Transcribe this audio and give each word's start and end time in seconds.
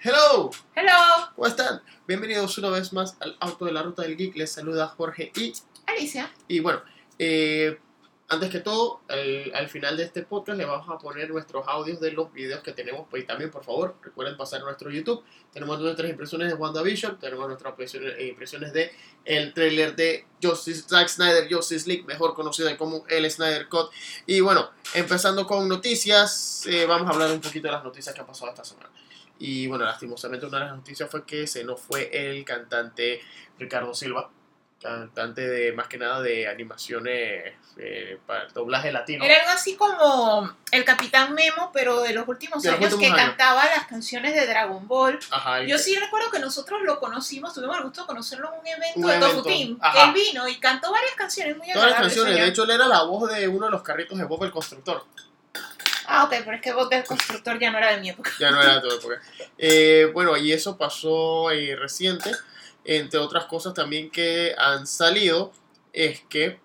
Hello, 0.00 0.50
Hello, 0.76 0.92
¿cómo 1.34 1.48
están? 1.48 1.82
Bienvenidos 2.06 2.56
una 2.58 2.70
vez 2.70 2.92
más 2.92 3.16
al 3.18 3.36
Auto 3.40 3.64
de 3.64 3.72
la 3.72 3.82
Ruta 3.82 4.02
del 4.02 4.16
Geek. 4.16 4.36
Les 4.36 4.52
saluda 4.52 4.86
Jorge 4.86 5.32
y, 5.34 5.52
Alicia. 5.86 6.30
y 6.46 6.60
bueno, 6.60 6.82
eh, 7.18 7.80
antes 8.28 8.48
que 8.48 8.60
todo, 8.60 9.00
al, 9.08 9.50
al 9.52 9.68
final 9.68 9.96
de 9.96 10.04
este 10.04 10.22
podcast 10.22 10.56
le 10.56 10.66
vamos 10.66 10.88
a 10.88 10.98
poner 10.98 11.28
nuestros 11.30 11.66
audios 11.66 11.98
de 11.98 12.12
los 12.12 12.32
videos 12.32 12.62
que 12.62 12.72
tenemos. 12.72 13.08
Pues, 13.10 13.24
y 13.24 13.26
también, 13.26 13.50
por 13.50 13.64
favor, 13.64 13.96
recuerden 14.00 14.36
pasar 14.36 14.60
a 14.60 14.66
nuestro 14.66 14.88
YouTube. 14.88 15.24
Tenemos 15.52 15.80
nuestras 15.80 16.08
impresiones 16.08 16.46
de 16.46 16.54
WandaVision, 16.54 17.18
tenemos 17.18 17.48
nuestras 17.48 17.74
impresiones, 18.20 18.70
eh, 18.70 18.72
de 18.72 18.92
el 19.24 19.52
trailer 19.52 19.96
de 19.96 20.26
Justice, 20.40 20.84
Zack 20.88 21.08
Snyder, 21.08 21.52
Justice 21.52 21.88
League, 21.88 22.04
mejor 22.04 22.34
conocida 22.34 22.76
como 22.76 23.04
el 23.08 23.28
Snyder 23.28 23.68
Cut. 23.68 23.90
Y 24.26 24.38
bueno, 24.42 24.70
empezando 24.94 25.44
con 25.44 25.68
noticias, 25.68 26.64
eh, 26.66 26.86
vamos 26.86 27.10
a 27.10 27.14
hablar 27.14 27.32
un 27.32 27.40
poquito 27.40 27.66
de 27.66 27.72
las 27.72 27.82
noticias 27.82 28.14
que 28.14 28.20
han 28.20 28.28
pasado 28.28 28.52
esta 28.52 28.64
semana. 28.64 28.90
Y 29.38 29.66
bueno, 29.68 29.84
lastimosamente 29.84 30.46
una 30.46 30.58
de 30.58 30.64
las 30.66 30.76
noticias 30.76 31.08
fue 31.10 31.24
que 31.24 31.46
se 31.46 31.64
nos 31.64 31.80
fue 31.80 32.10
el 32.12 32.44
cantante 32.44 33.20
Ricardo 33.58 33.94
Silva, 33.94 34.30
cantante 34.82 35.46
de 35.48 35.72
más 35.72 35.88
que 35.88 35.98
nada 35.98 36.20
de 36.22 36.46
animaciones 36.48 37.52
eh, 37.76 38.18
para 38.26 38.44
el 38.44 38.52
doblaje 38.52 38.90
latino. 38.92 39.24
Era 39.24 39.36
algo 39.40 39.50
así 39.50 39.76
como 39.76 40.52
el 40.72 40.84
Capitán 40.84 41.34
Memo, 41.34 41.70
pero 41.72 42.00
de 42.02 42.12
los 42.12 42.26
últimos 42.28 42.62
De 42.62 42.70
los 42.70 42.78
años 42.80 42.92
últimos 42.94 43.14
que 43.14 43.20
años. 43.20 43.28
cantaba 43.36 43.64
las 43.66 43.86
canciones 43.86 44.34
de 44.34 44.46
Dragon 44.46 44.86
Ball. 44.88 45.18
Ajá, 45.30 45.62
Yo 45.62 45.78
sí 45.78 45.96
recuerdo 45.96 46.30
que 46.30 46.38
nosotros 46.40 46.80
lo 46.84 46.98
conocimos, 47.00 47.54
tuvimos 47.54 47.76
el 47.78 47.84
gusto 47.84 48.02
de 48.02 48.06
conocerlo 48.08 48.52
en 48.54 48.60
un 48.60 48.66
evento 48.66 48.98
Un 49.00 49.06
de 49.06 49.14
evento, 49.16 49.28
Tofu 49.36 49.42
Team, 49.48 49.78
que 49.80 49.86
ajá. 49.86 50.04
él 50.08 50.12
vino 50.14 50.48
y 50.48 50.56
cantó 50.60 50.90
varias 50.92 51.14
canciones 51.16 51.56
muy 51.56 51.66
Todas 51.72 51.76
las 51.90 51.94
agradables. 51.98 52.14
canciones, 52.16 52.42
de 52.44 52.48
hecho 52.48 52.62
él 52.64 52.70
era 52.70 52.86
la 52.86 53.02
voz 53.04 53.32
de 53.32 53.46
uno 53.48 53.66
de 53.66 53.72
los 53.72 53.82
carritos 53.82 54.16
de 54.18 54.24
Bob 54.24 54.44
el 54.44 54.50
Constructor. 54.52 55.04
Ah, 56.10 56.24
ok, 56.24 56.30
pero 56.44 56.56
es 56.56 56.62
que 56.62 56.72
voz 56.72 56.88
del 56.88 57.04
constructor 57.04 57.58
ya 57.58 57.70
no 57.70 57.78
era 57.78 57.92
de 57.94 58.00
mi 58.00 58.08
época. 58.10 58.30
Ya 58.40 58.50
no 58.50 58.60
era 58.62 58.76
de 58.76 58.80
tu 58.80 58.90
época. 58.94 59.20
Eh, 59.58 60.10
bueno, 60.14 60.36
y 60.38 60.52
eso 60.52 60.78
pasó 60.78 61.50
eh, 61.50 61.76
reciente. 61.76 62.30
Entre 62.84 63.18
otras 63.20 63.44
cosas 63.44 63.74
también 63.74 64.10
que 64.10 64.54
han 64.56 64.86
salido 64.86 65.52
es 65.92 66.20
que 66.30 66.58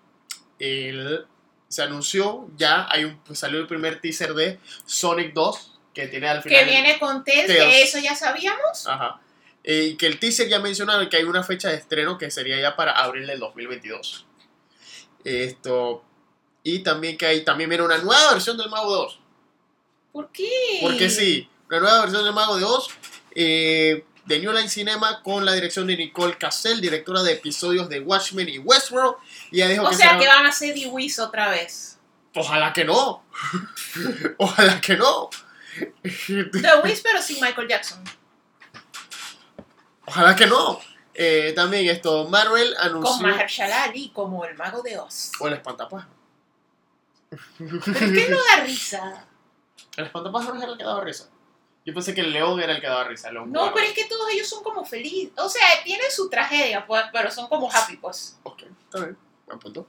el- 0.58 1.26
se 1.68 1.82
anunció, 1.82 2.48
ya 2.56 2.86
hay 2.88 3.04
un, 3.04 3.18
pues, 3.24 3.38
salió 3.38 3.58
el 3.58 3.66
primer 3.66 4.00
teaser 4.00 4.32
de 4.34 4.58
Sonic 4.86 5.32
2, 5.34 5.78
que 5.92 6.06
tiene 6.06 6.28
al 6.28 6.40
final... 6.42 6.58
Que 6.64 6.70
viene 6.70 6.98
con 7.00 7.24
Tails. 7.24 7.46
que 7.46 7.82
eso 7.82 7.98
ya 7.98 8.14
sabíamos. 8.14 8.86
Ajá. 8.86 9.20
Eh, 9.64 9.96
que 9.98 10.06
el 10.06 10.18
teaser 10.18 10.48
ya 10.48 10.60
mencionaron 10.60 11.08
que 11.08 11.16
hay 11.16 11.24
una 11.24 11.42
fecha 11.42 11.68
de 11.70 11.76
estreno 11.76 12.16
que 12.16 12.30
sería 12.30 12.60
ya 12.60 12.76
para 12.76 12.92
abril 12.92 13.26
del 13.26 13.40
2022. 13.40 14.24
Esto. 15.24 16.04
Y 16.62 16.80
también 16.80 17.18
que 17.18 17.26
hay, 17.26 17.44
también 17.44 17.68
viene 17.68 17.84
una 17.84 17.98
nueva 17.98 18.32
versión 18.32 18.56
del 18.56 18.70
Mago 18.70 18.94
2. 18.94 19.20
¿Por 20.14 20.30
qué? 20.30 20.78
Porque 20.80 21.10
sí, 21.10 21.50
una 21.68 21.80
nueva 21.80 22.00
versión 22.02 22.22
del 22.24 22.32
Mago 22.32 22.56
de 22.56 22.62
Oz 22.64 22.88
eh, 23.34 24.04
de 24.26 24.38
New 24.38 24.52
Line 24.52 24.68
Cinema 24.68 25.20
con 25.24 25.44
la 25.44 25.52
dirección 25.52 25.88
de 25.88 25.96
Nicole 25.96 26.38
Cassell, 26.38 26.80
directora 26.80 27.22
de 27.24 27.32
episodios 27.32 27.88
de 27.88 27.98
Watchmen 27.98 28.48
y 28.48 28.58
Westworld. 28.58 29.16
Y 29.50 29.56
ella 29.56 29.68
dijo 29.70 29.84
O 29.84 29.90
que 29.90 29.96
sea 29.96 30.10
será- 30.10 30.20
que 30.20 30.26
van 30.28 30.46
a 30.46 30.52
ser 30.52 30.72
Dewis 30.74 31.18
otra 31.18 31.50
vez. 31.50 31.98
Ojalá 32.36 32.72
que 32.72 32.84
no. 32.84 33.24
Ojalá 34.38 34.80
que 34.80 34.96
no. 34.96 35.28
The 36.02 36.80
Wiz, 36.84 37.00
pero 37.02 37.20
sin 37.20 37.40
Michael 37.40 37.66
Jackson. 37.68 38.02
Ojalá 40.06 40.36
que 40.36 40.46
no. 40.46 40.80
Eh, 41.12 41.52
también 41.56 41.88
esto, 41.88 42.28
Marvel 42.28 42.74
Con 42.76 42.86
anunció. 42.86 43.26
Mahershala 43.26 43.84
Ali 43.84 44.10
como 44.10 44.44
el 44.44 44.56
mago 44.56 44.80
de 44.82 44.98
Oz. 44.98 45.32
O 45.40 45.48
el 45.48 45.54
espantapájaros. 45.54 46.12
Es 47.30 47.38
que 47.96 48.28
no 48.30 48.36
da 48.56 48.62
risa. 48.64 49.26
El 49.96 50.06
espantapájaros 50.06 50.62
era 50.62 50.72
el 50.72 50.78
que 50.78 50.84
daba 50.84 51.02
risa. 51.02 51.28
Yo 51.86 51.92
pensé 51.92 52.14
que 52.14 52.22
el 52.22 52.32
león 52.32 52.60
era 52.60 52.72
el 52.72 52.80
que 52.80 52.86
daba 52.86 53.04
risa. 53.04 53.30
No, 53.30 53.72
pero 53.74 53.86
es 53.86 53.92
que 53.92 54.06
todos 54.06 54.28
ellos 54.32 54.48
son 54.48 54.62
como 54.62 54.84
felices. 54.84 55.32
O 55.36 55.48
sea, 55.48 55.62
tienen 55.84 56.10
su 56.10 56.30
tragedia, 56.30 56.86
pues, 56.86 57.02
pero 57.12 57.30
son 57.30 57.46
como 57.48 57.70
happy, 57.70 57.96
pues. 57.98 58.38
Ok, 58.42 58.62
está 58.84 59.00
bien. 59.00 59.18
Buen 59.46 59.58
punto. 59.58 59.86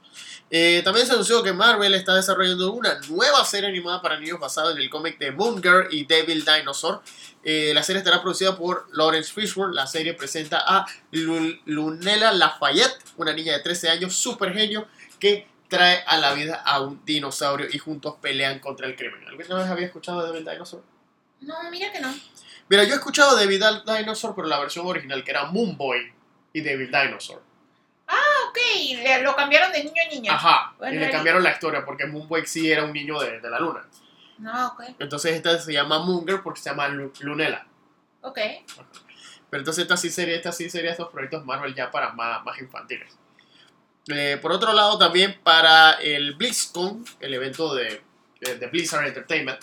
Eh, 0.50 0.82
también 0.84 1.06
se 1.06 1.14
anunció 1.14 1.42
que 1.42 1.54
Marvel 1.54 1.94
está 1.94 2.14
desarrollando 2.14 2.72
una 2.72 3.00
nueva 3.08 3.42
serie 3.46 3.70
animada 3.70 4.02
para 4.02 4.20
niños 4.20 4.38
basada 4.38 4.70
en 4.72 4.76
el 4.76 4.90
cómic 4.90 5.18
de 5.18 5.32
Moon 5.32 5.62
Girl 5.62 5.88
y 5.90 6.04
Devil 6.04 6.44
Dinosaur. 6.44 7.00
Eh, 7.42 7.72
la 7.72 7.82
serie 7.82 8.00
estará 8.00 8.20
producida 8.20 8.54
por 8.54 8.86
Lawrence 8.94 9.32
Fishburne. 9.32 9.74
La 9.74 9.86
serie 9.86 10.12
presenta 10.12 10.58
a 10.66 10.84
Lu- 11.12 11.58
Lunella 11.64 12.32
Lafayette, 12.32 12.98
una 13.16 13.32
niña 13.32 13.54
de 13.54 13.60
13 13.60 13.88
años, 13.88 14.14
super 14.14 14.52
genio, 14.52 14.86
que 15.18 15.48
trae 15.68 16.02
a 16.06 16.16
la 16.18 16.32
vida 16.34 16.62
a 16.64 16.80
un 16.80 17.04
dinosaurio 17.04 17.66
y 17.70 17.78
juntos 17.78 18.16
pelean 18.20 18.58
contra 18.60 18.86
el 18.86 18.96
crimen. 18.96 19.26
¿Alguna 19.26 19.56
vez 19.56 19.66
había 19.66 19.86
escuchado 19.86 20.22
de 20.22 20.28
Devil 20.32 20.44
Dinosaur? 20.50 20.82
No, 21.40 21.54
mira 21.70 21.92
que 21.92 22.00
no. 22.00 22.14
Mira, 22.68 22.84
yo 22.84 22.94
he 22.94 22.96
escuchado 22.96 23.36
de 23.36 23.46
Devil 23.46 23.62
Dinosaur, 23.86 24.34
pero 24.34 24.48
la 24.48 24.58
versión 24.58 24.86
original, 24.86 25.22
que 25.24 25.30
era 25.30 25.44
Moon 25.46 25.76
Boy 25.76 26.12
y 26.52 26.60
Devil 26.60 26.90
Dinosaur. 26.90 27.42
Ok, 28.48 28.58
le- 29.02 29.22
lo 29.22 29.34
cambiaron 29.36 29.72
de 29.72 29.84
niño 29.84 30.02
a 30.04 30.08
niña. 30.14 30.34
Ajá, 30.34 30.74
Bueno, 30.78 30.96
y 30.96 30.98
le 30.98 31.10
cambiaron 31.10 31.42
la 31.42 31.50
historia 31.52 31.84
porque 31.84 32.06
Moonboy 32.06 32.46
sí 32.46 32.70
era 32.70 32.84
un 32.84 32.92
niño 32.92 33.18
de, 33.20 33.40
de 33.40 33.50
la 33.50 33.58
luna. 33.60 33.84
No, 34.38 34.68
ok. 34.68 34.82
Entonces 34.98 35.34
esta 35.34 35.58
se 35.58 35.72
llama 35.72 35.98
Moonger 35.98 36.40
porque 36.42 36.60
se 36.60 36.70
llama 36.70 36.88
Lu- 36.88 37.12
Lunella. 37.20 37.66
Ok. 38.22 38.38
Pero 39.50 39.60
entonces 39.60 39.82
esta 39.82 39.96
sí 39.96 40.10
sería, 40.10 40.36
esta 40.36 40.52
sí 40.52 40.68
sería 40.70 40.92
estos 40.92 41.08
proyectos 41.10 41.44
Marvel 41.44 41.74
ya 41.74 41.90
para 41.90 42.12
más, 42.12 42.42
más 42.44 42.58
infantiles. 42.60 43.16
Eh, 44.08 44.38
por 44.40 44.52
otro 44.52 44.72
lado, 44.72 44.98
también 44.98 45.40
para 45.42 45.92
el 45.94 46.34
BlizzCon, 46.34 47.04
el 47.20 47.34
evento 47.34 47.74
de, 47.74 48.02
de- 48.40 48.66
Blizzard 48.68 49.06
Entertainment, 49.06 49.58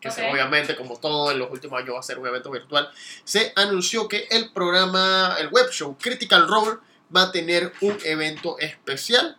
que 0.00 0.10
se- 0.10 0.22
obviamente, 0.30 0.76
como 0.76 0.98
todo 0.98 1.32
en 1.32 1.38
los 1.40 1.50
últimos 1.50 1.80
años 1.80 1.94
va 1.96 2.00
a 2.00 2.02
ser 2.04 2.18
un 2.18 2.26
evento 2.28 2.50
virtual, 2.50 2.88
se 3.24 3.52
anunció 3.56 4.06
que 4.06 4.28
el 4.30 4.52
programa, 4.52 5.36
el 5.40 5.48
web 5.48 5.68
show 5.70 5.96
Critical 6.00 6.46
Role 6.46 6.78
va 7.14 7.22
a 7.22 7.32
tener 7.32 7.72
un 7.80 7.98
evento 8.04 8.56
especial. 8.60 9.36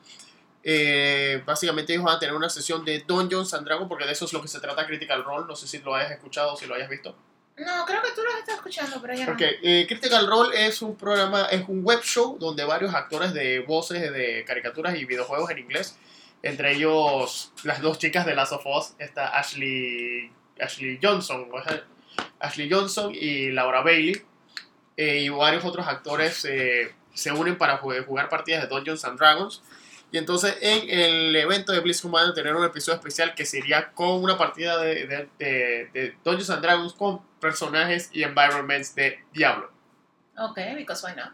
Eh, 0.64 1.42
básicamente 1.46 1.94
ellos 1.94 2.04
van 2.04 2.18
a 2.18 2.20
tener 2.20 2.36
una 2.36 2.50
sesión 2.50 2.84
de 2.84 3.00
Dungeons 3.08 3.54
and 3.54 3.66
Dragons, 3.66 3.88
porque 3.88 4.06
de 4.06 4.12
eso 4.12 4.26
es 4.26 4.34
lo 4.34 4.42
que 4.42 4.50
se 4.50 4.60
trata 4.60 4.86
Critical 4.86 5.24
Role. 5.24 5.46
No 5.48 5.56
sé 5.56 5.68
si 5.68 5.78
lo 5.80 5.96
hayas 5.96 6.12
escuchado 6.12 6.54
o 6.54 6.58
si 6.58 6.66
lo 6.66 6.76
hayas 6.76 6.90
visto. 6.90 7.16
No, 7.60 7.86
creo 7.86 8.02
que 8.02 8.12
tú 8.12 8.22
lo 8.22 8.38
estás 8.38 8.56
escuchando, 8.56 9.02
pero 9.02 9.14
ya 9.14 9.26
no. 9.26 9.34
Ok, 9.34 9.42
eh, 9.42 9.86
Critical 9.88 10.28
Role 10.28 10.68
es 10.68 10.82
un 10.82 10.96
programa, 10.96 11.46
es 11.52 11.68
un 11.68 11.84
web 11.84 12.02
show 12.02 12.38
donde 12.40 12.64
varios 12.64 12.94
actores 12.94 13.34
de 13.34 13.60
voces 13.60 14.14
de 14.14 14.46
caricaturas 14.46 14.96
y 14.96 15.06
videojuegos 15.06 15.50
en 15.52 15.60
inglés, 15.60 15.98
entre 16.42 16.74
ellos 16.74 17.52
las 17.64 17.82
dos 17.82 18.00
chicas 18.00 18.26
de 18.26 18.36
Last 18.36 18.54
of 18.54 18.66
Us, 18.66 18.94
está 18.98 19.38
Ashley, 19.38 20.32
Ashley 20.60 21.00
Johnson, 21.02 21.50
o 21.52 21.62
Ashley 22.40 22.70
Johnson 22.72 23.14
y 23.14 23.52
Laura 23.52 23.82
Bailey, 23.82 24.22
eh, 24.96 25.20
y 25.20 25.30
varios 25.30 25.66
otros 25.66 25.86
actores 25.88 26.46
eh, 26.46 26.94
se 27.14 27.32
unen 27.32 27.58
para 27.58 27.78
jugar 27.78 28.30
partidas 28.30 28.62
de 28.62 28.68
Dungeons 28.68 29.04
and 29.04 29.20
Dragons. 29.20 29.62
Y 30.12 30.18
entonces 30.18 30.56
en 30.62 30.90
el 30.90 31.36
evento 31.36 31.72
de 31.72 31.80
BlizzCon 31.82 32.12
van 32.12 32.30
a 32.30 32.34
tener 32.34 32.56
un 32.56 32.66
episodio 32.66 32.98
especial 32.98 33.36
que 33.36 33.46
sería 33.46 33.92
con 33.92 34.24
una 34.24 34.38
partida 34.38 34.78
de, 34.78 35.06
de, 35.06 35.30
de- 35.38 35.90
de 35.94 36.16
Dungeons 36.24 36.50
and 36.50 36.62
Dragons 36.64 36.94
con 36.94 37.22
personajes 37.40 38.10
y 38.12 38.24
environments 38.24 38.96
de 38.96 39.24
Diablo. 39.34 39.72
Ok, 40.38 40.58
because 40.76 41.06
why 41.06 41.14
not? 41.16 41.32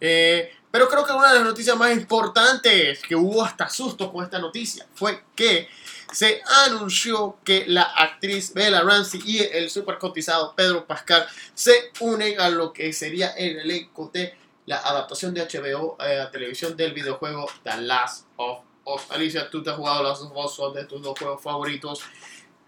Eh, 0.00 0.50
pero 0.70 0.88
creo 0.88 1.04
que 1.04 1.12
una 1.12 1.28
de 1.32 1.34
las 1.40 1.44
noticias 1.48 1.76
más 1.76 1.92
importantes 1.92 3.02
que 3.02 3.14
hubo 3.16 3.44
hasta 3.44 3.68
susto 3.68 4.10
con 4.12 4.24
esta 4.24 4.38
noticia 4.38 4.86
fue 4.94 5.22
que 5.34 5.68
se 6.12 6.40
anunció 6.66 7.36
que 7.44 7.64
la 7.66 7.82
actriz 7.82 8.54
Bella 8.54 8.80
Ramsey 8.80 9.20
y 9.24 9.38
el 9.40 9.68
super 9.68 9.98
cotizado 9.98 10.54
Pedro 10.56 10.86
Pascal 10.86 11.26
se 11.54 11.90
unen 12.00 12.40
a 12.40 12.48
lo 12.48 12.72
que 12.72 12.92
sería 12.92 13.28
el 13.32 13.58
elenco 13.60 14.10
de 14.12 14.34
la 14.70 14.76
adaptación 14.76 15.34
de 15.34 15.40
HBO 15.42 15.96
eh, 16.00 16.20
a 16.20 16.30
televisión 16.30 16.76
del 16.76 16.92
videojuego 16.92 17.50
The 17.64 17.78
Last 17.78 18.28
of 18.36 18.60
Us. 18.84 19.02
Alicia, 19.10 19.50
tú 19.50 19.64
te 19.64 19.70
has 19.70 19.76
jugado 19.76 20.04
Last 20.04 20.22
of 20.22 20.32
Us, 20.32 20.54
son 20.54 20.72
de 20.72 20.84
tus 20.84 21.02
dos 21.02 21.18
juegos 21.18 21.42
favoritos. 21.42 22.00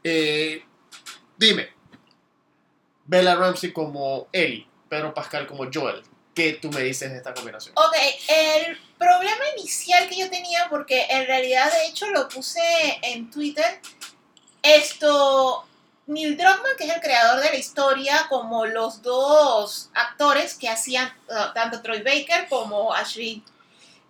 Eh, 0.02 0.64
dime, 1.36 1.70
Bella 3.04 3.36
Ramsey 3.36 3.72
como 3.72 4.26
Ellie, 4.32 4.66
Pedro 4.88 5.14
Pascal 5.14 5.46
como 5.46 5.70
Joel. 5.72 6.02
¿Qué 6.34 6.54
tú 6.54 6.72
me 6.72 6.80
dices 6.80 7.08
de 7.12 7.18
esta 7.18 7.32
combinación? 7.34 7.72
Ok, 7.76 7.94
el 8.26 8.76
problema 8.98 9.44
inicial 9.56 10.08
que 10.08 10.18
yo 10.18 10.28
tenía, 10.28 10.66
porque 10.70 11.06
en 11.08 11.24
realidad 11.26 11.70
de 11.70 11.86
hecho 11.86 12.08
lo 12.08 12.28
puse 12.28 12.60
en 13.02 13.30
Twitter, 13.30 13.80
esto, 14.60 15.68
Neil 16.12 16.36
Druckmann, 16.36 16.76
que 16.76 16.84
es 16.84 16.94
el 16.94 17.00
creador 17.00 17.40
de 17.40 17.50
la 17.50 17.56
historia, 17.56 18.26
como 18.28 18.66
los 18.66 19.02
dos 19.02 19.90
actores 19.94 20.54
que 20.54 20.68
hacían, 20.68 21.12
uh, 21.28 21.52
tanto 21.54 21.82
Troy 21.82 22.02
Baker 22.02 22.48
como 22.48 22.92
Ashley, 22.94 23.42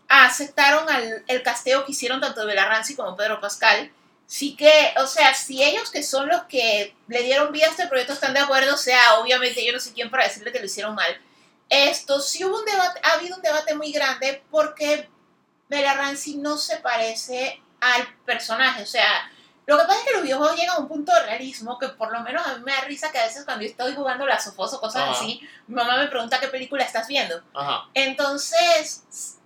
aceptaron 0.09 0.87
el 1.27 1.43
casteo 1.43 1.85
que 1.85 1.93
hicieron 1.93 2.21
tanto 2.21 2.45
Bella 2.45 2.67
Ramsey 2.67 2.95
como 2.95 3.17
Pedro 3.17 3.41
Pascal. 3.41 3.91
Sí 4.27 4.57
que, 4.57 4.95
o 4.99 5.07
sea, 5.07 5.35
si 5.35 5.63
ellos 5.63 5.91
que 5.91 6.03
son 6.03 6.29
los 6.29 6.45
que 6.45 6.95
le 7.09 7.23
dieron 7.23 7.53
vida 7.53 7.67
a 7.67 7.71
este 7.71 7.87
proyecto 7.87 8.13
están 8.13 8.35
de 8.35 8.41
acuerdo, 8.41 8.75
o 8.75 8.79
sea, 8.79 9.19
obviamente 9.21 9.65
yo 9.65 9.73
no 9.73 9.81
sé 9.81 9.93
quién 9.93 10.11
para 10.11 10.25
decirle 10.25 10.53
que 10.53 10.59
lo 10.59 10.67
hicieron 10.67 10.95
mal. 10.95 11.21
Esto 11.69 12.21
sí 12.21 12.45
hubo 12.45 12.59
un 12.59 12.65
debate, 12.65 13.01
ha 13.03 13.13
habido 13.15 13.37
un 13.37 13.43
debate 13.43 13.75
muy 13.75 13.93
grande 13.93 14.43
porque 14.51 15.09
Bella 15.69 15.95
Ramsey 15.95 16.37
no 16.37 16.59
se 16.59 16.77
parece 16.77 17.63
al 17.81 18.07
personaje, 18.25 18.83
o 18.83 18.87
sea, 18.87 19.31
lo 19.67 19.79
que 19.79 19.85
pasa 19.85 19.99
es 20.01 20.05
que 20.05 20.13
los 20.15 20.23
videojuegos 20.23 20.57
llegan 20.57 20.77
a 20.77 20.81
un 20.81 20.89
punto 20.89 21.13
de 21.13 21.23
realismo 21.23 21.79
que 21.79 21.89
por 21.89 22.13
lo 22.13 22.21
menos 22.21 22.45
a 22.47 22.57
mí 22.57 22.65
me 22.65 22.73
da 22.73 22.81
risa 22.83 23.13
que 23.13 23.19
a 23.19 23.27
veces 23.27 23.45
cuando 23.45 23.63
yo 23.63 23.71
estoy 23.71 23.95
jugando 23.95 24.27
las 24.27 24.47
o 24.49 24.57
cosas 24.57 24.97
Ajá. 24.97 25.13
así, 25.13 25.41
mi 25.69 25.77
mamá 25.77 25.99
me 25.99 26.09
pregunta 26.09 26.41
qué 26.41 26.49
película 26.49 26.85
estás 26.85 27.07
viendo. 27.07 27.41
Ajá. 27.55 27.89
Entonces, 27.95 29.39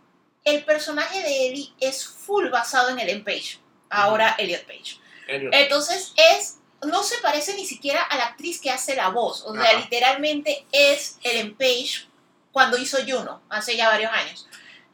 el 0.45 0.65
personaje 0.65 1.21
de 1.21 1.49
Ellie 1.49 1.75
es 1.81 2.07
full 2.07 2.49
basado 2.49 2.91
en 2.91 2.99
Ellen 2.99 3.25
Page, 3.25 3.61
ahora 3.91 4.37
Elliot 4.39 4.65
Page. 4.65 4.99
Elliot. 5.29 5.53
Entonces 5.53 6.13
es, 6.17 6.59
no 6.83 7.03
se 7.03 7.19
parece 7.19 7.55
ni 7.55 7.67
siquiera 7.67 8.03
a 8.03 8.17
la 8.17 8.27
actriz 8.27 8.61
que 8.61 8.71
hace 8.71 8.97
la 8.97 9.09
voz, 9.11 9.43
o 9.43 9.53
sea, 9.53 9.71
Ajá. 9.71 9.81
literalmente 9.81 10.67
es 10.73 11.19
Ellen 11.23 11.57
Page 11.57 12.09
cuando 12.53 12.79
hizo 12.79 12.97
Juno, 13.07 13.43
hace 13.51 13.77
ya 13.77 13.89
varios 13.89 14.13
años. 14.13 14.49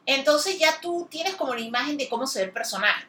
Entonces 0.05 0.59
ya 0.59 0.81
tú 0.81 1.07
tienes 1.09 1.35
como 1.35 1.53
la 1.53 1.61
imagen 1.61 1.97
de 1.97 2.09
cómo 2.09 2.27
se 2.27 2.39
ve 2.39 2.45
el 2.45 2.51
personaje. 2.51 3.07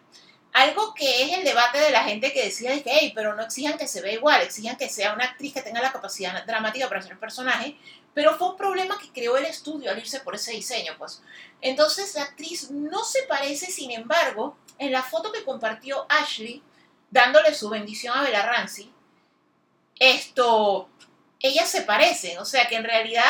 Algo 0.55 0.95
que 0.95 1.25
es 1.25 1.37
el 1.37 1.43
debate 1.43 1.79
de 1.81 1.91
la 1.91 2.05
gente 2.05 2.33
que 2.33 2.45
decía 2.45 2.71
de 2.71 2.81
que, 2.81 2.91
hey, 2.93 3.13
pero 3.13 3.35
no 3.35 3.43
exijan 3.43 3.77
que 3.77 3.89
se 3.89 4.01
vea 4.01 4.13
igual, 4.13 4.41
exijan 4.41 4.77
que 4.77 4.89
sea 4.89 5.13
una 5.13 5.25
actriz 5.25 5.53
que 5.53 5.63
tenga 5.63 5.83
la 5.83 5.91
capacidad 5.91 6.47
dramática 6.47 6.87
para 6.87 7.01
hacer 7.01 7.11
el 7.11 7.19
personaje, 7.19 7.77
pero 8.15 8.39
fue 8.39 8.51
un 8.51 8.57
problema 8.57 8.97
que 8.97 9.11
creó 9.11 9.37
el 9.37 9.47
estudio 9.47 9.91
al 9.91 9.99
irse 9.99 10.21
por 10.21 10.37
ese 10.37 10.53
diseño, 10.53 10.95
pues. 10.97 11.23
Entonces 11.61 12.15
la 12.15 12.23
actriz 12.23 12.71
no 12.71 13.03
se 13.03 13.25
parece, 13.25 13.67
sin 13.67 13.91
embargo, 13.91 14.57
en 14.79 14.93
la 14.93 15.03
foto 15.03 15.33
que 15.33 15.43
compartió 15.43 16.07
Ashley, 16.09 16.63
dándole 17.11 17.53
su 17.53 17.69
bendición 17.69 18.17
a 18.17 18.23
Bella 18.23 18.47
Ramsey, 18.47 18.93
esto, 19.99 20.89
ella 21.41 21.67
se 21.67 21.83
parece, 21.83 22.39
o 22.39 22.45
sea 22.45 22.69
que 22.69 22.77
en 22.77 22.85
realidad 22.85 23.25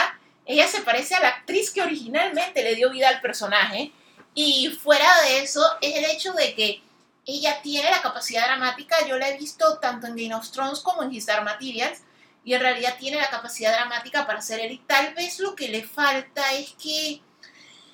ella 0.45 0.69
se 0.69 0.83
parece 0.83 1.15
a 1.15 1.21
la 1.21 1.29
actriz 1.29 1.71
que 1.71 1.81
originalmente 1.81 2.63
le 2.63 2.75
dio 2.75 2.91
vida 2.91 3.09
al 3.09 3.23
personaje, 3.23 3.93
y 4.35 4.69
fuera 4.83 5.23
de 5.23 5.39
eso 5.39 5.65
es 5.81 5.97
el 5.97 6.05
hecho 6.05 6.35
de 6.35 6.55
que 6.55 6.84
ella 7.27 7.61
tiene 7.63 7.91
la 7.91 8.03
capacidad 8.03 8.47
dramática, 8.47 8.97
yo 9.07 9.19
la 9.19 9.29
he 9.31 9.39
visto 9.39 9.79
tanto 9.79 10.07
en 10.07 10.17
Game 10.17 10.35
of 10.35 10.51
Thrones 10.51 10.81
como 10.81 11.03
en 11.03 11.13
His 11.13 11.27
Dark 11.27 11.45
Materials, 11.45 12.01
y 12.45 12.53
en 12.53 12.61
realidad 12.61 12.97
tiene 12.99 13.17
la 13.17 13.31
capacidad 13.31 13.73
dramática 13.73 14.27
para 14.27 14.43
ser 14.43 14.71
y 14.71 14.79
tal 14.79 15.15
vez 15.15 15.39
lo 15.39 15.55
que 15.55 15.69
le 15.69 15.83
falta 15.83 16.53
es 16.53 16.73
que 16.73 17.23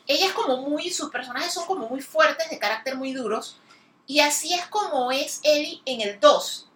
ella 0.08 0.26
es 0.26 0.32
como 0.32 0.56
muy, 0.56 0.90
sus 0.90 1.10
personajes 1.10 1.52
son 1.54 1.66
como 1.66 1.88
muy 1.88 2.02
fuertes, 2.02 2.50
de 2.50 2.58
carácter 2.58 2.96
muy 2.96 3.12
duros, 3.12 3.58
y 4.08 4.18
así 4.18 4.52
es 4.54 4.66
como 4.66 5.12
es 5.12 5.40
Ellie 5.44 5.80
en 5.84 6.00
el 6.00 6.18
2. 6.18 6.66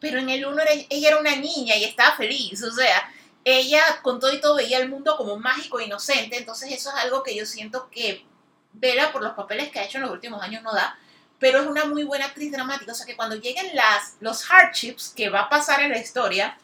Pero 0.00 0.18
en 0.18 0.28
el 0.28 0.44
1 0.44 0.60
era- 0.62 0.72
ella 0.90 1.08
era 1.08 1.18
una 1.20 1.36
niña 1.36 1.76
y 1.76 1.84
estaba 1.84 2.16
feliz, 2.16 2.60
o 2.64 2.72
sea, 2.72 3.12
ella 3.44 4.00
con 4.02 4.18
todo 4.18 4.32
y 4.32 4.40
todo 4.40 4.56
veía 4.56 4.78
el 4.78 4.88
mundo 4.88 5.16
como 5.16 5.36
mágico 5.36 5.78
e 5.78 5.84
inocente, 5.84 6.36
entonces 6.36 6.72
eso 6.72 6.90
es 6.90 6.96
algo 6.96 7.22
que 7.22 7.36
yo 7.36 7.46
siento 7.46 7.88
que 7.90 8.26
Bella 8.72 9.12
por 9.12 9.22
los 9.22 9.32
papeles 9.34 9.70
que 9.70 9.78
ha 9.78 9.84
hecho 9.84 9.98
en 9.98 10.02
los 10.02 10.10
últimos 10.12 10.42
años 10.42 10.62
no 10.62 10.72
da, 10.72 10.98
pero 11.38 11.60
es 11.60 11.66
una 11.66 11.84
muy 11.84 12.04
buena 12.04 12.26
actriz 12.26 12.50
dramática, 12.50 12.92
o 12.92 12.94
sea 12.94 13.06
que 13.06 13.16
cuando 13.16 13.36
lleguen 13.36 13.74
las, 13.74 14.16
los 14.20 14.44
hardships 14.50 15.12
que 15.14 15.28
va 15.28 15.42
a 15.42 15.48
pasar 15.48 15.80
en 15.80 15.90
la 15.90 15.98
historia, 15.98 16.58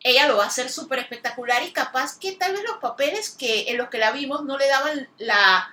ella 0.00 0.28
lo 0.28 0.36
va 0.36 0.44
a 0.44 0.48
hacer 0.48 0.70
súper 0.70 1.00
espectacular 1.00 1.62
y 1.62 1.72
capaz 1.72 2.18
que 2.18 2.32
tal 2.32 2.52
vez 2.52 2.62
los 2.64 2.78
papeles 2.78 3.30
que 3.30 3.70
en 3.70 3.76
los 3.76 3.88
que 3.88 3.98
la 3.98 4.12
vimos 4.12 4.44
no 4.44 4.56
le 4.56 4.68
daban 4.68 5.08
la 5.18 5.70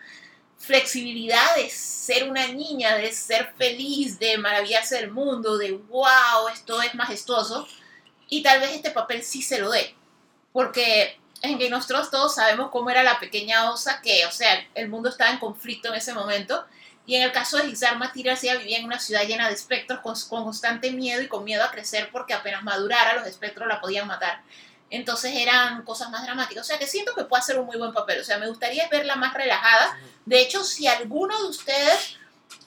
flexibilidad 0.58 1.56
de 1.56 1.70
ser 1.70 2.30
una 2.30 2.48
niña, 2.48 2.96
de 2.96 3.12
ser 3.12 3.54
feliz, 3.58 4.18
de 4.18 4.38
maravillarse 4.38 4.96
del 4.96 5.12
mundo, 5.12 5.58
de 5.58 5.74
wow, 5.74 6.48
esto 6.52 6.82
es 6.82 6.96
majestuoso. 6.96 7.68
Y 8.30 8.42
tal 8.42 8.62
vez 8.62 8.72
este 8.72 8.92
papel 8.92 9.24
sí 9.24 9.42
se 9.42 9.60
lo 9.60 9.70
dé. 9.70 9.94
Porque 10.54 11.20
en 11.42 11.74
of 11.74 11.86
Thrones 11.86 12.10
todos 12.10 12.36
sabemos 12.36 12.72
cómo 12.72 12.90
era 12.90 13.04
la 13.04 13.20
pequeña 13.20 13.70
osa 13.72 14.02
que, 14.02 14.26
o 14.26 14.32
sea, 14.32 14.66
el 14.74 14.88
mundo 14.88 15.10
estaba 15.10 15.32
en 15.32 15.40
conflicto 15.40 15.90
en 15.90 15.96
ese 15.96 16.14
momento. 16.14 16.66
Y 17.06 17.16
en 17.16 17.24
el 17.24 17.32
caso 17.32 17.58
de 17.58 17.66
Gizar 17.66 17.98
Materials, 17.98 18.44
ella 18.44 18.58
vivía 18.58 18.78
en 18.78 18.86
una 18.86 19.00
ciudad 19.00 19.24
llena 19.24 19.48
de 19.48 19.54
espectros 19.54 20.00
con, 20.00 20.16
con 20.30 20.46
constante 20.46 20.92
miedo 20.92 21.22
y 21.22 21.28
con 21.28 21.44
miedo 21.44 21.64
a 21.64 21.72
crecer 21.72 22.10
porque 22.12 22.34
apenas 22.34 22.64
madurara 22.64 23.16
los 23.16 23.28
espectros 23.28 23.68
la 23.68 23.82
podían 23.82 24.08
matar. 24.08 24.42
Entonces 24.90 25.34
eran 25.36 25.84
cosas 25.84 26.10
más 26.12 26.24
dramáticas. 26.24 26.64
O 26.64 26.68
sea 26.68 26.78
que 26.78 26.88
siento 26.88 27.16
que 27.16 27.24
puede 27.24 27.42
hacer 27.42 27.58
un 27.58 27.66
muy 27.66 27.78
buen 27.78 27.94
papel. 27.94 28.22
O 28.22 28.24
sea, 28.24 28.38
me 28.38 28.48
gustaría 28.48 28.88
verla 28.90 29.16
más 29.16 29.34
relajada. 29.34 29.98
De 30.26 30.40
hecho, 30.40 30.64
si 30.64 30.88
alguno 30.88 31.36
de 31.42 31.50
ustedes 31.50 32.18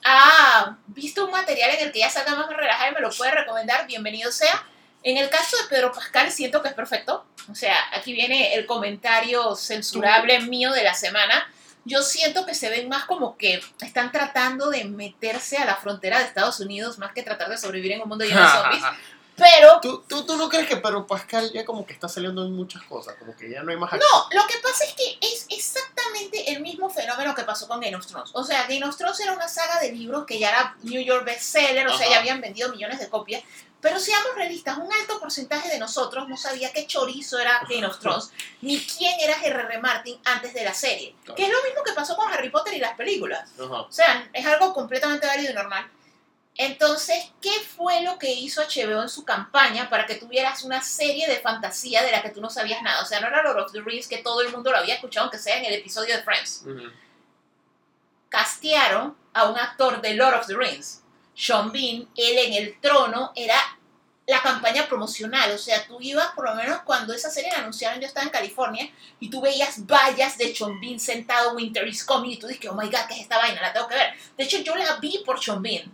ha 0.05 0.77
visto 0.89 1.25
un 1.25 1.31
material 1.31 1.71
en 1.71 1.87
el 1.87 1.93
que 1.93 2.01
ella 2.01 2.11
salga 2.11 2.35
más 2.35 2.49
relajada 2.49 2.91
y 2.91 2.95
me 2.95 3.01
lo 3.01 3.11
puede 3.11 3.31
recomendar, 3.31 3.87
bienvenido 3.87 4.33
sea. 4.33 4.67
En 5.05 5.17
el 5.19 5.31
caso 5.31 5.57
de 5.57 5.69
Pedro 5.69 5.93
Pascal, 5.93 6.33
siento 6.33 6.63
que 6.63 6.69
es 6.69 6.75
perfecto. 6.75 7.25
O 7.49 7.55
sea, 7.55 7.77
aquí 7.95 8.13
viene 8.13 8.55
el 8.55 8.67
comentario 8.67 9.55
censurable 9.55 10.41
mío 10.41 10.73
de 10.73 10.83
la 10.83 10.95
semana. 10.95 11.49
Yo 11.87 12.03
siento 12.03 12.45
que 12.45 12.55
se 12.55 12.69
ven 12.69 12.89
más 12.89 13.05
como 13.07 13.37
que 13.37 13.61
están 13.81 14.13
tratando 14.13 14.69
de 14.71 14.85
meterse 14.85 15.57
a 15.57 15.65
la 15.65 15.77
frontera 15.77 16.19
de 16.19 16.25
Estados 16.25 16.61
Unidos 16.61 16.99
más 16.99 17.13
que 17.13 17.23
tratar 17.23 17.49
de 17.49 17.57
sobrevivir 17.57 17.93
en 17.93 18.03
un 18.03 18.09
mundo 18.09 18.25
lleno 18.25 18.43
de 18.43 18.49
zombies. 18.63 18.83
Pero 19.37 19.81
¿Tú, 19.83 20.03
tú, 20.09 20.25
¿Tú 20.25 20.37
no 20.37 20.49
crees 20.49 20.67
que 20.67 20.79
Pedro 20.79 21.07
Pascal 21.07 21.53
ya 21.53 21.65
como 21.65 21.87
que 21.87 21.93
está 21.93 22.09
saliendo 22.09 22.45
en 22.45 22.53
muchas 22.55 22.83
cosas? 22.85 23.17
Como 23.19 23.37
que 23.37 23.51
ya 23.51 23.63
no 23.63 23.71
hay 23.71 23.77
más 23.77 23.93
No, 23.93 23.99
lo 24.33 24.47
que 24.47 24.59
pasa 24.63 24.85
es 24.85 24.95
que 24.95 25.19
es 25.21 25.47
exactamente 25.51 26.53
el 26.53 26.61
mismo 26.63 26.89
fenómeno 26.89 27.35
que 27.35 27.43
pasó 27.43 27.69
con 27.69 27.81
Game 27.81 27.95
of 27.95 28.07
Thrones. 28.07 28.31
O 28.33 28.43
sea, 28.43 28.67
Game 28.67 28.85
of 28.85 28.97
Thrones 28.97 29.21
era 29.21 29.35
una 29.35 29.47
saga 29.47 29.79
de 29.81 29.93
libros 29.93 30.25
que 30.25 30.39
ya 30.39 30.49
era 30.51 30.77
New 30.83 31.03
York 31.03 31.27
bestseller, 31.27 31.87
o 31.87 31.97
sea, 31.97 32.07
Ajá. 32.07 32.15
ya 32.15 32.21
habían 32.21 32.41
vendido 32.41 32.71
millones 32.71 32.99
de 32.99 33.11
copias. 33.11 33.43
Pero 33.81 34.01
seamos 34.01 34.35
realistas, 34.35 34.79
un 34.79 34.93
alto 34.93 35.21
porcentaje 35.21 35.69
de 35.69 35.79
nosotros 35.79 36.29
no 36.29 36.37
sabía 36.37 36.73
qué 36.73 36.87
chorizo 36.87 37.39
era 37.39 37.61
Game 37.69 37.87
of 37.87 37.99
Thrones, 37.99 38.33
ni 38.63 38.81
quién 38.81 39.21
era 39.21 39.35
G.R.R. 39.35 39.79
Martin 39.81 40.19
antes 40.25 40.55
de 40.55 40.65
la 40.65 40.75
serie. 40.75 41.15
Claro. 41.25 41.37
Que 41.37 41.45
es 41.45 41.53
lo 41.53 41.63
mismo 41.63 41.83
que 41.85 41.93
pasó 41.93 42.17
con 42.17 42.33
Harry 42.33 42.51
Potter 42.51 42.75
y 42.75 42.79
las 42.79 42.97
películas. 42.97 43.51
O 43.59 43.89
sea, 43.91 44.29
es 44.33 44.47
algo 44.47 44.73
completamente 44.73 45.27
válido 45.27 45.53
y 45.53 45.55
normal. 45.55 45.91
Entonces, 46.59 47.33
¿qué 47.41 47.53
fue 47.77 48.01
lo 48.03 48.19
que 48.19 48.33
hizo 48.33 48.63
HBO 48.63 49.03
en 49.03 49.11
su 49.11 49.25
campaña 49.25 49.91
para 49.91 50.07
que 50.07 50.15
tuvieras 50.15 50.65
una 50.65 50.81
serie 50.81 51.29
de 51.29 51.41
fantasía 51.41 52.03
de 52.03 52.11
la 52.11 52.23
que 52.23 52.31
tú 52.31 52.41
no 52.41 52.49
sabías 52.49 52.83
nada? 52.83 53.03
O 53.03 53.07
sea, 53.07 53.21
no 53.21 53.27
era 53.27 53.43
Lord 53.43 53.65
of 53.65 53.73
the 53.73 53.83
Rings 53.83 54.09
que 54.09 54.19
todo 54.19 54.41
el 54.41 54.51
mundo 54.51 54.71
lo 54.71 54.79
había 54.79 54.95
escuchado, 54.95 55.25
aunque 55.25 55.39
sea 55.39 55.59
en 55.59 55.67
el 55.67 55.75
episodio 55.75 56.17
de 56.17 56.23
Friends. 56.23 56.63
Ujú. 56.65 56.91
Castearon 58.31 59.17
a 59.35 59.45
un 59.51 59.59
actor 59.59 60.01
de 60.01 60.15
Lord 60.15 60.35
of 60.41 60.47
the 60.47 60.57
Rings, 60.57 61.03
Sean 61.37 61.71
Bean, 61.71 62.09
él 62.17 62.39
en 62.39 62.53
el 62.55 62.81
trono 62.81 63.33
era 63.37 63.57
la 64.27 64.43
campaña 64.43 64.89
promocional, 64.89 65.53
o 65.53 65.59
sea, 65.59 65.87
tú 65.87 65.99
ibas, 66.01 66.33
por 66.35 66.49
lo 66.49 66.55
menos 66.57 66.81
cuando 66.81 67.13
esa 67.13 67.31
serie 67.31 67.53
la 67.53 67.59
anunciaron, 67.59 68.01
yo 68.01 68.09
estaba 68.09 68.25
en 68.25 68.33
California, 68.33 68.91
y 69.21 69.31
tú 69.31 69.41
veías 69.41 69.87
vallas 69.87 70.37
de 70.37 70.53
Sean 70.55 70.81
Bean 70.81 70.99
sentado, 70.99 71.55
Winter 71.55 71.87
is 71.87 72.03
coming, 72.03 72.31
y 72.31 72.37
tú 72.39 72.49
dices, 72.49 72.69
oh 72.69 72.75
my 72.75 72.87
god, 72.87 73.07
¿qué 73.07 73.15
es 73.15 73.21
esta 73.21 73.39
vaina? 73.39 73.61
La 73.61 73.73
tengo 73.73 73.87
que 73.87 73.95
ver. 73.95 74.15
De 74.37 74.45
hecho, 74.45 74.59
yo 74.59 74.75
la 74.75 74.97
vi 74.97 75.23
por 75.25 75.41
Sean 75.41 75.63
Bean. 75.63 75.93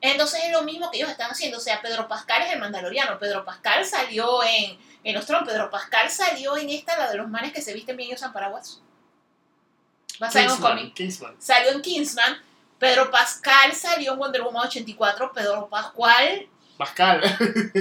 Entonces 0.00 0.44
es 0.44 0.52
lo 0.52 0.62
mismo 0.62 0.90
que 0.90 0.98
ellos 0.98 1.10
están 1.10 1.30
haciendo, 1.30 1.58
o 1.58 1.60
sea, 1.60 1.82
Pedro 1.82 2.08
Pascal 2.08 2.42
es 2.42 2.52
el 2.52 2.60
mandaloriano, 2.60 3.18
Pedro 3.18 3.44
Pascal 3.44 3.84
salió 3.84 4.42
en, 4.44 4.78
en 5.04 5.14
los 5.14 5.24
Pedro 5.24 5.70
Pascal 5.70 6.10
salió 6.10 6.56
en 6.56 6.70
esta, 6.70 6.96
la 6.96 7.10
de 7.10 7.16
los 7.16 7.28
manes 7.28 7.52
que 7.52 7.60
se 7.60 7.74
visten 7.74 7.96
bien 7.96 8.10
y 8.10 8.14
usan 8.14 8.32
paraguas. 8.32 8.80
Basada 10.18 10.46
en 10.46 10.50
un 10.50 10.60
cómic 10.60 10.94
salió 11.38 11.72
en 11.72 11.82
Kingsman, 11.82 12.40
Pedro 12.78 13.10
Pascal 13.10 13.72
salió 13.74 14.12
en 14.12 14.18
Wonder 14.18 14.42
Woman 14.42 14.66
84, 14.66 15.32
Pedro 15.32 15.68
Pascual, 15.68 16.48
Pascal. 16.76 17.22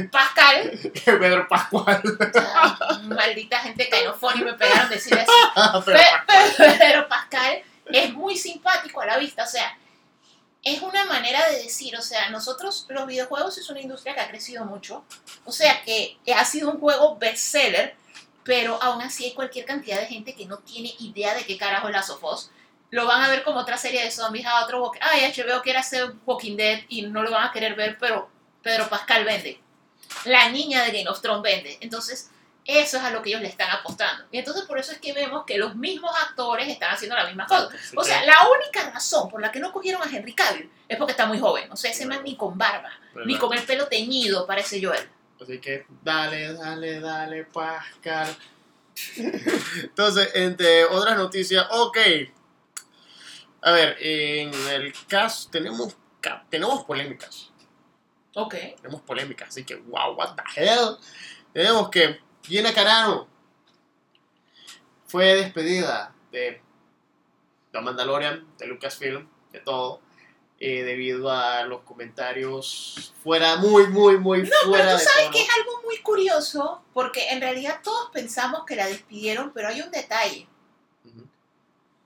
Pascal, 0.09 0.79
Pedro 1.05 1.47
Pascual. 1.49 2.01
ay, 2.33 3.03
maldita 3.03 3.59
gente 3.59 3.89
cainofón 3.89 4.39
y 4.39 4.43
me 4.43 4.53
pegaron 4.53 4.89
decir 4.89 5.17
eso. 5.17 5.83
Pedro 6.79 7.09
Pascal 7.09 7.61
es 7.87 8.13
muy 8.13 8.37
simpático 8.37 9.01
a 9.01 9.05
la 9.05 9.17
vista, 9.17 9.43
o 9.43 9.47
sea, 9.47 9.77
es 10.63 10.81
una 10.81 11.05
manera 11.05 11.47
de 11.49 11.63
decir, 11.63 11.95
o 11.97 12.01
sea, 12.01 12.29
nosotros 12.29 12.85
los 12.89 13.05
videojuegos 13.05 13.57
es 13.57 13.69
una 13.69 13.81
industria 13.81 14.15
que 14.15 14.21
ha 14.21 14.29
crecido 14.29 14.65
mucho, 14.65 15.03
o 15.43 15.51
sea, 15.51 15.83
que 15.83 16.17
ha 16.33 16.45
sido 16.45 16.71
un 16.71 16.79
juego 16.79 17.17
bestseller, 17.17 17.95
pero 18.43 18.81
aún 18.81 19.01
así 19.01 19.25
hay 19.25 19.33
cualquier 19.33 19.65
cantidad 19.65 19.99
de 19.99 20.07
gente 20.07 20.35
que 20.35 20.45
no 20.45 20.59
tiene 20.59 20.93
idea 20.99 21.35
de 21.35 21.45
qué 21.45 21.57
carajo 21.57 21.87
es 21.87 21.93
Last 21.93 22.11
of 22.11 22.23
Us. 22.23 22.49
Lo 22.95 23.05
van 23.05 23.21
a 23.23 23.29
ver 23.29 23.43
como 23.43 23.59
otra 23.59 23.77
serie 23.77 24.03
de 24.03 24.09
zombies, 24.11 24.45
a 24.45 24.63
otro, 24.63 24.91
ay, 25.01 25.31
HBO 25.35 25.61
quiere 25.61 25.79
hacer 25.79 26.13
Walking 26.25 26.55
Dead 26.55 26.79
y 26.87 27.01
no 27.03 27.21
lo 27.23 27.31
van 27.31 27.47
a 27.47 27.51
querer 27.51 27.75
ver, 27.75 27.97
pero 27.99 28.29
Pedro 28.63 28.87
Pascal 28.87 29.25
vende. 29.25 29.59
La 30.25 30.49
niña 30.49 30.83
de 30.83 30.91
Game 30.91 31.09
of 31.09 31.21
Thrones 31.21 31.43
vende. 31.43 31.77
Entonces, 31.81 32.29
Eso 32.67 32.97
es 32.97 33.03
a 33.03 33.11
lo 33.11 33.21
que 33.21 33.29
ellos 33.29 33.41
le 33.43 33.47
están 33.47 33.69
apostando. 33.69 34.25
Y 34.31 34.39
entonces 34.39 34.63
por 34.65 34.79
eso 34.79 34.91
es 34.91 34.97
que 34.97 35.13
vemos 35.13 35.43
que 35.45 35.55
los 35.59 35.75
mismos 35.75 36.11
actores 36.27 36.67
están 36.67 36.91
haciendo 36.95 37.15
la 37.15 37.27
misma 37.27 37.45
cosa. 37.45 37.67
O 37.95 38.01
que- 38.01 38.07
sea, 38.07 38.25
la 38.25 38.37
única 38.49 38.89
razón 38.89 39.29
por 39.29 39.39
la 39.39 39.51
que 39.51 39.59
no 39.59 39.71
cogieron 39.71 40.01
a 40.01 40.09
Henry 40.11 40.33
Cavill 40.33 40.71
es 40.87 40.97
porque 40.97 41.11
está 41.11 41.27
muy 41.27 41.37
joven. 41.37 41.71
O 41.71 41.75
sea, 41.75 41.91
ese 41.91 42.07
man 42.07 42.23
ni 42.23 42.35
con 42.35 42.57
barba, 42.57 42.89
¿verdad? 43.13 43.27
ni 43.27 43.37
con 43.37 43.53
el 43.55 43.61
pelo 43.63 43.85
teñido 43.87 44.47
parece 44.47 44.83
Joel. 44.83 45.07
Así 45.39 45.59
que 45.59 45.85
dale, 46.01 46.53
dale, 46.55 46.99
dale, 47.01 47.43
Pascal. 47.43 48.35
Entonces, 49.83 50.31
entre 50.33 50.85
otras 50.85 51.17
noticias, 51.17 51.67
ok. 51.69 51.97
A 53.65 53.72
ver, 53.72 53.98
en 54.00 54.53
el 54.67 54.93
caso, 55.07 55.50
tenemos, 55.50 55.98
tenemos 56.51 56.84
polémicas. 56.84 57.51
Ok. 58.36 58.53
Tenemos 58.77 59.01
polémicas, 59.01 59.50
así 59.50 59.63
que, 59.63 59.74
wow, 59.74 60.13
what 60.15 60.36
the 60.36 60.62
hell. 60.62 60.98
Tenemos 61.51 61.89
que 61.89 62.19
Gina 62.43 62.72
Carano 62.75 63.27
fue 65.07 65.34
despedida 65.34 66.13
de 66.31 66.62
The 67.72 67.81
Mandalorian, 67.81 68.55
de 68.60 68.67
Lucasfilm, 68.67 69.27
de 69.51 69.62
todo, 69.62 70.00
eh, 70.60 70.84
debido 70.84 71.31
a 71.31 71.63
los 71.63 71.81
comentarios 71.81 73.15
fuera, 73.24 73.55
muy, 73.55 73.88
muy, 73.88 74.19
muy 74.19 74.43
No, 74.43 74.50
fuera 74.65 74.86
pero 74.86 74.98
tú 75.00 75.03
sabes 75.05 75.29
que 75.31 75.41
es 75.41 75.50
algo 75.57 75.81
muy 75.81 75.98
curioso, 76.03 76.84
porque 76.93 77.29
en 77.29 77.41
realidad 77.41 77.79
todos 77.84 78.12
pensamos 78.12 78.63
que 78.63 78.75
la 78.75 78.86
despidieron, 78.86 79.51
pero 79.53 79.69
hay 79.69 79.81
un 79.81 79.89
detalle. 79.89 80.48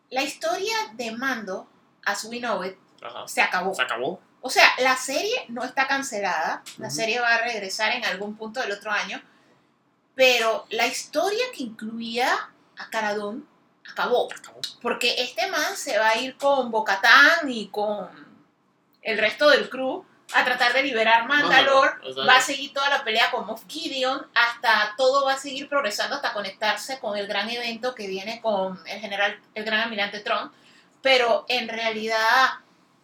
La 0.10 0.24
historia 0.24 0.75
de 0.94 1.12
Mando, 1.12 1.68
as 2.06 2.25
we 2.25 2.39
know 2.39 2.63
it, 2.63 2.78
Ajá. 3.01 3.28
se 3.28 3.42
acabó. 3.42 3.74
Se 3.74 3.82
acabó. 3.82 4.20
O 4.42 4.50
sea, 4.50 4.70
la 4.80 4.96
serie 4.96 5.46
no 5.50 5.63
está 5.63 5.88
cancelada, 5.88 6.63
la 6.78 6.89
serie 6.89 7.20
va 7.20 7.36
a 7.36 7.42
regresar 7.44 7.92
en 7.92 8.06
algún 8.06 8.36
punto 8.38 8.62
del 8.62 8.72
otro 8.72 8.89
año, 8.92 9.22
pero 10.16 10.66
la 10.70 10.88
historia 10.88 11.44
que 11.56 11.63
incluía 11.63 12.50
a 12.78 12.89
Cara 12.89 13.16
Dune 13.16 13.44
acabó, 13.89 14.32
acabó. 14.32 14.62
porque 14.82 15.16
este 15.22 15.50
man 15.51 15.75
se 15.75 15.98
va 15.98 16.10
a 16.10 16.18
ir 16.18 16.38
con 16.38 16.72
Bocatán 16.72 17.50
y 17.50 17.68
con 17.68 18.08
el 19.01 19.18
resto 19.18 19.50
del 19.50 19.70
crew 19.70 20.06
a 20.34 20.46
tratar 20.46 20.74
de 20.74 20.84
liberar 20.84 21.28
Mandalore, 21.28 21.94
va 22.28 22.38
a 22.38 22.42
seguir 22.42 22.74
toda 22.74 22.90
la 22.90 23.04
pelea 23.04 23.32
con 23.32 23.48
Moff 23.48 23.64
Gideon, 23.68 24.28
hasta 24.34 24.94
todo 24.96 25.26
va 25.26 25.34
a 25.34 25.40
seguir 25.40 25.68
progresando 25.68 26.16
hasta 26.16 26.34
conectarse 26.34 27.00
con 27.00 27.18
el 27.18 27.28
gran 27.28 27.50
evento 27.50 27.96
que 27.96 28.08
viene 28.08 28.40
con 28.42 28.80
el 28.88 29.00
general, 29.00 29.40
el 29.56 29.64
gran 29.66 29.82
almirante 29.82 30.20
Tron, 30.20 30.52
pero 31.02 31.46
en 31.48 31.68
realidad 31.68 32.50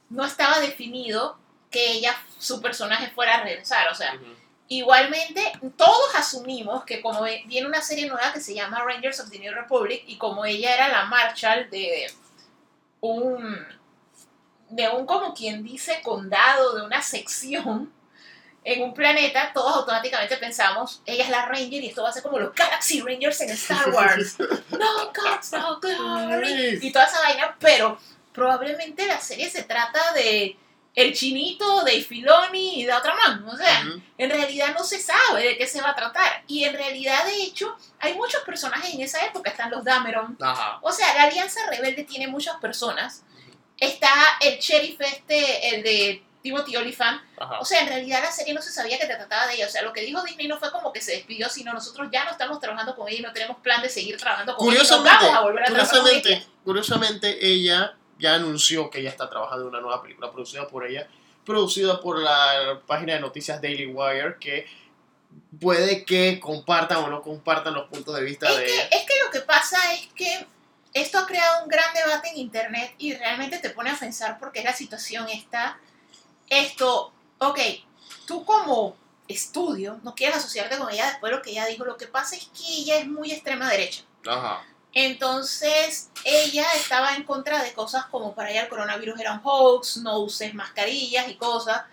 no 0.10 0.24
estaba 0.24 0.60
definido 0.60 1.38
que 1.72 1.94
ella, 1.94 2.16
su 2.38 2.62
personaje 2.62 3.10
fuera 3.10 3.36
a 3.36 3.44
regresar, 3.44 3.88
o 3.90 3.96
sea, 3.96 4.20
igualmente 4.68 5.52
todos 5.78 6.16
asumimos 6.16 6.86
que 6.86 7.02
como 7.02 7.24
viene 7.24 7.68
una 7.68 7.82
serie 7.82 8.08
nueva 8.08 8.34
que 8.34 8.40
se 8.40 8.54
llama 8.54 8.84
Rangers 8.84 9.20
of 9.20 9.30
the 9.30 9.40
New 9.40 9.54
Republic 9.54 10.04
y 10.08 10.18
como 10.18 10.46
ella 10.46 10.74
era 10.74 10.90
la 10.90 11.06
Marshall 11.06 11.70
de 11.70 12.08
un 13.02 13.66
de 14.70 14.90
un 14.90 15.06
como 15.06 15.34
quien 15.34 15.64
dice 15.64 16.02
condado 16.04 16.76
de 16.76 16.84
una 16.84 17.02
sección 17.02 17.92
en 18.66 18.82
un 18.82 18.96
planeta, 18.96 19.52
todos 19.54 19.76
automáticamente 19.76 20.38
pensamos, 20.38 21.02
ella 21.06 21.24
es 21.24 21.30
la 21.30 21.46
Ranger 21.46 21.84
y 21.84 21.88
esto 21.88 22.02
va 22.02 22.10
a 22.10 22.12
ser 22.12 22.24
como 22.24 22.40
los 22.40 22.54
Galaxy 22.56 23.00
Rangers 23.00 23.42
en 23.42 23.52
Star 23.52 23.90
Wars. 23.94 24.38
no 24.40 25.12
gods, 25.14 25.52
no 25.52 25.80
glory. 25.80 26.80
Y 26.82 26.92
toda 26.92 27.06
esa 27.06 27.22
vaina, 27.22 27.56
pero 27.60 28.00
probablemente 28.34 29.06
la 29.06 29.22
serie 29.22 29.50
se 29.52 29.64
trata 29.64 30.14
de 30.14 30.58
el 30.96 31.14
chinito, 31.14 31.84
de 31.84 32.02
Filoni 32.02 32.82
y 32.82 32.86
de 32.86 32.94
otra 32.94 33.14
mano. 33.16 33.52
O 33.52 33.58
sea, 33.58 33.84
en 34.18 34.30
realidad 34.30 34.74
no 34.74 34.84
se 34.84 35.00
sabe 35.00 35.44
de 35.44 35.58
qué 35.58 35.68
se 35.68 35.82
va 35.82 35.90
a 35.90 35.96
tratar. 35.96 36.44
Y 36.48 36.64
en 36.64 36.74
realidad, 36.74 37.26
de 37.26 37.44
hecho, 37.44 37.78
hay 38.00 38.14
muchos 38.14 38.42
personajes 38.44 38.94
en 38.94 39.02
esa 39.02 39.26
época. 39.26 39.52
Están 39.52 39.72
los 39.72 39.84
Dameron. 39.84 40.38
Ajá. 40.42 40.80
O 40.82 40.92
sea, 40.94 41.14
la 41.16 41.24
Alianza 41.24 41.60
Rebelde 41.70 42.06
tiene 42.06 42.28
muchas 42.28 42.56
personas. 42.58 43.25
Está 43.80 44.12
el 44.42 44.60
sheriff 44.60 45.00
este, 45.02 45.76
el 45.76 45.84
de 45.84 46.24
Timothy 46.42 46.76
Olyphant. 46.76 47.22
O 47.60 47.66
sea, 47.66 47.82
en 47.82 47.88
realidad 47.88 48.22
la 48.24 48.32
serie 48.32 48.54
no 48.54 48.62
se 48.62 48.72
sabía 48.72 49.00
que 49.00 49.08
se 49.08 49.16
trataba 49.16 49.48
de 49.48 49.56
ella. 49.56 49.66
O 49.66 49.70
sea, 49.70 49.82
lo 49.82 49.92
que 49.92 50.02
dijo 50.02 50.22
Disney 50.24 50.48
no 50.48 50.58
fue 50.58 50.72
como 50.72 50.94
que 50.94 51.02
se 51.02 51.14
despidió, 51.14 51.50
sino 51.50 51.74
nosotros 51.74 52.08
ya 52.12 52.24
no 52.24 52.32
estamos 52.32 52.60
trabajando 52.60 52.96
con 52.96 53.10
ella 53.10 53.18
y 53.18 53.22
no 53.24 53.34
tenemos 53.34 53.58
plan 53.58 53.82
de 53.82 53.90
seguir 53.90 54.16
trabajando 54.18 54.56
con 54.56 54.68
ella. 54.68 54.78
Curiosamente, 54.78 55.26
vamos 55.26 55.38
a 55.38 55.42
volver 55.42 55.64
a 55.64 55.66
trabajar 55.66 56.00
con 56.00 56.08
ella. 56.08 56.22
curiosamente, 56.22 56.52
curiosamente, 56.64 57.48
ella 57.48 57.98
ya 58.20 58.36
anunció 58.36 58.90
que 58.90 59.00
ella 59.00 59.10
está 59.10 59.30
trabajando 59.30 59.64
en 59.64 59.70
una 59.70 59.82
nueva 59.82 60.02
película 60.02 60.32
producida 60.32 60.68
por 60.68 60.86
ella, 60.86 61.08
producida 61.44 62.00
por 62.00 62.20
la 62.20 62.80
página 62.86 63.14
de 63.14 63.20
noticias 63.20 63.62
Daily 63.62 63.88
Wire, 63.88 64.38
que 64.40 64.68
puede 65.60 66.06
que 66.06 66.40
compartan 66.40 67.00
o 67.00 67.10
no 67.10 67.22
compartan 67.22 67.74
los 67.74 67.90
puntos 67.90 68.16
de 68.16 68.24
vista 68.24 68.50
Es 68.50 68.58
de 68.58 68.66
que, 68.66 68.74
ella. 68.74 68.84
es 68.92 69.06
que 69.06 69.14
lo 69.24 69.32
que 69.32 69.40
pasa 69.42 69.94
es 69.94 70.08
que 70.16 70.46
esto 70.96 71.20
ha 71.20 71.28
creado 71.28 71.64
un 71.64 71.70
gran 71.70 71.94
debate 71.94 72.30
en 72.30 72.38
internet 72.38 72.96
y 72.98 73.14
realmente 73.14 73.60
te 73.60 73.70
pone 73.70 73.92
a 73.92 74.00
pensar 74.00 74.40
porque 74.40 74.64
la 74.64 74.74
situación 74.74 75.28
está. 75.28 75.78
Esto, 76.50 77.12
ok, 77.38 77.60
tú 78.26 78.46
como 78.46 78.96
estudio 79.28 80.00
no 80.04 80.16
quieres 80.16 80.38
asociarte 80.38 80.78
con 80.78 80.90
ella 80.90 81.08
después 81.08 81.32
de 81.32 81.38
lo 81.38 81.44
que 81.44 81.52
ella 81.52 81.66
dijo. 81.66 81.84
Lo 81.84 81.98
que 81.98 82.08
pasa 82.08 82.38
es 82.38 82.46
que 82.46 82.66
ella 82.66 82.98
es 82.98 83.08
muy 83.08 83.34
extrema 83.34 83.70
derecha. 83.70 84.04
Ajá. 84.26 84.64
Entonces, 84.94 86.12
ella 86.24 86.66
estaba 86.78 87.14
en 87.16 87.24
contra 87.24 87.62
de 87.62 87.74
cosas 87.74 88.06
como 88.06 88.34
para 88.34 88.52
ella 88.52 88.62
el 88.62 88.70
coronavirus 88.70 89.20
era 89.20 89.34
un 89.34 89.42
hoax, 89.44 89.98
no 89.98 90.20
uses 90.20 90.54
mascarillas 90.54 91.28
y 91.28 91.36
cosas. 91.36 91.84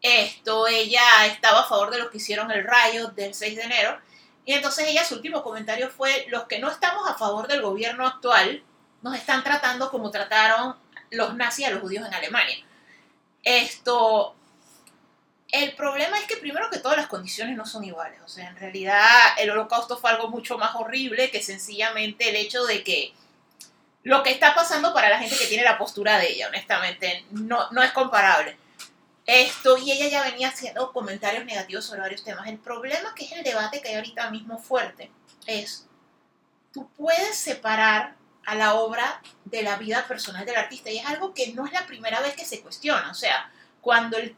Esto, 0.00 0.66
ella 0.66 1.26
estaba 1.26 1.60
a 1.60 1.68
favor 1.68 1.90
de 1.90 1.98
los 1.98 2.10
que 2.10 2.16
hicieron 2.16 2.50
el 2.50 2.64
riot 2.66 3.10
del 3.10 3.34
6 3.34 3.56
de 3.56 3.62
enero. 3.62 4.00
Y 4.48 4.54
entonces 4.54 4.86
ella, 4.88 5.04
su 5.04 5.16
último 5.16 5.42
comentario 5.42 5.90
fue, 5.90 6.24
los 6.30 6.44
que 6.44 6.58
no 6.58 6.70
estamos 6.70 7.06
a 7.06 7.12
favor 7.12 7.48
del 7.48 7.60
gobierno 7.60 8.06
actual 8.06 8.62
nos 9.02 9.14
están 9.14 9.44
tratando 9.44 9.90
como 9.90 10.10
trataron 10.10 10.74
los 11.10 11.34
nazis 11.36 11.66
a 11.66 11.70
los 11.70 11.82
judíos 11.82 12.06
en 12.06 12.14
Alemania. 12.14 12.56
Esto, 13.44 14.34
el 15.52 15.74
problema 15.74 16.18
es 16.18 16.24
que 16.24 16.38
primero 16.38 16.70
que 16.70 16.78
todas 16.78 16.96
las 16.96 17.08
condiciones 17.08 17.58
no 17.58 17.66
son 17.66 17.84
iguales. 17.84 18.22
O 18.24 18.28
sea, 18.28 18.48
en 18.48 18.56
realidad 18.56 19.04
el 19.36 19.50
holocausto 19.50 19.98
fue 19.98 20.12
algo 20.12 20.28
mucho 20.28 20.56
más 20.56 20.74
horrible 20.76 21.30
que 21.30 21.42
sencillamente 21.42 22.30
el 22.30 22.36
hecho 22.36 22.64
de 22.64 22.82
que 22.82 23.12
lo 24.02 24.22
que 24.22 24.30
está 24.30 24.54
pasando 24.54 24.94
para 24.94 25.10
la 25.10 25.18
gente 25.18 25.36
que 25.36 25.44
tiene 25.44 25.62
la 25.62 25.76
postura 25.76 26.16
de 26.16 26.32
ella, 26.32 26.48
honestamente, 26.48 27.26
no, 27.32 27.70
no 27.72 27.82
es 27.82 27.92
comparable. 27.92 28.56
Esto, 29.28 29.76
y 29.76 29.92
ella 29.92 30.08
ya 30.08 30.22
venía 30.22 30.48
haciendo 30.48 30.90
comentarios 30.90 31.44
negativos 31.44 31.84
sobre 31.84 32.00
varios 32.00 32.24
temas. 32.24 32.48
El 32.48 32.56
problema, 32.56 33.14
que 33.14 33.26
es 33.26 33.32
el 33.32 33.44
debate 33.44 33.82
que 33.82 33.90
hay 33.90 33.96
ahorita 33.96 34.30
mismo 34.30 34.58
fuerte, 34.58 35.10
es, 35.46 35.86
tú 36.72 36.88
puedes 36.96 37.36
separar 37.36 38.16
a 38.46 38.54
la 38.54 38.76
obra 38.76 39.20
de 39.44 39.62
la 39.62 39.76
vida 39.76 40.08
personal 40.08 40.46
del 40.46 40.56
artista, 40.56 40.90
y 40.90 40.96
es 40.96 41.04
algo 41.04 41.34
que 41.34 41.52
no 41.52 41.66
es 41.66 41.72
la 41.74 41.86
primera 41.86 42.20
vez 42.20 42.36
que 42.36 42.46
se 42.46 42.62
cuestiona. 42.62 43.10
O 43.10 43.14
sea, 43.14 43.52
cuando 43.82 44.16
el, 44.16 44.34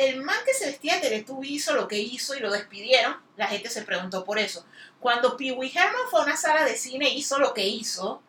el 0.00 0.20
man 0.22 0.38
que 0.44 0.54
se 0.54 0.66
vestía 0.66 0.96
de 0.96 1.02
Teletubby 1.02 1.54
hizo 1.54 1.74
lo 1.74 1.86
que 1.86 2.00
hizo 2.00 2.34
y 2.34 2.40
lo 2.40 2.50
despidieron, 2.50 3.16
la 3.36 3.46
gente 3.46 3.70
se 3.70 3.82
preguntó 3.82 4.24
por 4.24 4.40
eso. 4.40 4.66
Cuando 4.98 5.36
Pee 5.36 5.52
Wee 5.52 5.72
Herman 5.72 6.10
fue 6.10 6.18
a 6.18 6.24
una 6.24 6.36
sala 6.36 6.64
de 6.64 6.76
cine 6.76 7.06
e 7.06 7.14
hizo 7.14 7.38
lo 7.38 7.54
que 7.54 7.68
hizo, 7.68 8.20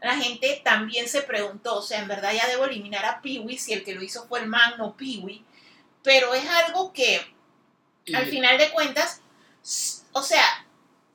la 0.00 0.16
gente 0.16 0.60
también 0.62 1.08
se 1.08 1.22
preguntó, 1.22 1.78
o 1.78 1.82
sea, 1.82 1.98
en 1.98 2.06
verdad 2.06 2.32
ya 2.32 2.46
debo 2.46 2.66
eliminar 2.66 3.04
a 3.04 3.20
Pee 3.20 3.40
Wee 3.40 3.58
si 3.58 3.72
el 3.72 3.82
que 3.82 3.96
lo 3.96 4.04
hizo 4.04 4.28
fue 4.28 4.38
el 4.38 4.46
man, 4.46 4.74
no 4.78 4.96
Pee 4.96 5.18
Wee. 5.18 5.44
Pero 6.06 6.34
es 6.34 6.48
algo 6.48 6.92
que, 6.92 7.20
Y- 8.04 8.14
al 8.14 8.26
final 8.26 8.56
de 8.58 8.70
cuentas, 8.70 9.22
o 10.12 10.22
sea, 10.22 10.64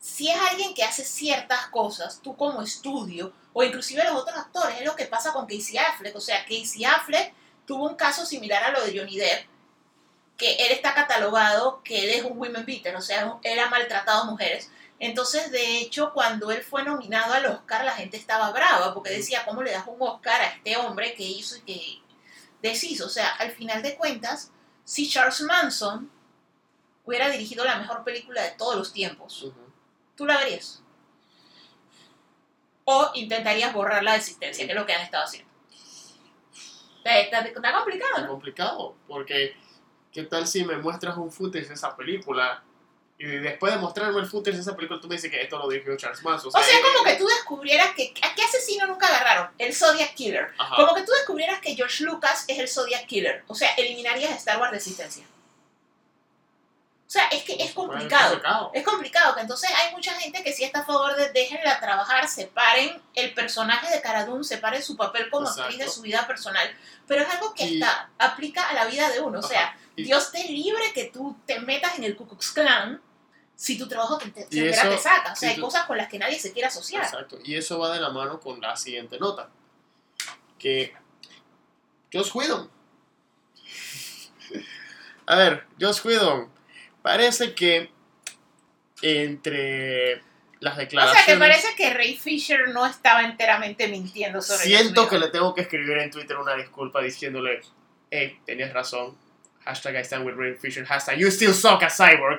si 0.01 0.29
es 0.29 0.37
alguien 0.37 0.73
que 0.73 0.83
hace 0.83 1.05
ciertas 1.05 1.67
cosas, 1.67 2.19
tú 2.21 2.35
como 2.35 2.61
estudio, 2.61 3.31
o 3.53 3.63
inclusive 3.63 4.03
los 4.03 4.15
otros 4.21 4.37
actores, 4.37 4.77
es 4.81 4.85
lo 4.85 4.97
que 4.97 5.05
pasa 5.05 5.31
con 5.31 5.47
Casey 5.47 5.77
Affleck. 5.77 6.13
O 6.13 6.19
sea, 6.19 6.43
Casey 6.43 6.83
Affleck 6.83 7.33
tuvo 7.65 7.87
un 7.87 7.95
caso 7.95 8.25
similar 8.25 8.61
a 8.65 8.71
lo 8.71 8.83
de 8.85 8.99
Johnny 8.99 9.15
Depp, 9.17 9.45
que 10.35 10.55
él 10.55 10.73
está 10.73 10.93
catalogado 10.93 11.81
que 11.83 12.03
él 12.03 12.09
es 12.09 12.23
un 12.25 12.37
women 12.37 12.65
beater, 12.65 12.93
o 12.97 13.01
sea, 13.01 13.37
él 13.43 13.59
ha 13.59 13.69
maltratado 13.69 14.25
mujeres. 14.25 14.69
Entonces, 14.99 15.51
de 15.51 15.77
hecho, 15.77 16.11
cuando 16.13 16.51
él 16.51 16.63
fue 16.63 16.83
nominado 16.83 17.33
al 17.33 17.45
Oscar, 17.45 17.85
la 17.85 17.93
gente 17.93 18.17
estaba 18.17 18.51
brava, 18.51 18.93
porque 18.93 19.11
decía, 19.11 19.45
¿cómo 19.45 19.63
le 19.63 19.71
das 19.71 19.87
un 19.87 20.01
Oscar 20.01 20.41
a 20.41 20.47
este 20.47 20.75
hombre 20.75 21.13
que 21.13 21.23
hizo 21.23 21.55
y 21.55 21.61
que 21.61 22.01
deshizo? 22.61 23.05
O 23.05 23.09
sea, 23.09 23.29
al 23.35 23.51
final 23.53 23.81
de 23.81 23.95
cuentas, 23.95 24.51
si 24.83 25.09
Charles 25.09 25.41
Manson 25.41 26.09
hubiera 27.05 27.29
dirigido 27.29 27.63
la 27.65 27.77
mejor 27.77 28.03
película 28.03 28.41
de 28.43 28.51
todos 28.51 28.75
los 28.75 28.93
tiempos. 28.93 29.47
¿tú 30.15 30.25
la 30.25 30.37
verías? 30.37 30.83
O 32.85 33.11
intentarías 33.15 33.73
borrar 33.73 34.03
la 34.03 34.15
existencia, 34.15 34.65
que 34.65 34.71
es 34.71 34.77
lo 34.77 34.85
que 34.85 34.93
han 34.93 35.01
estado 35.01 35.23
haciendo. 35.23 35.49
Está, 36.97 37.19
está- 37.19 37.39
está 37.47 37.73
complicado, 37.73 38.21
¿no? 38.21 38.27
complicado, 38.27 38.95
porque 39.07 39.55
¿qué 40.11 40.23
tal 40.23 40.45
si 40.47 40.63
me 40.63 40.77
muestras 40.77 41.17
un 41.17 41.31
footage 41.31 41.67
de 41.69 41.73
esa 41.73 41.95
película? 41.95 42.63
Y 43.23 43.37
después 43.37 43.71
de 43.71 43.79
mostrarme 43.79 44.19
el 44.19 44.25
footage 44.25 44.55
de 44.55 44.61
esa 44.63 44.75
película, 44.75 44.99
tú 44.99 45.07
me 45.07 45.13
dices 45.13 45.29
que 45.29 45.39
esto 45.39 45.55
lo 45.59 45.69
dirigió 45.69 45.95
Charles 45.95 46.23
Manson. 46.23 46.47
O 46.47 46.51
sea, 46.51 46.61
eh, 46.61 46.81
como 46.81 47.05
que 47.05 47.17
tú 47.17 47.27
descubrieras 47.27 47.93
que... 47.95 48.15
¿A 48.23 48.33
qué 48.33 48.41
asesino 48.41 48.87
nunca 48.87 49.07
agarraron? 49.07 49.51
El 49.59 49.75
Zodiac 49.75 50.15
Killer. 50.15 50.47
Ajá. 50.57 50.75
Como 50.75 50.95
que 50.95 51.03
tú 51.03 51.11
descubrieras 51.11 51.61
que 51.61 51.75
George 51.75 52.03
Lucas 52.03 52.45
es 52.47 52.57
el 52.57 52.67
Zodiac 52.67 53.05
Killer. 53.05 53.43
O 53.45 53.53
sea, 53.53 53.69
eliminarías 53.75 54.31
Star 54.31 54.59
Wars 54.59 54.71
de 54.71 54.77
existencia. 54.77 55.23
sea, 57.05 57.27
es 57.27 57.43
que 57.43 57.61
es 57.61 57.73
complicado. 57.73 58.71
Es 58.73 58.83
complicado, 58.83 59.35
que 59.35 59.41
entonces 59.41 59.69
hay 59.69 59.93
mucha 59.93 60.13
gente 60.15 60.41
que 60.41 60.51
sí 60.51 60.63
está 60.63 60.79
a 60.79 60.85
favor 60.85 61.15
de 61.15 61.31
déjenla 61.31 61.79
trabajar, 61.79 62.27
separen 62.27 62.99
el 63.13 63.35
personaje 63.35 63.87
de 63.91 64.01
Cara 64.01 64.25
Dune, 64.25 64.43
separen 64.43 64.81
su 64.81 64.97
papel 64.97 65.29
como 65.29 65.47
actriz 65.47 65.77
de 65.77 65.89
su 65.89 66.01
vida 66.01 66.25
personal, 66.25 66.67
pero 67.05 67.21
es 67.21 67.29
algo 67.29 67.53
que 67.53 67.75
está, 67.75 68.09
aplica 68.17 68.67
a 68.67 68.73
la 68.73 68.85
vida 68.85 69.09
de 69.11 69.19
uno, 69.19 69.39
o 69.39 69.43
sea, 69.43 69.77
Dios 69.95 70.31
te 70.31 70.43
libre 70.45 70.91
que 70.93 71.03
tú 71.03 71.37
te 71.45 71.59
metas 71.59 71.99
en 71.99 72.05
el 72.05 72.15
Ku 72.15 72.27
Klux 72.27 72.51
Klan 72.51 72.99
si 73.61 73.77
tu 73.77 73.87
trabajo 73.87 74.17
te, 74.17 74.31
te, 74.31 74.45
te 74.45 74.73
saca, 74.73 75.33
o 75.33 75.35
sea, 75.35 75.51
hay 75.51 75.59
cosas 75.59 75.85
con 75.85 75.95
las 75.95 76.09
que 76.09 76.17
nadie 76.17 76.39
se 76.39 76.51
quiere 76.51 76.67
asociar. 76.67 77.03
Exacto, 77.03 77.37
y 77.43 77.55
eso 77.55 77.77
va 77.77 77.93
de 77.93 78.01
la 78.01 78.09
mano 78.09 78.39
con 78.39 78.59
la 78.59 78.75
siguiente 78.75 79.19
nota, 79.19 79.51
que 80.57 80.91
Joss 82.11 82.33
Whedon. 82.33 82.71
A 85.27 85.35
ver, 85.35 85.67
Joss 85.79 86.03
Whedon, 86.03 86.51
parece 87.03 87.53
que 87.53 87.91
entre 89.03 90.23
las 90.59 90.77
declaraciones... 90.77 91.21
O 91.21 91.25
sea, 91.25 91.33
que 91.35 91.39
parece 91.39 91.75
que 91.75 91.93
Ray 91.93 92.17
Fisher 92.17 92.69
no 92.69 92.87
estaba 92.87 93.21
enteramente 93.21 93.87
mintiendo 93.89 94.41
sobre 94.41 94.63
Siento 94.63 95.07
que 95.07 95.19
le 95.19 95.27
tengo 95.27 95.53
que 95.53 95.61
escribir 95.61 95.99
en 95.99 96.09
Twitter 96.09 96.35
una 96.37 96.55
disculpa 96.55 96.99
diciéndole, 97.03 97.61
hey, 98.09 98.39
tenías 98.43 98.73
razón, 98.73 99.15
hashtag 99.71 99.95
I 99.95 100.03
stand 100.03 100.25
with 100.25 100.35
Ray 100.35 100.53
Fisher, 100.55 100.83
hashtag 100.83 101.17
you 101.17 101.31
still 101.31 101.53
suck 101.53 101.81
as 101.83 101.97
Cyborg. 101.97 102.35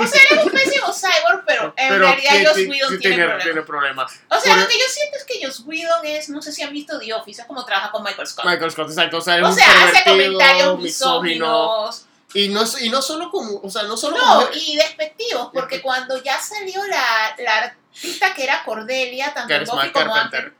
o 0.00 0.06
sea, 0.06 0.20
eres 0.30 0.44
un 0.44 0.50
pésimo 0.50 0.92
Cyborg, 0.92 1.44
pero 1.46 1.74
en 1.76 1.88
pero 1.88 1.98
realidad 1.98 2.48
Joss 2.48 2.58
Whedon 2.58 2.98
tiene, 2.98 3.16
problemas. 3.16 3.44
tiene 3.44 3.62
problemas. 3.62 4.20
O 4.30 4.40
sea, 4.40 4.56
lo 4.56 4.66
que 4.66 4.78
yo 4.78 4.84
siento 4.88 5.16
es 5.18 5.24
que 5.24 5.44
Joss 5.44 5.62
Whedon 5.66 6.06
es, 6.06 6.28
no 6.28 6.40
sé 6.42 6.52
si 6.52 6.62
han 6.62 6.72
visto 6.72 6.98
The 6.98 7.12
Office, 7.12 7.42
es 7.42 7.46
como 7.46 7.64
trabaja 7.64 7.90
con 7.90 8.02
Michael 8.02 8.26
Scott. 8.26 8.46
Michael 8.46 8.70
Scott, 8.70 8.88
exacto. 8.88 9.18
O 9.18 9.20
sea, 9.20 9.46
o 9.46 9.52
sea 9.52 9.88
hace 9.88 10.04
comentarios 10.04 10.78
misóginos. 10.80 12.06
Y 12.34 12.48
no, 12.48 12.64
y 12.80 12.90
no 12.90 13.00
solo 13.00 13.30
como, 13.30 13.60
o 13.62 13.70
sea, 13.70 13.84
no 13.84 13.96
solo 13.96 14.16
No, 14.18 14.48
y 14.52 14.76
despectivos, 14.76 15.48
porque 15.54 15.80
cuando 15.80 16.22
ya 16.22 16.38
salió 16.38 16.84
la, 16.84 17.34
la 17.38 17.56
artista 17.58 18.34
que 18.34 18.44
era 18.44 18.62
Cordelia, 18.64 19.32
tanto 19.32 19.72
Buffy 19.72 19.90
como 19.90 20.14
Ángel, 20.14 20.52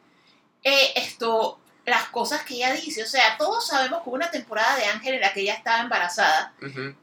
eh, 0.62 0.92
esto, 0.94 1.58
las 1.86 2.08
cosas 2.08 2.42
que 2.42 2.54
ella 2.54 2.72
dice, 2.72 3.02
o 3.02 3.06
sea, 3.06 3.36
todos 3.38 3.66
sabemos 3.66 4.02
que 4.02 4.08
hubo 4.08 4.16
una 4.16 4.30
temporada 4.30 4.76
de 4.76 4.86
Ángel 4.86 5.14
en 5.14 5.20
la 5.20 5.32
que 5.32 5.40
ella 5.40 5.54
estaba 5.54 5.82
embarazada, 5.82 6.52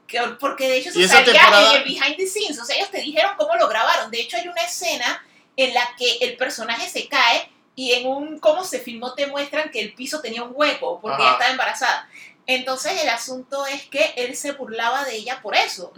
que, 0.06 0.20
porque 0.38 0.68
de 0.68 0.76
hecho 0.76 0.92
se 0.92 1.08
salía 1.08 1.32
en 1.32 1.76
el 1.80 1.84
behind 1.84 2.16
the 2.16 2.26
scenes, 2.26 2.60
o 2.60 2.64
sea, 2.64 2.76
ellos 2.76 2.90
te 2.90 3.00
dijeron 3.00 3.32
cómo 3.38 3.56
lo 3.56 3.66
grabaron, 3.66 4.10
de 4.10 4.20
hecho 4.20 4.36
hay 4.36 4.46
una 4.46 4.60
escena 4.60 5.24
en 5.56 5.72
la 5.72 5.88
que 5.96 6.18
el 6.20 6.36
personaje 6.36 6.88
se 6.88 7.08
cae 7.08 7.50
y 7.76 7.92
en 7.92 8.06
un 8.06 8.38
cómo 8.38 8.64
se 8.64 8.78
filmó 8.78 9.14
te 9.14 9.26
muestran 9.26 9.70
que 9.70 9.80
el 9.80 9.94
piso 9.94 10.20
tenía 10.20 10.42
un 10.42 10.52
hueco 10.54 11.00
porque 11.00 11.22
ella 11.22 11.32
estaba 11.32 11.50
embarazada. 11.50 12.08
Entonces 12.46 13.02
el 13.02 13.08
asunto 13.08 13.66
es 13.66 13.84
que 13.84 14.12
él 14.16 14.36
se 14.36 14.52
burlaba 14.52 15.04
de 15.04 15.16
ella 15.16 15.40
por 15.42 15.56
eso. 15.56 15.92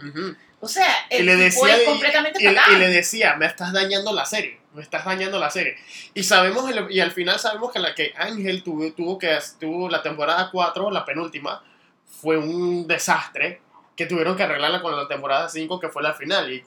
O 0.59 0.67
sea, 0.67 0.87
el 1.09 1.25
le 1.25 1.35
decía, 1.35 1.77
es 1.77 1.83
completamente 1.83 2.41
y, 2.41 2.47
y, 2.47 2.75
le 2.77 2.87
decía, 2.87 3.35
me 3.35 3.45
estás 3.45 3.73
dañando 3.73 4.11
la 4.11 4.25
serie, 4.25 4.59
me 4.77 4.83
estás 4.83 5.03
dañando 5.03 5.39
la 5.39 5.49
serie. 5.49 5.75
Y 6.13 6.23
sabemos, 6.23 6.71
y 6.89 6.99
al 6.99 7.11
final 7.11 7.39
sabemos 7.39 7.73
que 7.73 7.79
la 7.79 7.95
que 7.95 8.13
Ángel 8.15 8.63
tuvo, 8.63 8.93
tuvo 8.93 9.17
que 9.17 9.35
tuvo 9.59 9.89
la 9.89 10.03
temporada 10.03 10.49
4, 10.51 10.91
la 10.91 11.03
penúltima, 11.03 11.63
fue 12.05 12.37
un 12.37 12.87
desastre 12.87 13.59
que 13.95 14.05
tuvieron 14.05 14.37
que 14.37 14.43
arreglarla 14.43 14.83
con 14.83 14.95
la 14.95 15.07
temporada 15.07 15.49
5, 15.49 15.79
que 15.79 15.89
fue 15.89 16.03
la 16.03 16.13
final. 16.13 16.51
Y, 16.51 16.63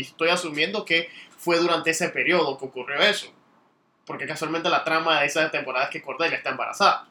estoy 0.00 0.28
asumiendo 0.28 0.84
que 0.84 1.08
fue 1.38 1.58
durante 1.58 1.90
ese 1.90 2.08
periodo 2.08 2.58
que 2.58 2.64
ocurrió 2.64 2.98
eso. 2.98 3.32
Porque 4.04 4.26
casualmente 4.26 4.68
la 4.68 4.82
trama 4.82 5.20
de 5.20 5.26
esa 5.26 5.48
temporada 5.52 5.84
es 5.84 5.90
que 5.92 6.02
Cordelia 6.02 6.36
está 6.36 6.50
embarazada. 6.50 7.06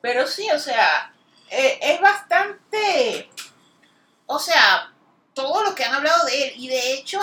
Pero 0.00 0.24
sí, 0.28 0.48
o 0.54 0.58
sea, 0.58 1.12
eh, 1.50 1.80
es 1.82 2.00
bastante... 2.00 3.28
O 4.26 4.38
sea, 4.38 4.92
todo 5.34 5.64
lo 5.64 5.74
que 5.74 5.84
han 5.84 5.94
hablado 5.94 6.24
de 6.26 6.44
él. 6.44 6.52
Y 6.56 6.68
de 6.68 6.92
hecho, 6.94 7.20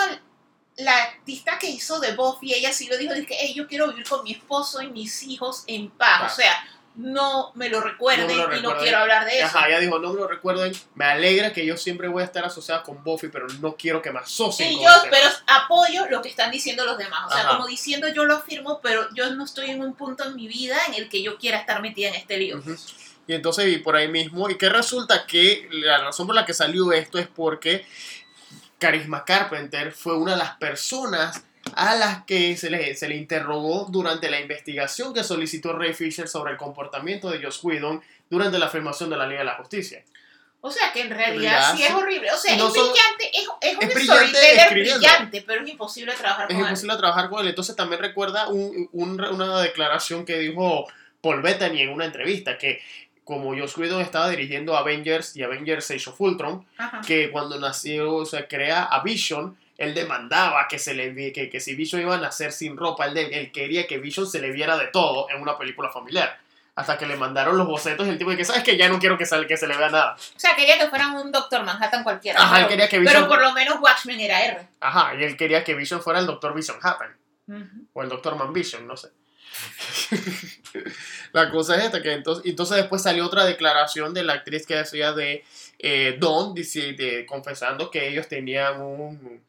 la 0.77 0.95
artista 1.03 1.59
que 1.59 1.69
hizo 1.69 1.99
de 1.99 2.15
Buffy, 2.15 2.53
ella 2.53 2.73
sí 2.73 2.87
lo 2.87 2.97
dijo, 2.97 3.13
dice 3.13 3.27
que 3.27 3.53
yo 3.53 3.67
quiero 3.67 3.89
vivir 3.89 4.07
con 4.07 4.23
mi 4.23 4.31
esposo 4.31 4.81
y 4.81 4.89
mis 4.89 5.23
hijos 5.23 5.63
en 5.67 5.89
paz. 5.89 6.33
O 6.33 6.35
sea, 6.35 6.51
no 6.95 7.51
me 7.55 7.69
lo 7.69 7.81
recuerden 7.81 8.29
y 8.29 8.61
no 8.61 8.77
quiero 8.77 8.99
hablar 8.99 9.25
de 9.25 9.39
eso. 9.39 9.45
Ajá, 9.45 9.67
ella 9.67 9.79
dijo, 9.79 9.99
no 9.99 10.13
me 10.13 10.19
lo 10.19 10.27
recuerden, 10.27 10.73
me 10.95 11.05
alegra 11.05 11.51
que 11.51 11.65
yo 11.65 11.75
siempre 11.77 12.07
voy 12.07 12.21
a 12.21 12.25
estar 12.25 12.45
asociada 12.45 12.83
con 12.83 13.03
Buffy, 13.03 13.29
pero 13.29 13.47
no 13.61 13.75
quiero 13.75 14.01
que 14.01 14.11
me 14.11 14.19
asocien 14.19 14.71
y 14.71 14.75
con 14.75 14.83
yo, 14.83 14.95
este 14.95 15.09
pero 15.09 15.29
apoyo 15.47 16.05
lo 16.09 16.21
que 16.21 16.29
están 16.29 16.51
diciendo 16.51 16.85
los 16.85 16.97
demás. 16.97 17.31
O 17.31 17.33
sea, 17.33 17.47
como 17.47 17.67
diciendo 17.67 18.07
yo 18.09 18.25
lo 18.25 18.35
afirmo, 18.35 18.79
pero 18.81 19.07
yo 19.15 19.31
no 19.31 19.45
estoy 19.45 19.71
en 19.71 19.81
un 19.81 19.93
punto 19.93 20.23
en 20.23 20.35
mi 20.35 20.47
vida 20.47 20.77
en 20.87 20.95
el 20.95 21.09
que 21.09 21.23
yo 21.23 21.37
quiera 21.37 21.57
estar 21.57 21.81
metida 21.81 22.09
en 22.09 22.15
este 22.15 22.37
lío. 22.37 22.61
Y 23.25 23.33
entonces, 23.33 23.71
y 23.71 23.77
por 23.77 23.95
ahí 23.95 24.09
mismo, 24.09 24.49
y 24.49 24.57
que 24.57 24.69
resulta 24.69 25.25
que 25.25 25.69
la 25.71 25.99
razón 25.99 26.27
por 26.27 26.35
la 26.35 26.45
que 26.45 26.53
salió 26.53 26.91
esto 26.91 27.17
es 27.17 27.27
porque 27.27 27.85
Carisma 28.83 29.23
Carpenter 29.23 29.93
fue 29.93 30.17
una 30.17 30.33
de 30.33 30.39
las 30.39 30.57
personas 30.57 31.41
a 31.73 31.95
las 31.95 32.25
que 32.25 32.57
se 32.57 32.69
le, 32.69 32.93
se 32.95 33.07
le 33.07 33.15
interrogó 33.15 33.87
durante 33.89 34.29
la 34.29 34.41
investigación 34.41 35.13
que 35.13 35.23
solicitó 35.23 35.71
Ray 35.71 35.93
Fisher 35.93 36.27
sobre 36.27 36.51
el 36.51 36.57
comportamiento 36.57 37.29
de 37.29 37.41
Joss 37.41 37.63
Whedon 37.63 38.01
durante 38.29 38.59
la 38.59 38.65
afirmación 38.65 39.09
de 39.09 39.15
la 39.15 39.25
Liga 39.25 39.39
de 39.39 39.45
la 39.45 39.55
Justicia. 39.55 40.03
O 40.59 40.69
sea 40.69 40.91
que 40.91 40.99
en 40.99 41.11
realidad, 41.11 41.73
sí 41.73 41.83
es 41.83 41.91
horrible. 41.91 42.29
O 42.29 42.37
sea, 42.37 42.55
es 42.55 42.61
brillante, 42.61 43.31
es, 43.33 43.47
es, 43.61 43.77
un 43.77 43.87
brillante, 43.87 44.69
brillante, 44.71 45.43
pero 45.47 45.63
es 45.63 45.69
imposible 45.69 46.13
trabajar 46.15 46.47
con 46.47 46.55
él. 46.57 46.61
Es 46.63 46.67
imposible 46.67 46.97
trabajar 46.97 47.29
con 47.29 47.39
él. 47.39 47.47
Entonces 47.47 47.77
también 47.77 48.01
recuerda 48.01 48.49
un, 48.49 48.89
un, 48.91 49.21
una 49.21 49.61
declaración 49.61 50.25
que 50.25 50.39
dijo 50.39 50.87
Paul 51.21 51.41
Bettany 51.41 51.79
en 51.79 51.89
una 51.89 52.03
entrevista, 52.03 52.57
que 52.57 52.81
como 53.23 53.55
Joss 53.55 53.77
Whedon 53.77 54.01
estaba 54.01 54.29
dirigiendo 54.29 54.75
Avengers 54.75 55.35
y 55.35 55.43
Avengers 55.43 55.89
Age 55.91 56.09
of 56.09 56.19
Ultron, 56.19 56.65
que 57.05 57.31
cuando 57.31 57.59
nació, 57.59 58.15
o 58.15 58.25
sea, 58.25 58.47
crea 58.47 58.83
a 58.83 59.01
Vision, 59.01 59.57
él 59.77 59.93
demandaba 59.93 60.67
que, 60.67 60.77
se 60.77 60.93
le, 60.93 61.33
que, 61.33 61.49
que 61.49 61.59
si 61.59 61.75
Vision 61.75 62.01
iba 62.01 62.15
a 62.15 62.19
nacer 62.19 62.51
sin 62.51 62.77
ropa, 62.77 63.05
él, 63.05 63.17
él, 63.17 63.51
quería 63.51 63.87
que 63.87 63.97
Vision 63.97 64.27
se 64.27 64.39
le 64.39 64.51
viera 64.51 64.77
de 64.77 64.87
todo 64.87 65.29
en 65.29 65.41
una 65.41 65.57
película 65.57 65.89
familiar. 65.89 66.39
Hasta 66.75 66.97
que 66.97 67.05
le 67.05 67.15
mandaron 67.15 67.55
los 67.55 67.67
bocetos 67.67 68.07
y 68.07 68.09
el 68.09 68.17
tipo 68.17 68.31
de 68.31 68.37
que, 68.37 68.45
¿sabes 68.45 68.63
que 68.63 68.75
Ya 68.77 68.89
no 68.89 68.97
quiero 68.97 69.15
que, 69.15 69.27
sale, 69.27 69.45
que 69.45 69.57
se 69.57 69.67
le 69.67 69.77
vea 69.77 69.89
nada. 69.89 70.15
O 70.15 70.39
sea, 70.39 70.55
quería 70.55 70.79
que 70.79 70.87
fuera 70.89 71.09
un 71.09 71.31
Doctor 71.31 71.63
Manhattan 71.63 72.03
cualquiera. 72.03 72.41
Ajá, 72.41 72.61
él 72.61 72.67
quería 72.67 72.89
que 72.89 72.97
Vision... 72.97 73.15
Pero 73.15 73.27
por 73.27 73.39
lo 73.39 73.53
menos 73.53 73.77
Watchmen 73.79 74.19
era 74.19 74.43
R. 74.43 74.67
Ajá, 74.79 75.13
y 75.15 75.23
él 75.23 75.37
quería 75.37 75.63
que 75.63 75.75
Vision 75.75 76.01
fuera 76.01 76.19
el 76.19 76.25
Doctor 76.25 76.55
Vision 76.55 76.77
Happen. 76.81 77.09
O 77.93 78.01
el 78.01 78.09
Doctor 78.09 78.35
Man 78.35 78.51
Vision, 78.51 78.87
no 78.87 78.97
sé. 78.97 79.09
la 81.33 81.49
cosa 81.49 81.77
es 81.77 81.85
esta, 81.85 82.01
que 82.01 82.13
entonces, 82.13 82.45
entonces 82.45 82.77
después 82.77 83.01
salió 83.01 83.25
otra 83.25 83.45
declaración 83.45 84.13
de 84.13 84.23
la 84.23 84.33
actriz 84.33 84.65
que 84.65 84.77
hacía 84.77 85.13
de 85.13 85.43
eh, 85.79 86.17
Don, 86.19 86.55
confesando 87.27 87.91
que 87.91 88.07
ellos 88.07 88.27
tenían 88.27 88.81
un 88.81 89.41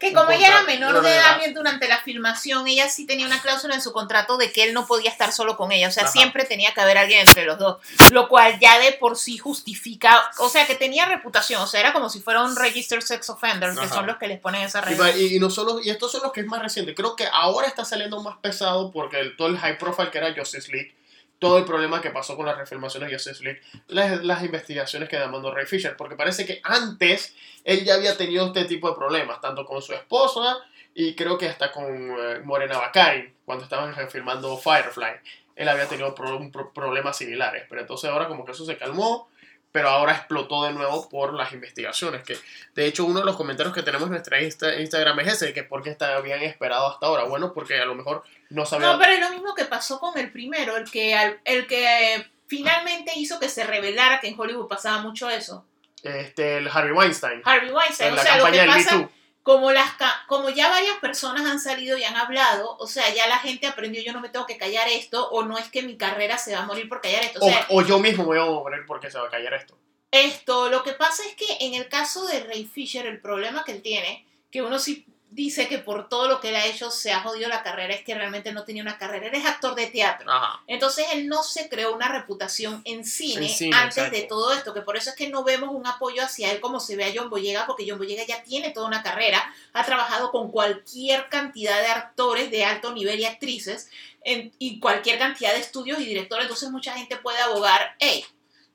que 0.00 0.14
como 0.14 0.30
ella 0.30 0.48
era 0.48 0.62
menor 0.62 1.02
de 1.02 1.14
edad 1.14 1.38
durante 1.54 1.86
la 1.86 1.98
filmación, 2.00 2.66
ella 2.66 2.88
sí 2.88 3.04
tenía 3.04 3.26
una 3.26 3.42
cláusula 3.42 3.74
en 3.74 3.82
su 3.82 3.92
contrato 3.92 4.38
de 4.38 4.50
que 4.50 4.62
él 4.62 4.72
no 4.72 4.86
podía 4.86 5.10
estar 5.10 5.30
solo 5.30 5.58
con 5.58 5.72
ella. 5.72 5.88
O 5.88 5.90
sea, 5.90 6.06
siempre 6.06 6.46
tenía 6.46 6.72
que 6.72 6.80
haber 6.80 6.96
alguien 6.96 7.20
entre 7.20 7.44
los 7.44 7.58
dos. 7.58 7.76
Lo 8.10 8.26
cual 8.26 8.58
ya 8.58 8.78
de 8.78 8.92
por 8.92 9.18
sí 9.18 9.36
justifica, 9.36 10.30
o 10.38 10.48
sea, 10.48 10.66
que 10.66 10.74
tenía 10.74 11.04
reputación. 11.04 11.60
O 11.60 11.66
sea, 11.66 11.80
era 11.80 11.92
como 11.92 12.08
si 12.08 12.20
fuera 12.20 12.42
un 12.42 12.56
registered 12.56 13.02
sex 13.02 13.28
offender, 13.28 13.74
que 13.74 13.88
son 13.88 14.06
los 14.06 14.16
que 14.16 14.26
les 14.26 14.40
ponen 14.40 14.62
esa 14.62 14.80
regla. 14.80 15.14
Y, 15.14 15.38
no 15.38 15.50
solo, 15.50 15.82
y 15.82 15.90
estos 15.90 16.10
son 16.10 16.22
los 16.22 16.32
que 16.32 16.40
es 16.40 16.46
más 16.46 16.62
reciente. 16.62 16.94
Creo 16.94 17.14
que 17.14 17.28
ahora 17.30 17.66
está 17.66 17.84
saliendo 17.84 18.22
más 18.22 18.38
pesado 18.38 18.90
porque 18.90 19.20
el, 19.20 19.36
todo 19.36 19.48
el 19.48 19.58
high 19.58 19.76
profile 19.76 20.10
que 20.10 20.16
era 20.16 20.34
Justice 20.34 20.72
League 20.72 20.94
todo 21.40 21.58
el 21.58 21.64
problema 21.64 22.00
que 22.00 22.10
pasó 22.10 22.36
con 22.36 22.46
las 22.46 22.56
refilmaciones 22.56 23.08
de 23.08 23.16
Justice 23.16 23.42
League, 23.42 23.60
las, 23.88 24.22
las, 24.22 24.44
investigaciones 24.44 25.08
que 25.08 25.18
demandó 25.18 25.52
Ray 25.52 25.66
Fisher, 25.66 25.96
porque 25.96 26.14
parece 26.14 26.46
que 26.46 26.60
antes 26.62 27.34
él 27.64 27.82
ya 27.84 27.94
había 27.94 28.16
tenido 28.16 28.46
este 28.46 28.66
tipo 28.66 28.90
de 28.90 28.94
problemas, 28.94 29.40
tanto 29.40 29.64
con 29.64 29.80
su 29.80 29.94
esposa 29.94 30.58
y 30.94 31.14
creo 31.14 31.38
que 31.38 31.48
hasta 31.48 31.72
con 31.72 31.86
eh, 31.86 32.40
Morena 32.44 32.76
Baccarin, 32.76 33.32
cuando 33.46 33.64
estaban 33.64 33.94
filmando 34.10 34.56
Firefly, 34.58 35.12
él 35.56 35.68
había 35.68 35.88
tenido 35.88 36.14
problemas 36.14 37.16
similares, 37.16 37.64
pero 37.68 37.80
entonces 37.80 38.10
ahora 38.10 38.28
como 38.28 38.44
que 38.44 38.52
eso 38.52 38.66
se 38.66 38.76
calmó, 38.76 39.29
pero 39.72 39.88
ahora 39.88 40.12
explotó 40.12 40.64
de 40.64 40.72
nuevo 40.72 41.08
por 41.08 41.34
las 41.34 41.52
investigaciones, 41.52 42.22
que 42.24 42.36
de 42.74 42.86
hecho 42.86 43.04
uno 43.04 43.20
de 43.20 43.26
los 43.26 43.36
comentarios 43.36 43.74
que 43.74 43.82
tenemos 43.82 44.06
en 44.06 44.12
nuestra 44.12 44.42
Instagram 44.42 45.20
es 45.20 45.34
ese, 45.34 45.52
que 45.52 45.62
por 45.62 45.82
qué 45.82 45.96
habían 46.04 46.42
esperado 46.42 46.88
hasta 46.88 47.06
ahora, 47.06 47.24
bueno, 47.24 47.52
porque 47.52 47.80
a 47.80 47.84
lo 47.84 47.94
mejor 47.94 48.24
no 48.50 48.66
sabían... 48.66 48.92
No, 48.92 48.98
pero 48.98 49.12
es 49.12 49.20
lo 49.20 49.30
mismo 49.30 49.54
que 49.54 49.64
pasó 49.64 50.00
con 50.00 50.18
el 50.18 50.32
primero, 50.32 50.76
el 50.76 50.90
que, 50.90 51.36
el 51.44 51.66
que 51.66 52.26
finalmente 52.46 53.12
hizo 53.16 53.38
que 53.38 53.48
se 53.48 53.64
revelara 53.64 54.20
que 54.20 54.28
en 54.28 54.38
Hollywood 54.38 54.68
pasaba 54.68 55.02
mucho 55.02 55.30
eso. 55.30 55.64
Este, 56.02 56.58
el 56.58 56.68
Harvey 56.68 56.92
Weinstein. 56.92 57.42
Harvey 57.44 57.70
Weinstein, 57.70 58.14
o 58.14 58.16
sea, 58.16 58.38
lo 58.38 58.46
que 58.50 58.64
pasa 58.64 59.08
como, 59.42 59.72
las, 59.72 59.92
como 60.26 60.50
ya 60.50 60.68
varias 60.68 60.98
personas 60.98 61.46
han 61.46 61.60
salido 61.60 61.96
y 61.96 62.04
han 62.04 62.16
hablado, 62.16 62.76
o 62.78 62.86
sea, 62.86 63.12
ya 63.14 63.26
la 63.26 63.38
gente 63.38 63.66
aprendió, 63.66 64.02
yo 64.02 64.12
no 64.12 64.20
me 64.20 64.28
tengo 64.28 64.46
que 64.46 64.58
callar 64.58 64.88
esto, 64.88 65.28
o 65.30 65.44
no 65.44 65.56
es 65.56 65.68
que 65.70 65.82
mi 65.82 65.96
carrera 65.96 66.36
se 66.36 66.54
va 66.54 66.60
a 66.60 66.66
morir 66.66 66.88
por 66.88 67.00
callar 67.00 67.22
esto. 67.24 67.40
O, 67.70 67.82
yo 67.82 67.98
mismo 67.98 68.24
voy 68.24 68.38
a 68.38 68.44
morir 68.44 68.80
porque 68.86 69.10
se 69.10 69.18
va 69.18 69.26
a 69.26 69.30
callar 69.30 69.54
esto. 69.54 69.78
Esto, 70.10 70.68
lo 70.68 70.82
que 70.82 70.92
pasa 70.92 71.22
es 71.24 71.34
que 71.36 71.64
en 71.64 71.74
el 71.74 71.88
caso 71.88 72.26
de 72.26 72.40
Ray 72.40 72.66
Fisher, 72.66 73.06
el 73.06 73.20
problema 73.20 73.64
que 73.64 73.72
él 73.72 73.82
tiene, 73.82 74.26
que 74.50 74.62
uno 74.62 74.78
sí 74.78 75.06
dice 75.32 75.68
que 75.68 75.78
por 75.78 76.08
todo 76.08 76.26
lo 76.28 76.40
que 76.40 76.48
él 76.48 76.56
ha 76.56 76.66
hecho 76.66 76.90
se 76.90 77.12
ha 77.12 77.20
jodido 77.20 77.48
la 77.48 77.62
carrera, 77.62 77.94
es 77.94 78.02
que 78.02 78.14
realmente 78.14 78.52
no 78.52 78.64
tenía 78.64 78.82
una 78.82 78.98
carrera, 78.98 79.28
él 79.28 79.34
es 79.34 79.46
actor 79.46 79.74
de 79.74 79.86
teatro. 79.86 80.30
Ajá. 80.30 80.60
Entonces 80.66 81.06
él 81.12 81.28
no 81.28 81.42
se 81.42 81.68
creó 81.68 81.94
una 81.94 82.08
reputación 82.08 82.82
en 82.84 83.04
cine, 83.04 83.46
En 83.46 83.52
cine, 83.52 83.76
antes 83.76 83.98
exacto. 83.98 84.16
de 84.16 84.22
todo 84.24 84.52
esto, 84.52 84.74
que 84.74 84.82
por 84.82 84.96
eso 84.96 85.10
es 85.10 85.16
que 85.16 85.28
no 85.28 85.44
vemos 85.44 85.70
un 85.72 85.86
apoyo 85.86 86.22
hacia 86.22 86.50
él 86.50 86.60
como 86.60 86.80
se 86.80 86.96
ve 86.96 87.04
a 87.04 87.12
John 87.14 87.30
Boyega, 87.30 87.66
porque 87.66 87.86
John 87.88 87.98
Boyega 87.98 88.24
ya 88.26 88.42
tiene 88.42 88.70
toda 88.70 88.86
una 88.88 89.02
carrera, 89.02 89.54
ha 89.72 89.84
trabajado 89.84 90.30
con 90.32 90.50
cualquier 90.50 91.28
cantidad 91.28 91.80
de 91.80 91.86
actores 91.88 92.50
de 92.50 92.64
alto 92.64 92.92
nivel 92.92 93.20
y 93.20 93.24
actrices, 93.24 93.88
en- 94.24 94.52
y 94.58 94.80
cualquier 94.80 95.18
cantidad 95.18 95.52
de 95.52 95.60
estudios 95.60 96.00
y 96.00 96.04
directores, 96.04 96.44
entonces 96.44 96.70
mucha 96.70 96.92
gente 96.94 97.16
puede 97.16 97.38
abogar, 97.40 97.94
hey, 98.00 98.24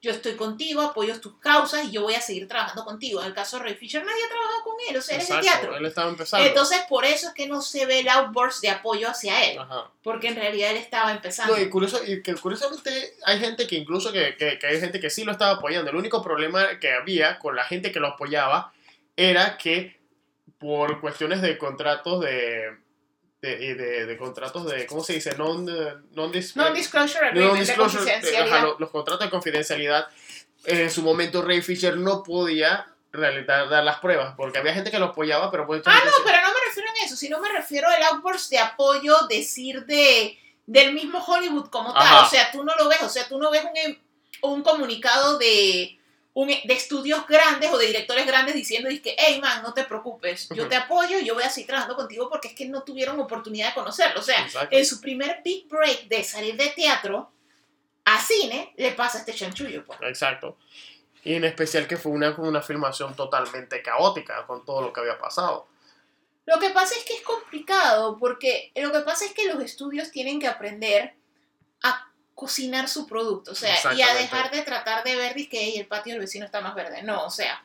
yo 0.06 0.12
estoy 0.12 0.36
contigo, 0.36 0.82
apoyo 0.82 1.20
tus 1.20 1.38
causas 1.40 1.86
y 1.86 1.92
yo 1.92 2.04
voy 2.04 2.14
a 2.14 2.22
seguir 2.22 2.48
trabajando 2.48 2.86
contigo. 2.86 3.22
En 3.22 3.28
el 3.28 3.34
caso 3.34 3.58
de 3.58 3.64
Ray 3.64 3.74
Fisher, 3.74 4.06
nadie 4.06 4.24
ha 4.24 4.30
trabajado 4.30 4.64
con 4.64 4.76
él, 4.88 4.96
o 4.96 5.02
sea, 5.02 5.16
él 5.16 5.22
es 5.24 5.28
de 5.28 5.36
Exacto, 5.36 5.60
teatro. 5.60 5.78
Él 5.78 5.86
estaba 5.86 6.10
empezando. 6.10 6.46
Entonces, 6.46 6.82
por 6.88 7.06
eso 7.06 7.30
es 7.30 7.34
que 7.34 7.48
no 7.48 7.62
se 7.62 7.88
ve 7.88 8.02
el 8.02 8.10
outburst 8.10 8.62
de 8.62 8.70
apoyo 8.70 9.10
hacia 9.10 9.44
él, 9.50 9.58
Ajá. 9.58 9.90
porque 10.04 10.28
en 10.28 10.36
realidad 10.36 10.72
él 10.72 10.78
estaba 10.78 11.12
empezando. 11.12 11.56
No, 11.56 11.62
y, 11.62 11.70
curioso, 11.70 12.00
y 12.06 12.22
que 12.22 12.36
curiosamente 12.36 13.16
hay 13.26 13.40
gente 13.40 13.66
que 13.66 13.76
incluso 13.76 14.12
que, 14.12 14.38
que, 14.38 14.60
que 14.60 14.68
hay 14.68 14.80
gente 14.80 15.00
que 15.00 15.10
sí 15.10 15.24
lo 15.24 15.32
estaba 15.32 15.54
apoyando. 15.54 15.90
El 15.90 15.98
único 15.98 16.22
problema 16.22 16.80
que 16.80 16.94
había 16.94 17.40
con 17.40 17.56
la 17.56 17.64
gente 17.64 17.92
que 17.92 18.00
lo 18.00 18.10
apoyaba 18.10 18.74
era 19.18 19.58
que 19.58 20.00
por 20.60 21.02
cuestiones 21.02 21.42
de 21.42 21.58
contratos 21.58 22.22
de... 22.22 22.85
De, 23.46 23.76
de, 23.76 24.06
de 24.06 24.18
contratos 24.18 24.66
de, 24.66 24.86
¿cómo 24.88 25.04
se 25.04 25.14
dice? 25.14 25.36
Non, 25.38 25.66
non, 26.18 26.32
dis- 26.32 26.56
Non-disclosure 26.56 27.28
agreement 27.28 27.54
de 27.54 27.60
non-disclosure, 27.62 28.02
eh, 28.02 28.14
confidencialidad. 28.16 28.58
ajá, 28.58 28.66
los, 28.66 28.80
los 28.80 28.90
contratos 28.90 29.26
de 29.26 29.30
confidencialidad. 29.30 30.08
En 30.66 30.90
su 30.90 31.02
momento 31.04 31.42
Ray 31.44 31.62
Fisher 31.62 31.96
no 31.98 32.24
podía 32.24 32.88
realizar 33.12 33.70
dar 33.70 33.84
las 33.84 34.00
pruebas 34.00 34.34
porque 34.36 34.58
había 34.58 34.74
gente 34.74 34.90
que 34.92 34.98
lo 35.00 35.06
apoyaba, 35.14 35.52
pero 35.52 35.66
pues... 35.68 35.82
Ah, 35.86 36.02
no, 36.04 36.12
pero 36.26 36.38
no 36.42 36.48
me 36.50 36.60
refiero 36.68 36.90
a 36.90 37.06
eso, 37.06 37.16
sino 37.16 37.40
me 37.40 37.50
refiero 37.50 37.88
al 37.88 38.02
outburst 38.04 38.50
de 38.50 38.58
apoyo, 38.60 39.16
decir 39.30 39.86
de 39.86 40.38
del 40.68 40.94
mismo 40.94 41.20
Hollywood 41.24 41.70
como 41.70 41.94
tal. 41.94 42.02
Ajá. 42.02 42.26
O 42.26 42.30
sea, 42.30 42.52
tú 42.52 42.64
no 42.64 42.74
lo 42.76 42.90
ves, 42.90 43.04
o 43.04 43.10
sea, 43.10 43.28
tú 43.28 43.38
no 43.38 43.52
ves 43.52 43.64
un, 43.64 43.78
em- 43.78 44.00
un 44.42 44.64
comunicado 44.64 45.38
de, 45.38 46.00
un, 46.36 46.50
de 46.50 46.74
estudios 46.74 47.26
grandes 47.28 47.72
o 47.72 47.78
de 47.78 47.88
directores 47.88 48.28
grandes 48.28 48.54
diciendo 48.56 48.90
que, 49.02 49.16
hey 49.18 49.40
man, 49.42 49.64
no 49.64 49.74
te 49.74 49.86
preocupes, 49.86 50.50
yo 50.50 50.68
te 50.68 50.76
apoyo, 50.76 51.18
yo 51.20 51.34
voy 51.34 51.44
a 51.44 51.50
seguir 51.50 51.68
trabajando 51.68 51.96
contigo 51.96 52.30
porque 52.30 52.50
es 52.50 52.54
que 52.54 52.66
no 52.66 52.84
tuvieron 52.84 53.18
oportunidad 53.22 53.70
de 53.70 53.74
conocerlo. 53.74 54.20
O 54.20 54.24
sea, 54.24 54.44
Exacto. 54.44 54.76
en 54.76 54.86
su 54.86 55.00
primer 55.00 55.42
big 55.46 55.68
break 55.70 56.10
de 56.10 56.24
salir 56.26 56.58
de 56.58 56.68
teatro 56.76 57.32
a 58.04 58.22
cine, 58.22 58.74
le 58.76 58.92
pasa 58.92 59.20
este 59.20 59.34
chanchullo. 59.34 59.86
pues. 59.86 59.98
Exacto. 60.02 60.58
Y 61.24 61.36
en 61.36 61.46
especial 61.46 61.88
que 61.88 61.96
fue 61.96 62.12
una, 62.12 62.36
una 62.38 62.62
filmación 62.62 63.16
totalmente 63.16 63.82
caótica 63.82 64.46
con 64.46 64.66
todo 64.66 64.82
lo 64.82 64.92
que 64.92 65.00
había 65.00 65.18
pasado. 65.18 65.68
Lo 66.46 66.60
que 66.60 66.70
pasa 66.72 66.96
es 67.00 67.06
que 67.06 67.14
es 67.14 67.22
complicado, 67.22 68.18
porque 68.20 68.74
lo 68.76 68.92
que 68.92 69.00
pasa 69.00 69.24
es 69.24 69.32
que 69.32 69.48
los 69.48 69.64
estudios 69.64 70.12
tienen 70.12 70.42
que 70.42 70.48
aprender 70.48 71.16
cocinar 72.36 72.90
su 72.90 73.08
producto, 73.08 73.52
o 73.52 73.56
sea, 73.56 73.76
y 73.96 74.02
a 74.02 74.14
dejar 74.14 74.52
de 74.52 74.62
tratar 74.62 75.04
de 75.04 75.16
ver 75.16 75.34
que 75.48 75.58
"Ey, 75.60 75.78
el 75.78 75.88
patio 75.88 76.14
del 76.14 76.22
vecino 76.22 76.46
está 76.46 76.60
más 76.62 76.76
verde. 76.76 77.02
No, 77.02 77.24
o 77.26 77.32
sea, 77.32 77.64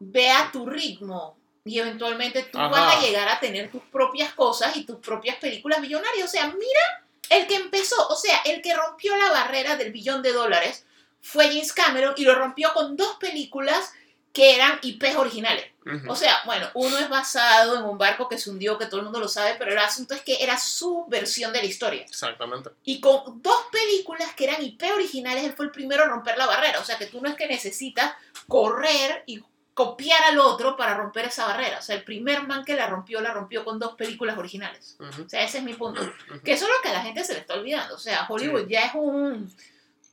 ve 0.00 0.28
a 0.30 0.50
tu 0.52 0.66
ritmo 0.66 1.36
y 1.64 1.78
eventualmente 1.78 2.42
tú 2.42 2.58
Ajá. 2.58 2.68
vas 2.68 2.96
a 2.96 3.00
llegar 3.00 3.28
a 3.28 3.40
tener 3.40 3.70
tus 3.70 3.82
propias 3.84 4.34
cosas 4.34 4.76
y 4.76 4.84
tus 4.84 4.96
propias 4.96 5.36
películas 5.36 5.80
millonarias. 5.80 6.28
O 6.28 6.30
sea, 6.30 6.46
mira 6.48 7.04
el 7.30 7.46
que 7.46 7.54
empezó, 7.56 8.08
o 8.08 8.16
sea, 8.16 8.38
el 8.44 8.60
que 8.60 8.74
rompió 8.74 9.16
la 9.16 9.30
barrera 9.30 9.76
del 9.76 9.92
billón 9.92 10.22
de 10.22 10.32
dólares 10.32 10.84
fue 11.20 11.48
James 11.48 11.72
Cameron 11.72 12.14
y 12.16 12.24
lo 12.24 12.34
rompió 12.34 12.72
con 12.72 12.96
dos 12.96 13.16
películas 13.18 13.92
que 14.36 14.54
eran 14.54 14.78
IPs 14.82 15.16
originales. 15.16 15.64
O 16.06 16.14
sea, 16.14 16.42
bueno, 16.44 16.68
uno 16.74 16.98
es 16.98 17.08
basado 17.08 17.76
en 17.76 17.84
un 17.84 17.96
barco 17.96 18.28
que 18.28 18.36
se 18.36 18.50
hundió, 18.50 18.76
que 18.76 18.84
todo 18.84 18.98
el 18.98 19.04
mundo 19.04 19.18
lo 19.18 19.28
sabe, 19.28 19.54
pero 19.58 19.72
el 19.72 19.78
asunto 19.78 20.14
es 20.14 20.20
que 20.20 20.42
era 20.42 20.58
su 20.58 21.06
versión 21.08 21.54
de 21.54 21.60
la 21.60 21.64
historia. 21.64 22.02
Exactamente. 22.02 22.68
Y 22.84 23.00
con 23.00 23.40
dos 23.40 23.62
películas 23.72 24.34
que 24.34 24.44
eran 24.44 24.62
IP 24.62 24.82
originales, 24.92 25.42
él 25.42 25.54
fue 25.54 25.64
el 25.64 25.70
primero 25.70 26.02
a 26.02 26.08
romper 26.08 26.36
la 26.36 26.44
barrera. 26.44 26.80
O 26.80 26.84
sea, 26.84 26.98
que 26.98 27.06
tú 27.06 27.22
no 27.22 27.30
es 27.30 27.34
que 27.34 27.46
necesitas 27.46 28.12
correr 28.46 29.22
y 29.24 29.42
copiar 29.72 30.22
al 30.24 30.38
otro 30.38 30.76
para 30.76 30.94
romper 30.94 31.26
esa 31.26 31.46
barrera. 31.46 31.78
O 31.78 31.82
sea, 31.82 31.96
el 31.96 32.04
primer 32.04 32.42
man 32.42 32.62
que 32.62 32.74
la 32.74 32.88
rompió, 32.88 33.22
la 33.22 33.32
rompió 33.32 33.64
con 33.64 33.78
dos 33.78 33.94
películas 33.94 34.36
originales. 34.36 34.98
O 35.00 35.30
sea, 35.30 35.44
ese 35.44 35.58
es 35.58 35.64
mi 35.64 35.72
punto. 35.72 36.02
Que 36.44 36.52
eso 36.52 36.66
es 36.66 36.70
lo 36.70 36.82
que 36.82 36.90
a 36.90 36.92
la 36.92 37.02
gente 37.02 37.24
se 37.24 37.32
le 37.32 37.40
está 37.40 37.54
olvidando. 37.54 37.94
O 37.94 37.98
sea, 37.98 38.26
Hollywood 38.28 38.68
ya 38.68 38.82
es 38.82 38.94
un... 38.94 39.50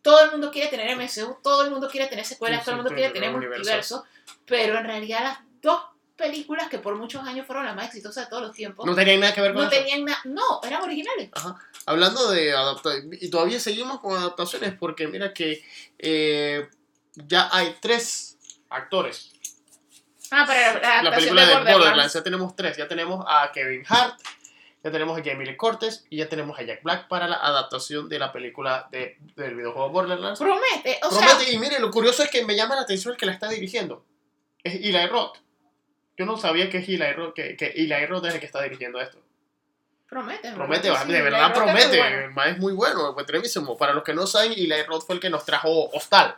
Todo 0.04 0.24
el 0.26 0.32
mundo 0.32 0.52
quiere 0.52 0.70
tener 0.70 0.96
MCU, 0.96 1.38
todo 1.42 1.64
el 1.64 1.72
mundo 1.72 1.90
quiere 1.90 2.06
tener 2.08 2.26
secuelas, 2.26 2.60
Sí, 2.60 2.66
todo 2.66 2.76
el 2.76 2.82
mundo 2.84 2.96
quiere 2.96 3.12
tener 3.12 3.32
multiverso, 3.32 4.04
pero 4.46 4.78
en 4.78 4.84
realidad 4.86 5.24
las 5.24 5.40
dos 5.62 5.82
películas 6.16 6.68
que 6.70 6.78
por 6.78 6.96
muchos 6.96 7.26
años 7.26 7.48
fueron 7.48 7.66
las 7.66 7.76
más 7.76 7.88
exitosas 7.88 8.26
de 8.26 8.30
todos 8.30 8.44
los 8.44 8.52
tiempos, 8.56 8.86
No 8.86 8.92
no, 8.92 8.96
tenían 8.98 9.22
nada 9.22 9.34
que 9.34 9.42
ver 9.42 9.54
con 9.54 9.64
eso. 9.64 9.72
tenían 9.72 10.06
nada, 10.06 10.20
no, 10.26 10.62
eran 10.64 10.84
originales. 10.84 11.32
Hablando 11.88 12.30
de 12.30 12.54
adaptaciones, 12.54 13.24
y 13.24 13.30
todavía 13.32 13.60
seguimos 13.60 14.00
con 14.00 14.16
adaptaciones 14.16 14.76
porque 14.78 15.08
mira 15.08 15.34
que 15.34 15.64
eh, 15.98 16.70
ya 17.16 17.50
hay 17.52 17.76
tres 17.82 18.38
actores. 18.70 19.32
Ah, 20.32 20.46
para 20.48 20.80
la, 20.80 21.04
la 21.04 21.16
película 21.16 21.42
de 21.42 21.48
de 21.48 21.54
Borderlands. 21.54 21.80
Borderlands, 21.80 22.14
ya 22.14 22.24
tenemos 22.24 22.56
tres. 22.56 22.78
Ya 22.78 22.88
tenemos 22.88 23.26
a 23.28 23.52
Kevin 23.54 23.84
Hart, 23.88 24.20
ya 24.84 24.92
tenemos 24.92 25.18
a 25.18 25.24
Jamie 25.24 25.46
Lee 25.48 25.56
Curtis 25.56 26.06
y 26.10 26.18
ya 26.18 26.28
tenemos 26.28 26.60
a 26.60 26.64
Jack 26.64 26.84
Black 26.84 27.08
para 27.08 27.28
la 27.28 27.38
adaptación 27.38 28.10
de 28.10 28.20
la 28.20 28.32
película 28.34 28.88
de, 28.92 29.18
del 29.36 29.56
videojuego 29.56 29.90
Borderlands. 29.90 30.40
Promete, 30.40 31.00
o 31.04 31.10
Promete, 31.10 31.46
sea, 31.46 31.54
y 31.54 31.58
mire, 31.58 31.80
lo 31.80 31.90
curioso 31.90 32.22
es 32.24 32.30
que 32.30 32.44
me 32.46 32.56
llama 32.56 32.76
la 32.76 32.82
atención 32.82 33.14
el 33.14 33.18
que 33.18 33.26
la 33.26 33.32
está 33.32 33.48
dirigiendo. 33.50 34.04
Es 34.64 34.76
Eli 34.76 35.08
Roth. 35.08 35.38
Yo 36.18 36.26
no 36.26 36.38
sabía 36.38 36.70
que 36.70 36.80
es 36.80 36.88
Eli 36.90 37.12
Roth, 37.14 37.34
que, 37.34 37.56
que 37.56 37.68
Eli 37.68 38.06
Roth 38.06 38.26
es 38.26 38.34
el 38.34 38.40
que 38.40 38.46
está 38.46 38.62
dirigiendo 38.62 39.00
esto. 39.00 39.20
promete. 40.10 40.52
Promete, 40.52 40.90
de 40.90 41.22
verdad 41.22 41.40
que 41.54 41.60
es 41.60 41.64
promete. 41.64 41.98
muy 42.04 42.20
bueno. 42.34 42.44
Es 42.52 42.58
muy 42.60 42.74
bueno, 42.74 43.14
pues 43.14 43.26
tremísimo. 43.26 43.78
Para 43.78 43.94
los 43.94 44.04
que 44.04 44.14
no 44.14 44.28
saben, 44.28 44.52
Eli 44.52 44.84
Roth 44.84 45.06
fue 45.06 45.16
el 45.16 45.22
que 45.22 45.30
nos 45.30 45.46
trajo 45.46 45.90
Hostal. 45.92 46.36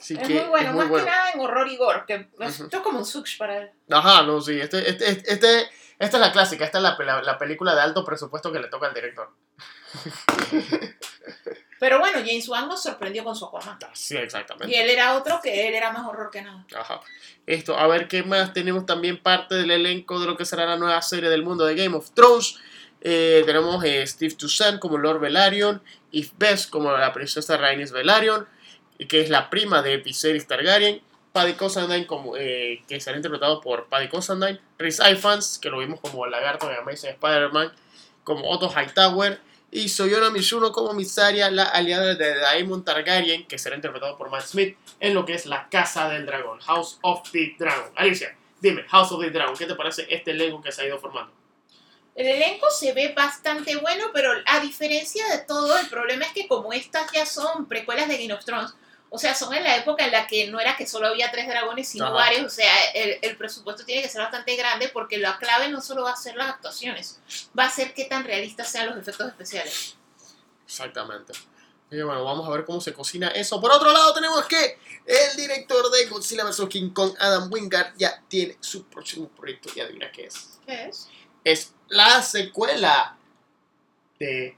Así 0.00 0.14
Es 0.14 0.26
que 0.26 0.34
muy 0.40 0.48
bueno, 0.48 0.66
es 0.68 0.74
muy 0.74 0.80
más 0.80 0.88
bueno. 0.90 1.04
que 1.04 1.10
nada 1.12 1.30
en 1.30 1.40
horror 1.40 1.68
y 1.68 1.76
gore, 1.76 2.02
que 2.06 2.14
esto 2.40 2.64
Ujú. 2.64 2.76
es 2.76 2.82
como 2.82 2.98
un 2.98 3.06
sush 3.06 3.38
para 3.38 3.58
él. 3.58 3.70
Ajá, 3.88 4.22
no, 4.24 4.40
sí. 4.40 4.60
Este, 4.60 4.88
este, 4.90 5.08
este, 5.08 5.32
este- 5.32 5.68
esta 6.04 6.16
es 6.16 6.20
la 6.20 6.32
clásica, 6.32 6.64
esta 6.64 6.78
es 6.78 6.82
la, 6.84 6.96
la, 6.98 7.22
la 7.22 7.38
película 7.38 7.74
de 7.74 7.80
alto 7.80 8.04
presupuesto 8.04 8.52
que 8.52 8.58
le 8.60 8.68
toca 8.68 8.86
al 8.88 8.94
director. 8.94 9.30
Pero 11.78 11.98
bueno, 11.98 12.18
James 12.24 12.48
Wan 12.48 12.68
nos 12.68 12.82
sorprendió 12.82 13.24
con 13.24 13.34
su 13.34 13.44
Aquaman. 13.44 13.76
Sí, 13.92 14.16
exactamente. 14.16 14.72
Y 14.72 14.78
él 14.78 14.88
era 14.88 15.16
otro 15.16 15.40
que 15.42 15.66
él 15.66 15.74
era 15.74 15.90
más 15.92 16.06
horror 16.06 16.30
que 16.30 16.42
nada. 16.42 16.64
Ajá. 16.76 17.00
Esto, 17.44 17.76
a 17.76 17.88
ver 17.88 18.06
qué 18.06 18.22
más. 18.22 18.52
Tenemos 18.52 18.86
también 18.86 19.20
parte 19.20 19.56
del 19.56 19.70
elenco 19.72 20.20
de 20.20 20.26
lo 20.26 20.36
que 20.36 20.44
será 20.44 20.64
la 20.64 20.76
nueva 20.76 21.02
serie 21.02 21.28
del 21.28 21.42
mundo 21.42 21.64
de 21.64 21.74
Game 21.74 21.96
of 21.96 22.12
Thrones. 22.12 22.56
Eh, 23.00 23.42
tenemos 23.46 23.84
eh, 23.84 24.06
Steve 24.06 24.34
Toussaint 24.34 24.78
como 24.78 24.96
Lord 24.96 25.18
Velaryon, 25.18 25.82
Eve 26.12 26.30
Best 26.38 26.70
como 26.70 26.92
la 26.92 27.12
princesa 27.12 27.56
Rhaenys 27.56 27.90
Velaryon, 27.90 28.46
que 29.08 29.20
es 29.20 29.28
la 29.28 29.50
prima 29.50 29.82
de 29.82 29.96
Viserys 29.96 30.46
Targaryen. 30.46 31.02
Paddy 31.32 31.54
Considine, 31.54 32.06
como, 32.06 32.36
eh, 32.36 32.82
que 32.86 33.00
será 33.00 33.16
interpretado 33.16 33.60
por 33.60 33.86
Paddy 33.86 34.08
Considine. 34.08 34.60
Rhys 34.78 35.00
Ifans, 35.00 35.58
que 35.58 35.70
lo 35.70 35.78
vimos 35.78 36.00
como 36.00 36.26
Lagarto 36.26 36.68
de 36.68 36.76
Amazing 36.76 37.10
Spider-Man, 37.10 37.72
como 38.24 38.50
Otto 38.50 38.70
Hightower. 38.70 39.40
Y 39.70 39.88
Soyona 39.88 40.28
Mizuno 40.28 40.70
como 40.70 40.92
Misaria, 40.92 41.50
la 41.50 41.64
aliada 41.64 42.14
de 42.14 42.34
Daemon 42.34 42.84
Targaryen, 42.84 43.46
que 43.46 43.58
será 43.58 43.74
interpretado 43.74 44.18
por 44.18 44.30
Matt 44.30 44.44
Smith 44.44 44.76
en 45.00 45.14
lo 45.14 45.24
que 45.24 45.32
es 45.32 45.46
la 45.46 45.70
Casa 45.70 46.10
del 46.10 46.26
Dragón, 46.26 46.60
House 46.60 46.98
of 47.00 47.30
the 47.32 47.54
Dragon. 47.58 47.90
Alicia, 47.96 48.36
dime, 48.60 48.82
House 48.88 49.12
of 49.12 49.22
the 49.22 49.30
Dragon, 49.30 49.56
¿qué 49.56 49.64
te 49.64 49.74
parece 49.74 50.06
este 50.10 50.32
elenco 50.32 50.60
que 50.60 50.72
se 50.72 50.82
ha 50.82 50.86
ido 50.86 50.98
formando? 50.98 51.32
El 52.14 52.26
elenco 52.26 52.70
se 52.70 52.92
ve 52.92 53.14
bastante 53.16 53.76
bueno, 53.76 54.10
pero 54.12 54.30
a 54.44 54.60
diferencia 54.60 55.26
de 55.28 55.38
todo, 55.38 55.78
el 55.78 55.88
problema 55.88 56.26
es 56.26 56.32
que 56.32 56.46
como 56.46 56.74
estas 56.74 57.10
ya 57.10 57.24
son 57.24 57.66
precuelas 57.66 58.08
de 58.08 58.18
Game 58.18 58.34
of 58.34 58.44
Thrones, 58.44 58.74
o 59.14 59.18
sea, 59.18 59.34
son 59.34 59.52
en 59.52 59.62
la 59.62 59.76
época 59.76 60.06
en 60.06 60.10
la 60.10 60.26
que 60.26 60.48
no 60.48 60.58
era 60.58 60.74
que 60.74 60.86
solo 60.86 61.06
había 61.06 61.30
tres 61.30 61.46
dragones, 61.46 61.86
sino 61.86 62.06
Ajá. 62.06 62.14
varios, 62.14 62.46
o 62.46 62.50
sea, 62.50 62.84
el, 62.94 63.18
el 63.20 63.36
presupuesto 63.36 63.84
tiene 63.84 64.00
que 64.00 64.08
ser 64.08 64.22
bastante 64.22 64.56
grande 64.56 64.88
porque 64.88 65.18
la 65.18 65.36
clave 65.36 65.68
no 65.68 65.82
solo 65.82 66.04
va 66.04 66.12
a 66.12 66.16
ser 66.16 66.34
las 66.34 66.48
actuaciones, 66.48 67.20
va 67.56 67.66
a 67.66 67.70
ser 67.70 67.92
qué 67.92 68.06
tan 68.06 68.24
realistas 68.24 68.72
sean 68.72 68.86
los 68.86 68.96
efectos 68.96 69.28
especiales. 69.28 69.96
Exactamente. 70.64 71.34
Y 71.90 72.00
bueno, 72.00 72.24
vamos 72.24 72.48
a 72.48 72.50
ver 72.50 72.64
cómo 72.64 72.80
se 72.80 72.94
cocina 72.94 73.28
eso. 73.28 73.60
Por 73.60 73.70
otro 73.70 73.92
lado, 73.92 74.14
tenemos 74.14 74.46
que 74.46 74.78
el 75.04 75.36
director 75.36 75.90
de 75.90 76.06
Godzilla 76.06 76.44
vs. 76.44 76.66
King 76.70 76.88
Kong, 76.88 77.14
Adam 77.18 77.52
Wingard, 77.52 77.94
ya 77.98 78.18
tiene 78.28 78.56
su 78.60 78.84
próximo 78.84 79.28
proyecto. 79.28 79.68
Y 79.76 79.80
adivina 79.80 80.10
qué 80.10 80.24
es. 80.24 80.58
¿Qué 80.64 80.88
es? 80.88 81.10
Es 81.44 81.74
la 81.88 82.22
secuela 82.22 83.18
de 84.18 84.56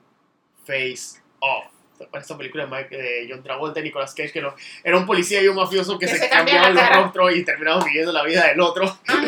Face 0.64 1.20
Off. 1.40 1.73
¿Te 2.04 2.08
acuerdas 2.08 2.26
esa 2.30 2.36
película 2.36 2.66
de, 2.66 3.26
John 3.30 3.42
Travolta 3.42 3.80
y 3.80 3.84
Nicolas 3.84 4.12
Cage? 4.14 4.30
Que 4.32 4.40
lo- 4.42 4.54
era 4.82 4.96
un 4.98 5.06
policía 5.06 5.42
y 5.42 5.48
un 5.48 5.56
mafioso 5.56 5.98
que, 5.98 6.06
Que 6.06 6.12
se, 6.12 6.18
se 6.18 6.28
cambiaban 6.28 6.74
los 6.74 6.88
rostros 6.90 7.34
y 7.34 7.44
terminaban 7.44 7.82
viviendo 7.84 8.12
la 8.12 8.22
vida 8.24 8.46
del 8.48 8.60
otro. 8.60 8.84
Ajá, 9.06 9.22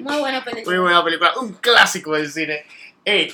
muy 0.00 0.16
buena 0.18 0.42
película. 0.44 0.74
Muy 0.76 0.82
buena 0.82 1.04
película, 1.04 1.32
un 1.40 1.52
clásico 1.54 2.12
del 2.14 2.30
cine. 2.30 2.64
Ey, 3.04 3.32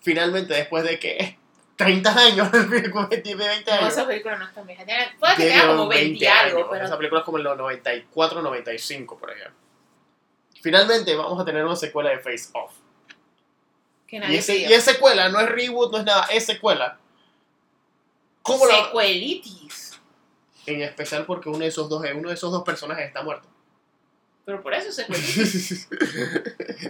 finalmente, 0.00 0.54
después 0.54 0.82
de 0.84 0.98
que 0.98 1.38
30 1.76 2.10
años, 2.18 2.50
20, 2.68 3.34
20 3.34 3.36
No, 3.70 3.72
años. 3.76 3.92
esa 3.92 4.06
película 4.06 4.36
no 4.36 4.46
es 4.46 4.54
tan 4.54 4.66
vieja. 4.66 4.84
Puede 5.18 5.36
que 5.36 5.48
tenga 5.48 5.66
como 5.68 5.86
20 5.88 6.24
y 6.24 6.26
algo, 6.26 6.58
años. 6.58 6.68
pero... 6.72 6.84
Esa 6.84 6.96
película 6.96 7.20
es 7.20 7.24
como 7.24 7.38
en 7.38 7.44
los 7.44 7.56
94, 7.56 8.42
95, 8.42 9.18
por 9.18 9.30
ejemplo. 9.30 9.54
Finalmente 10.60 11.14
vamos 11.14 11.40
a 11.40 11.44
tener 11.44 11.64
una 11.64 11.76
secuela 11.76 12.10
de 12.10 12.18
Face 12.18 12.48
Off. 12.54 12.72
Que 14.08 14.16
Y, 14.16 14.18
nadie 14.20 14.38
ese- 14.38 14.54
pidió. 14.54 14.70
y 14.70 14.72
es 14.72 14.84
secuela, 14.84 15.28
no 15.28 15.38
es 15.38 15.48
reboot, 15.48 15.92
no 15.92 15.98
es 15.98 16.04
nada, 16.04 16.26
es 16.32 16.46
secuela. 16.46 16.98
¿Cómo 18.48 18.66
la- 18.66 18.84
Secuelitis. 18.86 20.00
En 20.66 20.82
especial 20.82 21.24
porque 21.24 21.48
uno 21.48 21.58
de 21.60 21.68
esos 21.68 21.88
dos, 21.88 22.02
uno 22.14 22.28
de 22.28 22.34
esos 22.34 22.50
dos 22.52 22.62
personajes 22.64 23.06
está 23.06 23.22
muerto. 23.22 23.48
Pero 24.44 24.62
por 24.62 24.74
eso 24.74 24.90
secuelitis. 24.92 25.88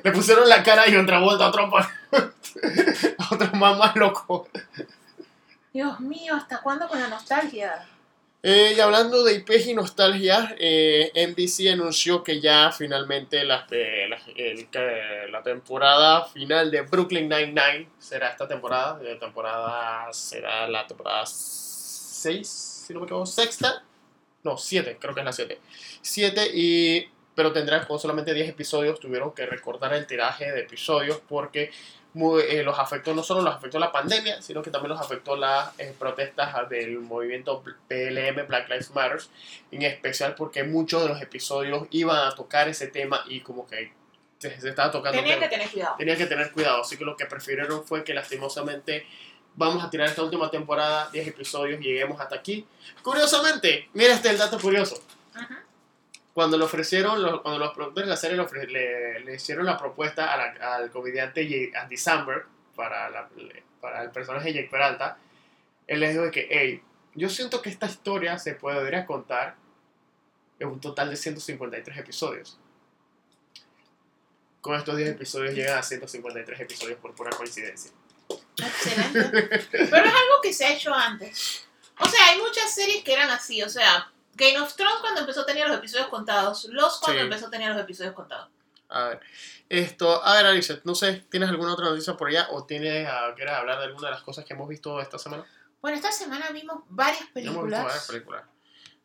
Le 0.02 0.12
pusieron 0.12 0.48
la 0.48 0.62
cara 0.62 0.88
y 0.88 0.96
otra 0.96 1.20
vuelta 1.20 1.44
a 1.44 1.48
otro, 1.48 1.70
a 1.76 3.34
otro 3.34 3.52
más, 3.54 3.78
más 3.78 3.96
loco. 3.96 4.48
Dios 5.72 6.00
mío, 6.00 6.34
¿hasta 6.34 6.60
cuándo 6.60 6.88
con 6.88 6.98
la 7.00 7.08
nostalgia? 7.08 7.86
Eh, 8.40 8.74
y 8.76 8.80
hablando 8.80 9.24
de 9.24 9.34
IPs 9.34 9.66
y 9.66 9.74
nostalgia, 9.74 10.54
eh, 10.58 11.10
NBC 11.12 11.72
anunció 11.72 12.22
que 12.22 12.40
ya 12.40 12.70
finalmente 12.70 13.44
la, 13.44 13.66
eh, 13.72 14.08
la, 15.28 15.42
temporada 15.42 16.24
final 16.26 16.70
de 16.70 16.82
Brooklyn 16.82 17.28
Nine-Nine 17.28 17.88
será 17.98 18.28
esta 18.28 18.46
temporada. 18.46 19.02
La 19.02 19.18
temporada 19.18 20.12
será 20.12 20.68
la 20.68 20.86
temporada 20.86 21.26
6, 21.26 22.48
si 22.86 22.94
no 22.94 23.00
me 23.00 23.06
equivoco, 23.06 23.26
sexta. 23.26 23.82
No, 24.44 24.56
7, 24.56 24.98
creo 25.00 25.14
que 25.14 25.20
es 25.20 25.26
la 25.26 25.32
7. 25.32 25.58
7 26.00 26.50
y... 26.54 27.08
Pero 27.34 27.52
tendrá 27.52 27.86
con 27.86 28.00
solamente 28.00 28.34
10 28.34 28.48
episodios. 28.48 28.98
Tuvieron 28.98 29.32
que 29.32 29.46
recortar 29.46 29.94
el 29.94 30.06
tiraje 30.08 30.50
de 30.50 30.60
episodios 30.60 31.20
porque 31.28 31.70
muy- 32.18 32.42
eh, 32.42 32.62
los 32.62 32.78
afectó, 32.78 33.14
no 33.14 33.22
solo 33.22 33.42
los 33.42 33.54
afectó 33.54 33.78
la 33.78 33.92
pandemia, 33.92 34.42
sino 34.42 34.60
que 34.62 34.70
también 34.70 34.90
los 34.90 35.00
afectó 35.00 35.36
las 35.36 35.78
eh, 35.78 35.94
protestas 35.98 36.68
del 36.68 36.98
movimiento 36.98 37.62
PLM, 37.88 38.46
Black 38.46 38.68
Lives 38.68 38.90
Matter, 38.94 39.20
en 39.70 39.82
especial 39.82 40.34
porque 40.34 40.64
muchos 40.64 41.02
de 41.02 41.08
los 41.08 41.22
episodios 41.22 41.86
iban 41.90 42.26
a 42.26 42.34
tocar 42.34 42.68
ese 42.68 42.88
tema 42.88 43.22
y 43.28 43.40
como 43.40 43.66
que 43.66 43.92
se, 44.38 44.60
se 44.60 44.68
estaba 44.68 44.90
tocando. 44.90 45.18
Tenía 45.18 45.34
tema. 45.36 45.48
que 45.48 45.54
tener 45.56 45.70
cuidado. 45.70 45.94
Tenía 45.96 46.16
que 46.16 46.26
tener 46.26 46.52
cuidado, 46.52 46.80
así 46.82 46.96
que 46.96 47.04
lo 47.04 47.16
que 47.16 47.26
prefirieron 47.26 47.84
fue 47.84 48.02
que 48.04 48.14
lastimosamente 48.14 49.06
vamos 49.54 49.82
a 49.82 49.90
tirar 49.90 50.08
esta 50.08 50.22
última 50.22 50.50
temporada, 50.50 51.08
10 51.12 51.26
episodios, 51.28 51.80
lleguemos 51.80 52.20
hasta 52.20 52.36
aquí. 52.36 52.64
Curiosamente, 53.02 53.88
mira 53.94 54.14
este 54.14 54.30
el 54.30 54.38
dato 54.38 54.58
curioso. 54.58 55.02
Cuando 56.38 56.56
le 56.56 56.62
ofrecieron, 56.66 57.20
los- 57.20 57.40
cuando 57.40 57.58
los 57.58 57.74
productores 57.74 58.06
de 58.06 58.10
la 58.10 58.16
serie 58.16 58.36
le, 58.36 58.44
ofre- 58.44 58.68
le- 58.68 59.18
le 59.24 59.34
hicieron 59.34 59.66
la 59.66 59.76
propuesta 59.76 60.32
a 60.32 60.36
la- 60.36 60.74
al 60.76 60.88
comediante 60.88 61.72
Andy 61.74 61.96
Samberg 61.96 62.46
para, 62.76 63.10
la- 63.10 63.28
para 63.80 64.04
el 64.04 64.12
personaje 64.12 64.52
Jake 64.52 64.68
Peralta, 64.70 65.18
él 65.88 65.98
les 65.98 66.12
dijo 66.14 66.30
que, 66.30 66.46
hey, 66.48 66.80
yo 67.16 67.28
siento 67.28 67.60
que 67.60 67.70
esta 67.70 67.86
historia 67.86 68.38
se 68.38 68.54
podría 68.54 69.04
contar 69.04 69.56
en 70.60 70.68
un 70.68 70.80
total 70.80 71.10
de 71.10 71.16
153 71.16 71.98
episodios. 71.98 72.56
Con 74.60 74.76
estos 74.76 74.96
10 74.96 75.08
episodios 75.10 75.54
llegan 75.56 75.76
a 75.78 75.82
153 75.82 76.60
episodios 76.60 77.00
por 77.00 77.16
pura 77.16 77.30
coincidencia. 77.36 77.90
Excelente. 78.58 79.66
Pero 79.72 80.06
es 80.06 80.14
algo 80.14 80.40
que 80.40 80.52
se 80.52 80.66
ha 80.66 80.72
hecho 80.72 80.94
antes. 80.94 81.66
O 81.98 82.06
sea, 82.08 82.26
hay 82.28 82.38
muchas 82.38 82.72
series 82.72 83.02
que 83.02 83.12
eran 83.12 83.28
así. 83.30 83.60
O 83.64 83.68
sea, 83.68 84.12
Game 84.38 84.58
of 84.60 84.74
Thrones 84.74 85.00
cuando 85.00 85.20
empezó 85.20 85.44
tenía 85.44 85.66
los 85.68 85.76
episodios 85.76 86.08
contados. 86.08 86.64
Los 86.70 86.98
cuando 87.00 87.20
Sí. 87.20 87.24
empezó 87.26 87.50
tenía 87.50 87.68
los 87.70 87.80
episodios 87.82 88.14
contados. 88.14 88.48
A 88.90 89.04
ver, 89.08 89.20
esto, 89.68 90.24
a 90.24 90.34
ver, 90.36 90.46
Alicia, 90.46 90.80
no 90.84 90.94
sé, 90.94 91.26
¿tienes 91.30 91.50
alguna 91.50 91.74
otra 91.74 91.86
noticia 91.90 92.16
por 92.16 92.28
allá 92.28 92.48
o 92.52 92.64
tienes, 92.64 93.06
ah, 93.06 93.32
quieres 93.36 93.52
hablar 93.52 93.78
de 93.78 93.84
alguna 93.84 94.08
de 94.08 94.14
las 94.14 94.22
cosas 94.22 94.46
que 94.46 94.54
hemos 94.54 94.66
visto 94.66 94.98
esta 95.02 95.18
semana? 95.18 95.44
Bueno, 95.82 95.96
esta 95.96 96.10
semana 96.10 96.48
vimos 96.50 96.82
varias 96.88 97.20
Hemos 97.34 97.64
visto 97.66 97.82
varias 97.82 98.06
películas. 98.06 98.42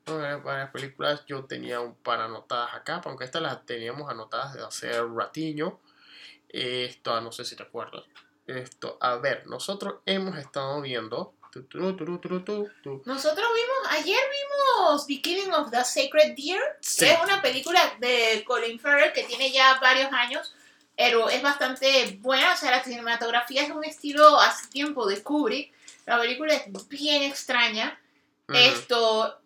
películas. 0.06 0.44
Varias 0.44 0.70
películas. 0.72 1.26
Yo 1.28 1.44
tenía 1.46 1.80
un 1.82 1.96
par 1.96 2.22
anotadas 2.22 2.74
acá, 2.76 3.02
aunque 3.06 3.26
estas 3.26 3.42
las 3.42 3.66
teníamos 3.66 4.10
anotadas 4.10 4.54
de 4.54 4.64
hace 4.64 5.02
ratiño. 5.02 5.80
Esto, 6.50 7.20
no 7.22 7.32
sé 7.32 7.44
si 7.46 7.56
te 7.56 7.64
acuerdas. 7.64 8.04
Esto, 8.48 8.98
a 9.02 9.16
ver, 9.16 9.48
nosotros 9.48 9.96
hemos 10.06 10.38
estado 10.38 10.80
viendo. 10.82 11.34
Nosotros 13.06 13.48
vimos, 13.54 13.92
ayer 14.02 14.20
vimos 14.32 15.08
The 15.08 15.22
Killing 15.22 15.52
of 15.54 15.70
the 15.72 15.84
Sacred 15.84 16.36
Deer, 16.36 16.62
Sí. 16.82 17.06
que 17.06 17.12
es 17.12 17.20
una 17.24 17.42
película 17.42 17.80
de 18.00 18.44
Colin 18.46 18.80
Farrell 18.80 19.14
que 19.14 19.24
tiene 19.24 19.52
ya 19.52 19.80
varios 19.80 20.12
años, 20.12 20.54
pero 20.98 21.30
es 21.30 21.42
bastante 21.42 22.18
buena, 22.22 22.54
o 22.54 22.58
sea, 22.58 22.72
la 22.72 22.84
cinematografía 22.84 23.64
es 23.64 23.72
un 23.72 23.84
estilo 23.84 24.40
hace 24.40 24.68
tiempo 24.68 25.06
de 25.08 25.22
Kubrick, 25.24 25.72
la 26.06 26.20
película 26.20 26.54
es 26.56 26.64
bien 26.90 27.24
extraña, 27.24 28.00
esto... 28.50 29.40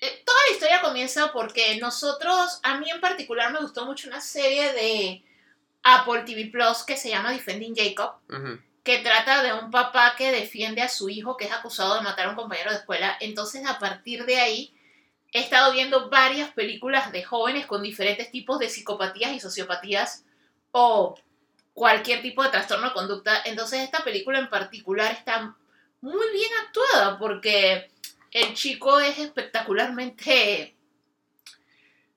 eh, 0.00 0.22
Toda 0.24 0.38
la 0.48 0.52
historia 0.52 0.80
comienza 0.82 1.32
porque 1.32 1.76
nosotros, 1.80 2.60
a 2.62 2.78
mí 2.78 2.90
en 2.90 3.00
particular 3.00 3.52
me 3.52 3.60
gustó 3.60 3.86
mucho 3.86 4.08
una 4.08 4.20
serie 4.20 4.72
de 4.72 5.22
Apple 5.82 6.22
TV 6.22 6.46
Plus 6.46 6.82
que 6.84 6.96
se 6.96 7.08
llama 7.10 7.32
Defending 7.32 7.74
Jacob, 7.74 8.14
Ujú. 8.28 8.58
Que 8.84 8.98
trata 8.98 9.42
de 9.42 9.54
un 9.54 9.70
papá 9.70 10.14
que 10.16 10.30
defiende 10.30 10.82
a 10.82 10.90
su 10.90 11.08
hijo 11.08 11.38
que 11.38 11.46
es 11.46 11.52
acusado 11.52 11.94
de 11.96 12.02
matar 12.02 12.26
a 12.26 12.30
un 12.30 12.36
compañero 12.36 12.70
de 12.70 12.76
escuela. 12.76 13.16
Entonces, 13.18 13.66
a 13.66 13.78
partir 13.78 14.26
de 14.26 14.36
ahí, 14.36 14.74
he 15.32 15.40
estado 15.40 15.72
viendo 15.72 16.10
varias 16.10 16.52
películas 16.52 17.10
de 17.10 17.24
jóvenes 17.24 17.64
con 17.64 17.82
diferentes 17.82 18.30
tipos 18.30 18.58
de 18.58 18.68
psicopatías 18.68 19.32
y 19.32 19.40
sociopatías 19.40 20.24
o 20.70 21.18
cualquier 21.72 22.20
tipo 22.20 22.42
de 22.42 22.50
trastorno 22.50 22.88
de 22.88 22.92
conducta. 22.92 23.40
Entonces, 23.46 23.80
esta 23.80 24.04
película 24.04 24.38
en 24.38 24.50
particular 24.50 25.10
está 25.12 25.56
muy 26.02 26.30
bien 26.34 26.50
actuada 26.66 27.18
porque 27.18 27.90
el 28.30 28.54
chico 28.54 29.00
es 29.00 29.18
espectacularmente... 29.18 30.76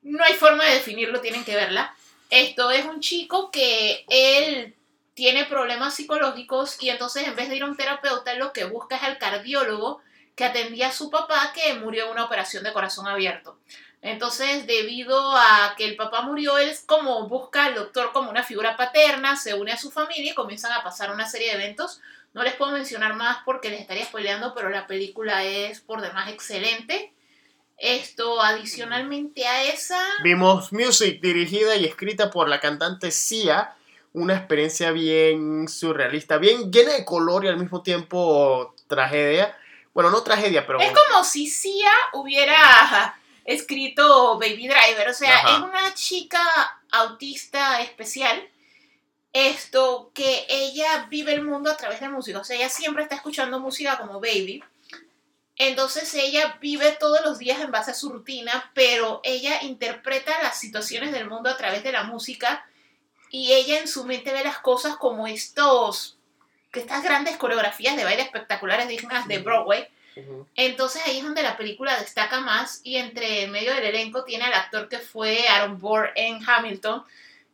No 0.01 0.23
hay 0.23 0.33
forma 0.33 0.65
de 0.65 0.75
definirlo, 0.75 1.21
tienen 1.21 1.43
que 1.45 1.55
verla. 1.55 1.95
Esto 2.29 2.71
es 2.71 2.85
un 2.85 2.99
chico 2.99 3.51
que 3.51 4.05
él 4.09 4.76
tiene 5.17 5.45
problemas 5.45 5.95
psicológicos 5.95 6.77
y 6.79 6.91
entonces 6.91 7.27
en 7.27 7.35
vez 7.35 7.49
de 7.49 7.55
ir 7.55 7.63
a 7.63 7.65
un 7.65 7.75
terapeuta 7.75 8.35
lo 8.35 8.53
que 8.53 8.65
busca 8.65 8.97
es 8.97 9.03
al 9.03 9.17
cardiólogo 9.17 9.99
que 10.35 10.45
atendía 10.45 10.89
a 10.89 10.91
su 10.91 11.09
papá 11.09 11.53
que 11.55 11.73
murió 11.73 12.05
en 12.05 12.11
una 12.11 12.25
operación 12.25 12.63
de 12.63 12.71
corazón 12.71 13.07
abierto. 13.07 13.57
Entonces, 14.03 14.67
debido 14.67 15.35
a 15.35 15.73
que 15.75 15.85
el 15.85 15.95
papá 15.95 16.21
murió, 16.21 16.59
él 16.59 16.71
como 16.85 17.27
busca 17.27 17.65
al 17.65 17.73
doctor 17.73 18.11
como 18.13 18.29
una 18.29 18.43
figura 18.43 18.77
paterna, 18.77 19.35
se 19.35 19.55
une 19.55 19.71
a 19.71 19.77
su 19.77 19.89
familia 19.89 20.33
y 20.33 20.35
comienzan 20.35 20.71
a 20.73 20.83
pasar 20.83 21.11
una 21.11 21.27
serie 21.27 21.47
de 21.47 21.63
eventos. 21.63 21.99
No 22.35 22.43
les 22.43 22.53
puedo 22.53 22.71
mencionar 22.73 23.15
más 23.15 23.39
porque 23.43 23.71
les 23.71 23.81
estaría 23.81 24.05
spoileando, 24.05 24.53
pero 24.53 24.69
la 24.69 24.85
película 24.85 25.43
es 25.43 25.81
por 25.81 26.01
demás 26.01 26.29
excelente. 26.29 27.11
Esto, 27.79 28.39
adicionalmente 28.39 29.47
a 29.47 29.63
esa, 29.63 29.99
Vimos 30.23 30.71
Music, 30.71 31.19
dirigida 31.21 31.75
y 31.75 31.85
escrita 31.85 32.29
por 32.29 32.47
la 32.49 32.59
cantante 32.59 33.09
Sia. 33.09 33.73
Una 34.13 34.35
experiencia 34.35 34.91
bien 34.91 35.67
surrealista, 35.67 36.37
bien 36.37 36.71
llena 36.71 36.93
de 36.93 37.05
color 37.05 37.45
y 37.45 37.49
al 37.49 37.57
mismo 37.57 37.83
tiempo 37.83 38.73
tragedia. 38.87 39.55
Bueno, 39.93 40.09
no 40.09 40.23
tragedia, 40.23 40.65
pero. 40.65 40.79
Es 40.79 40.91
como 40.91 41.23
si 41.23 41.47
Sia 41.47 41.91
hubiera 42.13 43.17
escrito 43.45 44.37
Baby 44.39 44.67
Driver. 44.67 45.09
O 45.09 45.13
sea, 45.13 45.37
Ajá. 45.37 45.57
es 45.57 45.63
una 45.63 45.93
chica 45.93 46.39
autista 46.91 47.81
especial. 47.81 48.47
Esto 49.33 50.11
que 50.13 50.45
ella 50.49 51.07
vive 51.09 51.33
el 51.33 51.43
mundo 51.43 51.69
a 51.69 51.77
través 51.77 51.99
de 51.99 52.09
música. 52.09 52.39
O 52.39 52.43
sea, 52.43 52.55
ella 52.55 52.69
siempre 52.69 53.03
está 53.03 53.15
escuchando 53.15 53.59
música 53.59 53.97
como 53.97 54.19
Baby. 54.19 54.63
Entonces 55.57 56.13
ella 56.13 56.57
vive 56.61 56.91
todos 56.99 57.21
los 57.25 57.39
días 57.39 57.59
en 57.61 57.71
base 57.71 57.91
a 57.91 57.95
su 57.95 58.09
rutina, 58.09 58.71
pero 58.75 59.21
ella 59.23 59.63
interpreta 59.63 60.31
las 60.43 60.59
situaciones 60.59 61.11
del 61.11 61.27
mundo 61.27 61.49
a 61.49 61.57
través 61.57 61.83
de 61.83 61.91
la 61.91 62.03
música 62.03 62.65
y 63.29 63.53
ella 63.53 63.79
en 63.79 63.87
su 63.87 64.05
mente 64.05 64.31
ve 64.31 64.43
las 64.43 64.59
cosas 64.59 64.97
como 64.97 65.27
estos, 65.27 66.17
que 66.71 66.79
estas 66.79 67.03
grandes 67.03 67.37
coreografías 67.37 67.95
de 67.95 68.03
baile 68.03 68.23
espectaculares 68.23 68.87
dignas 68.87 69.27
de 69.27 69.39
Broadway. 69.39 69.87
Entonces 70.55 71.03
ahí 71.05 71.19
es 71.19 71.23
donde 71.23 71.43
la 71.43 71.57
película 71.57 71.99
destaca 71.99 72.39
más 72.39 72.81
y 72.83 72.97
entre 72.97 73.43
en 73.43 73.51
medio 73.51 73.73
del 73.73 73.83
elenco 73.83 74.23
tiene 74.23 74.45
al 74.45 74.53
actor 74.53 74.89
que 74.89 74.97
fue 74.97 75.47
Aaron 75.47 75.79
Burr 75.79 76.09
en 76.15 76.39
Hamilton, 76.43 77.03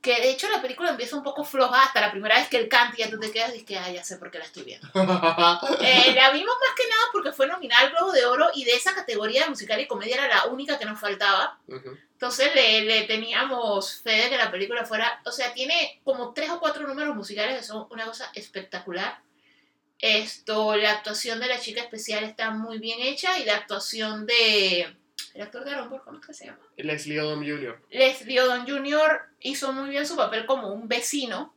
que 0.01 0.15
de 0.21 0.29
hecho 0.29 0.49
la 0.49 0.61
película 0.61 0.89
empieza 0.89 1.15
un 1.15 1.23
poco 1.23 1.43
floja 1.43 1.83
hasta 1.83 2.01
la 2.01 2.11
primera 2.11 2.37
vez 2.37 2.47
que 2.47 2.57
él 2.57 2.69
canta 2.69 2.95
y 2.97 2.99
ya 2.99 3.09
tú 3.09 3.19
te 3.19 3.31
quedas 3.31 3.49
y 3.55 3.59
dices 3.59 3.79
ah, 3.81 3.91
ya 3.91 4.03
sé 4.03 4.17
por 4.17 4.31
qué 4.31 4.39
la 4.39 4.45
estoy 4.45 4.63
viendo. 4.63 4.87
Eh, 4.93 6.13
la 6.13 6.31
vimos 6.31 6.55
más 6.59 6.75
que 6.75 6.87
nada 6.89 7.03
porque 7.11 7.31
fue 7.31 7.47
nominada 7.47 7.81
al 7.81 7.91
Globo 7.91 8.11
de 8.11 8.25
Oro 8.25 8.49
y 8.53 8.63
de 8.63 8.71
esa 8.71 8.93
categoría 8.93 9.43
de 9.43 9.49
musical 9.49 9.79
y 9.79 9.87
comedia 9.87 10.15
era 10.15 10.27
la 10.27 10.45
única 10.45 10.77
que 10.77 10.85
nos 10.85 10.99
faltaba. 10.99 11.57
Ujú. 11.67 11.97
Entonces 12.23 12.55
le, 12.55 12.85
le 12.85 13.01
teníamos 13.01 13.99
fe 13.99 14.11
de 14.11 14.29
que 14.29 14.37
la 14.37 14.49
película 14.49 14.85
fuera, 14.85 15.21
o 15.25 15.31
sea, 15.33 15.53
tiene 15.53 15.99
como 16.05 16.33
tres 16.33 16.49
o 16.51 16.59
cuatro 16.61 16.87
números 16.87 17.13
musicales 17.17 17.57
que 17.57 17.65
son 17.65 17.85
una 17.91 18.05
cosa 18.05 18.31
espectacular. 18.33 19.19
Esto, 19.99 20.77
la 20.77 20.91
actuación 20.91 21.41
de 21.41 21.47
la 21.47 21.59
chica 21.59 21.81
especial 21.81 22.23
está 22.23 22.51
muy 22.51 22.77
bien 22.77 23.01
hecha 23.01 23.37
y 23.39 23.43
la 23.43 23.57
actuación 23.57 24.25
de... 24.25 24.95
El 25.33 25.41
actor 25.41 25.65
de 25.65 25.71
Aaron 25.71 25.89
Burr, 25.89 26.01
¿cómo 26.05 26.19
es 26.19 26.25
que 26.25 26.33
se 26.33 26.45
llama? 26.45 26.59
Leslie 26.77 27.19
Odom 27.19 27.41
Jr. 27.41 27.81
Leslie 27.89 28.39
Odom 28.39 28.65
Jr. 28.65 29.21
hizo 29.41 29.73
muy 29.73 29.89
bien 29.89 30.07
su 30.07 30.15
papel 30.15 30.45
como 30.45 30.69
un 30.69 30.87
vecino, 30.87 31.53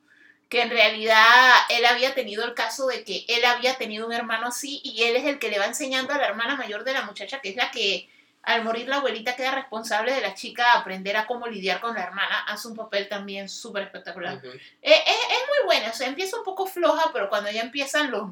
que 0.48 0.62
en 0.62 0.70
realidad 0.70 1.55
él 1.68 1.87
había 1.87 2.12
tenido 2.12 2.44
el 2.44 2.55
caso 2.55 2.88
de 2.88 3.05
que 3.05 3.24
él 3.29 3.44
había 3.44 3.79
tenido 3.79 4.05
un 4.05 4.12
hermano 4.12 4.48
así 4.48 4.81
y 4.83 5.05
él 5.05 5.14
es 5.14 5.26
el 5.26 5.38
que 5.38 5.48
le 5.48 5.61
va 5.61 5.66
enseñando 5.66 6.12
a 6.12 6.18
la 6.18 6.26
hermana 6.26 6.57
mayor 6.57 6.83
de 6.83 6.92
la 6.92 7.02
muchacha, 7.02 7.40
que 7.40 7.50
es 7.50 7.57
la 7.57 7.70
que 7.70 8.09
al 8.46 8.64
morir 8.64 8.88
la 8.88 8.96
abuelita 8.96 9.37
queda 9.37 9.54
responsable 9.54 10.12
de 10.12 10.20
la 10.20 10.32
chica 10.35 10.72
a 10.72 10.78
aprender 10.80 11.16
a 11.16 11.26
cómo 11.26 11.46
lidiar 11.48 11.80
con 11.80 11.94
la 11.94 12.04
hermana, 12.04 12.44
hace 12.46 12.68
un 12.68 12.76
papel 12.76 13.09
también 13.09 13.48
súper 13.48 13.82
espectacular. 13.82 14.40
Eh, 14.44 14.61
es, 14.82 14.92
es 14.92 15.42
muy 15.48 15.66
buena, 15.66 15.90
o 15.90 15.92
sea, 15.92 16.06
empieza 16.06 16.38
un 16.38 16.44
poco 16.44 16.64
floja, 16.66 17.11
pero 17.12 17.28
cuando 17.28 17.50
ya 17.50 17.61
empiezan 17.61 18.11
los 18.11 18.30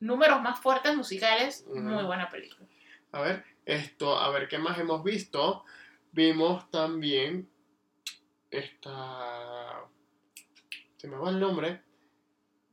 números 0.00 0.40
más 0.42 0.60
fuertes 0.60 0.94
musicales, 0.94 1.64
Ujú. 1.66 1.80
muy 1.80 2.04
buena 2.04 2.28
película. 2.28 2.68
A 3.12 3.22
ver, 3.22 3.44
esto, 3.64 4.18
a 4.18 4.28
ver, 4.28 4.48
¿qué 4.48 4.58
más 4.58 4.78
hemos 4.78 5.02
visto? 5.02 5.64
Vimos 6.12 6.70
también 6.70 7.48
esta... 8.50 9.80
Se 10.98 11.08
me 11.08 11.16
va 11.16 11.30
el 11.30 11.40
nombre. 11.40 11.80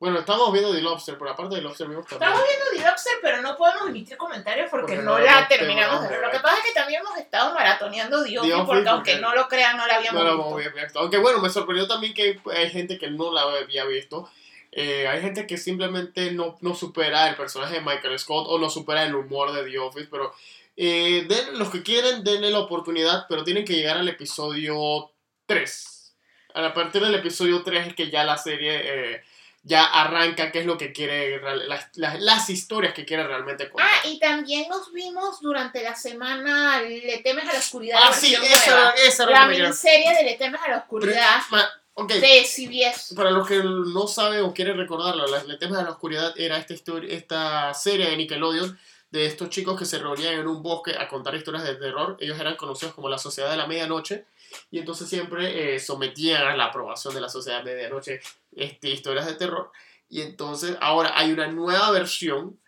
Bueno, 0.02 0.18
estamos 0.18 0.52
viendo 0.52 0.74
The 0.74 0.82
Lobster, 0.82 1.16
pero 1.16 1.30
aparte 1.30 1.58
de 1.58 1.62
Lobster 1.62 1.88
vimos 1.88 2.08
también... 2.08 2.32
Estamos 2.32 2.50
viendo 2.50 2.66
The 2.72 2.90
Lobster, 2.90 3.14
pero 3.22 3.42
no 3.44 3.56
podemos 3.56 3.88
emitir 3.88 4.18
comentarios 4.18 4.68
porque, 4.72 4.96
Porque 4.96 5.04
no, 5.04 5.20
no 5.20 5.24
la 5.24 5.48
terminamos 5.48 6.02
de 6.02 6.10
ver. 6.10 6.22
Lo 6.22 6.32
que 6.32 6.40
pasa 6.40 6.58
es 6.58 6.64
que 6.64 6.72
también 6.72 7.02
hemos 7.02 7.16
estado 7.20 7.54
maratoneando 7.54 8.24
The 8.24 8.40
Office, 8.40 8.64
porque 8.66 8.90
aunque 8.90 9.20
no 9.20 9.36
lo 9.36 9.48
crean, 9.48 9.78
no 9.78 9.86
la 9.86 9.98
habíamos 9.98 10.24
No 10.24 10.56
visto. 10.56 11.00
Aunque 11.00 11.20
bueno, 11.20 11.40
me 11.40 11.52
sorprendió 11.52 11.88
también 11.88 12.16
que 12.16 12.42
hay 12.52 12.72
gente 12.72 12.98
que 12.98 13.12
no 13.12 13.32
la 13.32 13.44
había 13.44 13.86
visto. 13.86 14.28
Eh, 14.72 15.08
hay 15.08 15.22
gente 15.22 15.46
que 15.46 15.60
simplemente 15.60 16.32
no, 16.32 16.58
no 16.62 16.74
supera 16.74 17.30
el 17.30 17.36
personaje 17.36 17.76
de 17.76 17.82
Michael 17.82 18.18
Scott 18.18 18.48
o 18.50 18.58
no 18.58 18.72
supera 18.72 19.04
el 19.04 19.14
humor 19.14 19.52
de 19.52 19.70
The 19.70 19.78
Office, 19.78 20.08
pero 20.10 20.34
eh, 20.78 21.28
den, 21.30 21.60
los 21.60 21.70
que 21.70 21.84
quieren, 21.84 22.24
denle 22.24 22.50
la 22.50 22.58
oportunidad, 22.62 23.28
pero 23.30 23.44
tienen 23.44 23.66
que 23.66 23.76
llegar 23.76 23.98
al 23.98 24.10
episodio 24.10 25.12
3. 25.46 26.16
A 26.56 26.74
partir 26.74 27.04
del 27.04 27.14
episodio 27.14 27.62
3 27.62 27.90
es 27.90 27.94
que 27.94 28.10
ya 28.10 28.24
la 28.24 28.40
serie 28.40 28.82
eh, 28.84 29.24
ya 29.64 29.86
arranca, 29.86 30.52
qué 30.52 30.60
es 30.62 30.66
lo 30.66 30.78
que 30.78 30.92
quiere, 30.92 31.40
las, 31.68 31.90
las, 31.96 32.20
las 32.20 32.50
historias 32.50 32.94
que 32.94 33.06
quiere 33.06 33.26
realmente 33.28 33.70
contar. 33.70 33.88
Ah, 33.94 34.08
y 34.08 34.18
también 34.20 34.68
nos 34.70 34.92
vimos 34.92 35.40
durante 35.40 35.84
la 35.84 35.94
semana 35.96 36.82
Le 36.82 37.20
temes 37.24 37.48
a 37.48 37.54
la 37.54 37.60
oscuridad. 37.60 38.00
Ah, 38.04 38.12
sí, 38.12 38.34
esa, 38.34 38.90
esa 38.92 39.24
era 39.24 39.32
La 39.42 39.48
miniserie 39.48 40.16
de 40.16 40.24
Le 40.24 40.36
temes 40.36 40.60
a 40.62 40.70
la 40.70 40.78
oscuridad 40.78 41.42
Ma- 41.52 41.70
ok. 41.94 42.12
de 42.14 42.44
CBS. 42.44 43.14
Para 43.16 43.30
los 43.30 43.48
que 43.48 43.62
no 43.64 44.08
saben 44.08 44.42
o 44.42 44.54
quieren 44.54 44.78
recordarlo, 44.78 45.26
el 45.38 45.60
tema 45.60 45.78
de 45.78 45.84
la 45.84 45.92
oscuridad 45.92 46.34
era 46.40 46.58
esta, 46.58 46.74
histori- 46.74 47.10
esta 47.12 47.74
serie 47.76 48.10
de 48.10 48.18
Nickelodeon 48.18 48.80
de 49.12 49.26
estos 49.28 49.50
chicos 49.50 49.78
que 49.78 49.86
se 49.86 50.00
reunían 50.00 50.36
en 50.36 50.48
un 50.48 50.64
bosque 50.64 50.96
a 50.98 51.08
contar 51.08 51.36
historias 51.36 51.66
de 51.66 51.76
terror. 51.76 52.18
Ellos 52.20 52.40
eran 52.40 52.56
conocidos 52.56 52.96
como 52.96 53.10
la 53.10 53.18
Sociedad 53.20 53.52
de 53.52 53.58
la 53.58 53.68
Medianoche 53.68 54.26
y 54.70 54.80
entonces 54.80 55.10
siempre 55.10 55.76
eh, 55.76 55.80
sometían 55.80 56.44
a 56.44 56.56
la 56.56 56.66
aprobación 56.66 57.14
de 57.14 57.22
la 57.22 57.30
Sociedad 57.30 57.64
Medianoche 57.64 58.20
este, 58.52 58.90
historias 58.90 59.26
de 59.26 59.36
terror. 59.36 59.72
Y 60.10 60.22
entonces 60.22 60.78
ahora 60.82 61.14
hay 61.16 61.32
una 61.32 61.48
nueva 61.48 61.92
versión 61.92 62.60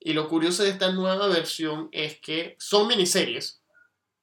y 0.00 0.12
lo 0.12 0.28
curioso 0.28 0.62
de 0.62 0.70
esta 0.70 0.92
nueva 0.92 1.28
versión 1.28 1.88
es 1.92 2.18
que 2.20 2.56
son 2.58 2.86
miniseries. 2.86 3.62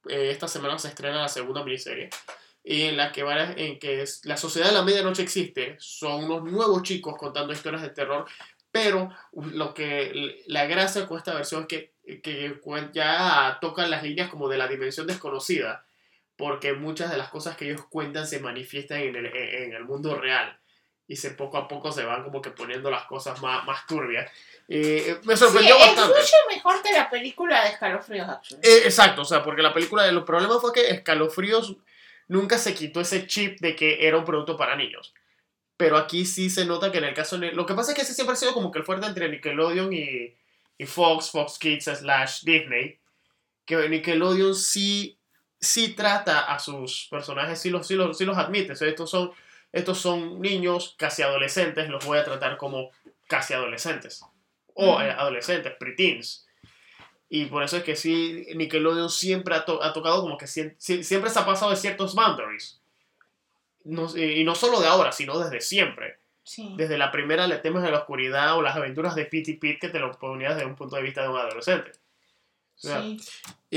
Eh, 0.08 0.30
esta 0.32 0.47
semana 0.47 0.78
se 0.78 0.89
estrena 0.89 1.21
la 1.21 1.30
segunda 1.30 1.63
miniserie 1.63 2.10
en 2.65 2.97
la 2.97 3.12
que 3.12 3.23
varias, 3.23 3.54
en 3.58 3.80
que 3.80 4.01
es, 4.01 4.25
la 4.25 4.38
sociedad 4.38 4.67
de 4.67 4.73
la 4.73 4.82
medianoche 4.82 5.21
existe, 5.21 5.75
son 5.80 6.25
unos 6.25 6.43
nuevos 6.43 6.82
chicos 6.82 7.15
contando 7.17 7.54
historias 7.54 7.84
de 7.84 7.89
terror, 7.89 8.25
pero 8.71 9.10
lo 9.34 9.73
que 9.73 10.43
la 10.47 10.65
gracia 10.65 11.08
con 11.08 11.17
esta 11.17 11.36
versión 11.36 11.62
es 11.62 11.67
que, 11.67 11.93
que 12.21 12.60
ya 12.91 13.58
tocan 13.62 13.91
las 13.91 14.04
líneas 14.04 14.30
como 14.30 14.49
de 14.49 14.58
la 14.58 14.67
dimensión 14.67 15.06
desconocida, 15.06 15.85
porque 16.38 16.74
muchas 16.74 17.12
de 17.12 17.17
las 17.17 17.30
cosas 17.30 17.56
que 17.58 17.65
ellos 17.65 17.86
cuentan 17.89 18.28
se 18.28 18.39
manifiestan 18.39 19.00
en 19.02 19.15
el, 19.15 19.26
en 19.28 19.74
el 19.74 19.86
mundo 19.86 20.15
real 20.15 20.58
y 21.08 21.15
se 21.17 21.32
poco 21.32 21.58
a 21.58 21.67
poco 21.67 21.91
se 21.91 22.04
van 22.04 22.24
como 22.24 22.41
que 22.41 22.50
poniendo 22.50 22.89
las 22.89 23.04
cosas 23.06 23.41
más, 23.41 23.63
más 23.65 23.86
turbias. 23.86 24.30
Eh, 24.67 25.17
me 25.24 25.36
Sí, 25.38 25.43
sorprendió 25.45 25.76
es 25.76 25.82
bastante. 25.86 26.19
mucho 26.19 26.36
mejor 26.50 26.82
que 26.82 26.91
la 26.91 27.10
película 27.10 27.63
de 27.63 27.69
Escalofríos. 27.69 28.28
Eh, 28.63 28.82
exacto, 28.86 29.21
o 29.21 29.26
sea, 29.26 29.43
porque 29.43 29.62
la 29.62 29.74
película, 29.74 30.08
el 30.08 30.24
problema 30.24 30.60
fue 30.60 30.74
que 30.74 30.89
Escalofríos 30.89 31.76
nunca 32.28 32.58
se 32.58 32.74
quitó 32.74 33.02
ese 33.02 33.28
chip 33.28 33.60
de 33.60 33.76
que 33.76 34.08
era 34.08 34.17
un 34.17 34.26
producto 34.26 34.58
para 34.58 34.76
niños. 34.76 35.13
Pero 35.78 35.98
aquí 35.98 36.26
sí 36.26 36.50
se 36.50 36.65
nota 36.65 36.91
que 36.91 36.98
en 36.98 37.04
el 37.04 37.13
caso... 37.13 37.38
de- 37.38 37.52
Lo 37.52 37.65
que 37.67 37.76
pasa 37.76 37.91
es 37.91 37.95
que 37.95 38.02
ese 38.02 38.13
siempre 38.15 38.34
ha 38.34 38.38
sido 38.38 38.54
como 38.54 38.71
que 38.71 38.80
el 38.80 38.86
fuerte 38.86 39.06
entre 39.06 39.30
Nickelodeon 39.30 39.93
y, 39.93 40.34
y 40.78 40.86
Fox, 40.88 41.30
Fox 41.32 41.60
Kids 41.60 41.86
slash 41.86 42.41
Disney. 42.43 42.98
Que 43.65 43.89
Nickelodeon 43.89 44.56
sí, 44.56 45.14
sí 45.65 45.89
trata 45.93 46.41
a 46.41 46.60
sus 46.60 47.08
personajes, 47.10 47.60
sí 47.60 47.69
los, 47.69 47.86
sí 47.88 47.95
los, 47.95 48.17
sí 48.17 48.25
los 48.25 48.38
admite. 48.38 48.73
O 48.73 48.75
sea, 48.75 48.88
estos 48.88 49.10
son, 49.10 49.32
estos 49.71 49.99
son 49.99 50.41
niños 50.41 50.95
casi 50.97 51.21
adolescentes, 51.21 51.89
los 51.89 52.06
voy 52.06 52.17
a 52.17 52.23
tratar 52.23 52.58
como 52.58 52.91
casi 53.28 53.54
adolescentes. 53.54 54.23
O 54.73 54.99
eh, 55.01 55.10
adolescentes, 55.12 55.73
preteens. 55.80 56.45
Y 57.30 57.45
por 57.45 57.63
eso 57.63 57.78
es 57.78 57.84
que 57.84 57.95
sí, 57.95 58.47
Nickelodeon 58.56 59.10
siempre 59.10 59.56
ha, 59.56 59.65
to- 59.65 59.82
ha 59.82 59.93
tocado 59.93 60.21
como 60.21 60.38
que 60.38 60.45
siem- 60.45 60.75
sie- 60.78 61.04
siempre 61.04 61.30
se 61.30 61.39
ha 61.39 61.45
pasado 61.45 61.71
de 61.71 61.78
ciertos 61.78 62.13
boundaries. 62.13 62.80
No, 63.84 64.15
y 64.17 64.43
no 64.43 64.56
solo 64.56 64.80
de 64.80 64.88
ahora, 64.88 65.12
sino 65.12 65.38
desde 65.39 65.62
siempre. 65.62 66.17
Sí. 66.43 66.73
Desde 66.78 66.97
la 66.97 67.12
primera 67.12 67.47
Le 67.47 67.58
temas 67.58 67.82
de 67.84 67.89
la 67.91 67.99
oscuridad 67.99 68.56
o 68.58 68.62
las 68.62 68.75
aventuras 68.75 69.15
de 69.15 69.25
Pete 69.25 69.51
y 69.51 69.54
Pete 69.56 69.80
que 69.80 69.89
te 69.89 69.99
lo 69.99 70.12
ponías 70.12 70.56
desde 70.56 70.67
un 70.67 70.75
punto 70.75 70.95
de 70.95 71.01
vista 71.01 71.21
de 71.23 71.30
un 71.30 71.38
adolescente. 71.38 71.91
O 72.78 72.80
sea, 72.80 73.01
sí. 73.01 73.17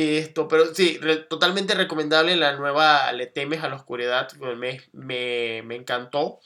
Esto, 0.00 0.46
pero 0.46 0.72
sí, 0.74 0.96
re- 0.98 1.16
totalmente 1.24 1.74
recomendable 1.74 2.36
la 2.36 2.52
nueva 2.56 3.10
Le 3.12 3.26
temes 3.26 3.64
a 3.64 3.68
la 3.68 3.74
oscuridad. 3.76 4.30
Me, 4.34 4.80
me, 4.92 5.62
me 5.64 5.74
encantó. 5.74 6.38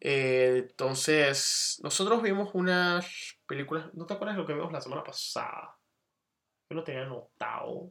Eh, 0.00 0.64
entonces, 0.68 1.78
nosotros 1.82 2.20
vimos 2.22 2.50
unas 2.54 3.06
películas. 3.46 3.86
¿No 3.94 4.06
te 4.06 4.14
acuerdas 4.14 4.36
de 4.36 4.42
lo 4.42 4.46
que 4.46 4.54
vimos 4.54 4.72
la 4.72 4.80
semana 4.80 5.04
pasada? 5.04 5.76
Yo 6.70 6.76
lo 6.76 6.82
tenía 6.84 7.02
anotado. 7.02 7.90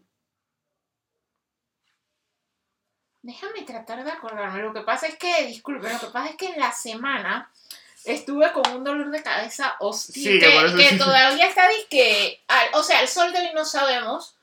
Déjame 3.21 3.63
tratar 3.63 4.03
de 4.03 4.12
acordarme. 4.12 4.62
Lo 4.62 4.73
que 4.73 4.82
pasa 4.82 5.08
es 5.08 5.17
que, 5.17 5.45
disculpen, 5.47 5.93
lo 5.93 5.99
que 5.99 6.08
pasa 6.08 6.30
es 6.30 6.36
que 6.36 6.47
en 6.49 6.60
la 6.60 6.71
semana 6.71 7.51
estuve 8.06 8.51
con 8.53 8.69
un 8.73 8.84
dolor 8.84 9.10
de 9.12 9.23
cabeza 9.23 9.75
hostil 9.80 10.23
Sí, 10.23 10.39
que 10.39 10.97
todavía 10.97 11.47
está 11.47 11.67
disque. 11.69 12.41
al- 12.47 12.69
O 12.73 12.84
sea, 12.84 13.01
el 13.01 13.08
sol 13.08 13.32
de 13.34 13.39
hoy 13.39 13.49
no 13.53 13.65
sabemos 13.65 14.36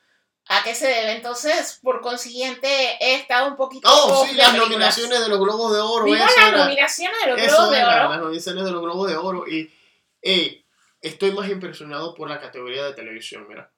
a 0.49 0.63
qué 0.63 0.75
se 0.75 0.87
debe. 0.87 1.13
Entonces, 1.13 1.81
por 1.83 2.01
consiguiente, 2.01 2.69
he 3.01 3.17
estado 3.17 3.49
un 3.49 3.57
poquito. 3.57 3.89
Oh, 3.91 4.27
sí, 4.27 4.35
las 4.35 4.49
películas. 4.49 4.69
nominaciones 4.69 5.21
de 5.21 5.29
los 5.29 5.39
Globos 5.39 5.73
de 5.73 5.81
Oro. 5.81 6.05
Vimos 6.05 6.21
las 6.21 6.49
era. 6.49 6.65
nominaciones 6.65 7.19
de 7.21 7.31
los 7.31 7.41
Globos 7.41 7.71
de 7.71 7.79
era, 7.79 7.89
Oro. 7.89 8.11
las 8.11 8.21
nominaciones 8.21 8.65
de 8.65 8.71
los 8.71 8.83
Globos 8.83 9.11
de 9.11 9.17
Oro. 9.17 9.49
Y, 9.49 9.73
ey, 10.21 10.67
estoy 11.01 11.33
más 11.33 11.49
impresionado 11.49 12.15
por 12.15 12.29
la 12.29 12.41
categoría 12.41 12.85
de 12.85 12.93
televisión, 12.93 13.47
mira. 13.49 13.71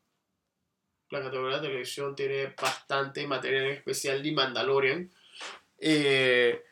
La 1.10 1.22
categoría 1.22 1.58
de 1.58 1.68
televisión 1.68 2.16
tiene 2.16 2.54
bastante 2.60 3.26
material 3.28 3.66
en 3.66 3.72
especial 3.72 4.22
de 4.22 4.32
Mandalorian. 4.32 5.12
Eh, 5.78 6.64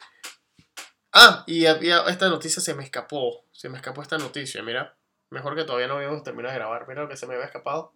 ah, 1.12 1.44
y 1.46 1.66
había, 1.66 2.00
esta 2.08 2.28
noticia 2.28 2.60
se 2.60 2.74
me 2.74 2.82
escapó. 2.82 3.44
Se 3.52 3.68
me 3.68 3.76
escapó 3.76 4.02
esta 4.02 4.18
noticia, 4.18 4.60
mira. 4.64 4.96
Mejor 5.30 5.54
que 5.54 5.62
todavía 5.62 5.86
no 5.86 5.94
habíamos 5.94 6.24
terminado 6.24 6.52
de 6.52 6.58
grabar. 6.58 6.88
Mira 6.88 7.02
lo 7.02 7.08
que 7.08 7.16
se 7.16 7.28
me 7.28 7.34
había 7.34 7.46
escapado. 7.46 7.92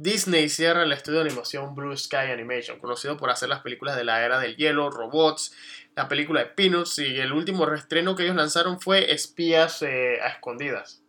Disney 0.00 0.48
cierra 0.48 0.84
el 0.84 0.92
estudio 0.92 1.18
de 1.18 1.26
animación 1.26 1.74
Blue 1.74 1.96
Sky 1.96 2.16
Animation, 2.32 2.78
conocido 2.78 3.16
por 3.16 3.30
hacer 3.30 3.48
las 3.48 3.60
películas 3.60 3.96
de 3.96 4.04
la 4.04 4.24
era 4.24 4.38
del 4.38 4.56
hielo, 4.56 4.90
robots, 4.90 5.52
la 5.96 6.06
película 6.06 6.40
de 6.40 6.46
Peanuts 6.46 6.98
y 7.00 7.18
el 7.18 7.32
último 7.32 7.66
reestreno 7.66 8.14
que 8.14 8.22
ellos 8.22 8.36
lanzaron 8.36 8.80
fue 8.80 9.12
Espías 9.12 9.82
eh, 9.82 10.20
a 10.22 10.28
Escondidas. 10.28 11.02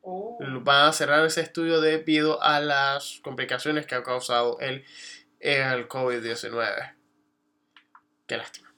Oh. 0.00 0.36
Van 0.40 0.88
a 0.88 0.92
cerrar 0.92 1.24
ese 1.24 1.40
estudio 1.42 1.80
debido 1.80 2.42
a 2.42 2.58
las 2.58 3.20
complicaciones 3.22 3.86
que 3.86 3.94
ha 3.94 4.02
causado 4.02 4.58
el, 4.58 4.84
el 5.38 5.86
COVID-19. 5.88 6.94
Qué 8.26 8.36
lástima. 8.36 8.74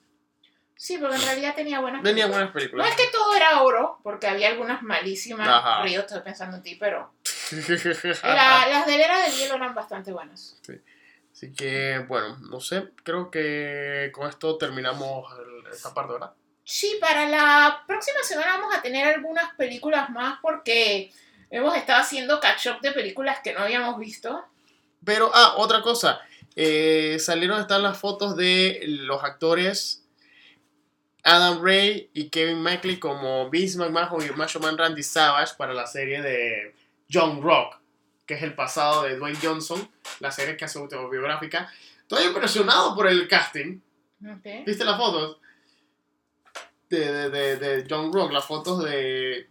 Sí, 0.75 0.99
porque 0.99 1.15
en 1.15 1.21
realidad 1.23 1.55
tenía 1.55 1.79
buenas 1.79 2.03
Tenía 2.03 2.25
películas. 2.25 2.29
buenas 2.35 2.49
No 2.49 2.53
películas. 2.53 2.89
es 2.89 2.95
que 2.95 3.11
todo 3.11 3.35
era 3.35 3.63
oro, 3.63 3.99
porque 4.03 4.27
había 4.27 4.49
algunas 4.49 4.83
malísimas. 4.83 5.47
Ajá. 5.47 5.81
Río, 5.81 6.01
estoy 6.01 6.21
pensando 6.21 6.57
en 6.57 6.61
ti, 6.61 6.75
pero 6.79 7.11
la- 8.23 8.67
las 8.67 8.85
de 8.85 8.97
la 8.97 9.05
era 9.05 9.21
del 9.23 9.33
hielo 9.33 9.55
eran 9.55 9.75
bastante 9.75 10.11
buenas. 10.11 10.59
Así 11.33 11.51
que, 11.53 11.99
bueno, 12.07 12.37
no 12.49 12.59
sé, 12.61 12.89
creo 13.03 13.29
que 13.29 14.09
con 14.13 14.29
esto 14.29 14.57
terminamos 14.57 15.27
esta 15.71 15.93
parte, 15.93 16.13
¿verdad? 16.13 16.31
Sí, 16.63 16.97
para 17.01 17.27
la 17.27 17.83
próxima 17.85 18.19
semana 18.23 18.57
vamos 18.57 18.73
a 18.75 18.81
tener 18.81 19.05
algunas 19.07 19.53
películas 19.55 20.09
más 20.09 20.39
porque 20.41 21.11
hemos 21.51 21.75
estado 21.75 22.01
haciendo 22.01 22.39
catch 22.39 22.67
up 22.67 22.81
de 22.81 22.91
películas 22.93 23.39
que 23.43 23.53
no 23.53 23.59
habíamos 23.59 23.99
visto. 23.99 24.45
Pero, 25.03 25.29
ah, 25.33 25.55
otra 25.57 25.81
cosa. 25.81 26.21
eh, 26.55 27.17
salieron, 27.19 27.59
están 27.59 27.83
las 27.83 27.97
fotos 27.97 28.37
de 28.37 28.79
los 28.87 29.21
actores 29.23 30.03
Adam 31.23 31.61
Ray 31.63 32.09
y 32.13 32.29
Kevin 32.29 32.61
Mackley 32.61 32.97
como 32.97 33.49
Vince 33.49 33.77
McMahon 33.77 34.25
y 34.25 34.29
Macho 34.31 34.59
Man 34.59 34.77
Randy 34.77 35.03
Savage 35.03 35.53
para 35.57 35.73
la 35.73 35.85
serie 35.87 36.21
de 36.21 36.73
John 37.11 37.41
Rock, 37.41 37.77
que 38.25 38.35
es 38.35 38.43
el 38.43 38.53
pasado 38.53 39.03
de 39.03 39.17
Dwayne 39.17 39.39
Johnson, 39.41 39.89
la 40.19 40.31
serie 40.31 40.57
que 40.57 40.65
hace 40.65 40.79
autobiográfica. 40.79 41.71
Estoy 42.01 42.25
impresionado 42.25 42.95
por 42.95 43.07
el 43.07 43.27
casting. 43.27 43.79
Ok. 44.21 44.65
¿Viste 44.65 44.83
las 44.83 44.97
fotos? 44.97 45.39
De, 46.89 46.99
de, 47.11 47.29
de, 47.29 47.57
de 47.57 47.87
John 47.89 48.13
Rock, 48.13 48.31
las 48.31 48.45
fotos 48.45 48.83
de 48.83 49.49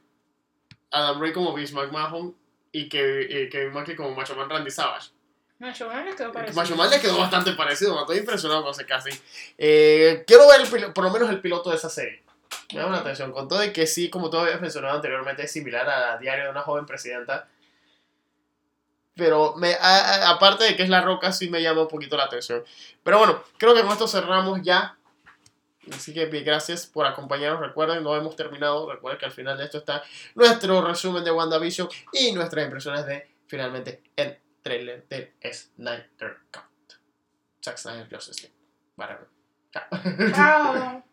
Adam 0.91 1.21
Ray 1.21 1.33
como 1.33 1.53
Vince 1.53 1.75
McMahon 1.75 2.35
y, 2.73 2.89
que, 2.89 3.49
Kevin 3.51 3.73
Mackley 3.73 3.97
como 3.97 4.15
Macho 4.15 4.35
Man 4.35 4.51
Randy 4.51 4.71
Savage. 4.71 5.11
Macho 5.59 5.89
Man 5.89 6.05
les 6.05 6.17
quedó 6.17 6.33
parecido. 6.33 6.61
Macho 6.61 6.77
Man 6.77 6.91
le 6.91 7.01
quedó 7.01 7.19
bastante 7.19 7.53
parecido, 7.53 8.01
estoy 8.01 8.19
impresionado 8.19 8.63
con 8.63 8.73
ese 8.73 8.85
casting. 8.85 9.15
Eh, 9.57 10.25
quiero 10.27 10.49
ver 10.49 10.61
el 10.61 10.93
por 10.93 11.05
lo 11.05 11.11
menos 11.11 11.31
el 11.31 11.41
piloto 11.41 11.71
de 11.71 11.77
esa 11.77 11.89
serie. 11.89 12.24
Me 12.73 12.81
llama 12.81 12.93
la 12.97 12.99
atención, 13.01 13.33
con 13.33 13.49
todo 13.49 13.59
de 13.61 13.73
que 13.73 13.87
sí, 13.87 14.11
como 14.11 14.31
tú 14.31 14.39
habías 14.39 14.61
mencionado 14.61 14.95
anteriormente, 14.97 15.43
es 15.45 15.53
similar 15.53 15.89
a 15.89 16.19
Diario 16.19 16.45
de 16.45 16.51
una 16.51 16.63
joven 16.63 16.87
presidenta. 16.87 17.49
Pero 19.17 19.55
me, 19.57 19.75
a- 19.75 19.79
a- 19.81 20.31
aparte 20.31 20.65
de 20.65 20.77
que 20.77 20.83
es 20.83 20.89
La 20.89 21.01
Roca, 21.03 21.33
sí 21.33 21.49
me 21.49 21.63
llama 21.63 21.83
un 21.83 21.89
poquito 21.89 22.17
la 22.17 22.25
atención. 22.25 22.65
Pero 23.03 23.19
bueno, 23.19 23.43
creo 23.59 23.75
que 23.75 23.83
con 23.83 23.93
esto 23.93 24.09
cerramos 24.09 24.61
ya. 24.63 24.97
Así 25.93 26.13
que 26.15 26.27
gracias 26.27 26.87
por 26.87 27.07
acompañarnos. 27.07 27.61
Recuerden, 27.61 28.03
no 28.03 28.17
hemos 28.17 28.35
terminado. 28.35 28.91
Recuerden 28.91 29.21
que 29.21 29.27
al 29.27 29.33
final 29.33 29.57
de 29.59 29.65
esto 29.65 29.79
está 29.79 30.03
nuestro 30.35 30.81
resumen 30.83 31.23
de 31.23 31.31
WandaVision 31.31 31.89
y 32.13 32.33
nuestras 32.33 32.65
impresiones 32.65 33.07
de 33.07 33.31
finalmente 33.47 34.03
el 34.17 34.39
trailer 34.63 35.07
del 35.09 35.33
Snyder 35.53 36.39
Cut. 36.51 36.95
Zack 37.63 37.77
Snyder 37.77 38.09
Justice 38.11 38.51
League. 38.97 39.19
Chao. 39.71 41.03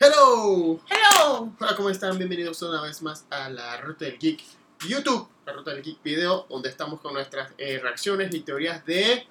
Hello. 0.00 0.78
Hello. 0.88 1.52
Hola, 1.58 1.74
¿cómo 1.76 1.90
están? 1.90 2.16
Bienvenidos 2.16 2.62
una 2.62 2.80
vez 2.82 3.02
más 3.02 3.26
a 3.30 3.48
la 3.50 3.78
Ruta 3.80 4.04
del 4.04 4.16
Geek 4.16 4.40
YouTube, 4.86 5.28
la 5.44 5.52
Ruta 5.52 5.72
del 5.72 5.82
Geek 5.82 6.00
Video, 6.04 6.46
donde 6.48 6.68
estamos 6.68 7.00
con 7.00 7.14
nuestras 7.14 7.50
eh, 7.58 7.80
reacciones 7.82 8.32
y 8.32 8.40
teorías 8.40 8.86
de... 8.86 9.26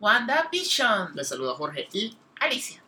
WandaVision. 0.00 1.14
Les 1.14 1.28
saluda 1.28 1.54
Jorge 1.54 1.88
y 1.92 2.16
Alicia. 2.40 2.82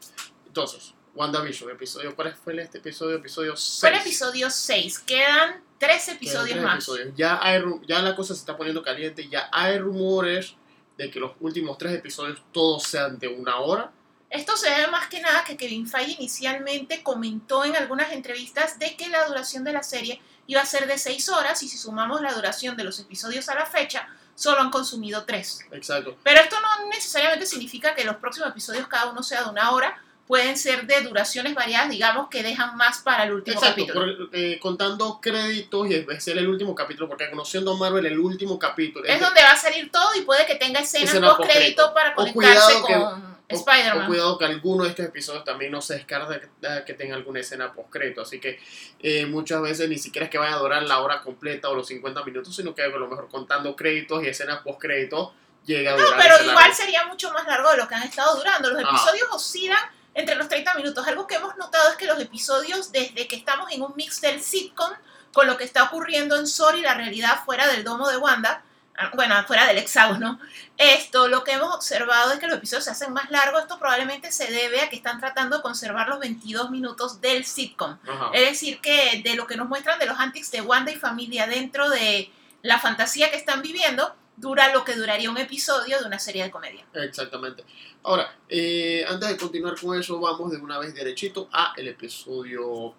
entonces, 0.49 0.95
WandaVision, 1.15 1.71
episodio, 1.71 2.17
¿cuál 2.17 2.35
fue 2.35 2.61
este 2.61 2.79
episodio? 2.79 3.19
Episodio 3.19 3.57
6. 3.57 3.81
Fue 3.81 3.91
el 3.91 3.97
episodio 4.01 4.51
6. 4.51 4.99
Quedan 5.01 5.63
tres 5.79 6.07
Quedan 6.07 6.17
episodios 6.17 6.51
tres 6.51 6.63
más. 6.65 6.75
episodios. 6.75 7.15
Ya, 7.17 7.39
hay, 7.41 7.63
ya 7.87 8.03
la 8.03 8.17
cosa 8.17 8.35
se 8.35 8.41
está 8.41 8.57
poniendo 8.57 8.83
caliente, 8.83 9.29
ya 9.29 9.49
hay 9.53 9.79
rumores 9.79 10.57
de 10.99 11.09
que 11.09 11.21
los 11.21 11.33
últimos 11.39 11.79
tres 11.79 11.93
episodios 11.93 12.43
todos 12.51 12.83
sean 12.83 13.17
de 13.21 13.29
una 13.29 13.61
hora. 13.61 13.93
Esto 14.33 14.57
se 14.57 14.71
debe 14.71 14.87
más 14.87 15.09
que 15.09 15.21
nada 15.21 15.45
que 15.45 15.59
Kevin 15.59 15.87
Feige 15.87 16.13
inicialmente 16.13 17.03
comentó 17.03 17.67
en 17.67 17.77
algunas 17.77 18.13
entrevistas 18.13 18.79
de 18.79 18.97
que 18.97 19.09
la 19.09 19.27
duración 19.27 19.63
de 19.63 19.75
la 19.75 19.83
serie 19.83 20.23
iba 20.47 20.63
a 20.63 20.67
ser 20.67 20.87
de 20.87 20.97
6 20.97 21.29
horas 21.29 21.63
y 21.63 21.69
si 21.69 21.77
sumamos 21.77 22.23
la 22.23 22.33
duración 22.33 22.75
de 22.75 22.85
los 22.85 22.99
episodios 22.99 23.51
a 23.51 23.55
la 23.55 23.67
fecha, 23.67 24.09
solo 24.35 24.63
han 24.63 24.71
consumido 24.71 25.25
3. 25.27 25.67
Exacto. 25.73 26.17
Pero 26.23 26.41
esto 26.41 26.57
no 26.63 26.89
necesariamente 26.89 27.45
significa 27.45 27.95
que 27.95 28.05
los 28.05 28.17
próximos 28.17 28.49
episodios 28.49 28.89
cada 28.89 29.11
uno 29.11 29.23
sea 29.23 29.45
de 29.45 29.51
una 29.51 29.71
hora, 29.73 30.03
pueden 30.27 30.57
ser 30.57 30.87
de 30.87 31.01
duraciones 31.03 31.55
variadas, 31.55 31.91
digamos, 31.91 32.29
que 32.29 32.43
dejan 32.43 32.77
más 32.77 32.99
para 33.01 33.25
el 33.25 33.33
último 33.33 33.55
Exacto, 33.59 33.83
capítulo. 33.87 34.17
por- 34.29 34.37
eh, 34.39 34.59
contando 34.61 35.21
créditos 35.21 35.89
y 35.91 35.95
es 36.09 36.29
el 36.29 36.49
último 36.49 36.75
capítulo, 36.75 37.09
porque 37.09 37.29
conociendo 37.29 37.73
a 37.73 37.77
Marvel, 37.77 38.07
el 38.07 38.19
último 38.19 38.59
capítulo. 38.59 39.05
Es 39.07 39.19
de- 39.19 39.25
donde 39.25 39.43
va 39.43 39.51
a 39.51 39.57
salir 39.57 39.91
todo 39.91 40.15
y 40.17 40.23
puede 40.23 40.47
que 40.47 40.55
tenga 40.55 40.81
escenas 40.81 41.11
Escena 41.11 41.37
post 41.37 41.51
crédito 41.51 41.93
para 41.93 42.15
conectarse 42.15 42.81
con 42.81 43.33
Spider-Man. 43.49 44.07
cuidado 44.07 44.39
que 44.39 44.45
alguno 44.47 44.85
de 44.85 44.91
estos 44.91 45.05
episodios 45.05 45.45
también 45.45 45.71
no 45.73 45.83
se 45.83 45.95
descarta 45.95 46.41
que, 46.41 46.47
eh, 46.63 46.83
que 46.87 46.95
tenga 46.95 47.15
alguna 47.17 47.41
escena 47.41 47.71
postcrédito. 47.73 48.23
Así 48.23 48.41
que 48.41 48.59
eh, 49.01 49.27
muchas 49.27 49.61
veces 49.61 49.89
ni 49.91 49.99
siquiera 49.99 50.25
es 50.27 50.31
que 50.31 50.39
vaya 50.39 50.55
a 50.55 50.59
durar 50.59 50.83
la 50.85 51.01
hora 51.01 51.21
completa 51.21 51.69
o 51.69 51.75
los 51.75 51.87
50 51.89 52.23
minutos, 52.25 52.57
sino 52.57 52.75
que 52.75 52.83
a 52.83 52.89
lo 52.89 53.09
mejor 53.09 53.29
contando 53.29 53.77
créditos 53.77 54.23
y 54.25 54.29
escenas 54.29 54.61
postcréditos 54.63 55.33
llega 55.67 55.93
a 55.93 55.97
No, 55.97 56.03
durar. 56.05 56.21
pero 56.23 56.35
ese 56.37 56.45
igual 56.45 56.57
largo. 56.61 56.75
sería 56.75 57.05
mucho 57.07 57.31
más 57.33 57.47
largo 57.47 57.71
de 57.73 57.77
lo 57.77 57.89
que 57.89 57.95
han 57.95 58.05
estado 58.05 58.37
durando. 58.37 58.71
Los 58.71 58.83
Ah. 58.85 58.89
episodios 58.89 59.29
oscilan 59.33 59.79
entre 60.15 60.35
los 60.35 60.49
30 60.49 60.75
minutos. 60.75 61.07
Algo 61.07 61.27
que 61.27 61.37
hemos 61.37 61.57
notado 61.57 61.91
es 61.91 61.97
que 61.97 62.07
los 62.07 62.21
episodios, 62.21 62.93
desde 62.93 63.27
que 63.27 63.37
estamos 63.37 63.71
en 63.73 63.83
un 63.83 63.93
mix 63.97 64.21
del 64.21 64.43
sitcom, 64.43 64.91
con 65.33 65.47
lo 65.47 65.57
que 65.57 65.65
está 65.65 65.85
ocurriendo 65.85 66.37
en 66.37 66.47
Sor 66.47 66.77
y 66.77 66.83
la 66.83 66.95
realidad 66.95 67.43
fuera 67.45 67.67
del 67.69 67.85
domo 67.85 68.09
de 68.09 68.19
Wanda, 68.19 68.63
ah, 68.99 69.11
bueno, 69.15 69.35
fuera 69.47 69.67
del 69.67 69.79
hexágono, 69.79 70.39
esto, 70.77 71.29
lo 71.29 71.43
que 71.43 71.53
hemos 71.53 71.75
observado 71.75 72.33
es 72.33 72.39
que 72.39 72.47
los 72.47 72.59
episodios 72.59 72.85
se 72.85 72.91
hacen 72.91 73.13
más 73.13 73.31
largos. 73.31 73.63
Esto 73.63 73.79
probablemente 73.79 74.31
se 74.31 74.51
debe 74.51 74.83
a 74.83 74.91
que 74.91 74.97
están 74.97 75.21
tratando 75.21 75.57
de 75.57 75.63
conservar 75.63 76.09
los 76.09 76.19
22 76.19 76.71
minutos 76.71 77.21
del 77.21 77.45
sitcom. 77.45 77.97
Ajá. 78.07 78.31
Es 78.35 78.51
decir, 78.51 78.81
que 78.81 79.23
de 79.25 79.35
lo 79.35 79.47
que 79.47 79.57
nos 79.57 79.69
muestran 79.69 79.99
de 79.99 80.07
los 80.07 80.19
antics 80.19 80.51
de 80.51 80.61
Wanda 80.61 80.93
y 80.93 80.97
familia 80.97 81.47
dentro 81.47 81.89
de 81.89 82.31
la 82.63 82.79
fantasía 82.79 83.31
que 83.31 83.37
están 83.37 83.63
viviendo, 83.63 84.15
dura 84.37 84.73
lo 84.73 84.85
que 84.85 84.95
duraría 84.95 85.31
un 85.31 85.39
episodio 85.39 85.99
de 86.01 86.07
una 86.07 86.19
serie 86.19 86.45
de 86.45 86.51
comedia. 86.51 86.85
Exactamente. 86.95 87.65
Ahora, 88.03 88.35
eh, 88.49 89.05
antes 89.09 89.29
de 89.29 89.37
continuar 89.37 89.79
con 89.81 89.99
eso, 89.99 90.19
vamos 90.21 90.51
de 90.51 90.59
una 90.59 90.79
vez 90.79 90.95
derechito 90.95 91.49
a 91.53 91.73
el 91.77 91.89
episodio 91.89 92.95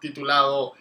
titulado 0.00 0.74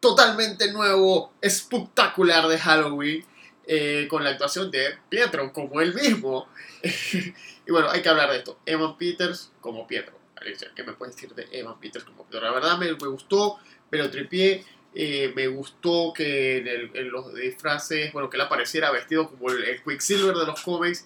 Totalmente 0.00 0.72
nuevo, 0.72 1.32
espectacular 1.40 2.46
de 2.48 2.58
Halloween, 2.58 3.24
eh, 3.66 4.06
con 4.08 4.22
la 4.22 4.30
actuación 4.30 4.70
de 4.70 4.98
Pietro 5.08 5.52
como 5.52 5.80
él 5.80 5.94
mismo. 5.94 6.48
y 6.82 7.70
bueno, 7.70 7.90
hay 7.90 8.02
que 8.02 8.08
hablar 8.08 8.30
de 8.30 8.38
esto. 8.38 8.58
Evan 8.66 8.96
Peters 8.96 9.50
como 9.60 9.86
Pietro. 9.86 10.14
¿qué 10.76 10.84
me 10.84 10.92
puedes 10.92 11.16
decir 11.16 11.34
de 11.34 11.48
Evan 11.50 11.80
Peters 11.80 12.04
como 12.04 12.24
Pietro? 12.24 12.46
La 12.46 12.52
verdad 12.52 12.78
me, 12.78 12.86
me 12.92 13.08
gustó, 13.08 13.58
me 13.90 13.98
lo 13.98 14.10
tripié. 14.10 14.64
Eh, 14.98 15.32
me 15.36 15.46
gustó 15.48 16.12
que 16.14 16.56
en, 16.58 16.68
el- 16.68 16.90
en 16.94 17.10
los 17.10 17.34
disfraces, 17.34 18.12
bueno, 18.14 18.30
que 18.30 18.36
él 18.38 18.40
apareciera 18.40 18.90
vestido 18.90 19.28
como 19.28 19.50
el, 19.50 19.62
el 19.64 19.82
Quicksilver 19.84 20.34
de 20.34 20.46
los 20.46 20.60
cómics. 20.62 21.04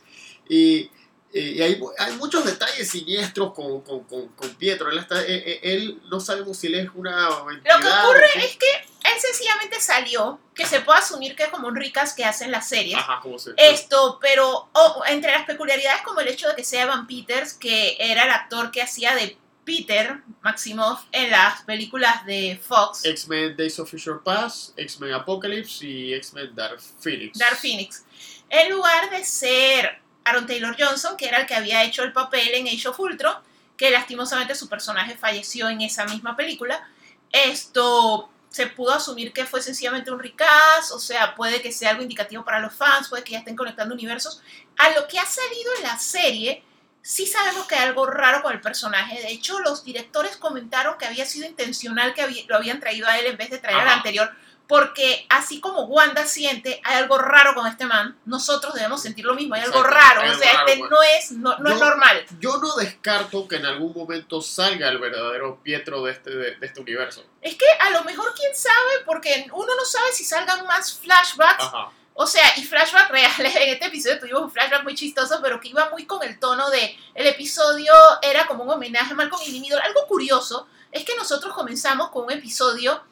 Y, 0.48 0.90
y 1.32 1.60
hay, 1.62 1.80
hay 1.98 2.12
muchos 2.16 2.44
detalles 2.44 2.88
siniestros 2.90 3.52
con, 3.52 3.80
con, 3.82 4.04
con, 4.04 4.28
con 4.28 4.54
Pietro. 4.54 4.90
Él, 4.90 4.98
está, 4.98 5.20
él, 5.24 5.42
él- 5.44 5.58
él 5.62 6.00
no 6.10 6.20
sabemos 6.20 6.56
si 6.56 6.68
él 6.68 6.74
es 6.76 6.88
una 6.94 7.28
Lo 7.28 7.46
que 7.48 7.54
entidad 7.54 8.04
ocurre 8.04 8.26
es 8.36 8.56
que 8.56 8.66
él 9.02 9.18
sencillamente 9.18 9.80
salió, 9.80 10.38
que 10.54 10.66
se 10.66 10.80
puede 10.80 10.98
asumir 11.00 11.34
que 11.34 11.44
es 11.44 11.48
como 11.48 11.66
un 11.68 11.74
ricas 11.76 12.14
que 12.14 12.24
hacen 12.24 12.50
las 12.52 12.68
series. 12.68 12.96
Ajá, 12.98 13.20
como 13.22 13.38
se 13.38 13.52
Esto, 13.56 14.18
pero 14.20 14.68
oh, 14.72 15.02
entre 15.08 15.32
las 15.32 15.46
peculiaridades 15.46 16.02
como 16.02 16.20
el 16.20 16.28
hecho 16.28 16.48
de 16.48 16.54
que 16.54 16.64
sea 16.64 16.82
Evan 16.82 17.06
Peters, 17.06 17.54
que 17.54 17.96
era 17.98 18.24
el 18.24 18.30
actor 18.30 18.70
que 18.70 18.82
hacía 18.82 19.14
de 19.14 19.36
Peter 19.70 20.20
Maximoff 20.42 21.04
en 21.12 21.30
las 21.30 21.62
películas 21.62 22.26
de 22.26 22.60
Fox, 22.60 23.04
X-Men 23.04 23.56
Days 23.56 23.78
of 23.78 23.88
Future 23.88 24.18
Past, 24.24 24.76
X-Men 24.76 25.12
Apocalypse 25.12 25.86
y 25.86 26.12
X-Men 26.14 26.56
Dark 26.56 26.80
Phoenix. 26.98 27.38
Dark 27.38 27.56
Phoenix, 27.56 28.04
en 28.48 28.70
lugar 28.70 29.08
de 29.10 29.24
ser 29.24 30.02
Aaron 30.24 30.44
Taylor 30.44 30.74
Johnson, 30.76 31.16
que 31.16 31.28
era 31.28 31.42
el 31.42 31.46
que 31.46 31.54
había 31.54 31.84
hecho 31.84 32.02
el 32.02 32.12
papel 32.12 32.48
en 32.54 32.66
Age 32.66 32.88
of 32.88 32.98
Ultron, 32.98 33.36
que 33.76 33.92
lastimosamente 33.92 34.56
su 34.56 34.68
personaje 34.68 35.16
falleció 35.16 35.68
en 35.68 35.82
esa 35.82 36.04
misma 36.06 36.36
película, 36.36 36.88
esto 37.30 38.28
se 38.48 38.66
pudo 38.66 38.90
asumir 38.90 39.32
que 39.32 39.46
fue 39.46 39.62
sencillamente 39.62 40.10
un 40.10 40.18
recast, 40.18 40.90
o 40.90 40.98
sea, 40.98 41.36
puede 41.36 41.62
que 41.62 41.70
sea 41.70 41.90
algo 41.90 42.02
indicativo 42.02 42.44
para 42.44 42.58
los 42.58 42.74
fans, 42.74 43.08
puede 43.08 43.22
que 43.22 43.32
ya 43.32 43.38
estén 43.38 43.54
conectando 43.54 43.94
universos. 43.94 44.42
A 44.78 44.90
lo 44.90 45.06
que 45.06 45.20
ha 45.20 45.26
salido 45.26 45.70
en 45.76 45.82
la 45.84 45.96
serie, 45.96 46.64
sí 47.02 47.26
sabemos 47.26 47.66
que 47.66 47.74
hay 47.76 47.88
algo 47.88 48.06
raro 48.06 48.42
con 48.42 48.52
el 48.52 48.60
personaje. 48.60 49.20
De 49.20 49.30
hecho, 49.30 49.58
los 49.60 49.84
directores 49.84 50.36
comentaron 50.36 50.96
que 50.98 51.06
había 51.06 51.24
sido 51.26 51.46
intencional 51.46 52.14
que 52.14 52.44
lo 52.48 52.56
habían 52.56 52.80
traído 52.80 53.06
a 53.08 53.18
él 53.18 53.26
en 53.26 53.36
vez 53.36 53.50
de 53.50 53.58
traer 53.58 53.78
al 53.80 53.86
Ajá. 53.88 53.96
anterior, 53.96 54.30
porque 54.68 55.26
así 55.30 55.60
como 55.60 55.86
Wanda 55.86 56.24
siente, 56.26 56.80
hay 56.84 56.98
algo 56.98 57.18
raro 57.18 57.54
con 57.54 57.66
este 57.66 57.86
man, 57.86 58.16
nosotros 58.24 58.72
debemos 58.74 59.02
sentir 59.02 59.24
lo 59.24 59.34
mismo, 59.34 59.56
hay 59.56 59.62
algo 59.62 59.80
Exacto, 59.80 59.98
raro, 59.98 60.20
hay 60.20 60.28
o 60.30 60.38
sea, 60.38 60.52
raro, 60.52 60.68
este 60.68 60.80
no 60.88 61.02
es, 61.02 61.32
no, 61.32 61.58
no 61.58 61.70
es 61.70 61.78
Yo- 61.78 61.84
normal. 61.84 62.26
Yo 62.38 62.56
no 62.58 62.76
descarto 62.76 63.48
que 63.48 63.56
en 63.56 63.66
algún 63.66 63.92
momento 63.92 64.40
salga 64.40 64.88
el 64.88 64.98
verdadero 64.98 65.58
Pietro 65.62 66.04
de 66.04 66.12
este, 66.12 66.30
de, 66.30 66.54
de 66.54 66.66
este 66.66 66.80
universo. 66.80 67.24
Es 67.42 67.56
que 67.56 67.66
a 67.80 67.90
lo 67.90 68.04
mejor 68.04 68.32
quién 68.36 68.54
sabe, 68.54 69.04
porque 69.06 69.48
uno 69.52 69.74
no 69.74 69.84
sabe 69.84 70.12
si 70.12 70.22
salgan 70.24 70.64
más 70.66 70.98
flashbacks 71.00 71.64
Ajá. 71.64 71.90
O 72.14 72.26
sea, 72.26 72.44
y 72.56 72.64
flashback 72.64 73.10
reales, 73.10 73.56
en 73.56 73.68
este 73.68 73.86
episodio 73.86 74.18
tuvimos 74.18 74.42
un 74.42 74.50
flashback 74.50 74.82
muy 74.82 74.94
chistoso, 74.94 75.40
pero 75.42 75.60
que 75.60 75.68
iba 75.68 75.88
muy 75.90 76.06
con 76.06 76.22
el 76.22 76.38
tono 76.38 76.70
de, 76.70 76.96
el 77.14 77.26
episodio 77.26 77.92
era 78.22 78.46
como 78.46 78.64
un 78.64 78.70
homenaje 78.70 79.12
a 79.12 79.16
Malcolm 79.16 79.42
y 79.46 79.52
Limidor. 79.52 79.80
Algo 79.82 80.06
curioso 80.06 80.66
es 80.92 81.04
que 81.04 81.14
nosotros 81.16 81.54
comenzamos 81.54 82.10
con 82.10 82.24
un 82.24 82.32
episodio 82.32 83.02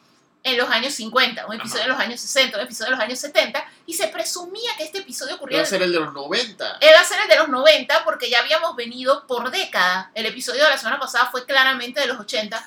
en 0.45 0.57
los 0.57 0.69
años 0.71 0.95
50, 0.95 1.47
un 1.47 1.55
episodio 1.55 1.83
Ajá. 1.83 1.85
en 1.85 1.91
los 1.91 2.01
años 2.01 2.21
60, 2.21 2.57
un 2.57 2.63
episodio 2.65 2.93
en 2.93 2.99
los 2.99 3.01
años 3.01 3.19
70, 3.19 3.65
y 3.87 3.95
se 3.95 4.09
presumía 4.09 4.71
que 4.77 4.85
este 4.85 4.99
episodio 4.99 5.37
ocurría 5.37 5.59
Va 5.59 5.65
a 5.65 5.67
ser 5.67 5.83
el 5.83 5.93
de 5.93 6.01
los 6.01 6.13
90. 6.13 6.79
Él 6.81 6.91
va 6.95 7.01
a 7.01 7.05
ser 7.05 7.21
el 7.21 7.29
de 7.29 7.37
los 7.37 7.49
90 7.49 8.05
porque 8.05 8.31
ya 8.31 8.41
habíamos 8.41 8.77
venido 8.77 9.27
por 9.27 9.51
década. 9.51 10.11
El 10.15 10.27
episodio 10.27 10.65
de 10.65 10.71
la 10.71 10.79
semana 10.79 10.99
pasada 10.99 11.29
fue 11.31 11.45
claramente 11.45 12.01
de 12.01 12.07
los 12.07 12.19
80. 12.21 12.65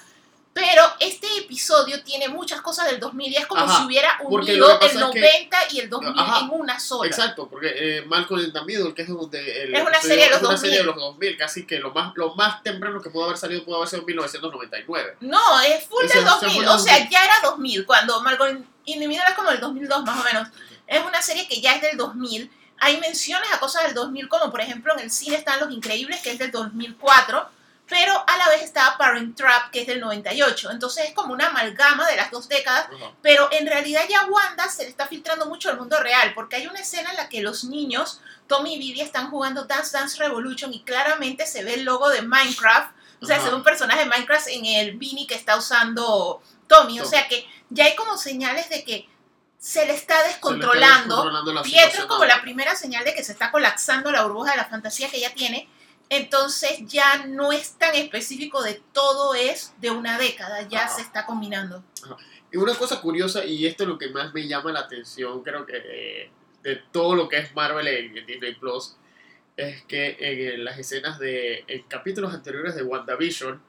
Pero 0.54 0.84
este 1.00 1.28
episodio 1.38 2.04
tiene 2.04 2.28
muchas 2.28 2.60
cosas 2.62 2.88
del 2.92 3.00
2000 3.00 3.32
y 3.32 3.36
es 3.38 3.48
como 3.48 3.62
Ajá, 3.62 3.78
si 3.80 3.86
hubiera 3.86 4.18
unido 4.22 4.70
el 4.72 4.80
pasa 4.80 4.86
es 4.86 4.92
que- 4.94 5.00
90 5.00 5.58
y 5.72 5.80
el 5.80 5.90
2000 5.90 6.14
Ajá, 6.20 6.40
en 6.42 6.50
una 6.52 6.78
sola. 6.78 7.08
Exacto, 7.08 7.48
porque 7.48 7.72
eh, 7.74 8.02
Malcolm 8.06 8.42
in 8.42 8.52
the 8.52 8.62
Middle, 8.64 8.94
que 8.94 9.04
es 9.04 9.08
donde 9.08 9.64
el 9.64 9.74
Es 9.76 9.82
una 9.82 10.02
serie 10.02 10.26
de 10.26 10.30
los 10.32 10.42
es 10.42 10.48
una 10.50 10.58
serie 10.58 10.78
de 10.80 10.84
2000. 10.84 11.02
los 11.04 11.14
2000, 11.14 11.38
casi 11.38 11.66
que 11.66 11.80
lo 11.80 11.92
más, 11.92 12.12
lo 12.16 12.36
más 12.36 12.62
temprano 12.64 13.02
que 13.02 13.10
pudo 13.10 13.26
haber 13.26 13.38
salido 13.38 13.64
pudo 13.64 13.78
haber 13.78 13.88
sido 13.88 14.02
en 14.02 14.08
1999. 14.08 15.16
No, 15.22 15.62
es 15.62 15.86
full 15.86 16.02
del 16.02 16.10
ese 16.10 16.22
fue 16.22 16.30
2000. 16.32 16.64
el 16.64 16.68
O 16.70 16.80
sea, 16.80 16.94
2000. 16.96 17.10
ya 17.12 17.24
era 17.26 17.34
2000. 17.44 17.86
Cuando 17.86 18.22
Malcolm 18.22 18.66
in 18.86 19.00
the 19.00 19.08
Middle 19.08 19.24
es 19.30 19.36
como 19.36 19.52
el 19.52 19.60
2002 19.62 20.04
más 20.04 20.20
o 20.20 20.24
menos. 20.26 20.50
Es 20.86 21.02
una 21.06 21.22
serie 21.22 21.48
que 21.48 21.62
ya 21.62 21.76
es 21.76 21.82
del 21.82 21.96
2000. 21.96 22.52
Hay 22.80 22.98
menciones 23.00 23.48
a 23.54 23.60
cosas 23.60 23.84
del 23.84 23.94
2000, 23.94 24.28
como 24.28 24.52
por 24.52 24.60
ejemplo 24.60 24.92
en 24.94 25.00
el 25.00 25.12
cine 25.12 25.38
están 25.38 25.60
Los 25.62 25.72
Increíbles, 25.72 26.20
que 26.22 26.32
es 26.32 26.40
del 26.40 26.52
2004. 26.52 27.48
Pero 27.92 28.24
a 28.26 28.38
la 28.38 28.48
vez 28.48 28.62
estaba 28.62 28.98
Parent 28.98 29.36
Trap, 29.36 29.70
que 29.70 29.82
es 29.82 29.88
del 29.88 30.00
98. 30.00 30.72
Entonces 30.72 31.10
es 31.10 31.14
como 31.14 31.34
una 31.34 31.48
amalgama 31.48 32.08
de 32.08 32.16
las 32.16 32.32
dos 32.32 32.48
décadas, 32.48 32.88
Ajá. 32.96 33.12
pero 33.22 33.50
en 33.52 33.68
realidad 33.68 34.04
ya 34.10 34.24
Wanda 34.28 34.70
se 34.70 34.84
le 34.84 34.90
está 34.90 35.08
filtrando 35.08 35.46
mucho 35.46 35.70
al 35.70 35.78
mundo 35.78 36.00
real, 36.00 36.32
porque 36.34 36.56
hay 36.56 36.68
una 36.68 36.80
escena 36.80 37.10
en 37.10 37.18
la 37.18 37.28
que 37.28 37.42
los 37.42 37.66
niños, 37.66 38.22
Tommy 38.48 38.76
y 38.76 38.80
Vivi, 38.80 39.02
están 39.02 39.30
jugando 39.30 39.66
Dance 39.66 39.92
Dance 39.98 40.18
Revolution 40.20 40.74
y 40.74 40.84
claramente 40.84 41.46
se 41.46 41.66
ve 41.66 41.74
el 41.74 41.84
logo 41.84 42.08
de 42.08 42.22
Minecraft. 42.22 42.96
O 43.22 43.26
sea, 43.26 43.42
se 43.42 43.50
ve 43.50 43.56
un 43.56 43.64
personaje 43.64 44.00
de 44.00 44.06
Minecraft 44.06 44.48
en 44.48 44.66
el 44.66 44.98
beanie 44.98 45.28
que 45.28 45.36
está 45.36 45.58
usando 45.58 46.42
Tommy. 46.68 47.02
O 47.02 47.06
sea 47.06 47.28
que 47.28 47.46
ya 47.70 47.84
hay 47.86 47.96
como 47.98 48.18
señales 48.18 48.70
de 48.70 48.86
que 48.86 49.10
se 49.60 49.86
le 49.86 49.94
está 49.94 50.16
Se 50.16 50.24
le 50.24 50.28
está 50.28 50.28
descontrolando. 50.30 51.16
descontrolando 51.18 51.54
la 51.54 51.62
Pietro 51.62 52.04
es 52.04 52.06
como 52.08 52.24
la 52.24 52.42
primera 52.42 52.74
señal 52.74 53.04
de 53.04 53.14
que 53.14 53.24
se 53.26 53.34
está 53.34 53.52
colapsando 53.52 54.12
la 54.14 54.24
burbuja 54.24 54.52
de 54.52 54.58
la 54.58 54.66
fantasía 54.66 55.10
que 55.10 55.18
ella 55.18 55.34
tiene. 55.36 55.70
Entonces 56.12 56.84
ya 56.88 57.26
no 57.26 57.54
es 57.54 57.78
tan 57.78 57.96
específico 57.96 58.62
de 58.62 58.82
todo 58.92 59.34
es 59.34 59.74
de 59.80 59.92
una 59.92 60.20
década, 60.20 60.68
ya 60.68 60.84
Ajá. 60.84 60.96
se 60.96 61.02
está 61.04 61.26
combinando. 61.26 61.86
Y 62.52 62.58
una 62.58 62.76
cosa 62.76 63.00
curiosa, 63.00 63.46
y 63.46 63.66
esto 63.66 63.84
es 63.84 63.90
lo 63.90 63.98
que 63.98 64.10
más 64.10 64.34
me 64.34 64.46
llama 64.46 64.74
la 64.74 64.82
atención, 64.82 65.42
creo 65.42 65.66
que 65.66 66.30
de 66.64 66.76
todo 66.92 67.16
lo 67.16 67.30
que 67.30 67.38
es 67.38 67.56
Marvel 67.56 67.88
en, 67.88 68.18
en 68.18 68.26
Disney 68.26 68.56
Plus, 68.56 68.98
es 69.56 69.84
que 69.84 70.18
en, 70.20 70.66
las 70.66 70.78
escenas 70.78 71.18
de. 71.18 71.64
En 71.66 71.84
capítulos 71.84 72.34
anteriores 72.34 72.76
de 72.76 72.84
WandaVision, 72.84 73.62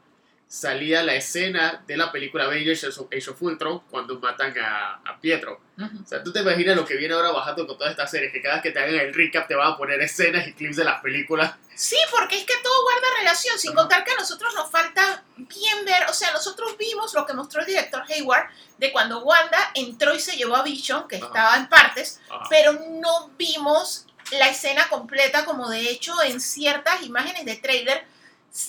salía 0.52 1.02
la 1.02 1.14
escena 1.14 1.82
de 1.86 1.96
la 1.96 2.12
película 2.12 2.44
Avengers 2.44 2.84
Age 2.84 3.30
of- 3.30 3.40
Ultron 3.40 3.80
cuando 3.90 4.20
matan 4.20 4.54
a, 4.58 5.00
a 5.02 5.18
Pietro. 5.18 5.62
Ujú. 5.78 6.02
O 6.04 6.06
sea, 6.06 6.22
tú 6.22 6.30
te 6.30 6.40
imaginas 6.40 6.76
lo 6.76 6.84
que 6.84 6.94
viene 6.98 7.14
ahora 7.14 7.30
bajando 7.30 7.66
con 7.66 7.78
todas 7.78 7.92
estas 7.92 8.10
series, 8.10 8.30
que 8.34 8.42
cada 8.42 8.56
vez 8.56 8.62
que 8.62 8.70
te 8.70 8.78
hagan 8.78 8.94
el 8.96 9.14
recap 9.14 9.48
te 9.48 9.54
van 9.54 9.72
a 9.72 9.76
poner 9.78 9.98
escenas 10.02 10.46
y 10.46 10.52
clips 10.52 10.76
de 10.76 10.84
las 10.84 11.00
películas. 11.00 11.54
Sí, 11.74 11.96
porque 12.10 12.36
es 12.36 12.44
que 12.44 12.52
todo 12.62 12.82
guarda 12.82 13.06
relación, 13.20 13.58
sin 13.58 13.72
contar 13.74 14.04
que 14.04 14.12
a 14.12 14.16
nosotros 14.16 14.54
nos 14.54 14.70
falta 14.70 15.24
bien 15.38 15.86
ver, 15.86 16.04
o 16.10 16.12
sea, 16.12 16.30
nosotros 16.32 16.76
vimos 16.76 17.14
lo 17.14 17.24
que 17.24 17.32
mostró 17.32 17.62
el 17.62 17.66
director 17.68 18.02
Hayward 18.06 18.50
de 18.76 18.92
cuando 18.92 19.22
Wanda 19.24 19.70
entró 19.74 20.14
y 20.14 20.20
se 20.20 20.36
llevó 20.36 20.56
a 20.56 20.62
Vision, 20.62 21.08
que 21.08 21.16
Ajá. 21.16 21.26
estaba 21.28 21.56
en 21.56 21.68
partes, 21.70 22.20
pero 22.50 22.74
no 22.74 23.30
vimos 23.38 24.04
la 24.32 24.50
escena 24.50 24.86
completa 24.90 25.46
como 25.46 25.70
de 25.70 25.80
hecho 25.88 26.12
en 26.22 26.42
ciertas 26.42 27.02
imágenes 27.04 27.46
de 27.46 27.56
trailer 27.56 28.04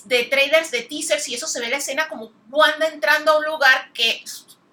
de 0.05 0.23
trailers 0.25 0.71
de 0.71 0.81
teasers 0.83 1.27
y 1.27 1.35
eso 1.35 1.47
se 1.47 1.59
ve 1.59 1.69
la 1.69 1.77
escena 1.77 2.07
como 2.07 2.31
Wanda 2.49 2.87
entrando 2.87 3.31
a 3.33 3.37
un 3.37 3.45
lugar 3.45 3.91
que 3.93 4.23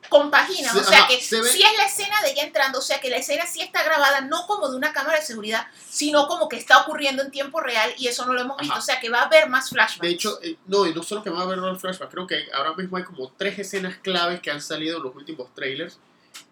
compagina, 0.09 0.73
o 0.75 0.83
sea 0.83 1.07
que 1.09 1.21
se 1.21 1.41
ve- 1.41 1.49
sí 1.49 1.63
es 1.63 1.77
la 1.79 1.85
escena 1.87 2.21
de 2.23 2.33
ella 2.33 2.43
entrando, 2.43 2.81
o 2.81 2.83
sea 2.83 3.01
que 3.01 3.11
la 3.11 3.17
escena 3.19 3.47
sí 3.47 3.61
está 3.61 3.83
grabada 3.85 4.23
no 4.23 4.47
como 4.49 4.69
de 4.69 4.77
una 4.77 4.93
cámara 4.93 5.19
de 5.21 5.25
seguridad, 5.25 5.67
sino 5.89 6.27
como 6.27 6.49
que 6.49 6.57
está 6.57 6.79
ocurriendo 6.83 7.23
en 7.23 7.31
tiempo 7.31 7.61
real 7.61 7.93
y 7.97 8.09
eso 8.09 8.27
no 8.27 8.33
lo 8.33 8.41
hemos 8.41 8.57
visto, 8.59 8.73
Ajá. 8.73 8.83
o 8.83 8.85
sea 8.85 8.99
que 9.01 9.09
va 9.09 9.21
a 9.23 9.27
haber 9.27 9.49
más 9.49 9.71
flashbacks. 9.71 10.01
De 10.01 10.09
hecho, 10.11 10.41
eh, 10.43 10.57
no, 10.67 10.85
y 10.87 10.93
no 10.95 11.03
solo 11.05 11.23
que 11.23 11.31
va 11.31 11.41
a 11.41 11.43
haber 11.45 11.59
el 11.59 11.79
flashback, 11.79 12.11
creo 12.11 12.27
que 12.27 12.47
ahora 12.53 12.75
mismo 12.75 12.97
hay 12.97 13.05
como 13.05 13.31
tres 13.33 13.57
escenas 13.61 13.99
claves 13.99 14.41
que 14.41 14.51
han 14.51 14.61
salido 14.61 14.97
en 14.97 15.05
los 15.05 15.15
últimos 15.15 15.55
trailers 15.55 15.99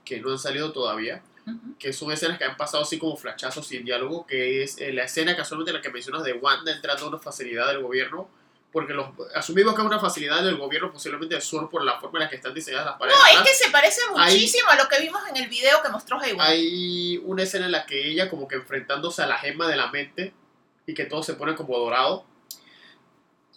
que 0.04 0.20
no 0.20 0.30
han 0.30 0.38
salido 0.38 0.72
todavía, 0.72 1.22
que 1.78 1.92
son 1.92 2.12
escenas 2.12 2.38
que 2.38 2.44
han 2.44 2.56
pasado 2.56 2.82
así 2.84 2.98
como 2.98 3.16
flashazos 3.16 3.66
sin 3.66 3.84
diálogo, 3.84 4.26
que 4.26 4.62
es 4.62 4.78
eh, 4.78 4.92
la 4.92 5.04
escena 5.04 5.34
casualmente 5.34 5.72
la 5.72 5.80
que 5.80 5.88
mencionas 5.90 6.22
de 6.22 6.34
Wanda 6.34 6.70
entrando 6.72 7.06
a 7.06 7.09
una 7.09 7.18
facilidad 7.18 7.68
del 7.68 7.82
gobierno, 7.82 8.28
porque 8.70 8.92
los, 8.92 9.08
asumimos 9.34 9.74
que 9.74 9.80
es 9.80 9.86
una 9.86 9.98
facilidad 9.98 10.42
del 10.42 10.56
gobierno 10.56 10.92
posiblemente 10.92 11.34
del 11.34 11.42
sur 11.42 11.70
por 11.70 11.82
la 11.84 11.98
forma 11.98 12.18
en 12.18 12.24
la 12.24 12.30
que 12.30 12.36
están 12.36 12.52
diseñadas 12.52 12.86
las 12.86 12.98
paredes. 12.98 13.18
No, 13.18 13.40
es 13.40 13.48
que 13.48 13.54
se 13.54 13.70
parece 13.70 14.00
Hay- 14.16 14.34
muchísimo 14.34 14.68
a 14.70 14.76
lo 14.76 14.88
que 14.88 15.00
vimos 15.00 15.22
en 15.28 15.36
el 15.36 15.48
video 15.48 15.82
que 15.82 15.88
mostró 15.88 16.20
Hayward. 16.20 16.46
Hay 16.46 17.20
una 17.24 17.42
escena 17.42 17.66
en 17.66 17.72
la 17.72 17.86
que 17.86 18.08
ella 18.10 18.28
como 18.28 18.46
que 18.46 18.56
enfrentándose 18.56 19.22
a 19.22 19.26
la 19.26 19.38
gema 19.38 19.66
de 19.68 19.76
la 19.76 19.90
mente 19.90 20.34
y 20.86 20.94
que 20.94 21.04
todo 21.06 21.22
se 21.22 21.34
pone 21.34 21.54
como 21.54 21.78
dorado. 21.78 22.24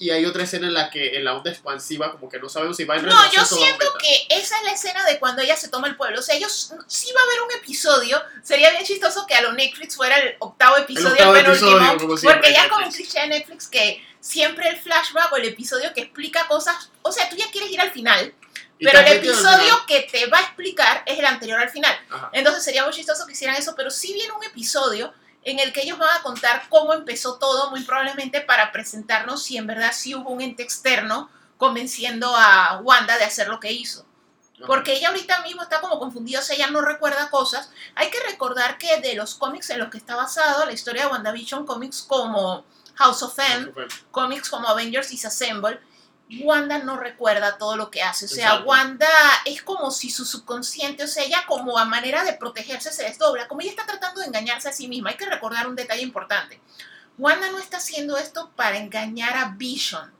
Y 0.01 0.09
hay 0.09 0.25
otra 0.25 0.45
escena 0.45 0.65
en 0.65 0.73
la 0.73 0.89
que 0.89 1.15
en 1.15 1.23
la 1.23 1.35
onda 1.35 1.51
expansiva 1.51 2.11
como 2.11 2.27
que 2.27 2.39
no 2.39 2.49
sabemos 2.49 2.75
si 2.75 2.85
va 2.85 2.95
en 2.95 3.05
No, 3.05 3.31
yo 3.31 3.45
siento 3.45 3.85
que 3.99 4.35
esa 4.35 4.57
es 4.57 4.63
la 4.63 4.71
escena 4.71 5.05
de 5.05 5.19
cuando 5.19 5.43
ella 5.43 5.55
se 5.55 5.69
toma 5.69 5.87
el 5.87 5.95
pueblo. 5.95 6.17
O 6.17 6.23
sea, 6.23 6.33
ellos 6.33 6.73
sí 6.87 7.11
va 7.15 7.21
a 7.21 7.23
haber 7.23 7.41
un 7.43 7.51
episodio. 7.51 8.19
Sería 8.41 8.71
bien 8.71 8.83
chistoso 8.83 9.27
que 9.27 9.35
a 9.35 9.43
lo 9.43 9.53
Netflix 9.53 9.95
fuera 9.95 10.17
el 10.17 10.37
octavo 10.39 10.77
episodio, 10.77 11.11
octavo 11.11 11.35
el 11.35 11.43
penúltimo, 11.43 11.69
episodio, 11.77 12.17
siempre 12.17 12.33
porque 12.33 12.51
ya 12.51 12.67
como 12.67 12.81
Netflix. 12.81 12.95
cliché 12.95 13.19
de 13.19 13.27
Netflix 13.27 13.67
que 13.67 14.07
siempre 14.19 14.69
el 14.69 14.79
flashback 14.79 15.33
o 15.33 15.35
el 15.35 15.45
episodio 15.45 15.93
que 15.93 16.01
explica 16.01 16.47
cosas. 16.47 16.89
O 17.03 17.11
sea, 17.11 17.29
tú 17.29 17.35
ya 17.35 17.51
quieres 17.51 17.69
ir 17.69 17.79
al 17.79 17.91
final, 17.91 18.33
pero 18.79 18.97
el 19.01 19.07
episodio 19.07 19.85
que 19.87 20.07
te 20.11 20.25
va 20.25 20.39
a 20.39 20.41
explicar 20.41 21.03
es 21.05 21.19
el 21.19 21.25
anterior 21.25 21.59
al 21.59 21.69
final. 21.69 21.95
Ajá. 22.09 22.31
Entonces 22.33 22.63
sería 22.63 22.83
muy 22.85 22.93
chistoso 22.93 23.27
que 23.27 23.33
hicieran 23.33 23.55
eso, 23.55 23.75
pero 23.75 23.91
sí 23.91 24.13
viene 24.13 24.33
un 24.33 24.43
episodio 24.43 25.13
en 25.43 25.59
el 25.59 25.73
que 25.73 25.81
ellos 25.81 25.97
van 25.97 26.17
a 26.17 26.21
contar 26.21 26.63
cómo 26.69 26.93
empezó 26.93 27.37
todo, 27.37 27.71
muy 27.71 27.83
probablemente 27.83 28.41
para 28.41 28.71
presentarnos 28.71 29.43
si 29.43 29.57
en 29.57 29.67
verdad 29.67 29.91
sí 29.93 30.13
hubo 30.15 30.29
un 30.29 30.41
ente 30.41 30.63
externo 30.63 31.29
convenciendo 31.57 32.33
a 32.35 32.79
Wanda 32.83 33.17
de 33.17 33.23
hacer 33.23 33.47
lo 33.47 33.59
que 33.59 33.71
hizo. 33.71 34.05
Porque 34.67 34.93
ella 34.93 35.09
ahorita 35.09 35.41
mismo 35.41 35.63
está 35.63 35.81
como 35.81 35.97
confundida, 35.97 36.39
o 36.39 36.41
sea, 36.43 36.55
ella 36.55 36.69
no 36.69 36.81
recuerda 36.81 37.31
cosas. 37.31 37.71
Hay 37.95 38.11
que 38.11 38.19
recordar 38.19 38.77
que 38.77 39.01
de 39.01 39.15
los 39.15 39.35
cómics 39.35 39.71
en 39.71 39.79
los 39.79 39.89
que 39.89 39.97
está 39.97 40.15
basado 40.15 40.65
la 40.65 40.71
historia 40.71 41.03
de 41.03 41.11
WandaVision, 41.11 41.65
cómics 41.65 42.03
como 42.03 42.63
House 42.95 43.23
of 43.23 43.37
M, 43.39 43.71
cómics 44.11 44.49
como 44.49 44.67
Avengers 44.67 45.09
Disassemble, 45.09 45.79
Wanda 46.43 46.79
no 46.79 46.97
recuerda 46.97 47.57
todo 47.57 47.75
lo 47.75 47.91
que 47.91 48.01
hace. 48.01 48.25
O 48.25 48.27
sea, 48.27 48.45
Exacto. 48.45 48.69
Wanda 48.69 49.09
es 49.45 49.61
como 49.61 49.91
si 49.91 50.09
su 50.09 50.25
subconsciente, 50.25 51.03
o 51.03 51.07
sea, 51.07 51.23
ella 51.23 51.43
como 51.47 51.77
a 51.77 51.85
manera 51.85 52.23
de 52.23 52.33
protegerse 52.33 52.91
se 52.91 53.03
desdobla, 53.03 53.47
como 53.47 53.61
ella 53.61 53.71
está 53.71 53.85
tratando 53.85 54.21
de 54.21 54.27
engañarse 54.27 54.69
a 54.69 54.73
sí 54.73 54.87
misma. 54.87 55.09
Hay 55.09 55.17
que 55.17 55.25
recordar 55.25 55.67
un 55.67 55.75
detalle 55.75 56.03
importante. 56.03 56.59
Wanda 57.17 57.51
no 57.51 57.59
está 57.59 57.77
haciendo 57.77 58.17
esto 58.17 58.51
para 58.55 58.77
engañar 58.77 59.37
a 59.37 59.53
Vision. 59.57 60.11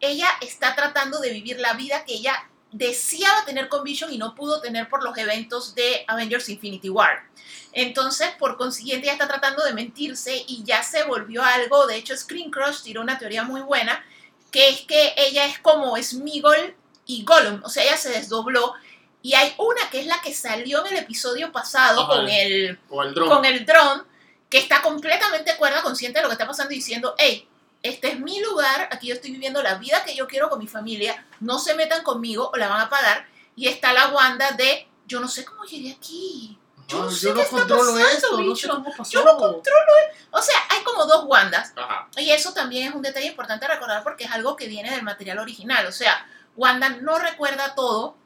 Ella 0.00 0.28
está 0.40 0.74
tratando 0.74 1.18
de 1.20 1.30
vivir 1.30 1.58
la 1.58 1.74
vida 1.74 2.04
que 2.04 2.14
ella 2.14 2.48
deseaba 2.70 3.44
tener 3.44 3.68
con 3.68 3.82
Vision 3.82 4.12
y 4.12 4.18
no 4.18 4.34
pudo 4.34 4.60
tener 4.60 4.88
por 4.88 5.02
los 5.02 5.16
eventos 5.18 5.74
de 5.74 6.04
Avengers 6.06 6.48
Infinity 6.48 6.88
War. 6.88 7.24
Entonces, 7.72 8.28
por 8.38 8.56
consiguiente, 8.56 9.06
ella 9.06 9.14
está 9.14 9.28
tratando 9.28 9.64
de 9.64 9.72
mentirse 9.72 10.44
y 10.46 10.62
ya 10.64 10.82
se 10.82 11.04
volvió 11.04 11.42
algo. 11.42 11.86
De 11.86 11.96
hecho, 11.96 12.16
Screen 12.16 12.50
Crush 12.50 12.82
tiró 12.82 13.02
una 13.02 13.18
teoría 13.18 13.42
muy 13.42 13.60
buena, 13.60 14.04
que 14.50 14.68
es 14.70 14.80
que 14.82 15.14
ella 15.16 15.46
es 15.46 15.58
como 15.58 15.96
Smigol 16.02 16.74
y 17.06 17.24
Gollum. 17.24 17.62
O 17.64 17.68
sea, 17.68 17.84
ella 17.84 17.96
se 17.96 18.10
desdobló. 18.10 18.74
Y 19.22 19.34
hay 19.34 19.54
una 19.58 19.90
que 19.90 20.00
es 20.00 20.06
la 20.06 20.20
que 20.20 20.32
salió 20.32 20.84
en 20.86 20.92
el 20.92 20.98
episodio 21.00 21.50
pasado 21.52 22.02
Ajá. 22.02 22.12
con 22.12 22.28
el 22.28 22.78
el 22.88 23.14
dron. 23.14 23.28
con 23.28 23.44
el 23.44 23.66
dron 23.66 24.04
que 24.48 24.58
está 24.58 24.80
completamente 24.80 25.56
cuerda, 25.56 25.82
consciente 25.82 26.18
de 26.18 26.22
lo 26.22 26.28
que 26.28 26.34
está 26.34 26.46
pasando 26.46 26.72
y 26.72 26.76
diciendo, 26.76 27.14
hey, 27.18 27.46
este 27.82 28.08
es 28.08 28.20
mi 28.20 28.40
lugar, 28.40 28.88
aquí 28.90 29.08
yo 29.08 29.14
estoy 29.14 29.30
viviendo 29.30 29.62
la 29.62 29.74
vida 29.74 30.02
que 30.04 30.14
yo 30.14 30.26
quiero 30.26 30.48
con 30.48 30.58
mi 30.58 30.66
familia, 30.66 31.26
no 31.40 31.58
se 31.58 31.74
metan 31.74 32.02
conmigo 32.02 32.50
o 32.52 32.56
la 32.56 32.68
van 32.68 32.80
a 32.80 32.88
pagar. 32.88 33.26
Y 33.56 33.68
está 33.68 33.92
la 33.92 34.08
Wanda 34.08 34.52
de, 34.52 34.86
yo 35.06 35.20
no 35.20 35.28
sé 35.28 35.44
cómo 35.44 35.64
llegué 35.64 35.92
aquí. 35.92 36.56
Yo 36.88 36.98
no 36.98 37.04
Ajá, 37.04 37.14
sé 37.14 37.26
yo 37.26 37.34
qué 37.34 37.38
no 37.38 37.42
está 37.44 37.56
controlo 37.58 37.92
pasando, 37.92 38.08
esto, 38.08 38.30
no 38.30 38.36
sé 38.36 38.42
bicho. 38.44 38.68
cómo 38.68 38.96
pasó. 38.96 39.10
Yo 39.10 39.24
no 39.24 39.36
controlo. 39.36 39.92
O 40.30 40.42
sea, 40.42 40.56
hay 40.70 40.82
como 40.84 41.04
dos 41.04 41.24
Wandas. 41.26 41.72
Ajá. 41.76 42.08
Y 42.16 42.30
eso 42.30 42.52
también 42.54 42.88
es 42.88 42.94
un 42.94 43.02
detalle 43.02 43.26
importante 43.26 43.66
a 43.66 43.68
recordar 43.68 44.02
porque 44.02 44.24
es 44.24 44.30
algo 44.32 44.56
que 44.56 44.68
viene 44.68 44.90
del 44.90 45.02
material 45.02 45.38
original. 45.38 45.86
O 45.86 45.92
sea, 45.92 46.26
Wanda 46.56 46.88
no 46.88 47.18
recuerda 47.18 47.74
todo. 47.74 48.16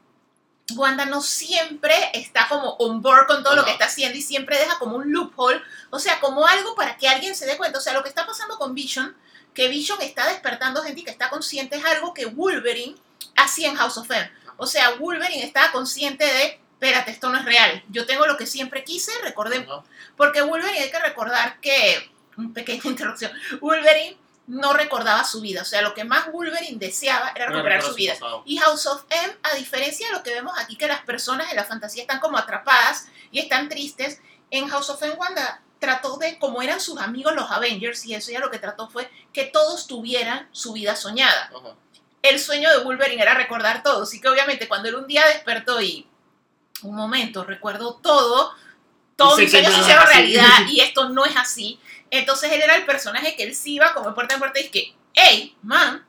Wanda 0.75 1.05
no 1.05 1.21
siempre 1.21 1.93
está 2.13 2.47
como 2.47 2.71
on 2.79 3.01
board 3.01 3.27
con 3.27 3.43
todo 3.43 3.55
lo 3.55 3.65
que 3.65 3.71
está 3.71 3.85
haciendo 3.85 4.17
y 4.17 4.21
siempre 4.21 4.57
deja 4.57 4.79
como 4.79 4.95
un 4.95 5.11
loophole, 5.11 5.61
o 5.89 5.99
sea, 5.99 6.21
como 6.21 6.47
algo 6.47 6.73
para 6.73 6.95
que 6.95 7.09
alguien 7.09 7.35
se 7.35 7.45
dé 7.45 7.57
cuenta. 7.57 7.79
O 7.79 7.81
sea, 7.81 7.91
lo 7.91 8.01
que 8.01 8.07
está 8.07 8.25
pasando 8.25 8.57
con 8.57 8.73
Vision, 8.73 9.13
que 9.53 9.67
Vision 9.67 10.01
está 10.01 10.25
despertando 10.27 10.81
gente 10.81 11.01
y 11.01 11.03
que 11.03 11.11
está 11.11 11.29
consciente, 11.29 11.75
es 11.75 11.83
algo 11.85 12.13
que 12.13 12.27
Wolverine 12.27 12.95
hacía 13.35 13.69
en 13.69 13.75
House 13.75 13.97
of 13.97 14.09
M. 14.09 14.31
O 14.55 14.65
sea, 14.65 14.91
Wolverine 14.91 15.43
estaba 15.43 15.71
consciente 15.73 16.23
de, 16.23 16.61
espérate, 16.83 17.11
esto 17.11 17.29
no 17.29 17.37
es 17.37 17.45
real. 17.45 17.83
Yo 17.89 18.05
tengo 18.05 18.25
lo 18.25 18.37
que 18.37 18.45
siempre 18.45 18.83
quise, 18.83 19.11
recordemos. 19.23 19.85
Porque 20.17 20.41
Wolverine 20.41 20.83
hay 20.83 20.91
que 20.91 20.99
recordar 20.99 21.59
que, 21.61 22.11
una 22.37 22.53
pequeña 22.53 22.81
interrupción, 22.83 23.31
Wolverine 23.61 24.17
no 24.47 24.73
recordaba 24.73 25.23
su 25.23 25.39
vida. 25.39 25.61
O 25.61 25.65
sea, 25.65 25.81
lo 25.81 25.93
que 25.93 26.03
más 26.03 26.31
Wolverine 26.31 26.77
deseaba 26.77 27.31
era 27.35 27.47
recuperar 27.47 27.81
su 27.81 27.95
vida. 27.95 28.13
pasado. 28.13 28.43
Y 28.45 28.57
House 28.57 28.85
of 28.87 29.05
M, 29.09 29.33
a 29.43 29.55
diferencia 29.55 30.07
de 30.07 30.13
lo 30.13 30.23
que 30.23 30.31
vemos 30.31 30.53
aquí, 30.59 30.75
que 30.75 30.87
las 30.87 31.01
personas 31.01 31.49
en 31.49 31.55
la 31.55 31.63
fantasía 31.63 32.01
están 32.01 32.19
como 32.19 32.37
atrapadas 32.37 33.07
y 33.31 33.39
están 33.39 33.69
tristes, 33.69 34.19
en 34.51 34.67
House 34.67 34.89
of 34.89 35.01
M, 35.01 35.15
Wanda 35.15 35.61
trató 35.79 36.17
de, 36.17 36.37
como 36.39 36.61
eran 36.61 36.79
sus 36.79 36.99
amigos 36.99 37.33
los 37.33 37.49
Avengers, 37.51 38.05
y 38.05 38.13
eso 38.13 38.31
ya 38.31 38.39
lo 38.39 38.51
que 38.51 38.59
trató 38.59 38.89
fue 38.89 39.09
que 39.33 39.45
todos 39.45 39.87
tuvieran 39.87 40.47
su 40.51 40.73
vida 40.73 40.95
soñada. 40.95 41.49
El 42.21 42.39
sueño 42.39 42.69
de 42.69 42.85
Wolverine 42.85 43.21
era 43.21 43.33
recordar 43.33 43.83
todo, 43.83 44.03
así 44.03 44.21
que 44.21 44.29
obviamente 44.29 44.69
cuando 44.69 44.87
él 44.87 44.95
un 44.95 45.07
día 45.07 45.25
despertó 45.27 45.81
y, 45.81 46.07
un 46.83 46.95
momento, 46.95 47.43
recuerdo 47.43 47.95
todo, 47.95 48.53
sé 49.35 49.45
que 49.45 49.49
sueños 49.49 49.85
se 49.85 49.93
así. 49.93 50.13
realidad 50.13 50.59
y 50.67 50.81
esto 50.81 51.09
no 51.09 51.25
es 51.25 51.35
así. 51.35 51.79
Entonces 52.11 52.51
él 52.51 52.61
era 52.61 52.75
el 52.75 52.85
personaje 52.85 53.35
que 53.35 53.43
él 53.43 53.55
sí 53.55 53.75
iba 53.75 53.93
como 53.93 54.09
de 54.09 54.15
puerta 54.15 54.35
en 54.35 54.39
puerta 54.39 54.59
y 54.59 54.65
es 54.65 54.71
que, 54.71 54.95
hey, 55.13 55.55
man, 55.61 56.05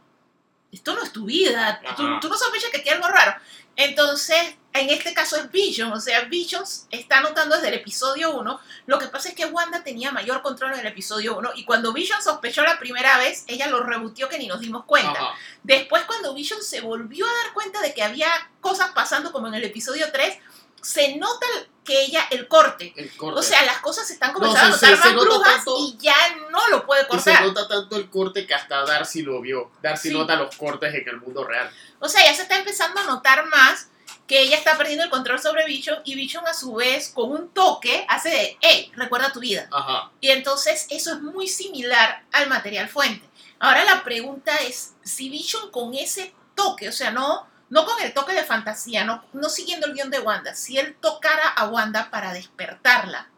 esto 0.73 0.95
no 0.95 1.03
es 1.03 1.13
tu 1.13 1.25
vida, 1.27 1.81
tú, 1.97 2.21
tú 2.21 2.29
no 2.29 2.37
sospechas 2.37 2.71
que 2.71 2.79
aquí 2.79 2.89
hay 2.89 2.97
algo 2.97 3.09
raro. 3.09 3.35
Entonces 3.77 4.57
en 4.75 4.91
este 4.91 5.15
caso 5.15 5.37
es 5.37 5.53
Vision, 5.53 5.93
o 5.93 6.01
sea, 6.01 6.23
Vision 6.23 6.65
está 6.91 7.21
notando 7.21 7.55
desde 7.55 7.69
el 7.69 7.75
episodio 7.75 8.37
1. 8.37 8.61
Lo 8.87 8.99
que 8.99 9.07
pasa 9.07 9.29
es 9.29 9.37
que 9.37 9.47
Wanda 9.47 9.85
tenía 9.85 10.11
mayor 10.11 10.43
control 10.43 10.73
en 10.73 10.81
el 10.81 10.87
episodio 10.87 11.39
1 11.39 11.53
y 11.55 11.65
cuando 11.65 11.93
Vision 11.93 12.21
sospechó 12.21 12.65
la 12.65 12.81
primera 12.81 13.17
vez, 13.19 13.45
ella 13.47 13.69
lo 13.69 13.85
rebutió 13.85 14.29
que 14.29 14.37
ni 14.37 14.49
nos 14.49 14.59
dimos 14.59 14.85
cuenta. 14.85 15.13
Ajá. 15.13 15.35
Después, 15.63 16.03
cuando 16.07 16.35
Vision 16.35 16.61
se 16.61 16.81
volvió 16.81 17.25
a 17.25 17.45
dar 17.45 17.53
cuenta 17.55 17.81
de 17.83 17.95
que 17.95 18.03
había 18.03 18.29
cosas 18.61 18.91
pasando 18.97 19.31
como 19.31 19.47
en 19.47 19.55
el 19.55 19.63
episodio 19.63 20.11
3, 20.13 20.39
se 20.85 21.17
nota 21.17 21.47
que 21.85 22.01
ella, 22.03 22.27
el 22.31 22.49
corte. 22.49 22.95
El 22.97 23.15
corte. 23.17 23.41
O 23.41 23.43
sea, 23.43 23.63
las 23.65 23.79
cosas 23.81 24.09
están 24.11 24.33
No, 24.33 24.39
comenzando 24.39 24.77
se- 24.77 24.87
a 24.87 24.89
se- 24.91 24.95
notar 24.97 25.09
se 25.11 25.15
más 25.17 25.25
nota 25.25 25.37
brujas 25.37 25.55
tanto- 25.57 25.77
y 25.81 25.97
ya 25.99 26.15
no 26.51 26.69
lo 26.69 26.87
puede 26.87 27.03
y 27.03 27.05
se 27.05 27.11
cortar. 27.11 27.43
nota 27.45 27.69
tanto 27.69 27.97
el 27.97 28.09
corte 28.09 28.47
que 28.47 28.55
hasta 28.55 28.85
Darcy 28.85 29.23
lo 29.23 29.41
vio. 29.41 29.71
Darcy 29.83 30.09
Sí. 30.09 30.15
nota 30.15 30.37
los 30.37 30.55
cortes 30.57 30.95
en 30.95 31.09
el 31.09 31.21
mundo 31.21 31.45
real. 31.45 31.71
O 32.01 32.09
sea, 32.09 32.25
ya 32.25 32.35
se 32.35 32.43
está 32.43 32.57
empezando 32.57 33.01
a 33.01 33.05
notar 33.05 33.47
más 33.49 33.89
que 34.27 34.41
ella 34.41 34.57
está 34.57 34.79
perdiendo 34.79 35.05
el 35.05 35.11
control 35.11 35.39
sobre 35.39 35.67
Vision 35.67 36.01
y 36.05 36.15
Vision 36.15 36.47
a 36.47 36.55
su 36.55 36.75
vez 36.75 37.11
con 37.11 37.31
un 37.33 37.51
toque 37.51 38.07
hace 38.09 38.31
de, 38.31 38.59
hey, 38.63 38.91
recuerda 38.97 39.31
tu 39.33 39.41
vida. 39.41 39.69
Ajá. 39.71 40.11
Y 40.23 40.31
entonces 40.31 40.87
eso 40.89 41.13
es 41.13 41.21
muy 41.21 41.47
similar 41.49 42.25
al 42.33 42.49
material 42.49 42.89
fuente. 42.89 43.29
Ahora 43.59 43.85
la 43.85 44.03
pregunta 44.03 44.57
es 44.57 44.95
si 45.03 45.29
Vision 45.29 45.71
con 45.71 45.93
ese 45.95 46.35
toque, 46.55 46.89
o 46.89 46.93
sea, 46.93 47.11
no, 47.11 47.47
no 47.75 47.85
con 47.85 48.01
el 48.01 48.15
toque 48.15 48.33
de 48.33 48.45
fantasía, 48.45 49.05
no, 49.05 49.25
no 49.33 49.49
siguiendo 49.49 49.87
el 49.89 49.95
guion 49.95 50.09
de 50.11 50.21
Wanda, 50.21 50.55
si 50.55 50.79
él 50.79 50.95
tocara 51.01 51.49
a 51.49 51.69
Wanda 51.69 52.09
para 52.09 52.33
despertarla, 52.33 53.29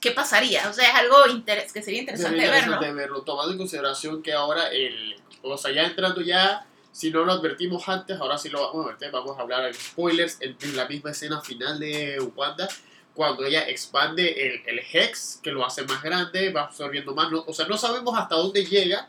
¿qué 0.00 0.12
pasaría? 0.12 0.68
O 0.70 0.72
sea, 0.72 0.88
es 0.88 0.94
algo 0.94 1.16
que 1.24 1.82
sería 1.82 2.00
interesante 2.00 2.30
Sería 2.30 2.46
interesante 2.46 2.92
verlo, 2.92 3.22
tomando 3.22 3.52
en 3.52 3.58
consideración 3.58 4.22
que 4.22 4.32
ahora 4.32 4.68
el. 4.68 5.14
O 5.42 5.58
sea, 5.58 5.72
ya 5.72 5.82
entrando 5.84 6.22
ya. 6.22 6.66
Si 6.90 7.10
no 7.10 7.24
lo 7.24 7.32
advertimos 7.32 7.88
antes, 7.88 8.18
ahora 8.20 8.36
sí 8.38 8.48
lo 8.48 8.60
vamos 8.66 8.84
a 8.84 8.88
advertir. 8.88 9.10
Vamos 9.10 9.38
a 9.38 9.42
hablar 9.42 9.62
de 9.64 9.72
spoilers 9.74 10.38
en, 10.40 10.56
en 10.60 10.76
la 10.76 10.86
misma 10.86 11.10
escena 11.10 11.40
final 11.40 11.78
de 11.78 12.18
Wanda. 12.34 12.68
Cuando 13.14 13.44
ella 13.44 13.68
expande 13.68 14.30
el, 14.46 14.62
el 14.66 14.80
Hex, 14.92 15.40
que 15.42 15.50
lo 15.52 15.64
hace 15.66 15.82
más 15.84 16.02
grande, 16.02 16.50
va 16.50 16.62
absorbiendo 16.64 17.14
más. 17.14 17.30
no- 17.30 17.44
o 17.46 17.52
sea, 17.52 17.66
no 17.66 17.76
sabemos 17.78 18.18
hasta 18.18 18.36
dónde 18.36 18.64
llega, 18.64 19.08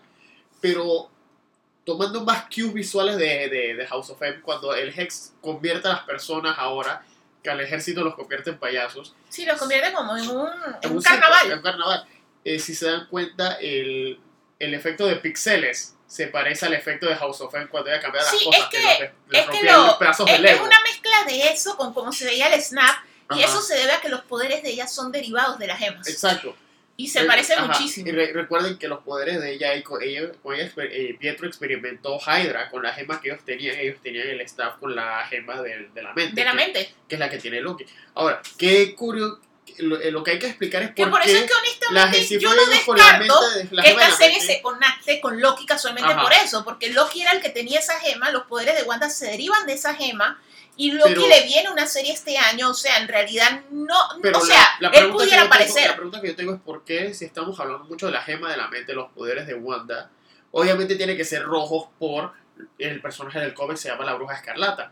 pero 0.61 1.09
tomando 1.85 2.23
más 2.23 2.45
cues 2.45 2.73
visuales 2.73 3.17
de, 3.17 3.49
de, 3.49 3.75
de 3.75 3.87
House 3.87 4.09
of 4.09 4.21
M, 4.21 4.41
cuando 4.41 4.73
el 4.73 4.97
Hex 4.97 5.33
convierte 5.41 5.87
a 5.87 5.91
las 5.93 6.01
personas 6.03 6.55
ahora, 6.57 7.03
que 7.43 7.49
al 7.49 7.59
ejército 7.59 8.03
los 8.03 8.15
convierte 8.15 8.51
en 8.51 8.57
payasos, 8.57 9.13
Sí, 9.29 9.45
lo 9.45 9.57
convierte 9.57 9.91
como 9.91 10.15
en 10.15 10.29
un, 10.29 10.47
en 10.81 10.91
un 10.95 11.01
circo, 11.01 11.19
carnaval. 11.19 11.51
en 11.51 11.57
un 11.57 11.63
carnaval. 11.63 12.05
Eh, 12.45 12.59
si 12.59 12.73
se 12.73 12.85
dan 12.89 13.07
cuenta, 13.07 13.55
el, 13.55 14.19
el 14.59 14.73
efecto 14.73 15.05
de 15.07 15.17
pixeles 15.17 15.95
se 16.07 16.27
parece 16.27 16.65
al 16.67 16.73
efecto 16.73 17.07
de 17.07 17.15
House 17.15 17.41
of 17.41 17.53
M 17.55 17.67
cuando 17.67 17.89
ella 17.89 17.99
cambiaba 17.99 18.25
las 18.29 18.37
Sí, 18.39 18.45
cosas. 18.45 18.61
es 18.61 18.67
que- 18.69 18.81
los- 18.83 18.99
les 19.29 19.41
es 19.43 19.49
que 19.49 19.63
lo- 19.65 19.85
los 19.87 19.95
pedazos 19.95 20.29
Es, 20.29 20.41
de 20.41 20.51
es 20.51 20.59
una 20.61 20.79
mezcla 20.83 21.23
de 21.27 21.49
eso 21.51 21.75
con 21.75 21.93
cómo 21.93 22.13
se 22.13 22.25
veía 22.25 22.53
el 22.53 22.61
snap 22.61 22.95
y 23.31 23.41
Ajá, 23.41 23.45
eso 23.51 23.61
se 23.61 23.75
debe 23.75 23.91
a 23.93 23.99
que 23.99 24.09
los 24.09 24.21
poderes 24.21 24.61
de 24.63 24.69
ella 24.69 24.87
son 24.87 25.11
derivados 25.11 25.57
de 25.59 25.67
las 25.67 25.79
gemas. 25.79 26.07
Exacto. 26.07 26.55
Y 26.95 27.07
se 27.07 27.21
Eh, 27.21 27.25
parece 27.25 27.53
ajá, 27.53 27.65
muchísimo. 27.67 28.07
Y 28.07 28.11
re- 28.11 28.33
recuerden 28.33 28.77
que 28.77 28.87
los 28.87 28.99
poderes 29.03 29.41
de 29.41 29.51
ella, 29.53 29.75
y 29.75 29.81
con 29.81 30.01
ella, 30.03 30.31
con 30.43 30.53
ella 30.55 30.65
exper- 30.71 30.89
eh, 30.91 31.15
Pietro 31.19 31.47
experimentó 31.47 32.19
Hydra 32.19 32.69
con 32.69 32.83
la 32.83 32.93
gema 32.93 33.19
que 33.19 33.29
ellos 33.29 33.43
tenían. 33.43 33.77
Ellos 33.79 33.97
tenían 34.03 34.27
el 34.27 34.41
staff 34.41 34.77
con 34.79 34.95
la 34.95 35.25
gema 35.27 35.61
del- 35.61 35.91
de, 35.93 36.03
la 36.03 36.13
mente. 36.13 36.35
De 36.35 36.45
la 36.45 36.51
que, 36.51 36.57
mente. 36.57 36.93
que 37.07 37.15
es 37.15 37.19
la 37.19 37.29
que 37.29 37.37
tiene 37.39 37.61
Loki. 37.61 37.85
Ahora, 38.13 38.41
qué 38.57 38.93
curioso. 38.95 39.39
Lo, 39.79 39.99
eh, 39.99 40.11
lo 40.11 40.23
que 40.23 40.31
hay 40.31 40.39
que 40.39 40.47
explicar 40.47 40.83
es 40.83 40.89
Que 40.93 41.03
por, 41.03 41.11
por 41.13 41.21
qué 41.21 41.31
eso 41.31 41.43
es 41.45 41.49
que 41.49 41.57
honestamente 41.57 42.39
yo 42.39 42.53
no 42.53 42.65
descarto 42.67 43.49
de- 43.51 43.69
que 43.81 43.89
esta 43.91 44.11
serie 44.11 44.39
se 44.39 44.61
conecte 44.61 45.19
con 45.19 45.41
Loki 45.41 45.65
casualmente 45.65 46.11
Ajá. 46.11 46.21
por 46.21 46.31
eso, 46.33 46.63
porque 46.63 46.91
Loki 46.91 47.21
era 47.23 47.31
el 47.31 47.41
que 47.41 47.49
tenía 47.49 47.79
esa 47.79 47.99
gema, 47.99 48.29
los 48.31 48.43
poderes 48.43 48.75
de 48.75 48.83
Wanda 48.83 49.09
se 49.09 49.25
derivan 49.27 49.65
de 49.65 49.73
esa 49.73 49.95
gema 49.95 50.39
y 50.75 50.91
Loki 50.91 51.13
Pero- 51.15 51.27
le 51.27 51.43
viene 51.45 51.69
una 51.71 51.87
serie 51.87 52.13
este 52.13 52.37
año, 52.37 52.69
o 52.69 52.73
sea, 52.73 52.97
en 52.97 53.07
realidad 53.07 53.61
no, 53.71 53.97
Pero 54.21 54.39
o 54.39 54.45
sea, 54.45 54.75
la 54.79 54.89
él 54.89 55.09
pudiera 55.11 55.37
tengo- 55.41 55.47
aparecer. 55.53 55.87
la 55.89 55.95
pregunta 55.95 56.21
que 56.21 56.27
yo 56.27 56.35
tengo 56.35 56.53
es 56.53 56.61
por 56.61 56.83
qué, 56.83 57.13
si 57.15 57.25
estamos 57.25 57.59
hablando 57.59 57.85
mucho 57.85 58.05
de 58.07 58.11
la 58.11 58.21
gema 58.21 58.51
de 58.51 58.57
la 58.57 58.67
mente, 58.67 58.93
los 58.93 59.11
poderes 59.11 59.47
de 59.47 59.55
Wanda, 59.55 60.11
obviamente 60.51 60.95
tiene 60.95 61.17
que 61.17 61.25
ser 61.25 61.43
rojos 61.43 61.87
por 61.97 62.33
el 62.77 63.01
personaje 63.01 63.39
del 63.39 63.53
cómic 63.55 63.77
se 63.77 63.89
llama 63.89 64.05
la 64.05 64.13
bruja 64.13 64.35
escarlata. 64.35 64.91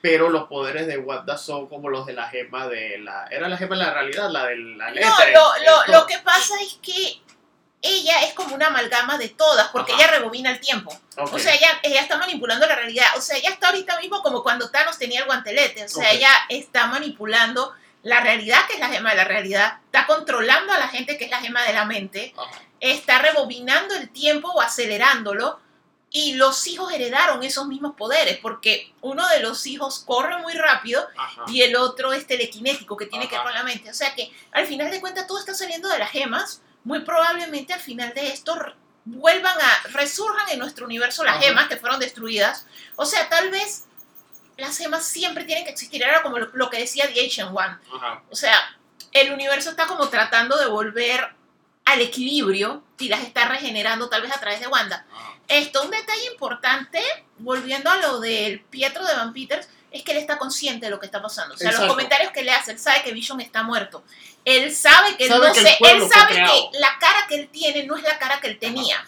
Pero 0.00 0.28
los 0.28 0.44
poderes 0.48 0.86
de 0.86 0.98
Wanda 0.98 1.36
son 1.36 1.68
como 1.68 1.88
los 1.88 2.06
de 2.06 2.12
la 2.12 2.28
gema 2.28 2.68
de 2.68 2.98
la... 2.98 3.26
Era 3.30 3.48
la 3.48 3.56
gema 3.56 3.76
de 3.76 3.82
la 3.82 3.92
realidad, 3.92 4.30
la 4.30 4.46
de 4.46 4.56
la 4.56 4.90
letra. 4.90 5.10
No, 5.10 5.32
lo, 5.32 5.54
el 5.56 5.64
lo, 5.64 6.00
lo 6.00 6.06
que 6.06 6.18
pasa 6.18 6.54
es 6.62 6.78
que 6.80 7.20
ella 7.82 8.22
es 8.22 8.34
como 8.34 8.54
una 8.54 8.68
amalgama 8.68 9.18
de 9.18 9.28
todas, 9.28 9.68
porque 9.68 9.92
Ajá. 9.92 10.02
ella 10.02 10.12
rebobina 10.12 10.50
el 10.50 10.60
tiempo. 10.60 10.96
O 11.16 11.38
sea, 11.38 11.54
ella, 11.54 11.68
ella 11.82 12.00
está 12.00 12.16
manipulando 12.16 12.66
la 12.66 12.74
realidad. 12.74 13.06
O 13.16 13.20
sea, 13.20 13.36
ella 13.36 13.50
está 13.50 13.68
ahorita 13.68 13.98
mismo 14.00 14.22
como 14.22 14.42
cuando 14.42 14.70
Thanos 14.70 14.98
tenía 14.98 15.20
el 15.20 15.26
guantelete. 15.26 15.84
O 15.84 15.88
sea, 15.88 16.10
ella 16.12 16.30
está 16.48 16.86
manipulando 16.86 17.72
la 18.02 18.20
realidad, 18.20 18.66
que 18.66 18.74
es 18.74 18.80
la 18.80 18.88
gema 18.88 19.10
de 19.10 19.16
la 19.16 19.24
realidad. 19.24 19.78
Está 19.86 20.06
controlando 20.06 20.72
a 20.72 20.78
la 20.78 20.88
gente, 20.88 21.18
que 21.18 21.24
es 21.24 21.30
la 21.30 21.40
gema 21.40 21.62
de 21.64 21.72
la 21.72 21.84
mente. 21.84 22.34
Ajá. 22.36 22.62
Está 22.80 23.18
rebobinando 23.18 23.94
el 23.94 24.10
tiempo 24.10 24.48
o 24.48 24.60
acelerándolo. 24.60 25.60
Y 26.10 26.34
los 26.34 26.66
hijos 26.66 26.90
heredaron 26.92 27.42
esos 27.42 27.66
mismos 27.66 27.94
poderes, 27.94 28.38
porque 28.38 28.92
uno 29.02 29.28
de 29.28 29.40
los 29.40 29.66
hijos 29.66 30.02
corre 30.06 30.38
muy 30.38 30.54
rápido 30.54 31.06
Ajá. 31.16 31.44
y 31.48 31.60
el 31.62 31.76
otro 31.76 32.12
es 32.14 32.26
telequinético, 32.26 32.96
que 32.96 33.06
tiene 33.06 33.28
que 33.28 33.34
ver 33.34 33.44
con 33.44 33.52
la 33.54 33.62
mente. 33.62 33.90
O 33.90 33.94
sea 33.94 34.14
que 34.14 34.32
al 34.52 34.66
final 34.66 34.90
de 34.90 35.00
cuentas 35.00 35.26
todo 35.26 35.38
está 35.38 35.52
saliendo 35.54 35.88
de 35.88 35.98
las 35.98 36.10
gemas. 36.10 36.62
Muy 36.84 37.00
probablemente 37.00 37.74
al 37.74 37.80
final 37.80 38.14
de 38.14 38.28
esto 38.32 38.56
vuelvan 39.04 39.56
a, 39.60 39.88
resurjan 39.90 40.48
en 40.50 40.58
nuestro 40.58 40.86
universo 40.86 41.24
las 41.24 41.36
Ajá. 41.36 41.44
gemas 41.44 41.68
que 41.68 41.76
fueron 41.76 42.00
destruidas. 42.00 42.64
O 42.96 43.04
sea, 43.04 43.28
tal 43.28 43.50
vez 43.50 43.84
las 44.56 44.78
gemas 44.78 45.04
siempre 45.04 45.44
tienen 45.44 45.64
que 45.64 45.70
existir. 45.70 46.02
Era 46.02 46.22
como 46.22 46.38
lo, 46.38 46.48
lo 46.54 46.70
que 46.70 46.78
decía 46.78 47.12
The 47.12 47.22
Ancient 47.22 47.50
One. 47.54 47.76
O 48.30 48.36
sea, 48.36 48.54
el 49.12 49.32
universo 49.32 49.70
está 49.70 49.86
como 49.86 50.08
tratando 50.08 50.56
de 50.56 50.66
volver 50.66 51.34
al 51.84 52.00
equilibrio 52.00 52.82
y 52.98 53.08
las 53.08 53.20
está 53.20 53.46
regenerando 53.46 54.08
tal 54.08 54.22
vez 54.22 54.32
a 54.34 54.40
través 54.40 54.60
de 54.60 54.66
Wanda. 54.68 55.06
Ajá. 55.12 55.27
Esto, 55.48 55.82
un 55.82 55.90
detalle 55.90 56.26
importante, 56.30 57.02
volviendo 57.38 57.90
a 57.90 57.96
lo 57.96 58.20
del 58.20 58.60
Pietro 58.60 59.04
de 59.06 59.14
Van 59.14 59.32
Peters, 59.32 59.68
es 59.90 60.02
que 60.02 60.12
él 60.12 60.18
está 60.18 60.38
consciente 60.38 60.86
de 60.86 60.90
lo 60.90 61.00
que 61.00 61.06
está 61.06 61.22
pasando. 61.22 61.54
O 61.54 61.56
sea, 61.56 61.68
Exacto. 61.68 61.86
los 61.86 61.94
comentarios 61.94 62.32
que 62.32 62.42
le 62.42 62.52
hace, 62.52 62.72
él 62.72 62.78
sabe 62.78 63.02
que 63.02 63.12
Vision 63.12 63.40
está 63.40 63.62
muerto. 63.62 64.04
Él 64.44 64.74
sabe 64.74 65.16
que 65.16 65.26
Sabe 65.28 65.48
no 65.48 65.52
que 65.54 65.60
sé, 65.60 65.78
él 65.80 66.02
sabe 66.10 66.34
que 66.34 66.78
la 66.78 66.98
cara 67.00 67.26
que 67.28 67.36
él 67.36 67.48
tiene 67.48 67.84
no 67.84 67.96
es 67.96 68.02
la 68.02 68.18
cara 68.18 68.40
que 68.40 68.48
él 68.48 68.58
tenía. 68.58 69.02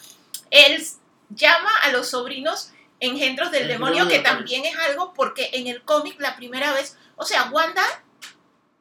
Él 0.50 0.82
llama 1.28 1.70
a 1.82 1.90
los 1.90 2.10
sobrinos 2.10 2.70
engendros 2.98 3.50
del 3.50 3.68
demonio, 3.68 4.08
que 4.08 4.18
también 4.20 4.64
es 4.64 4.76
algo 4.76 5.12
porque 5.14 5.50
en 5.52 5.66
el 5.66 5.82
cómic 5.82 6.20
la 6.20 6.36
primera 6.36 6.72
vez, 6.72 6.96
o 7.16 7.24
sea, 7.24 7.44
Wanda 7.50 7.84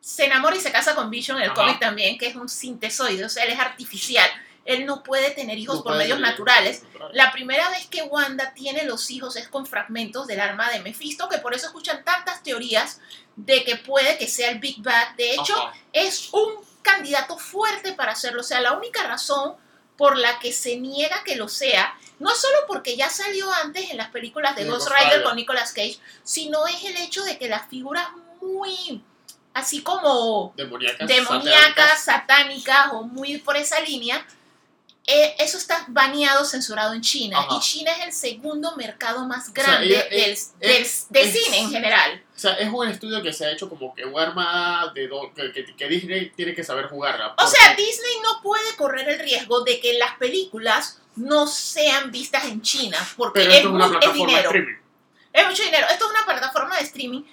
se 0.01 0.26
enamora 0.26 0.55
y 0.55 0.60
se 0.60 0.72
casa 0.72 0.95
con 0.95 1.10
Vision 1.10 1.38
en 1.38 1.43
el 1.43 1.53
cómic 1.53 1.80
también, 1.80 2.18
que 2.18 2.28
es 2.28 2.36
un 2.36 2.49
sintesoide, 2.49 3.24
o 3.24 3.30
sea, 3.30 3.43
él 3.43 3.51
es 3.51 3.60
artificial. 3.60 4.30
Él 4.70 4.86
no 4.86 5.03
puede 5.03 5.32
tener 5.32 5.57
hijos 5.57 5.78
No 5.78 5.84
por 5.84 5.95
medios 5.97 6.17
tener- 6.17 6.30
naturales. 6.32 6.84
La 7.13 7.32
primera 7.32 7.70
vez 7.70 7.88
que 7.88 8.03
Wanda 8.03 8.53
tiene 8.53 8.84
los 8.84 9.09
hijos 9.11 9.36
es 9.36 9.47
con 9.47 9.65
fragmentos 9.65 10.28
del 10.28 10.39
arma 10.39 10.70
de 10.70 10.80
Mephisto, 10.80 11.28
que 11.28 11.39
por 11.39 11.53
eso 11.53 11.65
escuchan 11.67 12.03
tantas 12.03 12.43
teorías 12.43 12.99
de 13.36 13.63
que 13.63 13.78
puede 13.78 14.17
que 14.17 14.28
sea 14.28 14.51
el 14.51 14.59
Big 14.59 14.82
Bang. 14.82 15.15
De 15.15 15.34
hecho, 15.34 15.55
Ajá. 15.57 15.74
es 15.93 16.30
un 16.34 16.53
candidato 16.82 17.38
fuerte 17.38 17.93
para 17.93 18.11
hacerlo. 18.11 18.41
O 18.41 18.43
sea, 18.43 18.61
la 18.61 18.74
única 18.74 19.03
razón 19.07 19.55
por 19.97 20.17
la 20.17 20.39
que 20.39 20.53
se 20.53 20.78
niega 20.78 21.24
que 21.26 21.36
lo 21.36 21.47
sea, 21.49 21.93
no 22.20 22.32
es 22.32 22.38
solo 22.39 22.57
porque 22.67 22.95
ya 22.95 23.09
salió 23.09 23.51
antes 23.51 23.89
en 23.89 23.97
las 23.97 24.09
películas 24.09 24.55
de 24.55 24.65
Ghost 24.65 24.89
Rider 24.89 25.24
con 25.24 25.36
Nicolas 25.36 25.72
Cage, 25.74 25.99
sino 26.24 26.67
es 26.67 26.84
el 26.86 26.95
hecho 26.97 27.24
de 27.24 27.38
que 27.38 27.49
la 27.49 27.59
figura 27.67 28.01
es 28.38 28.41
muy, 28.41 29.03
así 29.53 29.82
como 29.82 30.53
Demoníacas. 30.55 31.07
demoníacas, 31.07 32.03
satánicas. 32.03 32.03
satánicas 32.03 32.88
o 32.93 33.03
muy 33.03 33.39
por 33.39 33.57
esa 33.57 33.80
línea, 33.82 34.26
eh, 35.12 35.36
eso 35.39 35.57
está 35.57 35.86
baneado, 35.88 36.45
censurado 36.45 36.93
en 36.93 37.01
China. 37.01 37.39
Ajá. 37.39 37.55
Y 37.55 37.60
China 37.60 37.91
es 37.97 38.05
el 38.05 38.14
segundo 38.14 38.76
mercado 38.76 39.26
más 39.26 39.45
sea, 39.45 39.53
grande 39.64 39.88
del, 40.12 40.32
es- 40.32 40.53
del- 40.60 40.84
es- 40.84 41.07
cine 41.34 41.60
en 41.60 41.72
general. 41.72 42.24
O 42.36 42.39
sea, 42.39 42.53
es 42.53 42.70
un 42.72 42.88
estudio 42.88 43.22
que 43.24 43.34
se 43.34 43.45
ha 43.45 43.51
hecho 43.51 43.68
como 43.68 43.93
que 43.95 44.05
un 44.05 44.20
arma 44.20 44.91
de 44.93 45.07
do- 45.07 45.34
que, 45.34 45.51
que- 45.51 45.76
que 45.76 45.88
Disney 45.88 46.30
tiene 46.36 46.53
que 46.53 46.64
saber 46.64 46.88
jugarla. 46.88 47.34
O 47.38 47.47
sea, 47.47 47.74
Disney 47.76 48.14
no 48.24 48.41
puede 48.41 48.76
correr 48.78 49.10
el 49.10 49.20
riesgo 49.20 49.62
de 49.64 49.80
que 49.80 49.93
las 49.97 50.16
películas 50.18 50.99
no 51.16 51.47
sean 51.47 52.12
vistas 52.12 52.45
en 52.45 52.62
China, 52.62 52.97
porque 53.18 53.39
pero 53.41 53.51
es, 53.51 53.57
esto 53.57 53.70
es 53.70 53.74
una 53.76 53.88
de 53.99 54.14
dinero. 54.14 54.49
streaming. 54.49 54.76
Es 55.34 55.47
mucho 55.47 55.64
dinero. 55.64 55.88
Esto 55.91 56.05
es 56.05 56.12
una 56.12 56.26
plataforma 56.26 56.78
de 56.78 56.84
streaming, 56.84 57.24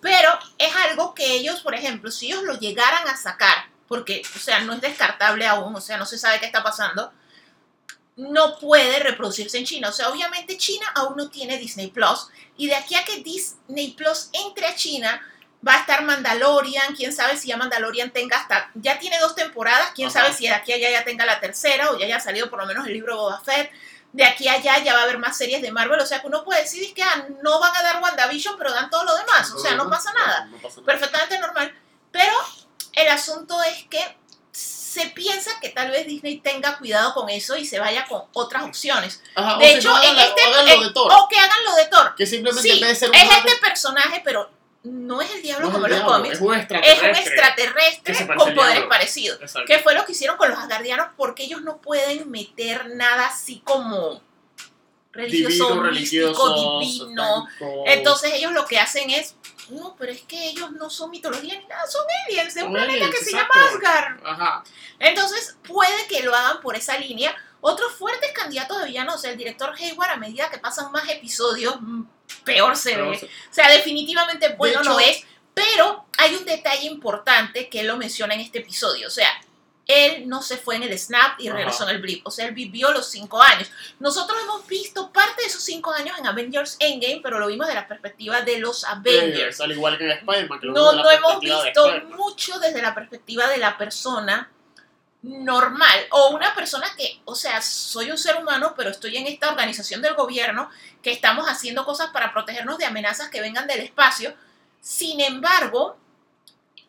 pero 0.00 0.30
es 0.58 0.74
algo 0.88 1.14
que 1.14 1.32
ellos, 1.36 1.60
por 1.60 1.74
ejemplo, 1.74 2.10
si 2.10 2.26
ellos 2.26 2.42
lo 2.42 2.58
llegaran 2.58 3.06
a 3.08 3.16
sacar, 3.16 3.68
porque, 3.88 4.22
o 4.36 4.38
sea, 4.38 4.60
no 4.60 4.72
es 4.74 4.80
descartable 4.80 5.46
aún, 5.46 5.74
o 5.74 5.80
sea, 5.80 5.96
no 5.96 6.06
se 6.06 6.16
sabe 6.18 6.38
qué 6.38 6.46
está 6.46 6.62
pasando, 6.62 7.12
no 8.16 8.58
puede 8.58 8.98
reproducirse 9.00 9.58
en 9.58 9.64
China. 9.64 9.88
O 9.88 9.92
sea, 9.92 10.08
obviamente 10.10 10.56
China 10.58 10.86
aún 10.94 11.16
no 11.16 11.30
tiene 11.30 11.58
Disney 11.58 11.88
Plus, 11.88 12.28
y 12.56 12.66
de 12.66 12.74
aquí 12.74 12.94
a 12.94 13.04
que 13.04 13.22
Disney 13.22 13.92
Plus 13.92 14.28
entre 14.32 14.66
a 14.66 14.74
China, 14.74 15.20
va 15.66 15.74
a 15.74 15.80
estar 15.80 16.02
Mandalorian, 16.02 16.94
quién 16.96 17.12
sabe 17.12 17.36
si 17.36 17.48
ya 17.48 17.56
Mandalorian 17.56 18.12
tenga 18.12 18.38
hasta, 18.38 18.70
ya 18.74 18.98
tiene 18.98 19.18
dos 19.18 19.34
temporadas, 19.34 19.90
quién 19.94 20.08
Ajá. 20.08 20.20
sabe 20.22 20.34
si 20.34 20.44
de 20.44 20.54
aquí 20.54 20.72
a 20.72 20.76
allá 20.76 20.90
ya 20.90 21.04
tenga 21.04 21.26
la 21.26 21.38
tercera, 21.40 21.90
o 21.90 21.98
ya 21.98 22.06
haya 22.06 22.18
salido 22.20 22.48
por 22.48 22.58
lo 22.58 22.66
menos 22.66 22.86
el 22.86 22.94
libro 22.94 23.16
Boba 23.16 23.40
Fett. 23.40 23.70
de 24.12 24.24
aquí 24.24 24.48
a 24.48 24.54
allá 24.54 24.78
ya 24.82 24.94
va 24.94 25.00
a 25.00 25.02
haber 25.04 25.18
más 25.18 25.36
series 25.36 25.60
de 25.62 25.70
Marvel, 25.70 26.00
o 26.00 26.06
sea 26.06 26.20
que 26.20 26.26
uno 26.26 26.44
puede 26.44 26.62
decir 26.62 26.92
que 26.94 27.02
ah, 27.02 27.26
no 27.42 27.60
van 27.60 27.76
a 27.76 27.82
dar 27.82 28.02
WandaVision, 28.02 28.56
pero 28.58 28.72
dan 28.72 28.88
todo 28.90 29.04
lo 29.04 29.14
demás, 29.16 29.50
o 29.52 29.58
sea, 29.58 29.74
no 29.74 29.88
pasa 29.90 30.12
nada, 30.14 30.46
No 30.46 30.56
pasa 30.58 30.80
nada. 30.80 30.86
perfectamente 30.86 31.38
normal, 31.38 31.74
pero 32.10 32.32
el 32.94 33.08
asunto 33.08 33.62
es 33.62 33.84
que 33.84 34.16
se 34.90 35.06
piensa 35.06 35.52
que 35.60 35.68
tal 35.68 35.90
vez 35.92 36.04
Disney 36.06 36.38
tenga 36.38 36.76
cuidado 36.78 37.14
con 37.14 37.28
eso 37.30 37.56
y 37.56 37.64
se 37.64 37.78
vaya 37.78 38.06
con 38.06 38.22
otras 38.32 38.64
opciones. 38.64 39.22
Ajá, 39.36 39.56
De 39.58 39.74
hecho, 39.74 39.88
no, 39.88 40.02
en 40.02 40.18
este 40.18 40.42
o 40.42 40.46
hagan 40.48 40.66
lo 40.66 40.82
de 40.88 40.92
Thor, 40.92 41.12
o 41.12 41.28
que 41.28 41.38
hagan 41.38 41.64
lo 41.64 41.74
de 41.76 41.86
Thor. 41.86 42.14
que 42.16 42.26
simplemente 42.26 42.68
Sí, 42.68 42.80
ser 42.96 43.10
un 43.10 43.14
es 43.14 43.30
este 43.30 43.56
personaje, 43.60 44.20
pero 44.24 44.50
no 44.82 45.20
es 45.22 45.30
el 45.30 45.42
diablo 45.42 45.66
no 45.66 45.72
es 45.72 45.74
como 45.74 45.86
los 45.88 46.00
cómics. 46.00 46.34
es 46.34 46.40
un 46.40 46.54
Es 46.54 46.60
extraterrestre. 46.62 47.10
un 47.10 47.16
extraterrestre 47.16 48.26
con 48.36 48.54
poderes 48.54 48.84
parecidos. 48.88 49.40
Exacto. 49.40 49.66
Que 49.72 49.78
fue 49.78 49.94
lo 49.94 50.04
que 50.04 50.12
hicieron 50.12 50.36
con 50.36 50.50
los 50.50 50.58
asgardianos 50.58 51.08
porque 51.16 51.44
ellos 51.44 51.62
no 51.62 51.80
pueden 51.80 52.28
meter 52.28 52.88
nada 52.96 53.26
así 53.28 53.60
como 53.64 54.20
religioso, 55.12 55.68
Divino, 55.74 55.74
místico, 55.74 55.82
religioso, 55.82 56.78
divino. 56.80 57.46
satánico. 57.52 57.84
Entonces 57.86 58.32
ellos 58.34 58.52
lo 58.52 58.64
que 58.66 58.78
hacen 58.80 59.10
es, 59.10 59.36
no, 59.70 59.96
pero 59.98 60.12
es 60.12 60.22
que 60.22 60.48
ellos 60.48 60.70
no 60.72 60.90
son 60.90 61.10
mitología 61.10 61.58
ni 61.58 61.66
nada, 61.66 61.86
son 61.86 62.04
aliens 62.26 62.54
de 62.54 62.62
un 62.62 62.72
planeta 62.72 62.92
aliens, 63.04 63.18
que 63.18 63.24
se 63.24 63.32
llama 63.32 63.48
Asgard. 63.68 64.20
Ajá. 64.26 64.64
Entonces 64.98 65.56
puede 65.66 66.06
que 66.08 66.22
lo 66.22 66.34
hagan 66.34 66.60
por 66.60 66.76
esa 66.76 66.96
línea. 66.98 67.34
Otros 67.62 67.92
fuertes 67.92 68.32
candidatos 68.32 68.80
de 68.80 68.86
villanos, 68.86 69.16
o 69.16 69.18
sea, 69.18 69.30
el 69.32 69.36
director 69.38 69.74
Hayward, 69.78 70.10
a 70.10 70.16
medida 70.16 70.50
que 70.50 70.58
pasan 70.58 70.90
más 70.92 71.08
episodios, 71.08 71.76
mm, 71.80 72.02
peor 72.44 72.76
se 72.76 72.92
Pero, 72.92 73.10
ve. 73.10 73.16
O 73.50 73.52
sea, 73.54 73.68
definitivamente 73.70 74.54
bueno 74.56 74.80
hecho- 74.80 74.90
no 74.90 75.00
es, 75.00 75.24
pero 75.52 76.06
hay 76.16 76.34
un 76.36 76.44
detalle 76.44 76.86
importante 76.86 77.68
que 77.68 77.80
él 77.80 77.86
lo 77.88 77.96
menciona 77.96 78.34
en 78.34 78.40
este 78.40 78.60
episodio. 78.60 79.08
O 79.08 79.10
sea, 79.10 79.28
él 79.90 80.28
no 80.28 80.42
se 80.42 80.56
fue 80.56 80.76
en 80.76 80.82
el 80.84 80.98
snap 80.98 81.40
y 81.40 81.48
Ajá. 81.48 81.56
regresó 81.56 81.84
en 81.84 81.96
el 81.96 82.02
blip. 82.02 82.26
O 82.26 82.30
sea, 82.30 82.46
él 82.46 82.54
vivió 82.54 82.90
los 82.92 83.08
cinco 83.08 83.40
años. 83.42 83.70
Nosotros 83.98 84.38
hemos 84.42 84.66
visto 84.66 85.10
parte 85.12 85.42
de 85.42 85.48
esos 85.48 85.62
cinco 85.62 85.92
años 85.92 86.18
en 86.18 86.26
Avengers 86.26 86.76
Endgame, 86.78 87.20
pero 87.22 87.38
lo 87.38 87.46
vimos 87.46 87.66
de 87.66 87.74
la 87.74 87.86
perspectiva 87.86 88.42
de 88.42 88.58
los 88.58 88.84
Avengers. 88.84 89.60
Al 89.60 89.72
igual 89.72 89.98
que 89.98 90.04
en 90.04 90.10
Spider-Man. 90.10 90.60
No, 90.64 90.92
no 90.92 91.10
hemos 91.10 91.40
visto 91.40 92.02
mucho 92.16 92.58
desde 92.58 92.82
la 92.82 92.94
perspectiva 92.94 93.48
de 93.48 93.58
la 93.58 93.76
persona 93.76 94.50
normal 95.22 96.06
o 96.10 96.30
una 96.30 96.54
persona 96.54 96.86
que, 96.96 97.20
o 97.24 97.34
sea, 97.34 97.60
soy 97.60 98.10
un 98.10 98.18
ser 98.18 98.36
humano, 98.36 98.74
pero 98.76 98.90
estoy 98.90 99.16
en 99.16 99.26
esta 99.26 99.50
organización 99.50 100.00
del 100.00 100.14
gobierno 100.14 100.70
que 101.02 101.12
estamos 101.12 101.46
haciendo 101.46 101.84
cosas 101.84 102.10
para 102.10 102.32
protegernos 102.32 102.78
de 102.78 102.86
amenazas 102.86 103.28
que 103.28 103.40
vengan 103.40 103.66
del 103.66 103.80
espacio. 103.80 104.34
Sin 104.80 105.20
embargo, 105.20 105.98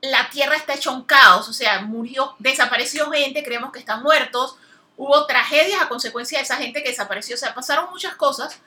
la 0.02 0.30
Tierra 0.30 0.56
está 0.56 0.74
hecha 0.74 0.92
un 0.92 1.04
caos, 1.04 1.48
o 1.48 1.54
sea, 1.54 1.82
murió, 1.82 2.36
desapareció 2.40 3.10
gente, 3.12 3.44
creemos 3.44 3.72
que 3.72 3.80
están 3.80 4.02
muertos, 4.02 4.56
hubo 4.98 5.26
tragedias 5.28 5.82
a 5.82 5.88
consecuencia 5.90 6.40
de 6.40 6.44
esa 6.44 6.58
gente 6.58 6.82
que 6.84 6.90
desapareció, 6.90 7.36
o 7.36 7.38
sea, 7.40 7.54
pasaron 7.54 7.90
muchas 7.92 8.16
cosas 8.16 8.60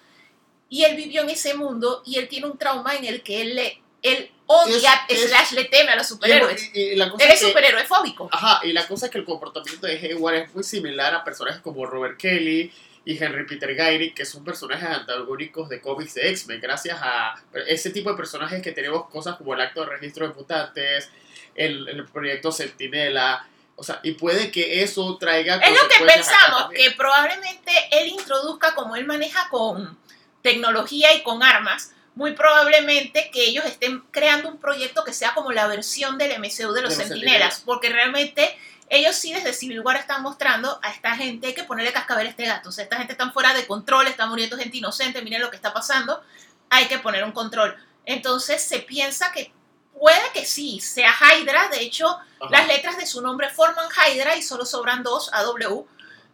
y 0.68 0.84
él 0.84 0.96
vivió 0.96 1.22
en 1.22 1.30
ese 1.30 1.54
mundo 1.54 2.02
y 2.06 2.18
él 2.18 2.28
tiene 2.28 2.46
un 2.46 2.56
trauma 2.58 2.94
en 2.94 3.04
el 3.04 3.22
que 3.22 3.42
él, 3.42 3.54
le, 3.56 3.82
él 4.02 4.30
odia, 4.46 4.92
Es- 5.08 5.22
es- 5.24 5.28
slash 5.30 5.52
le 5.52 5.64
teme 5.64 5.90
a 5.92 5.96
los 5.96 6.06
superhéroes. 6.08 6.70
Y, 6.74 6.80
y 6.80 6.94
la 6.96 7.10
cosa 7.10 7.24
Él 7.24 7.30
es 7.32 7.40
que- 7.40 7.46
superhéroe 7.48 7.84
fóbico. 7.84 8.28
Ajá, 8.32 8.60
y 8.64 8.72
la 8.72 8.86
cosa 8.86 9.06
es 9.06 9.12
que 9.12 9.18
el 9.18 9.24
comportamiento 9.24 9.86
de 9.86 9.94
Hayward 9.98 10.34
es 10.36 10.54
muy 10.54 10.64
similar 10.64 11.14
a 11.14 11.24
personajes 11.24 11.60
como 11.62 11.84
Robert 11.86 12.16
Kelly 12.18 12.72
y 13.06 13.22
Henry 13.22 13.46
Peter 13.46 13.74
Geiry, 13.74 14.14
que 14.14 14.24
son 14.24 14.44
personajes 14.44 14.88
antagónicos 14.88 15.68
de 15.68 15.80
cómics 15.80 16.14
de 16.14 16.30
X-Men, 16.30 16.60
gracias 16.60 16.98
a 17.02 17.34
ese 17.66 17.90
tipo 17.90 18.10
de 18.10 18.16
personajes 18.16 18.62
que 18.62 18.72
tenemos 18.72 19.08
cosas 19.10 19.36
como 19.36 19.52
el 19.54 19.60
acto 19.60 19.80
de 19.80 19.86
registro 19.90 20.26
de 20.26 20.34
mutantes, 20.34 21.10
el, 21.54 21.88
el 21.88 22.04
proyecto 22.06 22.52
Sentinela, 22.52 23.46
o 23.76 23.82
sea, 23.82 24.00
y 24.02 24.12
puede 24.12 24.50
que 24.50 24.82
eso 24.82 25.16
traiga 25.18 25.56
Es 25.56 25.70
lo 25.70 25.88
que 25.88 26.04
pensamos, 26.04 26.70
que 26.70 26.92
probablemente 26.92 27.72
él 27.90 28.08
introduzca, 28.08 28.74
como 28.74 28.96
él 28.96 29.06
maneja 29.06 29.48
con 29.50 29.98
tecnología 30.42 31.14
y 31.14 31.22
con 31.22 31.42
armas, 31.42 31.92
muy 32.14 32.32
probablemente 32.32 33.30
que 33.32 33.44
ellos 33.44 33.64
estén 33.64 34.00
creando 34.10 34.48
un 34.48 34.58
proyecto 34.58 35.02
que 35.02 35.12
sea 35.12 35.34
como 35.34 35.50
la 35.50 35.66
versión 35.66 36.16
del 36.18 36.38
MCU 36.38 36.72
de 36.72 36.82
los 36.82 36.96
De 36.96 37.04
los 37.04 37.08
Centinelas. 37.08 37.62
porque 37.64 37.88
realmente 37.88 38.56
ellos 38.88 39.16
sí 39.16 39.32
desde 39.32 39.52
Civil 39.52 39.80
War 39.80 39.96
están 39.96 40.22
mostrando 40.22 40.78
a 40.82 40.90
esta 40.90 41.16
gente 41.16 41.48
hay 41.48 41.54
que 41.54 41.64
ponerle 41.64 41.92
cascabel 41.92 42.26
a 42.26 42.30
este 42.30 42.44
gato, 42.44 42.68
o 42.68 42.72
sea, 42.72 42.84
esta 42.84 42.96
gente 42.96 43.12
está 43.12 43.30
fuera 43.30 43.54
de 43.54 43.66
control, 43.66 44.06
está 44.06 44.26
muriendo 44.26 44.56
gente 44.56 44.76
inocente, 44.76 45.22
miren 45.22 45.40
lo 45.40 45.50
que 45.50 45.56
está 45.56 45.72
pasando, 45.72 46.22
hay 46.70 46.86
que 46.86 46.98
poner 46.98 47.24
un 47.24 47.32
control. 47.32 47.76
Entonces 48.06 48.62
se 48.62 48.80
piensa 48.80 49.32
que 49.32 49.52
puede 49.98 50.20
que 50.32 50.44
sí, 50.44 50.80
sea 50.80 51.14
Hydra, 51.18 51.68
de 51.68 51.82
hecho 51.82 52.08
Ajá. 52.08 52.50
las 52.50 52.66
letras 52.66 52.96
de 52.98 53.06
su 53.06 53.20
nombre 53.22 53.50
forman 53.50 53.86
Hydra 53.90 54.36
y 54.36 54.42
solo 54.42 54.64
sobran 54.66 55.02
dos, 55.02 55.30
AW. 55.32 55.86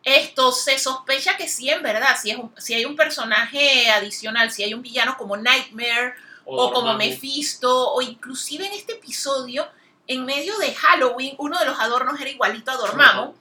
Esto 0.03 0.51
se 0.53 0.79
sospecha 0.79 1.37
que 1.37 1.47
sí, 1.49 1.69
en 1.69 1.83
verdad, 1.83 2.17
si, 2.21 2.31
es 2.31 2.39
un- 2.39 2.53
si 2.59 2.75
hay 2.75 2.85
un 2.87 2.97
personaje 2.97 3.91
adicional, 3.91 4.51
si 4.51 4.63
hay 4.63 4.73
un 4.73 4.81
villano 4.83 5.17
como 5.19 5.37
Nightmare 5.37 6.15
o, 6.47 6.73
como. 6.73 6.95
Mephisto, 6.95 7.93
o 7.93 8.01
inclusive 8.03 8.67
en 8.67 8.73
este 8.73 8.95
episodio, 8.95 9.69
en 10.07 10.25
medio 10.25 10.57
de 10.59 10.75
Halloween, 10.75 11.35
uno 11.39 11.59
de 11.59 11.67
los 11.67 11.79
adornos 11.79 12.19
era 12.21 12.31
igualito 12.31 12.71
a 12.71 12.77
Dormammu. 12.77 13.35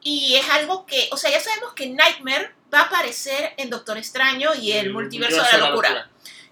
Y 0.00 0.36
es 0.36 0.48
algo 0.50 0.86
que, 0.86 1.08
o 1.12 1.16
sea, 1.16 1.30
ya 1.30 1.40
sabemos 1.40 1.74
que 1.74 1.88
Nightmare 1.90 2.54
va 2.72 2.80
a 2.80 2.82
aparecer 2.84 3.52
en 3.56 3.68
Doctor 3.68 3.98
Extraño 3.98 4.54
y 4.54 4.72
el, 4.72 4.92
multiverso, 4.92 5.42
de 5.42 5.58
la 5.58 5.68
locura. 5.68 6.08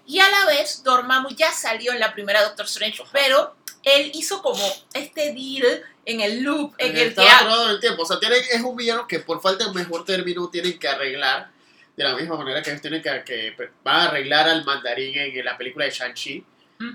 Y 0.07 0.19
a 0.19 0.29
la 0.29 0.45
vez, 0.45 0.83
Dormammu 0.83 1.29
ya 1.35 1.51
salió 1.51 1.91
en 1.91 1.99
la 1.99 2.13
primera 2.13 2.41
Doctor 2.43 2.65
Strange, 2.65 3.01
Ajá. 3.03 3.11
pero 3.13 3.55
él 3.83 4.11
hizo 4.15 4.41
como 4.41 4.63
este 4.93 5.33
deal 5.33 5.83
en 6.05 6.21
el 6.21 6.41
loop 6.43 6.73
en 6.77 6.87
el 6.87 6.93
que 6.95 7.07
Estaba 7.09 7.29
ha- 7.31 7.37
atorado 7.39 7.63
en 7.65 7.69
el 7.71 7.79
tiempo. 7.79 8.03
O 8.03 8.05
sea, 8.05 8.19
tienen, 8.19 8.41
es 8.51 8.61
un 8.61 8.75
villano 8.75 9.07
que 9.07 9.19
por 9.19 9.41
falta 9.41 9.65
de 9.65 9.73
mejor 9.73 10.05
término 10.05 10.49
tienen 10.49 10.79
que 10.79 10.87
arreglar. 10.87 11.49
De 11.97 12.03
la 12.03 12.13
misma 12.15 12.37
manera 12.37 12.61
que 12.61 12.69
ellos 12.69 12.81
tienen 12.81 13.01
que, 13.01 13.23
que 13.25 13.55
van 13.83 13.95
a 13.95 14.03
arreglar 14.05 14.47
al 14.47 14.63
mandarín 14.63 15.17
en 15.17 15.43
la 15.43 15.57
película 15.57 15.85
de 15.85 15.91
Shang-Chi. 15.91 16.45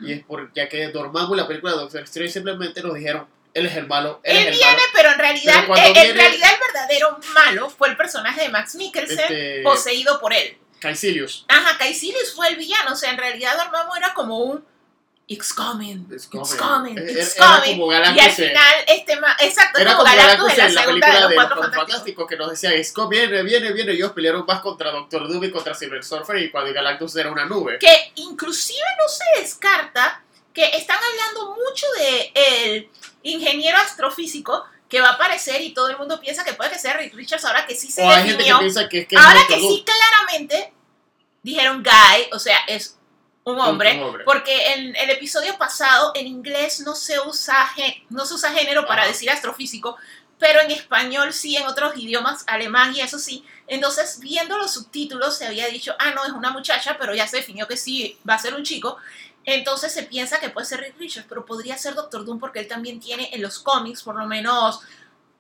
Y 0.07 0.13
es 0.13 0.23
por, 0.25 0.53
ya 0.55 0.69
que 0.69 0.89
Dormammu, 0.89 1.35
la 1.35 1.49
película 1.49 1.73
de 1.73 1.79
Doctor 1.79 2.03
Strange, 2.05 2.33
simplemente 2.33 2.83
nos 2.83 2.95
dijeron, 2.95 3.27
él 3.53 3.67
es 3.67 3.75
el 3.77 3.89
malo, 3.89 4.21
él, 4.23 4.37
Él 4.37 4.47
el 4.47 4.53
viene, 4.55 4.67
malo. 4.73 4.83
pero 4.95 5.11
en 5.11 5.19
realidad, 5.19 5.65
Pero 5.67 5.77
eh, 5.77 5.87
en 5.89 5.93
viene- 5.93 6.13
realidad 6.13 6.51
el 6.55 6.61
verdadero 6.73 7.19
malo 7.35 7.69
fue 7.69 7.89
el 7.89 7.97
personaje 7.97 8.43
de 8.43 8.49
Max 8.49 8.77
Mikkelsen 8.77 9.19
Este, 9.19 9.63
poseído 9.65 10.21
por 10.21 10.33
él. 10.33 10.57
Caecilius. 10.83 11.45
Ajá, 11.49 11.79
Caecilius 11.79 12.35
fue 12.35 12.49
el 12.49 12.57
villano, 12.57 12.93
o 12.93 12.97
sea, 12.97 13.11
en 13.11 13.19
realidad 13.19 13.57
Dormammu 13.57 13.95
era 13.97 14.13
como 14.15 14.39
un 14.39 14.65
It's 15.29 15.55
coming, 15.55 16.05
It's 16.13 16.25
it's 16.25 16.27
coming. 16.27 16.57
coming, 16.59 16.99
Era- 16.99 17.11
it's 17.23 17.35
coming. 17.37 17.79
como 17.79 17.93
Y 17.93 17.95
al 17.95 18.31
final, 18.33 18.75
este 18.89 19.19
ma- 19.21 19.37
exacto, 19.41 19.79
Era 19.81 19.93
como 19.97 20.05
Galactus 20.05 20.51
en 20.53 20.59
la 20.59 20.65
en 20.67 20.75
la 20.75 20.81
segunda 20.83 21.07
película 21.07 21.15
de 21.15 21.21
los 21.23 21.35
Cuatro 21.35 21.57
Fantásticos. 21.63 21.87
Fantásticos 21.93 22.27
que 22.29 22.37
nos 22.37 22.51
decía, 22.51 22.73
es 22.75 22.93
viene, 23.09 23.43
viene, 23.45 23.73
viene. 23.73 23.93
Ellos 23.93 24.13
pelearon 24.13 24.45
más 24.47 24.61
contra 24.61 24.91
Doctor 24.91 25.29
Doom 25.29 25.45
y 25.45 25.51
contra 25.53 25.75
Silver 25.75 26.03
Surfer 26.05 26.37
y 26.39 26.51
cuando 26.51 26.73
Galactus 26.75 27.17
era 27.17 27.31
una 27.31 27.47
nube. 27.47 27.79
que 27.79 28.13
inclusive 28.17 28.81
no 28.99 29.09
se 29.09 29.41
descarta 29.41 30.23
que 30.53 30.65
están 30.77 30.99
hablando 30.99 31.57
mucho 31.57 31.87
de 31.99 32.33
el 32.35 32.91
ingeniero 33.23 33.79
astrofísico 33.79 34.67
que 34.93 35.01
va 35.01 35.09
a 35.09 35.13
aparecer 35.13 35.63
y 35.63 35.73
todo 35.73 35.89
el 35.89 35.97
mundo 35.97 36.21
piensa 36.21 36.45
que 36.45 36.53
puede 36.53 36.71
que 36.71 36.79
sea 36.79 36.93
Rick 36.99 37.15
Richards 37.15 37.47
ahora 37.47 37.67
que 37.67 37.75
sí 37.75 37.91
se 37.91 38.03
O 38.03 38.11
hay 38.11 38.17
gente 38.17 38.31
que 38.33 38.37
definió. 38.37 38.59
piensa 38.59 38.89
que 38.91 38.99
es 38.99 39.09
que 39.09 39.17
es 39.17 39.23
ahora 39.23 39.39
Doctor 39.39 39.57
que 39.57 39.63
sí 39.63 39.85
claramente 39.87 40.75
dijeron 41.43 41.83
guy, 41.83 42.27
o 42.31 42.39
sea, 42.39 42.59
es 42.69 42.99
un 43.45 43.59
hombre, 43.59 43.95
Un 43.97 44.03
hombre. 44.03 44.25
porque 44.27 44.75
en 44.75 44.95
el 44.95 45.09
episodio 45.09 45.57
pasado 45.57 46.13
en 46.15 46.27
inglés 46.27 46.81
no 46.81 46.95
se 46.95 47.19
usa 47.21 47.73
no 48.11 48.27
se 48.27 48.35
usa 48.35 48.53
género 48.53 48.87
para 48.87 49.07
decir 49.07 49.31
astrofísico, 49.31 49.97
pero 50.39 50.61
en 50.61 50.71
español 50.73 51.33
sí, 51.33 51.57
en 51.57 51.67
otros 51.67 51.97
idiomas, 51.97 52.45
alemán 52.47 52.95
y 52.95 53.01
eso 53.01 53.19
sí. 53.19 53.47
Entonces, 53.69 54.19
viendo 54.21 54.59
los 54.59 54.75
subtítulos 54.75 55.39
se 55.39 55.47
había 55.47 55.69
dicho, 55.69 55.95
ah, 55.99 56.11
no, 56.11 56.23
es 56.27 56.33
una 56.33 56.51
muchacha, 56.51 56.99
pero 57.01 57.15
ya 57.15 57.27
se 57.27 57.39
definió 57.39 57.67
que 57.67 57.79
sí, 57.79 58.19
va 58.29 58.35
a 58.35 58.39
ser 58.39 58.53
un 58.55 58.63
chico. 58.63 58.99
Entonces 59.45 59.93
se 59.93 60.05
piensa 60.05 60.39
que 60.41 60.51
puede 60.51 60.67
ser 60.67 60.81
Rick 60.81 60.99
Richards, 60.99 61.27
pero 61.29 61.45
podría 61.45 61.77
ser 61.77 61.95
Doctor 61.95 62.25
Doom 62.25 62.39
porque 62.39 62.61
él 62.61 62.69
también 62.69 63.01
tiene 63.01 63.31
en 63.33 63.43
los 63.43 63.59
cómics, 63.59 64.03
por 64.03 64.17
lo 64.17 64.27
menos 64.27 64.81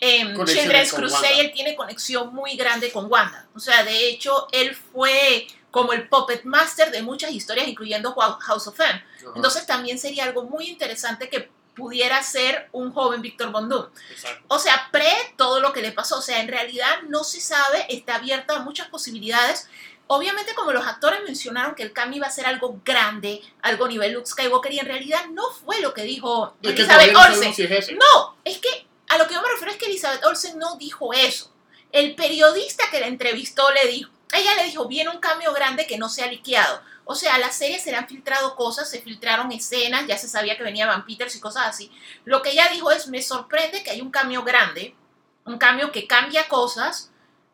en 0.00 0.34
Conexiones 0.34 0.62
Children's 0.64 0.92
Crusade, 0.92 1.40
él 1.40 1.52
tiene 1.52 1.76
conexión 1.76 2.34
muy 2.34 2.56
grande 2.56 2.90
con 2.90 3.10
Wanda. 3.10 3.46
O 3.54 3.60
sea, 3.60 3.84
de 3.84 4.08
hecho, 4.08 4.48
él 4.50 4.74
fue 4.74 5.46
como 5.70 5.92
el 5.92 6.08
puppet 6.08 6.44
master 6.44 6.90
de 6.90 7.02
muchas 7.02 7.30
historias, 7.30 7.68
incluyendo 7.68 8.12
House 8.12 8.66
of 8.66 8.80
M. 8.80 8.90
Ajá, 8.90 9.32
Entonces 9.36 9.64
también 9.64 10.00
sería 10.00 10.24
algo 10.24 10.42
muy 10.42 10.68
interesante 10.68 11.28
que 11.28 11.48
pudiera 11.74 12.22
ser 12.22 12.68
un 12.72 12.92
joven 12.92 13.22
Víctor 13.22 13.48
exacto. 13.48 14.44
O 14.48 14.58
sea, 14.58 14.88
pre 14.90 15.10
todo 15.36 15.60
lo 15.60 15.72
que 15.72 15.82
le 15.82 15.92
pasó. 15.92 16.18
O 16.18 16.22
sea, 16.22 16.40
en 16.40 16.48
realidad 16.48 17.02
no 17.08 17.24
se 17.24 17.40
sabe, 17.40 17.86
está 17.88 18.16
abierta 18.16 18.56
a 18.56 18.60
muchas 18.60 18.88
posibilidades. 18.88 19.68
Obviamente, 20.06 20.54
como 20.54 20.72
los 20.72 20.86
actores 20.86 21.20
mencionaron 21.24 21.74
que 21.74 21.82
el 21.82 21.92
cambio 21.92 22.18
iba 22.18 22.26
a 22.26 22.30
ser 22.30 22.46
algo 22.46 22.80
grande, 22.84 23.40
algo 23.62 23.88
nivel 23.88 24.12
Luke 24.12 24.26
Skywalker, 24.26 24.72
y 24.72 24.78
en 24.78 24.86
realidad 24.86 25.26
no 25.30 25.50
fue 25.50 25.80
lo 25.80 25.94
que 25.94 26.02
dijo 26.02 26.54
Es 26.62 26.70
Elizabeth 26.70 27.16
Olsen. 27.16 27.54
si 27.54 27.62
es. 27.62 27.92
No, 27.92 28.36
es 28.44 28.58
que 28.58 28.86
a 29.08 29.18
lo 29.18 29.26
que 29.26 29.34
yo 29.34 29.42
me 29.42 29.48
refiero 29.48 29.72
es 29.72 29.78
que 29.78 29.86
Elizabeth 29.86 30.24
Olsen 30.24 30.58
no 30.58 30.76
dijo 30.76 31.12
eso. 31.12 31.50
El 31.92 32.14
periodista 32.14 32.84
que 32.90 33.00
la 33.00 33.06
entrevistó 33.06 33.70
le 33.72 33.86
dijo, 33.86 34.10
ella 34.32 34.54
le 34.54 34.64
dijo, 34.64 34.86
viene 34.86 35.10
un 35.10 35.18
cambio 35.18 35.52
grande 35.52 35.86
que 35.86 35.98
no 35.98 36.08
se 36.08 36.22
ha 36.22 36.26
liqueado. 36.26 36.80
O 37.04 37.14
sea, 37.14 37.34
a 37.34 37.38
la 37.38 37.50
serie 37.50 37.80
se 37.80 37.90
le 37.90 37.96
han 37.96 38.08
filtrado 38.08 38.56
cosas, 38.56 38.88
se 38.88 39.02
filtraron 39.02 39.50
escenas, 39.52 40.06
ya 40.06 40.16
se 40.16 40.28
sabía 40.28 40.56
que 40.56 40.62
venía 40.62 40.86
Van 40.86 41.04
Peters 41.04 41.34
y 41.36 41.40
cosas 41.40 41.66
así. 41.66 41.90
Lo 42.24 42.42
que 42.42 42.50
ella 42.50 42.68
dijo 42.68 42.90
es, 42.90 43.08
me 43.08 43.22
sorprende 43.22 43.82
que 43.82 43.90
hay 43.90 44.00
un 44.00 44.10
cambio 44.10 44.42
grande, 44.44 44.94
un 45.44 45.58
cambio 45.58 45.90
que 45.90 46.06
cambia 46.06 46.48
cosas, 46.48 47.10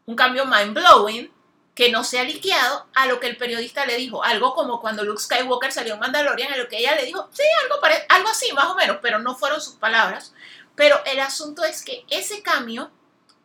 un 0.07 0.15
cambio 0.15 0.45
mind 0.45 0.75
blowing, 0.75 1.33
que 1.79 1.93
no 1.93 2.03
se 2.03 2.19
ha 2.19 2.25
liqueado 2.25 2.87
a 2.93 3.07
lo 3.07 3.21
que 3.21 3.29
el 3.29 3.37
periodista 3.37 3.87
le 3.87 3.95
dijo. 3.97 4.25
Algo 4.25 4.53
como 4.53 4.81
cuando 4.81 5.05
Luke 5.05 5.23
Skywalker 5.23 5.71
salió 5.71 5.95
en 5.95 6.01
Mandalorian, 6.01 6.53
a 6.53 6.57
lo 6.57 6.67
que 6.67 6.79
ella 6.79 6.97
le 6.97 7.05
dijo, 7.05 7.29
sí, 7.33 7.45
algo, 7.63 7.81
pare- 7.81 8.05
algo 8.09 8.29
así, 8.29 8.53
más 8.53 8.65
o 8.67 8.75
menos, 8.75 8.99
pero 9.01 9.21
no 9.21 9.37
fueron 9.37 9.61
sus 9.61 9.75
palabras. 9.77 10.35
Pero 10.75 11.01
el 11.07 11.21
asunto 11.21 11.63
es 11.63 11.85
que 11.85 12.05
ese 12.11 12.43
cambio, 12.43 12.91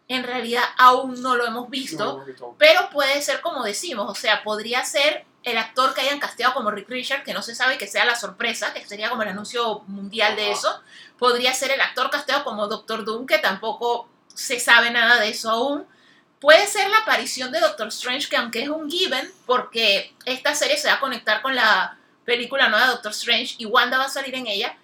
en 0.07 0.23
realidad, 0.23 0.63
aún 0.79 1.21
no 1.21 1.35
lo 1.35 1.45
hemos 1.45 1.69
visto. 1.69 2.23
No. 2.25 2.55
Pero 2.57 2.89
puede 2.89 3.21
ser 3.21 3.39
como 3.41 3.63
decimos, 3.63 4.09
o 4.09 4.15
sea, 4.15 4.41
podría 4.43 4.83
ser 4.83 5.25
el 5.43 5.59
actor 5.59 5.93
que 5.93 6.01
hayan 6.01 6.19
casteado 6.19 6.55
como 6.55 6.71
Rick 6.71 6.89
Richard, 6.89 7.23
que 7.23 7.35
no 7.35 7.43
se 7.43 7.53
sabe 7.53 7.77
que 7.77 7.85
sea 7.85 8.03
la 8.03 8.15
sorpresa, 8.15 8.73
que 8.73 8.83
sería 8.83 9.11
como 9.11 9.21
el 9.21 9.29
anuncio 9.29 9.81
mundial 9.81 10.35
de 10.35 10.49
eso. 10.49 10.81
Podría 11.19 11.53
ser 11.53 11.69
el 11.69 11.81
actor 11.81 12.09
casteado 12.09 12.43
como 12.43 12.67
Doctor 12.67 13.05
Doom, 13.05 13.27
que 13.27 13.37
tampoco 13.37 14.09
se 14.33 14.59
sabe 14.59 14.89
nada 14.89 15.19
de 15.19 15.29
eso 15.29 15.51
aún. 15.51 15.92
Puede 16.43 16.67
ser 16.67 16.89
la 16.89 16.97
aparición 16.97 17.53
de 17.53 17.61
Doctor 17.61 17.87
Strange, 17.87 18.27
que 18.27 18.35
aunque 18.35 18.63
es 18.63 18.67
un 18.67 18.91
given, 18.91 19.31
porque 19.45 20.13
esta 20.25 20.53
serie 20.53 20.75
se 20.75 20.89
va 20.89 20.95
a 20.95 20.99
conectar 20.99 21.41
con 21.41 21.55
la 21.55 21.97
película 22.25 22.67
nueva 22.67 22.85
de 22.85 22.91
Doctor 22.91 23.13
Strange 23.13 23.55
y 23.59 23.65
Wanda 23.65 23.97
va 23.97 24.07
a 24.07 24.09
salir 24.09 24.35
en 24.35 24.47
ella, 24.47 24.75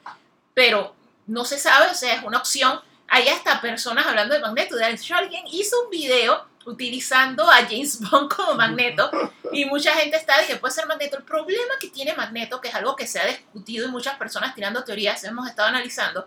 pero 0.53 0.95
no 1.27 1.43
se 1.43 1.59
sabe, 1.59 1.87
o 1.91 1.93
sea, 1.93 2.13
es 2.13 2.23
una 2.23 2.37
opción. 2.37 2.79
Hay 3.09 3.27
hasta 3.27 3.59
personas 3.59 4.07
hablando 4.07 4.35
de 4.35 4.39
Magneto. 4.39 4.77
De 4.77 4.89
hecho, 4.89 5.15
alguien 5.15 5.45
hizo 5.51 5.75
un 5.83 5.89
video 5.89 6.47
utilizando 6.65 7.43
a 7.51 7.57
James 7.57 7.99
Bond 8.09 8.33
como 8.33 8.53
Magneto 8.53 9.11
y 9.51 9.65
mucha 9.65 9.93
gente 9.95 10.15
está 10.15 10.39
de 10.39 10.47
que 10.47 10.55
puede 10.55 10.73
ser 10.73 10.87
Magneto. 10.87 11.17
El 11.17 11.23
problema 11.23 11.73
que 11.77 11.89
tiene 11.89 12.13
Magneto, 12.13 12.61
que 12.61 12.69
es 12.69 12.75
algo 12.75 12.95
que 12.95 13.05
se 13.05 13.19
ha 13.19 13.25
discutido 13.25 13.85
y 13.85 13.91
muchas 13.91 14.17
personas 14.17 14.55
tirando 14.55 14.85
teorías, 14.85 15.21
hemos 15.25 15.45
estado 15.45 15.67
analizando, 15.67 16.25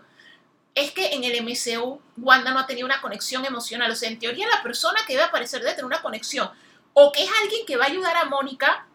es 0.75 0.91
que 0.91 1.13
en 1.13 1.23
el 1.23 1.43
MCU 1.43 2.01
Wanda 2.17 2.51
no 2.51 2.59
ha 2.59 2.67
tenido 2.67 2.85
una 2.85 3.01
conexión 3.01 3.45
emocional. 3.45 3.91
O 3.91 3.95
sea, 3.95 4.09
en 4.09 4.19
teoría 4.19 4.47
la 4.47 4.63
persona 4.63 4.99
que 5.05 5.15
va 5.15 5.23
a 5.23 5.27
aparecer 5.27 5.61
debe 5.61 5.73
tener 5.73 5.85
una 5.85 6.01
conexión. 6.01 6.49
O 6.93 7.11
que 7.11 7.23
es 7.23 7.29
alguien 7.41 7.65
que 7.65 7.77
va 7.77 7.85
a 7.85 7.89
ayudar 7.89 8.15
a 8.17 8.25
Mónica 8.25 8.87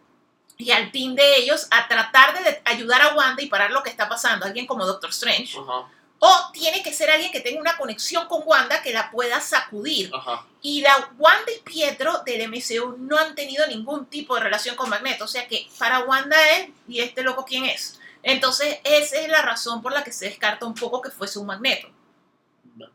y 0.57 0.71
al 0.71 0.91
team 0.91 1.15
de 1.15 1.37
ellos 1.37 1.67
a 1.71 1.87
tratar 1.87 2.43
de 2.43 2.61
ayudar 2.65 3.01
a 3.01 3.15
Wanda 3.15 3.41
y 3.41 3.47
parar 3.47 3.71
lo 3.71 3.81
que 3.81 3.89
está 3.89 4.09
pasando. 4.09 4.45
Alguien 4.45 4.67
como 4.67 4.85
Doctor 4.85 5.09
Strange. 5.11 5.57
O 6.21 6.51
tiene 6.51 6.83
que 6.83 6.93
ser 6.93 7.09
alguien 7.09 7.31
que 7.31 7.39
tenga 7.39 7.61
una 7.61 7.77
conexión 7.77 8.27
con 8.27 8.43
Wanda 8.45 8.81
que 8.81 8.91
la 8.91 9.09
pueda 9.09 9.39
sacudir. 9.39 10.11
Y 10.61 10.81
la 10.81 11.11
Wanda 11.17 11.49
y 11.49 11.61
Pietro 11.61 12.23
del 12.25 12.49
MCU 12.49 12.97
no 12.97 13.17
han 13.17 13.35
tenido 13.35 13.65
ningún 13.67 14.05
tipo 14.07 14.35
de 14.35 14.41
relación 14.41 14.75
con 14.75 14.89
Magneto. 14.89 15.23
O 15.23 15.29
sea 15.29 15.47
que 15.47 15.69
para 15.77 15.99
Wanda 16.01 16.35
es, 16.57 16.69
¿y 16.89 16.99
este 16.99 17.23
loco 17.23 17.45
quién 17.45 17.63
es? 17.63 17.98
Entonces, 18.23 18.79
esa 18.83 19.17
es 19.17 19.29
la 19.29 19.41
razón 19.41 19.81
por 19.81 19.93
la 19.93 20.03
que 20.03 20.11
se 20.11 20.25
descarta 20.25 20.65
un 20.65 20.73
poco 20.73 21.01
que 21.01 21.09
fuese 21.09 21.39
un 21.39 21.47
Magneto. 21.47 21.89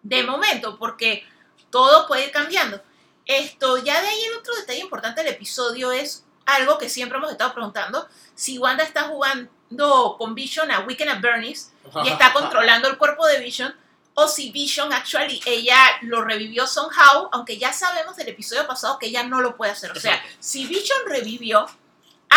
De 0.03 0.23
momento, 0.23 0.79
porque 0.79 1.27
todo 1.71 2.07
puede 2.07 2.27
ir 2.27 2.31
cambiando. 2.31 2.81
Esto, 3.27 3.79
ya 3.79 4.01
de 4.01 4.09
ahí 4.09 4.25
el 4.25 4.39
otro 4.39 4.55
detalle 4.55 4.81
importante 4.81 5.23
del 5.23 5.33
episodio 5.33 5.93
es 5.93 6.25
algo 6.47 6.79
que 6.79 6.89
siempre 6.89 7.19
hemos 7.19 7.33
estado 7.33 7.55
preguntando. 7.55 8.07
Si 8.35 8.59
Wanda 8.59 8.85
está 8.85 9.05
jugando 9.05 10.17
con 10.19 10.35
Vision 10.35 10.71
a 10.71 10.81
Weekend 10.81 11.11
at 11.11 11.21
Bernie's 11.21 11.73
y 12.05 12.09
está 12.09 12.33
controlando 12.35 12.89
el 12.89 12.99
cuerpo 12.99 13.27
de 13.27 13.41
Vision, 13.41 13.75
o 14.15 14.29
si 14.29 14.53
Vision 14.53 14.93
actually 14.93 15.41
ella 15.45 15.77
lo 16.03 16.23
revivió 16.23 16.67
somehow, 16.67 17.29
aunque 17.33 17.59
ya 17.59 17.73
sabemos 17.73 18.17
del 18.17 18.29
episodio 18.29 18.67
pasado 18.67 18.99
que 18.99 19.07
ella 19.07 19.25
no 19.25 19.41
lo 19.41 19.57
puede 19.57 19.73
hacer. 19.73 19.91
O 19.91 19.99
sea, 19.99 20.23
si 20.39 20.67
Vision 20.67 20.99
revivió, 21.07 21.67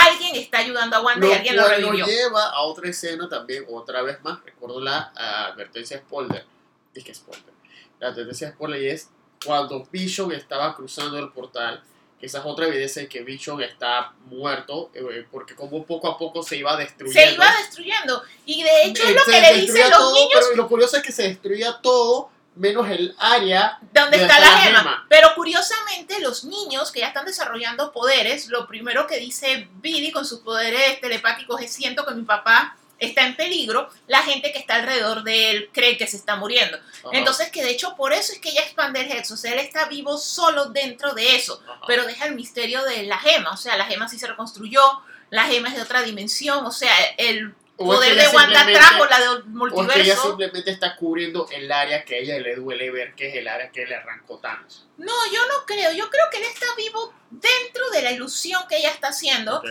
alguien 0.05 0.35
está 0.35 0.59
ayudando 0.59 0.95
a 0.95 1.01
Wanda 1.01 1.27
y 1.27 1.31
alguien 1.31 1.55
lo 1.55 1.67
revivió. 1.67 1.91
nos 1.91 2.07
lleva 2.07 2.49
a 2.49 2.61
otra 2.61 2.89
escena 2.89 3.27
también, 3.29 3.65
otra 3.69 4.01
vez 4.01 4.21
más, 4.23 4.43
recuerdo 4.43 4.79
la 4.81 5.11
ah, 5.15 5.47
advertencia 5.47 5.97
spoiler, 5.99 6.45
dije 6.93 7.13
spoiler, 7.13 7.53
la 7.99 8.09
advertencia 8.09 8.51
spoiler 8.51 8.81
y 8.81 8.89
es 8.89 9.09
cuando 9.45 9.85
Vision 9.91 10.31
estaba 10.31 10.75
cruzando 10.75 11.17
el 11.19 11.29
portal, 11.29 11.83
que 12.19 12.25
esa 12.25 12.39
es 12.39 12.45
otra 12.45 12.67
evidencia 12.67 13.03
de 13.03 13.07
que 13.07 13.21
Vision 13.21 13.61
está 13.61 14.13
muerto, 14.25 14.89
eh, 14.93 15.25
porque 15.31 15.55
como 15.55 15.85
poco 15.85 16.07
a 16.07 16.17
poco 16.17 16.41
se 16.41 16.57
iba 16.57 16.75
destruyendo. 16.75 17.29
Se 17.29 17.35
iba 17.35 17.45
destruyendo. 17.57 18.23
Y 18.45 18.63
de 18.63 18.83
hecho 18.85 19.03
es 19.03 19.13
lo 19.13 19.21
se 19.21 19.31
que 19.31 19.41
le 19.41 19.61
dicen 19.61 19.89
los 19.89 19.99
todo, 19.99 20.13
niños 20.13 20.31
Pero 20.33 20.55
lo 20.55 20.67
curioso 20.67 20.97
es 20.97 21.03
que 21.03 21.11
se 21.11 21.23
destruía 21.23 21.79
todo, 21.81 22.31
menos 22.57 22.89
el 22.89 23.15
área 23.17 23.77
¿Dónde 23.81 24.17
Donde 24.17 24.17
está 24.17 24.37
está 24.37 24.39
la 24.39 24.51
la 24.51 24.57
gema? 24.61 24.79
gema. 24.79 25.05
Pero 25.09 25.29
curiosamente, 25.35 26.19
los 26.19 26.43
niños 26.43 26.91
que 26.91 26.99
ya 27.01 27.07
están 27.07 27.25
desarrollando 27.25 27.91
poderes, 27.91 28.47
lo 28.47 28.67
primero 28.67 29.07
que 29.07 29.17
dice 29.19 29.67
Billy 29.75 30.11
con 30.11 30.25
sus 30.25 30.39
poderes 30.39 30.99
telepáticos 31.01 31.61
es 31.61 31.71
siento 31.71 32.05
que 32.05 32.13
mi 32.13 32.23
papá 32.23 32.75
está 32.99 33.25
en 33.25 33.35
peligro, 33.35 33.89
la 34.07 34.23
gente 34.23 34.51
que 34.51 34.57
está 34.59 34.75
alrededor 34.75 35.23
de 35.23 35.51
él 35.51 35.69
cree 35.71 35.97
que 35.97 36.07
se 36.07 36.17
está 36.17 36.35
muriendo. 36.35 36.77
Ajá, 36.77 37.09
Entonces, 37.13 37.49
que 37.51 37.63
de 37.63 37.69
hecho 37.69 37.95
por 37.95 38.11
eso 38.11 38.33
es 38.33 38.39
que 38.39 38.49
ella 38.49 38.63
expande 38.63 39.01
el 39.01 39.11
Hex, 39.11 39.31
o 39.31 39.37
sea, 39.37 39.53
él 39.53 39.59
está 39.59 39.85
vivo 39.85 40.17
solo 40.17 40.65
dentro 40.65 41.13
de 41.13 41.35
eso, 41.35 41.61
ajá. 41.63 41.81
pero 41.85 42.05
deja 42.05 42.25
el 42.25 42.35
misterio 42.35 42.83
de 42.83 43.03
la 43.03 43.19
gema, 43.19 43.51
o 43.51 43.57
sea, 43.57 43.77
la 43.77 43.85
gema 43.85 44.09
sí 44.09 44.17
se 44.17 44.27
reconstruyó, 44.27 44.81
la 45.29 45.43
gema 45.45 45.69
es 45.69 45.75
de 45.75 45.81
otra 45.81 46.01
dimensión, 46.01 46.65
o 46.65 46.71
sea, 46.71 46.91
el 47.17 47.53
poder 47.78 48.13
ella 48.13 48.30
de 48.30 48.36
Wanda 48.36 48.65
trajo 48.65 49.05
la 49.05 49.19
del 49.19 49.30
O 49.30 49.34
es 49.36 49.43
que 49.43 49.43
ella 49.43 49.51
multiverso. 49.53 50.23
simplemente 50.23 50.71
está 50.71 50.95
cubriendo 50.95 51.47
el 51.51 51.71
área 51.71 52.03
que 52.03 52.15
a 52.15 52.17
ella 52.19 52.39
le 52.39 52.55
duele 52.55 52.89
ver, 52.91 53.13
que 53.15 53.30
es 53.30 53.36
el 53.36 53.47
área 53.47 53.71
que 53.71 53.86
le 53.86 53.95
arrancó 53.95 54.39
Thanos. 54.39 54.88
No, 54.97 55.13
yo 55.32 55.41
no 55.47 55.65
creo. 55.65 55.91
Yo 55.91 56.09
creo 56.09 56.25
que 56.32 56.38
él 56.38 56.43
está 56.43 56.65
vivo 56.75 57.13
dentro 57.30 57.89
de 57.91 58.01
la 58.01 58.11
ilusión 58.11 58.63
que 58.67 58.78
ella 58.78 58.89
está 58.91 59.09
haciendo. 59.09 59.57
Ok. 59.59 59.65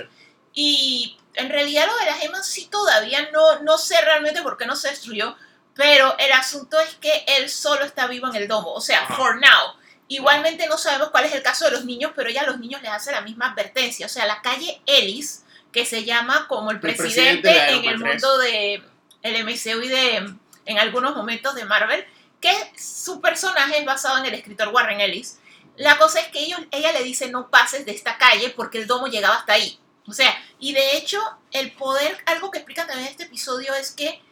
Y 0.55 1.19
en 1.35 1.51
realidad 1.51 1.87
lo 1.87 1.97
de 1.99 2.07
la 2.07 2.15
gema 2.15 2.43
sí 2.43 2.67
todavía 2.71 3.31
no, 3.33 3.61
no 3.61 3.77
sé 3.77 4.01
realmente 4.01 4.41
por 4.43 4.57
qué 4.57 4.67
no 4.67 4.77
se 4.77 4.89
destruyó. 4.89 5.37
Pero 5.75 6.17
el 6.19 6.33
asunto 6.33 6.81
es 6.81 6.95
que 6.95 7.25
él 7.37 7.51
solo 7.51 7.85
está 7.85 8.07
vivo 8.07 8.29
en 8.29 8.37
el 8.37 8.49
domo. 8.49 8.73
O 8.73 8.81
sea, 8.81 9.01
Ajá. 9.03 9.15
for 9.17 9.37
now. 9.37 9.75
Igualmente 10.09 10.67
no 10.69 10.79
sabemos 10.79 11.11
cuál 11.11 11.25
es 11.25 11.35
el 11.35 11.43
caso 11.43 11.65
de 11.67 11.73
los 11.73 11.85
niños, 11.85 12.13
pero 12.15 12.31
ya 12.31 12.43
a 12.43 12.47
los 12.47 12.59
niños 12.61 12.81
les 12.81 12.93
hace 12.93 13.11
la 13.13 13.21
misma 13.21 13.51
advertencia. 13.51 14.07
O 14.07 14.09
sea, 14.09 14.25
la 14.25 14.41
calle 14.41 14.81
Ellis, 14.87 15.43
que 15.77 15.85
se 15.85 16.07
llama 16.07 16.49
como 16.49 16.70
el 16.70 16.81
presidente 16.81 17.51
en 17.51 17.85
el 17.85 18.01
3. 18.01 18.01
mundo 18.01 18.39
de 18.39 18.83
el 19.20 19.45
MCU 19.45 19.83
y 19.83 19.89
de 19.89 20.35
en 20.64 20.79
algunos 20.79 21.14
momentos 21.14 21.55
de 21.55 21.66
Marvel, 21.66 22.03
que 22.41 22.51
su 22.79 23.20
personaje 23.20 23.81
es 23.81 23.85
basado 23.85 24.16
en 24.16 24.24
el 24.24 24.33
escritor 24.33 24.68
Warren 24.68 25.03
Ellis. 25.03 25.39
La 25.77 25.99
cosa 25.99 26.20
es 26.20 26.29
que 26.29 26.39
ellos, 26.39 26.59
ella 26.70 26.93
le 26.93 27.03
dice 27.03 27.29
no 27.29 27.51
pases 27.51 27.85
de 27.85 27.93
esta 27.93 28.16
calle 28.16 28.55
porque 28.57 28.79
el 28.79 28.87
domo 28.87 29.09
llegaba 29.09 29.35
hasta 29.35 29.53
ahí. 29.53 29.79
O 30.07 30.14
sea, 30.14 30.35
y 30.59 30.72
de 30.72 30.97
hecho 30.97 31.20
el 31.53 31.72
poder, 31.72 32.16
algo 32.24 32.51
que 32.51 32.57
explican 32.57 32.87
también 32.87 33.11
este 33.11 33.24
episodio 33.24 33.74
es 33.74 33.91
que 33.91 34.22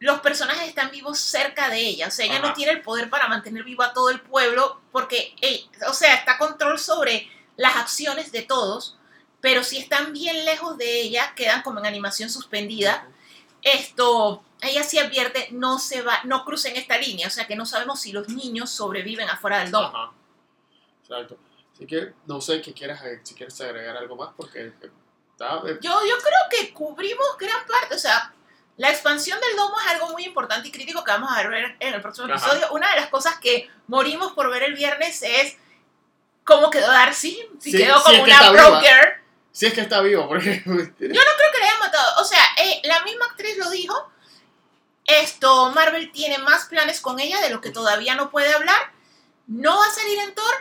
los 0.00 0.20
personajes 0.20 0.68
están 0.68 0.90
vivos 0.90 1.18
cerca 1.18 1.70
de 1.70 1.78
ella. 1.78 2.08
O 2.08 2.10
sea, 2.10 2.26
ella 2.26 2.40
no 2.40 2.52
tiene 2.52 2.72
el 2.72 2.82
poder 2.82 3.08
para 3.08 3.26
mantener 3.28 3.64
vivo 3.64 3.84
a 3.84 3.94
todo 3.94 4.10
el 4.10 4.20
pueblo 4.20 4.82
porque, 4.92 5.34
ey, 5.40 5.66
o 5.88 5.94
sea, 5.94 6.12
está 6.12 6.36
control 6.36 6.78
sobre 6.78 7.30
las 7.56 7.74
acciones 7.76 8.32
de 8.32 8.42
todos, 8.42 8.98
pero 9.44 9.62
si 9.62 9.76
están 9.76 10.14
bien 10.14 10.46
lejos 10.46 10.78
de 10.78 11.02
ella, 11.02 11.34
quedan 11.36 11.60
como 11.60 11.78
en 11.78 11.84
animación 11.84 12.30
suspendida. 12.30 13.06
Esto, 13.60 14.42
ella 14.62 14.82
sí 14.82 14.98
advierte, 14.98 15.48
no 15.50 15.78
se 15.78 16.00
va, 16.00 16.20
no 16.24 16.46
crucen 16.46 16.76
esta 16.76 16.96
línea, 16.96 17.26
o 17.26 17.30
sea 17.30 17.46
que 17.46 17.54
no 17.54 17.66
sabemos 17.66 18.00
si 18.00 18.10
los 18.10 18.26
niños 18.30 18.70
sobreviven 18.70 19.28
afuera 19.28 19.58
del 19.58 19.70
domo. 19.70 19.88
Ajá. 19.88 20.12
Exacto. 21.02 21.36
Así 21.74 21.86
que 21.86 22.14
no 22.24 22.40
sé 22.40 22.62
qué 22.62 22.72
quieras, 22.72 23.02
si 23.22 23.34
quieres 23.34 23.60
agregar 23.60 23.98
algo 23.98 24.16
más, 24.16 24.30
porque 24.34 24.60
eh, 24.68 24.72
está, 25.32 25.56
eh, 25.68 25.78
Yo, 25.82 25.90
yo 25.90 26.16
creo 26.22 26.40
que 26.50 26.72
cubrimos 26.72 27.26
gran 27.38 27.66
parte, 27.66 27.96
o 27.96 27.98
sea, 27.98 28.32
la 28.78 28.88
expansión 28.88 29.38
del 29.40 29.56
domo 29.56 29.78
es 29.78 29.86
algo 29.88 30.08
muy 30.08 30.24
importante 30.24 30.68
y 30.68 30.72
crítico 30.72 31.04
que 31.04 31.10
vamos 31.10 31.30
a 31.30 31.46
ver 31.46 31.76
en 31.80 31.92
el 31.94 32.00
próximo 32.00 32.32
Ajá. 32.32 32.36
episodio. 32.46 32.72
Una 32.72 32.88
de 32.94 32.96
las 32.96 33.10
cosas 33.10 33.38
que 33.40 33.68
morimos 33.88 34.32
por 34.32 34.50
ver 34.50 34.62
el 34.62 34.72
viernes 34.74 35.22
es 35.22 35.58
cómo 36.44 36.70
quedó 36.70 36.86
Darcy, 36.90 37.46
si 37.60 37.72
Sí, 37.72 37.76
quedó 37.76 38.02
como 38.02 38.22
una 38.22 38.32
está 38.32 38.50
broke 38.50 38.68
viva. 38.68 38.80
girl. 38.80 39.23
Si 39.54 39.66
es 39.66 39.72
que 39.72 39.82
está 39.82 40.00
vivo, 40.00 40.26
porque 40.26 40.62
creo 40.64 40.92
que 40.96 41.08
la 41.08 41.64
hayan 41.64 41.78
matado. 41.78 42.20
O 42.20 42.24
sea, 42.24 42.40
eh, 42.60 42.80
la 42.82 43.04
misma 43.04 43.26
actriz 43.26 43.56
lo 43.56 43.70
dijo. 43.70 43.94
Esto, 45.06 45.70
Marvel 45.70 46.10
tiene 46.10 46.38
más 46.38 46.64
planes 46.64 47.00
con 47.00 47.20
ella 47.20 47.40
de 47.40 47.50
lo 47.50 47.60
que 47.60 47.70
todavía 47.70 48.16
no 48.16 48.32
puede 48.32 48.52
hablar. 48.52 48.92
No 49.46 49.78
va 49.78 49.86
a 49.86 49.90
salir 49.90 50.18
en 50.18 50.34
Thor, 50.34 50.54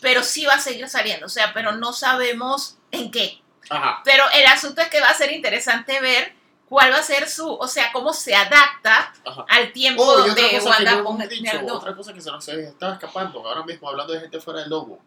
pero 0.00 0.22
sí 0.22 0.46
va 0.46 0.54
a 0.54 0.60
seguir 0.60 0.88
saliendo. 0.88 1.26
O 1.26 1.28
sea, 1.28 1.52
pero 1.52 1.72
no 1.72 1.92
sabemos 1.92 2.78
en 2.90 3.10
qué. 3.10 3.42
Ajá. 3.68 4.00
Pero 4.02 4.24
el 4.32 4.46
asunto 4.46 4.80
es 4.80 4.88
que 4.88 5.02
va 5.02 5.08
a 5.08 5.14
ser 5.14 5.30
interesante 5.30 6.00
ver 6.00 6.32
cuál 6.70 6.90
va 6.90 6.96
a 6.98 7.02
ser 7.02 7.28
su, 7.28 7.52
o 7.52 7.68
sea, 7.68 7.92
cómo 7.92 8.14
se 8.14 8.34
adapta 8.34 9.12
Ajá. 9.26 9.44
al 9.46 9.72
tiempo 9.74 10.02
Oh, 10.02 10.26
y 10.26 10.30
otra 10.30 10.42
donde 10.42 10.58
cosa 10.58 10.58
que 10.58 10.68
Wanda 10.70 10.92
no 10.92 10.98
hemos 11.00 11.20
el 11.20 11.28
dicho, 11.28 11.66
otra 11.66 11.94
cosa 11.94 12.14
que 12.14 12.20
se 12.22 12.30
nos 12.30 12.48
estaba 12.48 12.94
escapando, 12.94 13.46
ahora 13.46 13.62
mismo 13.64 13.90
hablando 13.90 14.14
de 14.14 14.20
gente 14.20 14.40
fuera 14.40 14.60
del 14.60 14.70
domo. 14.70 14.98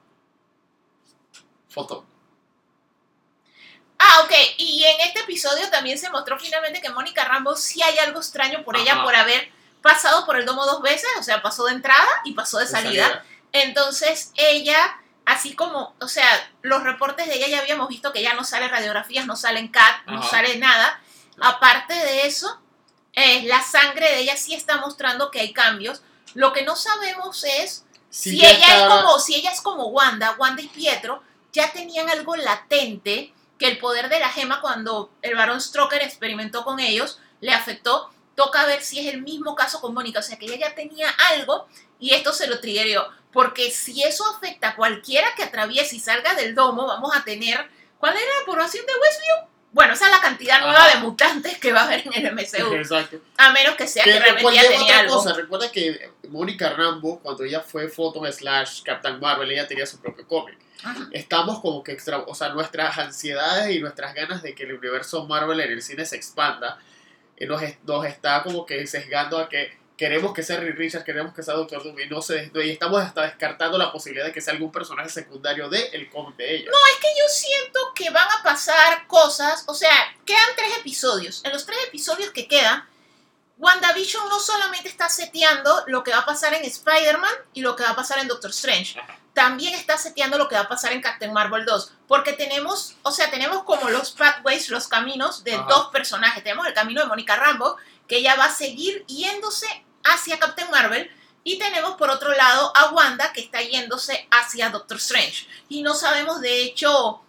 Foto. 1.70 2.06
Ah, 4.04 4.22
ok. 4.24 4.32
Y 4.58 4.84
en 4.84 5.00
este 5.02 5.20
episodio 5.20 5.70
también 5.70 5.98
se 5.98 6.10
mostró 6.10 6.40
finalmente 6.40 6.82
que 6.82 6.90
Mónica 6.90 7.24
Rambo 7.24 7.56
sí 7.56 7.84
hay 7.84 8.00
algo 8.00 8.20
extraño 8.20 8.64
por 8.64 8.76
ella 8.76 9.04
por 9.04 9.16
haber 9.16 9.52
pasado 9.84 10.26
por 10.26 10.38
el 10.38 10.46
domo 10.46 10.66
dos 10.66 10.82
veces, 10.82 11.10
o 11.20 11.24
sea, 11.24 11.44
pasó 11.44 11.66
de 11.66 11.74
entrada 11.74 12.10
y 12.24 12.34
pasó 12.34 12.58
de 12.58 12.66
salida. 12.66 13.24
Entonces 13.52 14.32
ella, 14.36 15.00
así 15.26 15.54
como, 15.54 15.94
o 16.02 16.08
sea, 16.08 16.28
los 16.64 16.82
reportes 16.82 17.28
de 17.28 17.36
ella 17.36 17.48
ya 17.48 17.60
habíamos 17.60 17.90
visto 17.90 18.12
que 18.12 18.24
ya 18.24 18.34
no 18.34 18.44
sale 18.44 18.68
radiografías, 18.70 19.28
no 19.28 19.36
salen 19.36 19.68
CAT, 19.68 20.08
no 20.08 20.24
sale 20.24 20.58
nada. 20.58 21.00
Aparte 21.40 21.94
de 21.94 22.26
eso, 22.26 22.60
eh, 23.14 23.44
la 23.44 23.62
sangre 23.62 24.10
de 24.10 24.20
ella 24.22 24.36
sí 24.36 24.56
está 24.56 24.78
mostrando 24.78 25.30
que 25.30 25.42
hay 25.42 25.54
cambios. 25.54 26.02
Lo 26.34 26.54
que 26.54 26.64
no 26.64 26.76
sabemos 26.76 27.44
es 27.44 27.86
si, 28.10 28.44
ella 28.44 28.78
es 28.78 28.84
como, 28.88 29.20
si 29.20 29.36
ella 29.36 29.52
es 29.52 29.62
como 29.62 29.90
Wanda, 29.90 30.36
Wanda 30.40 30.64
y 30.64 30.68
Pietro, 30.70 31.22
ya 31.54 31.72
tenían 31.72 32.10
algo 32.10 32.36
latente 32.36 33.34
que 33.62 33.68
el 33.68 33.78
poder 33.78 34.10
de 34.10 34.20
la 34.20 34.30
gema 34.30 34.60
cuando 34.60 35.12
el 35.22 35.36
varón 35.36 35.62
Stroker 35.62 36.02
experimentó 36.02 36.64
con 36.64 36.80
ellos 36.80 37.20
le 37.42 37.54
afectó. 37.54 38.10
Toca 38.34 38.66
ver 38.66 38.82
si 38.82 39.00
es 39.00 39.14
el 39.14 39.22
mismo 39.22 39.54
caso 39.54 39.80
con 39.82 39.94
Mónica, 39.94 40.18
o 40.18 40.24
sea 40.24 40.40
que 40.40 40.46
ella 40.46 40.70
ya 40.70 40.74
tenía 40.74 41.08
algo 41.30 41.68
y 42.00 42.16
esto 42.16 42.34
se 42.34 42.48
lo 42.48 42.60
triggerió. 42.60 43.08
Porque 43.32 43.70
si 43.70 44.02
eso 44.02 44.26
afecta 44.36 44.70
a 44.70 44.76
cualquiera 44.76 45.28
que 45.38 45.44
atraviese 45.44 45.96
y 45.96 46.00
salga 46.00 46.34
del 46.34 46.56
domo, 46.56 46.88
vamos 46.88 47.16
a 47.16 47.24
tener. 47.24 47.70
¿Cuál 48.00 48.16
era 48.16 48.40
la 48.40 48.46
población 48.48 48.84
de 48.84 48.94
Westview? 48.94 49.52
Bueno, 49.74 49.94
esa 49.94 50.06
es 50.06 50.12
la 50.12 50.22
cantidad 50.22 50.60
nueva 50.62 50.88
Ajá. 50.88 50.96
de 50.98 51.04
mutantes 51.04 51.60
que 51.60 51.72
va 51.72 51.82
a 51.82 51.84
haber 51.84 52.08
en 52.08 52.14
el 52.26 52.34
MCU. 52.34 52.74
Exacto. 52.74 53.22
A 53.38 53.52
menos 53.52 53.76
que 53.76 53.88
sea 53.88 54.04
que, 54.04 54.14
Que 54.14 54.20
realmente 54.20 54.56
ya 54.56 54.62
tenía 54.64 54.82
otra 54.82 55.00
algo. 55.02 55.16
cosa, 55.18 55.34
recuerda 55.34 55.72
que 55.72 56.10
Mónica 56.30 56.72
Rambo, 56.72 57.20
cuando 57.20 57.44
ella 57.44 57.60
fue 57.60 57.88
Photon 57.90 58.32
slash 58.34 58.82
Captain 58.82 59.20
Marvel, 59.20 59.52
ella 59.52 59.68
tenía 59.68 59.86
su 59.86 60.00
propio 60.02 60.28
cómic. 60.28 60.58
Ajá. 60.84 61.08
Estamos 61.12 61.60
como 61.60 61.84
que 61.84 61.92
extra, 61.92 62.20
o 62.20 62.36
sea, 62.36 62.50
nuestras 62.50 62.98
ansiedades 62.98 63.76
y 63.76 63.80
nuestras 63.80 64.14
ganas 64.14 64.42
de 64.42 64.56
que 64.56 64.64
el 64.64 64.74
universo 64.74 65.26
Marvel 65.28 65.60
en 65.60 65.72
el 65.72 65.82
cine 65.82 66.06
se 66.06 66.16
expanda, 66.16 66.80
eh, 67.38 67.46
nos, 67.46 67.62
nos 67.84 68.06
está 68.06 68.44
como 68.44 68.66
que 68.66 68.86
sesgando 68.88 69.38
a 69.38 69.50
que 69.50 69.82
queremos 70.02 70.34
que 70.34 70.42
sea 70.42 70.60
Reed 70.60 70.78
Richards, 70.78 71.06
queremos 71.06 71.32
que 71.32 71.44
sea 71.44 71.54
Doctor 71.54 71.84
Doom 71.84 72.00
y 72.00 72.08
no 72.08 72.24
se 72.24 72.52
y 72.56 72.72
estamos 72.72 73.04
hasta 73.04 73.22
descartando 73.22 73.78
la 73.78 73.92
posibilidad 73.92 74.26
de 74.26 74.32
que 74.32 74.42
sea 74.42 74.54
algún 74.54 74.72
personaje 74.72 75.10
secundario 75.10 75.70
del 75.70 76.10
cómic 76.10 76.38
de 76.38 76.56
ella. 76.56 76.72
Es 76.92 77.00
que 77.00 77.08
yo 77.20 77.28
siento 77.30 77.80
que 77.94 78.10
van 78.10 78.28
a 78.28 78.42
pasar 78.42 79.06
cosas, 79.06 79.64
o 79.68 79.76
sea, 79.76 79.92
quedan 80.26 80.50
tres 80.56 80.76
episodios. 80.80 81.42
En 81.46 81.52
los 81.52 81.68
tres 81.68 81.78
episodios 81.88 82.32
que 82.32 82.48
quedan, 82.48 82.84
WandaVision 83.60 84.28
no 84.28 84.40
solamente 84.40 84.90
está 84.90 85.08
seteando 85.08 85.84
lo 85.86 86.04
que 86.04 86.10
va 86.10 86.22
a 86.22 86.26
pasar 86.26 86.56
en 86.56 86.66
Spider-Man 86.66 87.34
y 87.54 87.62
lo 87.62 87.76
que 87.76 87.84
va 87.84 87.92
a 87.92 87.96
pasar 87.96 88.18
en 88.18 88.28
Doctor 88.28 88.50
Strange, 88.50 89.00
Ajá. 89.00 89.21
También 89.34 89.74
está 89.74 89.98
seteando 89.98 90.38
lo 90.38 90.48
que 90.48 90.56
va 90.56 90.62
a 90.62 90.70
pasar 90.70 90.92
en 90.92 91.02
Captain 91.02 91.32
Marvel 91.32 91.66
2, 91.66 91.94
porque 92.08 92.34
tenemos, 92.34 92.96
o 93.04 93.12
sea, 93.12 93.32
tenemos 93.32 93.64
como 93.64 93.90
los 93.90 94.12
pathways, 94.12 94.70
los 94.70 94.88
caminos 94.88 95.44
de 95.44 95.56
Ajá. 95.56 95.66
dos 95.70 95.88
personajes. 95.88 96.44
Tenemos 96.44 96.68
el 96.68 96.74
camino 96.74 97.02
de 97.02 97.08
Mónica 97.08 97.36
Rambo, 97.36 97.78
que 98.08 98.18
ella 98.18 98.36
va 98.36 98.46
a 98.46 98.54
seguir 98.54 99.06
yéndose 99.08 99.68
hacia 100.04 100.40
Captain 100.40 100.70
Marvel, 100.70 101.10
y 101.44 101.58
tenemos 101.58 101.96
por 101.96 102.10
otro 102.10 102.32
lado 102.34 102.72
a 102.76 102.92
Wanda, 102.92 103.34
que 103.34 103.42
está 103.42 103.62
yéndose 103.62 104.28
hacia 104.30 104.70
Doctor 104.70 104.98
Strange. 104.98 105.48
Y 105.70 105.82
no 105.82 105.96
sabemos, 105.96 106.42
de 106.42 106.62
hecho, 106.62 107.22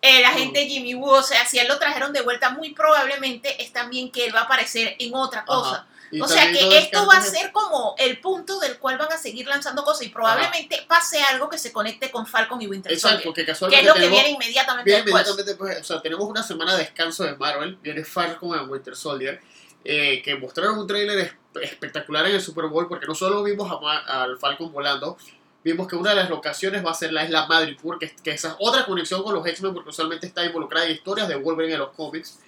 el 0.00 0.24
agente 0.24 0.66
Jimmy 0.66 0.94
Woo, 0.94 1.10
o 1.10 1.22
sea, 1.22 1.46
si 1.46 1.58
él 1.58 1.68
lo 1.68 1.78
trajeron 1.78 2.12
de 2.12 2.22
vuelta, 2.22 2.50
muy 2.50 2.74
probablemente 2.74 3.62
es 3.62 3.72
también 3.72 4.10
que 4.10 4.26
él 4.26 4.34
va 4.34 4.40
a 4.40 4.44
aparecer 4.44 4.96
en 4.98 5.14
otra 5.14 5.44
cosa. 5.44 5.86
O 6.20 6.28
sea 6.28 6.50
que 6.52 6.78
esto 6.78 7.06
va 7.06 7.16
a 7.18 7.22
ser 7.22 7.52
como 7.52 7.94
el 7.98 8.20
punto 8.20 8.58
del 8.60 8.78
cual 8.78 8.98
van 8.98 9.10
a 9.12 9.16
seguir 9.16 9.46
lanzando 9.46 9.82
cosas 9.84 10.02
y 10.06 10.08
probablemente 10.10 10.84
pase 10.88 11.22
algo 11.22 11.48
que 11.48 11.56
se 11.58 11.72
conecte 11.72 12.10
con 12.10 12.26
Falcon 12.26 12.60
y 12.60 12.66
Winter 12.66 12.92
Exacto, 12.92 13.16
Soldier. 13.18 13.34
que 13.34 13.40
Que 13.42 13.46
casualmente 13.52 13.88
es 13.88 13.94
lo 13.94 14.00
que 14.00 14.08
viene 14.08 14.30
inmediatamente 14.30 14.90
Bien, 14.90 15.04
después. 15.04 15.22
inmediatamente, 15.26 15.54
pues, 15.58 15.80
o 15.80 15.84
sea, 15.84 16.02
tenemos 16.02 16.28
una 16.28 16.42
semana 16.42 16.72
de 16.74 16.80
descanso 16.80 17.24
de 17.24 17.34
Marvel, 17.36 17.76
viene 17.76 18.04
Falcon 18.04 18.58
en 18.58 18.68
Winter 18.68 18.94
Soldier, 18.96 19.40
eh, 19.84 20.20
que 20.22 20.36
mostraron 20.36 20.78
un 20.78 20.86
tráiler 20.86 21.18
es- 21.18 21.32
espectacular 21.62 22.26
en 22.26 22.34
el 22.34 22.42
Super 22.42 22.66
Bowl, 22.66 22.88
porque 22.88 23.06
no 23.06 23.14
solo 23.14 23.42
vimos 23.42 23.70
al 24.06 24.38
Falcon 24.38 24.70
volando, 24.72 25.16
vimos 25.64 25.86
que 25.88 25.96
una 25.96 26.10
de 26.10 26.16
las 26.16 26.28
locaciones 26.30 26.84
va 26.84 26.90
a 26.90 26.94
ser 26.94 27.12
la 27.12 27.24
isla 27.24 27.46
Madripoor, 27.46 27.98
que, 27.98 28.14
que 28.22 28.32
esa 28.32 28.48
es 28.48 28.54
otra 28.58 28.84
conexión 28.84 29.22
con 29.22 29.34
los 29.34 29.46
X-Men, 29.46 29.72
porque 29.74 29.90
usualmente 29.90 30.26
está 30.26 30.44
involucrada 30.44 30.86
en 30.86 30.92
historias 30.92 31.28
de 31.28 31.36
Wolverine 31.36 31.74
en 31.74 31.80
los 31.80 31.90
cómics. 31.92 32.38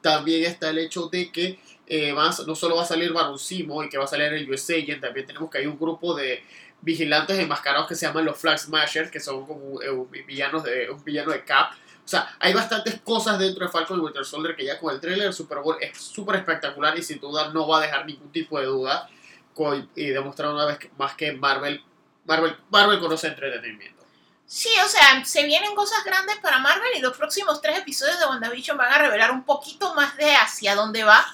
También 0.00 0.44
está 0.44 0.68
el 0.70 0.78
hecho 0.78 1.06
de 1.08 1.32
que 1.32 1.58
eh, 1.86 2.10
a- 2.16 2.34
no 2.46 2.54
solo 2.54 2.76
va 2.76 2.82
a 2.82 2.86
salir 2.86 3.12
Baron 3.12 3.38
Simo 3.38 3.82
y 3.84 3.88
que 3.88 3.98
va 3.98 4.04
a 4.04 4.08
salir 4.08 4.32
el 4.32 4.50
US 4.50 4.70
Agent, 4.70 5.00
también 5.00 5.26
tenemos 5.26 5.50
que 5.50 5.58
hay 5.58 5.66
un 5.66 5.78
grupo 5.78 6.14
de 6.14 6.42
vigilantes 6.80 7.38
enmascarados 7.38 7.88
que 7.88 7.94
se 7.94 8.06
llaman 8.06 8.24
los 8.24 8.36
Flag 8.38 8.58
Smashers, 8.58 9.10
que 9.10 9.20
son 9.20 9.46
como 9.46 9.80
eh, 9.80 10.22
villanos 10.26 10.62
de, 10.64 10.90
un 10.90 11.02
villano 11.02 11.32
de 11.32 11.44
Cap. 11.44 11.72
O 12.04 12.08
sea, 12.08 12.36
hay 12.38 12.52
bastantes 12.52 13.00
cosas 13.00 13.38
dentro 13.38 13.64
de 13.64 13.72
Falcon 13.72 13.98
y 13.98 14.02
Winter 14.02 14.24
Soldier 14.24 14.54
que 14.54 14.64
ya 14.66 14.78
con 14.78 14.92
el 14.92 15.00
trailer 15.00 15.24
del 15.24 15.32
Super 15.32 15.58
Bowl 15.60 15.78
es 15.80 15.96
súper 15.96 16.36
espectacular 16.36 16.98
y 16.98 17.02
sin 17.02 17.18
duda 17.18 17.48
no 17.54 17.66
va 17.66 17.78
a 17.78 17.80
dejar 17.80 18.04
ningún 18.04 18.30
tipo 18.30 18.58
de 18.60 18.66
duda 18.66 19.08
con- 19.54 19.88
y 19.96 20.08
demostrar 20.08 20.50
una 20.52 20.66
vez 20.66 20.78
más 20.98 21.14
que 21.14 21.32
Marvel, 21.32 21.82
Marvel, 22.26 22.56
Marvel 22.68 23.00
conoce 23.00 23.28
entretenimiento. 23.28 24.04
Sí, 24.46 24.68
o 24.84 24.88
sea, 24.88 25.24
se 25.24 25.44
vienen 25.46 25.74
cosas 25.74 26.04
grandes 26.04 26.36
para 26.36 26.58
Marvel 26.58 26.90
y 26.96 27.00
los 27.00 27.16
próximos 27.16 27.62
tres 27.62 27.78
episodios 27.78 28.18
de 28.20 28.26
WandaVision 28.26 28.76
van 28.76 28.92
a 28.92 28.98
revelar 28.98 29.30
un 29.30 29.44
poquito 29.44 29.94
más 29.94 30.14
de 30.18 30.36
hacia 30.36 30.74
dónde 30.74 31.02
va, 31.04 31.24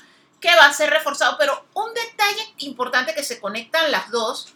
que 0.41 0.55
va 0.57 0.67
a 0.67 0.73
ser 0.73 0.91
reforzado. 0.91 1.37
Pero 1.39 1.67
un 1.75 1.93
detalle 1.95 2.55
importante 2.59 3.15
que 3.15 3.23
se 3.23 3.41
conectan 3.41 3.91
las 3.91 4.11
dos 4.11 4.55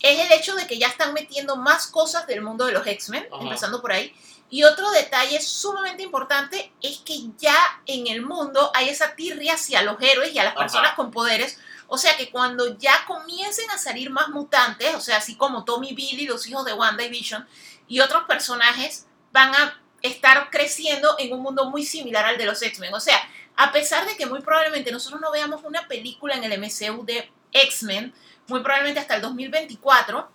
es 0.00 0.18
el 0.18 0.32
hecho 0.32 0.54
de 0.54 0.66
que 0.66 0.78
ya 0.78 0.88
están 0.88 1.12
metiendo 1.12 1.56
más 1.56 1.86
cosas 1.86 2.26
del 2.26 2.40
mundo 2.40 2.66
de 2.66 2.72
los 2.72 2.86
X-Men, 2.86 3.28
empezando 3.40 3.80
por 3.80 3.92
ahí. 3.92 4.14
Y 4.50 4.64
otro 4.64 4.90
detalle 4.92 5.40
sumamente 5.40 6.02
importante 6.02 6.72
es 6.80 6.98
que 6.98 7.18
ya 7.36 7.56
en 7.86 8.06
el 8.06 8.22
mundo 8.22 8.70
hay 8.74 8.88
esa 8.88 9.14
tirria 9.14 9.54
hacia 9.54 9.82
los 9.82 10.00
héroes 10.00 10.32
y 10.32 10.38
a 10.38 10.44
las 10.44 10.52
Ajá. 10.52 10.60
personas 10.60 10.94
con 10.94 11.10
poderes. 11.10 11.58
O 11.86 11.98
sea 11.98 12.16
que 12.16 12.30
cuando 12.30 12.78
ya 12.78 13.04
comiencen 13.06 13.68
a 13.70 13.78
salir 13.78 14.10
más 14.10 14.28
mutantes, 14.28 14.94
o 14.94 15.00
sea, 15.00 15.18
así 15.18 15.36
como 15.36 15.64
Tommy 15.64 15.94
Billy, 15.94 16.26
los 16.26 16.46
hijos 16.46 16.64
de 16.64 16.72
Wanda 16.72 17.02
y 17.02 17.10
Vision, 17.10 17.46
y 17.88 18.00
otros 18.00 18.24
personajes 18.24 19.06
van 19.32 19.54
a 19.54 19.82
estar 20.02 20.48
creciendo 20.50 21.16
en 21.18 21.32
un 21.32 21.40
mundo 21.40 21.68
muy 21.70 21.84
similar 21.84 22.24
al 22.24 22.38
de 22.38 22.46
los 22.46 22.62
X-Men. 22.62 22.94
O 22.94 23.00
sea, 23.00 23.18
a 23.60 23.72
pesar 23.72 24.06
de 24.06 24.16
que 24.16 24.24
muy 24.24 24.40
probablemente 24.40 24.92
nosotros 24.92 25.20
no 25.20 25.32
veamos 25.32 25.64
una 25.64 25.88
película 25.88 26.36
en 26.36 26.44
el 26.44 26.60
MCU 26.60 27.04
de 27.04 27.28
X-Men, 27.52 28.14
muy 28.46 28.60
probablemente 28.60 29.00
hasta 29.00 29.16
el 29.16 29.22
2024, 29.22 30.30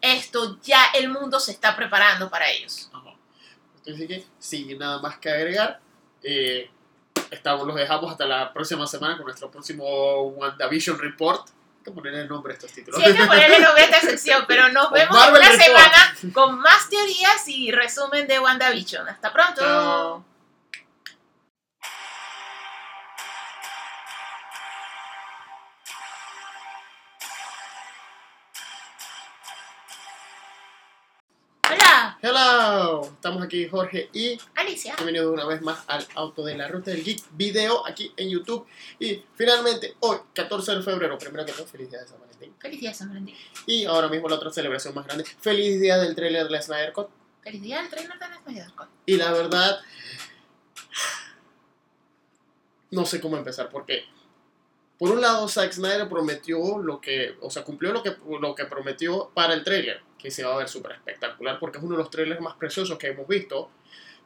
esto 0.00 0.58
ya 0.60 0.86
el 0.94 1.08
mundo 1.08 1.38
se 1.38 1.52
está 1.52 1.76
preparando 1.76 2.28
para 2.28 2.50
ellos. 2.50 2.90
Ajá. 2.92 3.14
Así 3.80 4.08
que, 4.08 4.24
sin 4.40 4.76
nada 4.76 4.98
más 4.98 5.18
que 5.18 5.30
agregar, 5.30 5.78
eh, 6.24 6.68
estamos, 7.30 7.64
los 7.64 7.76
dejamos 7.76 8.10
hasta 8.10 8.26
la 8.26 8.52
próxima 8.52 8.88
semana 8.88 9.16
con 9.16 9.26
nuestro 9.26 9.52
próximo 9.52 10.22
WandaVision 10.30 10.98
Report. 10.98 11.48
Hay 11.48 11.84
que 11.84 11.90
poner 11.92 12.14
el 12.14 12.28
nombre 12.28 12.54
a 12.54 12.56
estos 12.56 12.72
títulos. 12.72 13.00
Sí, 13.00 13.06
hay 13.06 13.14
que 13.16 13.24
ponerle 13.24 13.60
nombre 13.60 13.82
a 13.82 13.86
esta 13.86 14.00
sección, 14.00 14.46
pero 14.48 14.68
nos 14.70 14.90
vemos 14.92 15.16
en 15.16 15.30
una 15.30 15.48
Report. 15.48 15.62
semana 15.62 16.16
con 16.32 16.58
más 16.58 16.88
teorías 16.88 17.46
y 17.46 17.70
resumen 17.70 18.26
de 18.26 18.40
WandaVision. 18.40 19.08
Hasta 19.08 19.32
pronto. 19.32 19.60
Chao. 19.60 20.24
Estamos 32.64 33.42
aquí 33.42 33.68
Jorge 33.68 34.08
y 34.14 34.38
Alicia. 34.54 34.94
bienvenidos 34.96 35.30
una 35.34 35.44
vez 35.44 35.60
más 35.60 35.84
al 35.86 36.06
Auto 36.14 36.42
de 36.42 36.56
la 36.56 36.66
Ruta 36.66 36.92
del 36.92 37.04
Geek 37.04 37.22
video 37.32 37.86
aquí 37.86 38.10
en 38.16 38.30
YouTube. 38.30 38.66
Y 38.98 39.22
finalmente, 39.34 39.96
hoy, 40.00 40.16
14 40.32 40.76
de 40.76 40.82
febrero, 40.82 41.18
primero 41.18 41.44
que 41.44 41.52
todo, 41.52 41.66
feliz 41.66 41.90
día 41.90 42.00
de 42.00 42.08
San 42.08 42.18
Valentín. 42.18 42.54
Feliz 42.58 42.80
día, 42.80 42.94
San 42.94 43.08
Valentín. 43.08 43.34
Y 43.66 43.84
ahora 43.84 44.08
mismo 44.08 44.30
la 44.30 44.36
otra 44.36 44.50
celebración 44.50 44.94
más 44.94 45.04
grande, 45.04 45.24
feliz 45.24 45.78
día 45.78 45.98
del 45.98 46.14
trailer 46.14 46.44
de 46.44 46.50
la 46.50 46.62
Snyder 46.62 46.94
Cut. 46.94 47.08
Feliz 47.42 47.60
día 47.60 47.82
del 47.82 47.90
trailer 47.90 48.18
de 48.18 48.28
la 48.30 48.40
Snyder 48.42 48.72
Cut. 48.74 48.88
Y 49.04 49.16
la 49.18 49.32
verdad, 49.32 49.80
no 52.92 53.04
sé 53.04 53.20
cómo 53.20 53.36
empezar, 53.36 53.68
porque 53.68 54.06
por 54.98 55.10
un 55.10 55.20
lado 55.20 55.46
Zack 55.48 55.72
Snyder 55.72 56.08
prometió 56.08 56.78
lo 56.78 56.98
que, 57.02 57.36
o 57.42 57.50
sea, 57.50 57.62
cumplió 57.62 57.92
lo 57.92 58.02
que, 58.02 58.16
lo 58.40 58.54
que 58.54 58.64
prometió 58.64 59.30
para 59.34 59.52
el 59.52 59.64
tráiler, 59.64 60.00
que 60.24 60.30
se 60.30 60.42
va 60.42 60.54
a 60.54 60.56
ver 60.56 60.68
súper 60.68 60.92
espectacular, 60.92 61.58
porque 61.60 61.76
es 61.78 61.84
uno 61.84 61.96
de 61.96 61.98
los 61.98 62.10
trailers 62.10 62.40
más 62.40 62.56
preciosos 62.56 62.98
que 62.98 63.08
hemos 63.08 63.28
visto. 63.28 63.70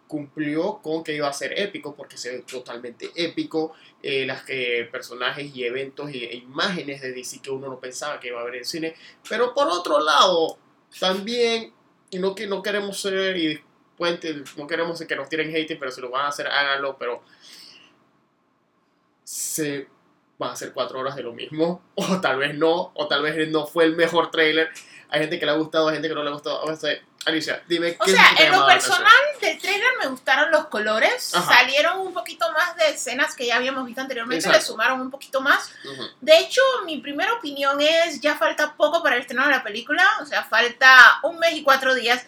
Cumplió 0.07 0.79
con 0.79 1.03
que 1.03 1.13
iba 1.15 1.29
a 1.29 1.33
ser 1.33 1.59
épico, 1.59 1.95
porque 1.95 2.17
se 2.17 2.31
ve 2.31 2.45
totalmente 2.51 3.11
épico. 3.17 3.75
eh, 4.01 4.25
las 4.25 4.45
que 4.45 4.89
personajes 4.93 5.55
y 5.55 5.65
eventos 5.65 6.09
e 6.11 6.37
imágenes 6.37 7.01
de 7.03 7.13
DC 7.13 7.41
que 7.43 7.51
uno 7.51 7.69
no 7.69 7.81
pensaba 7.81 8.21
que 8.21 8.29
iba 8.29 8.41
a 8.41 8.45
ver 8.45 8.55
en 8.57 8.65
cine. 8.65 8.95
Pero 9.29 9.53
por 9.53 9.67
otro 9.69 9.99
lado, 9.99 10.57
también, 11.01 11.75
y 12.11 12.19
no, 12.21 12.35
que 12.35 12.47
no 12.47 12.63
queremos 12.63 13.01
ser, 13.01 13.37
y 13.37 13.61
no 14.57 14.67
queremos 14.69 15.01
que 15.01 15.17
nos 15.17 15.29
tiren 15.29 15.55
hate, 15.55 15.77
pero 15.79 15.91
si 15.91 16.01
lo 16.01 16.11
van 16.11 16.27
a 16.27 16.29
hacer, 16.29 16.47
háganlo, 16.47 16.97
pero 16.97 17.23
se 19.25 19.89
van 20.39 20.51
a 20.53 20.57
ser 20.57 20.73
cuatro 20.73 20.99
horas 21.01 21.17
de 21.17 21.23
lo 21.23 21.33
mismo, 21.33 21.83
o 21.95 22.21
tal 22.21 22.39
vez 22.39 22.55
no, 22.55 22.93
o 22.95 23.09
tal 23.09 23.23
vez 23.23 23.49
no 23.49 23.67
fue 23.67 23.85
el 23.85 23.97
mejor 23.97 24.31
trailer. 24.31 24.71
Hay 25.11 25.21
gente 25.21 25.39
que 25.39 25.47
le 25.47 25.53
ha 25.53 25.55
gustado, 25.55 25.89
hay 25.89 25.95
gente 25.95 26.09
que 26.09 26.15
no 26.15 26.23
le 26.23 26.29
ha 26.29 26.33
gustado. 26.35 26.63
O 26.63 26.77
sea, 26.77 26.95
Alicia, 27.25 27.63
dime 27.67 27.97
O 27.99 28.05
¿qué 28.05 28.13
sea, 28.13 28.31
en 28.39 28.53
lo 28.53 28.67
personal 28.67 29.11
del 29.41 29.59
trailer 29.59 29.89
me 30.01 30.07
gustaron 30.07 30.51
los 30.51 30.67
colores. 30.67 31.35
Ajá. 31.35 31.55
Salieron 31.61 32.01
un 32.01 32.13
poquito 32.13 32.51
más 32.53 32.77
de 32.77 32.91
escenas 32.91 33.35
que 33.35 33.47
ya 33.47 33.57
habíamos 33.57 33.87
visto 33.87 34.01
anteriormente, 34.03 34.45
Exacto. 34.45 34.59
le 34.61 34.65
sumaron 34.67 35.01
un 35.01 35.11
poquito 35.11 35.41
más. 35.41 35.73
Ujú. 35.85 36.03
De 36.21 36.39
hecho, 36.39 36.61
mi 36.85 36.99
primera 36.99 37.33
opinión 37.33 37.81
es, 37.81 38.21
ya 38.21 38.37
falta 38.37 38.75
poco 38.77 39.03
para 39.03 39.17
el 39.17 39.23
estreno 39.23 39.45
de 39.45 39.51
la 39.51 39.63
película, 39.65 40.05
o 40.21 40.27
sea, 40.27 40.45
falta 40.45 41.21
un 41.23 41.39
mes 41.39 41.55
y 41.55 41.63
cuatro 41.63 41.95
días. 41.95 42.25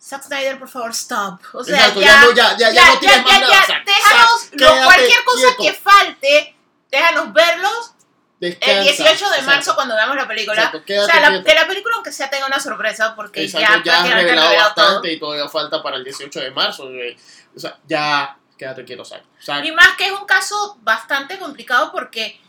Zack 0.00 0.22
Snyder, 0.24 0.58
por 0.60 0.68
favor, 0.68 0.90
stop. 0.92 1.40
O 1.54 1.62
sea, 1.64 1.76
Exacto, 1.76 2.00
ya, 2.00 2.06
ya, 2.06 2.20
no, 2.20 2.32
ya, 2.34 2.56
ya, 2.56 2.70
ya, 2.70 2.86
no 2.86 2.98
tienes 3.00 3.22
más 3.24 3.40
nada. 3.40 3.52
ya, 3.52 3.66
Zack, 3.66 3.84
déjanos, 3.84 4.48
lo- 4.52 4.84
cualquier 4.84 5.24
cosa 5.24 5.56
quieto. 5.56 5.62
que 5.62 5.72
falte, 5.72 6.56
déjanos 6.92 7.32
verlos 7.32 7.94
Descansa. 8.38 8.78
El 8.80 8.82
18 8.82 9.06
de 9.06 9.14
Exacto. 9.14 9.44
marzo 9.46 9.74
cuando 9.76 9.94
veamos 9.94 10.16
la 10.16 10.26
película. 10.26 10.64
Exacto, 10.64 10.78
o 11.00 11.06
sea, 11.06 11.30
la, 11.30 11.44
que 11.44 11.54
la 11.54 11.64
película 11.68 11.94
aunque 11.94 12.10
sea 12.10 12.28
tenga 12.28 12.46
una 12.46 12.58
sorpresa 12.58 13.14
porque 13.14 13.44
Exacto, 13.44 13.68
ya, 13.68 13.82
ya 13.84 14.00
han 14.02 14.10
revelado 14.10 14.48
revelado 14.48 14.74
todo. 14.74 14.84
bastante 14.84 15.12
y 15.12 15.20
todavía 15.20 15.48
falta 15.48 15.80
para 15.80 15.96
el 15.96 16.02
18 16.02 16.40
de 16.40 16.50
marzo. 16.50 16.88
güey. 16.88 17.16
O 17.54 17.60
sea, 17.60 17.78
ya 17.86 18.36
quédate 18.58 18.84
quieto. 18.84 19.04
Zack, 19.04 19.22
Y 19.64 19.70
más 19.70 19.94
que 19.96 20.06
es 20.06 20.12
un 20.12 20.26
caso 20.26 20.76
bastante 20.82 21.38
complicado 21.38 21.92
porque 21.92 22.40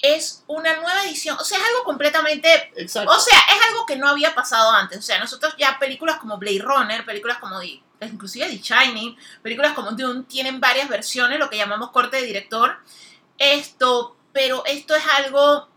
es 0.00 0.42
una 0.46 0.74
nueva 0.76 1.04
edición. 1.04 1.36
O 1.38 1.44
sea, 1.44 1.58
es 1.58 1.64
algo 1.64 1.84
completamente 1.84 2.72
Exacto. 2.74 3.12
O 3.12 3.20
sea, 3.20 3.38
es 3.38 3.66
algo 3.68 3.84
que 3.84 3.96
no 3.96 4.08
había 4.08 4.34
pasado 4.34 4.70
antes. 4.70 4.98
O 4.98 5.02
sea, 5.02 5.18
nosotros 5.18 5.54
ya 5.58 5.78
películas 5.78 6.16
como 6.16 6.38
Blade 6.38 6.60
Runner, 6.62 7.04
películas 7.04 7.36
como 7.36 7.60
The, 7.60 7.82
inclusive 8.06 8.46
The 8.46 8.56
Shining, 8.56 9.14
películas 9.42 9.74
como 9.74 9.92
Dune 9.92 10.24
tienen 10.24 10.60
varias 10.60 10.88
versiones, 10.88 11.38
lo 11.38 11.50
que 11.50 11.58
llamamos 11.58 11.90
corte 11.90 12.16
de 12.16 12.22
director. 12.22 12.78
Esto, 13.38 14.16
pero 14.32 14.64
esto 14.66 14.94
es 14.94 15.04
algo, 15.16 15.68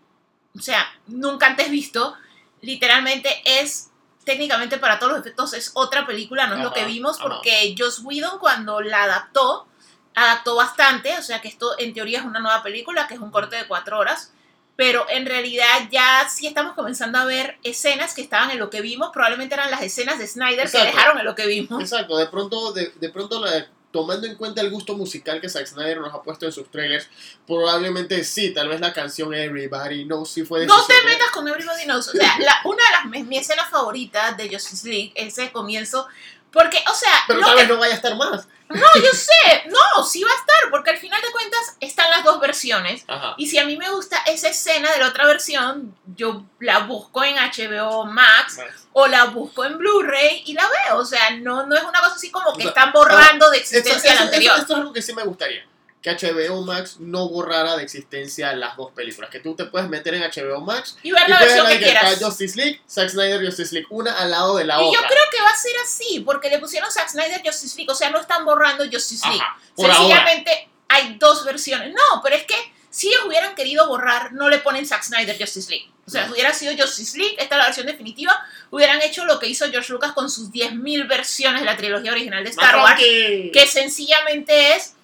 o 0.58 0.62
sea, 0.62 0.86
nunca 1.08 1.48
antes 1.48 1.70
visto. 1.70 2.16
Literalmente 2.62 3.42
es 3.46 3.90
técnicamente 4.26 4.78
para 4.78 5.00
todos 5.00 5.14
los 5.14 5.22
efectos 5.22 5.54
es 5.54 5.72
otra 5.74 6.06
película, 6.06 6.46
no 6.48 6.56
es 6.56 6.64
lo 6.64 6.72
que 6.74 6.86
vimos 6.86 7.18
porque 7.20 7.74
Joss 7.78 8.02
Whedon 8.04 8.38
cuando 8.38 8.80
la 8.82 9.04
adaptó 9.04 9.66
adaptó 10.14 10.56
bastante, 10.56 11.18
o 11.18 11.24
sea 11.24 11.42
que 11.42 11.48
esto 11.48 11.80
en 11.80 11.94
teoría 11.94 12.20
es 12.20 12.26
una 12.26 12.40
nueva 12.40 12.62
película, 12.62 13.08
que 13.08 13.14
es 13.14 13.20
un 13.20 13.32
corte 13.32 13.56
de 13.56 13.68
cuatro 13.68 13.98
horas, 13.98 14.34
pero 14.76 15.06
en 15.10 15.26
realidad 15.26 15.66
ya 15.90 16.28
sí 16.30 16.46
estamos 16.46 16.74
comenzando 16.74 17.18
a 17.18 17.26
ver 17.26 17.58
escenas 17.64 18.14
que 18.14 18.22
estaban 18.22 18.52
en 18.52 18.60
lo 18.60 18.70
que 18.70 18.82
vimos, 18.82 19.10
probablemente 19.14 19.56
eran 19.56 19.72
las 19.72 19.82
escenas 19.82 20.20
de 20.20 20.28
Snyder 20.28 20.66
Exacto. 20.66 20.86
que 20.86 20.92
dejaron 20.92 21.20
en 21.20 21.26
lo 21.26 21.36
que 21.36 21.48
vimos. 21.48 21.82
Exacto, 21.82 22.18
de 22.18 22.28
pronto, 22.28 22.72
de, 22.74 22.92
de 23.00 23.10
pronto 23.10 23.44
la- 23.44 23.68
tomando 23.92 24.28
en 24.28 24.36
cuenta 24.36 24.62
el 24.62 24.70
gusto 24.70 24.96
musical 24.96 25.42
que 25.42 25.50
Zack 25.50 25.66
Snyder 25.68 26.00
nos 26.00 26.14
ha 26.14 26.22
puesto 26.22 26.46
en 26.46 26.52
sus 26.52 26.70
trailers, 26.70 27.08
probablemente 27.48 28.24
sí, 28.24 28.54
tal 28.54 28.68
vez 28.70 28.80
la 28.80 28.94
canción 28.94 29.34
Everybody 29.34 30.06
Knows 30.06 30.30
sí 30.30 30.44
fue 30.46 30.66
No 30.66 30.86
te 30.86 30.94
de- 30.94 31.04
metas 31.04 31.32
con 31.32 31.48
Everybody 31.48 31.84
Knows, 31.86 32.08
o 32.10 32.12
sea, 32.12 32.38
la- 32.40 32.60
una 32.66 32.78
de 32.84 33.20
las 33.20 33.26
mi, 33.28 33.38
escena 33.38 33.66
favorita 33.66 34.34
de 34.34 34.48
Justice 34.50 34.88
League, 34.88 35.12
ese 35.16 35.52
comienzo, 35.52 36.08
porque, 36.52 36.84
o 36.90 36.94
sea, 36.94 37.14
Pero 37.28 37.42
tal 37.42 37.52
que- 37.56 37.62
vez 37.62 37.70
no 37.70 37.78
vaya 37.78 37.94
a 37.94 37.96
estar 37.98 38.16
más. 38.16 38.48
no, 38.70 38.86
yo 38.96 39.12
sé, 39.14 39.64
no, 39.68 40.04
sí 40.04 40.24
va 40.24 40.32
a 40.32 40.36
estar, 40.36 40.70
porque 40.70 40.92
al 40.92 40.98
final 40.98 41.20
de 41.22 41.32
cuentas 41.32 41.76
están 41.80 42.10
las 42.12 42.24
dos 42.24 42.40
versiones. 42.40 43.04
Ajá. 43.08 43.34
Y 43.38 43.48
si 43.48 43.58
a 43.58 43.66
mí 43.66 43.78
me 43.78 43.90
gusta 43.90 44.18
esa 44.28 44.50
escena 44.50 44.92
de 44.92 45.00
la 45.00 45.08
otra 45.08 45.26
versión, 45.26 45.96
yo 46.16 46.44
la 46.60 46.80
busco 46.80 47.24
en 47.24 47.36
HBO 47.38 48.06
Max 48.06 48.60
o 48.94 49.08
la 49.08 49.26
busco 49.26 49.66
en 49.66 49.78
Blu-ray 49.78 50.44
y 50.46 50.54
la 50.54 50.68
veo. 50.68 50.98
O 50.98 51.06
sea, 51.06 51.32
no, 51.32 51.66
no 51.66 51.76
es 51.76 51.84
una 51.84 52.00
cosa 52.02 52.16
así 52.16 52.30
como 52.32 52.52
que 52.54 52.60
O 52.60 52.62
sea, 52.62 52.70
están 52.70 52.92
borrando 52.92 53.50
de 53.50 53.58
Esto, 53.58 53.78
existencia 53.78 54.16
la 54.16 54.22
anterior. 54.22 54.54
eso- 54.54 54.62
esto 54.62 54.74
es 54.74 54.80
algo 54.80 54.94
que 54.94 55.02
sí 55.02 55.14
me 55.14 55.24
gustaría. 55.24 55.66
Que 56.02 56.12
HBO 56.12 56.62
Max 56.64 56.96
no 57.00 57.28
borrara 57.28 57.76
de 57.76 57.84
existencia 57.84 58.54
las 58.54 58.78
dos 58.78 58.92
películas. 58.94 59.30
Que 59.30 59.40
tú 59.42 59.56
te 59.56 59.66
puedes 59.66 59.90
meter 59.90 60.14
en 60.14 60.22
HBO 60.24 60.62
Max 60.62 60.98
y 61.04 61.12
ver 61.12 61.24
y 61.28 61.30
la 61.30 61.38
puedes 61.40 61.54
versión 61.56 61.68
ver 61.68 61.80
que 61.80 61.88
está 61.90 62.00
quieras. 62.02 62.24
Justice 62.24 62.56
League, 62.58 62.82
Zack 62.90 63.10
Snyder 63.10 63.46
Justice 63.46 63.74
League, 63.76 63.88
una 63.90 64.14
al 64.18 64.32
lado 64.32 64.56
de 64.56 64.64
la 64.64 64.76
Y 64.82 64.86
yo 64.86 64.90
otra. 64.92 65.08
creo 65.10 65.24
que 65.32 65.42
va 65.42 65.50
a 65.50 65.56
ser 65.58 65.74
así, 65.84 66.22
porque 66.22 66.50
le 66.50 66.60
pusieron 66.60 66.90
Zack 66.90 67.10
Snyder 67.10 67.42
Justice 67.44 67.76
League. 67.76 67.92
O 67.92 67.96
sea, 67.96 68.10
no 68.12 68.20
están 68.22 68.46
borrando 68.46 68.86
Justice 68.86 69.28
League. 69.28 69.42
Ajá, 69.42 69.60
por 69.76 69.86
ahora. 69.92 69.98
Sencillamente 69.98 70.70
hay 70.88 71.16
dos 71.20 71.44
versiones. 71.44 71.94
No, 71.94 72.22
pero 72.24 72.36
es 72.38 72.44
que 72.46 72.56
si 72.90 73.10
ellos 73.10 73.26
hubieran 73.28 73.54
querido 73.56 73.88
borrar, 73.88 74.32
no 74.34 74.48
le 74.50 74.60
ponen 74.60 74.86
Zack 74.86 75.04
Snyder 75.04 75.38
Justice 75.38 75.70
League. 75.70 75.92
O 76.08 76.10
sea, 76.12 76.26
No. 76.26 76.34
hubiera 76.34 76.54
sido 76.54 76.74
Justice 76.76 77.18
League, 77.18 77.36
esta 77.38 77.56
es 77.56 77.60
la 77.60 77.66
versión 77.66 77.86
definitiva. 77.86 78.36
Hubieran 78.72 79.00
hecho 79.02 79.26
lo 79.26 79.38
que 79.38 79.48
hizo 79.48 79.70
George 79.70 79.92
Lucas 79.94 80.14
con 80.14 80.30
sus 80.32 80.50
10.000 80.50 81.08
versiones 81.08 81.60
de 81.62 81.66
la 81.66 81.76
trilogía 81.78 82.12
original 82.14 82.44
de 82.44 82.50
Star 82.50 82.78
Wars. 82.78 83.00
que 83.00 83.68
sencillamente 83.70 84.76
es, 84.76 84.96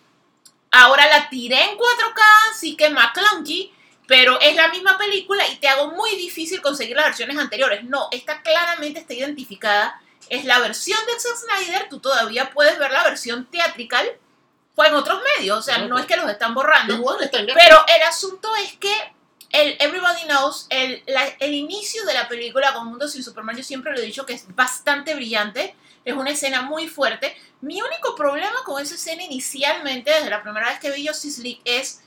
ahora 0.76 1.08
la 1.08 1.30
tiré 1.30 1.62
en 1.72 1.78
4K, 1.78 2.22
sí 2.60 2.76
que 2.76 2.90
más 2.90 3.12
clunky, 3.14 3.74
pero 4.08 4.40
es 4.40 4.56
la 4.56 4.68
misma 4.68 4.98
película 4.98 5.48
y 5.48 5.56
te 5.58 5.68
hago 5.68 5.92
muy 5.92 6.16
difícil 6.16 6.62
conseguir 6.62 6.96
las 6.96 7.06
versiones 7.06 7.38
anteriores. 7.38 7.84
No, 7.84 8.08
esta 8.12 8.42
claramente 8.42 9.00
está 9.00 9.14
identificada, 9.14 10.00
es 10.30 10.46
la 10.46 10.60
versión 10.60 11.00
de 11.08 11.20
Zack 11.20 11.38
Snyder, 11.38 11.90
tú 11.90 12.00
todavía 12.00 12.52
puedes 12.52 12.78
ver 12.80 12.92
la 12.92 13.04
versión 13.04 13.46
teatrical, 13.46 14.06
fue 14.76 14.88
en 14.88 14.96
otros 14.96 15.22
medios, 15.38 15.58
o 15.58 15.62
sea, 15.62 15.76
Ajá. 15.78 15.86
no 15.88 15.98
es 15.98 16.06
que 16.06 16.18
los 16.18 16.30
están 16.30 16.54
borrando. 16.54 16.96
Igual. 16.96 17.30
Pero 17.32 17.86
el 17.96 18.02
asunto 18.04 18.54
es 18.58 18.74
que 18.74 18.94
el 19.52 19.78
Everybody 19.80 20.24
Knows, 20.28 20.68
el, 20.70 21.02
la- 21.08 21.34
el 21.40 21.54
inicio 21.54 22.04
de 22.06 22.14
la 22.14 22.28
película 22.28 22.74
con 22.74 22.88
Mundo 22.88 23.08
sin 23.08 23.24
Superman, 23.24 23.56
yo 23.56 23.64
siempre 23.64 23.94
lo 23.94 24.00
he 24.00 24.06
dicho 24.06 24.26
que 24.26 24.34
es 24.34 24.54
bastante 24.54 25.16
brillante, 25.16 25.76
es 26.06 26.14
una 26.14 26.30
escena 26.30 26.62
muy 26.62 26.88
fuerte. 26.88 27.36
Mi 27.62 27.82
único 27.82 28.16
problema 28.16 28.64
con 28.64 28.82
esa 28.82 28.96
escena 28.96 29.24
inicialmente, 29.24 30.12
desde 30.12 30.30
la 30.30 30.44
primera 30.44 30.70
vez 30.70 30.80
que 30.80 30.92
vi 30.92 31.08
Justice 31.08 31.42
League, 31.42 31.62
es 31.66 32.02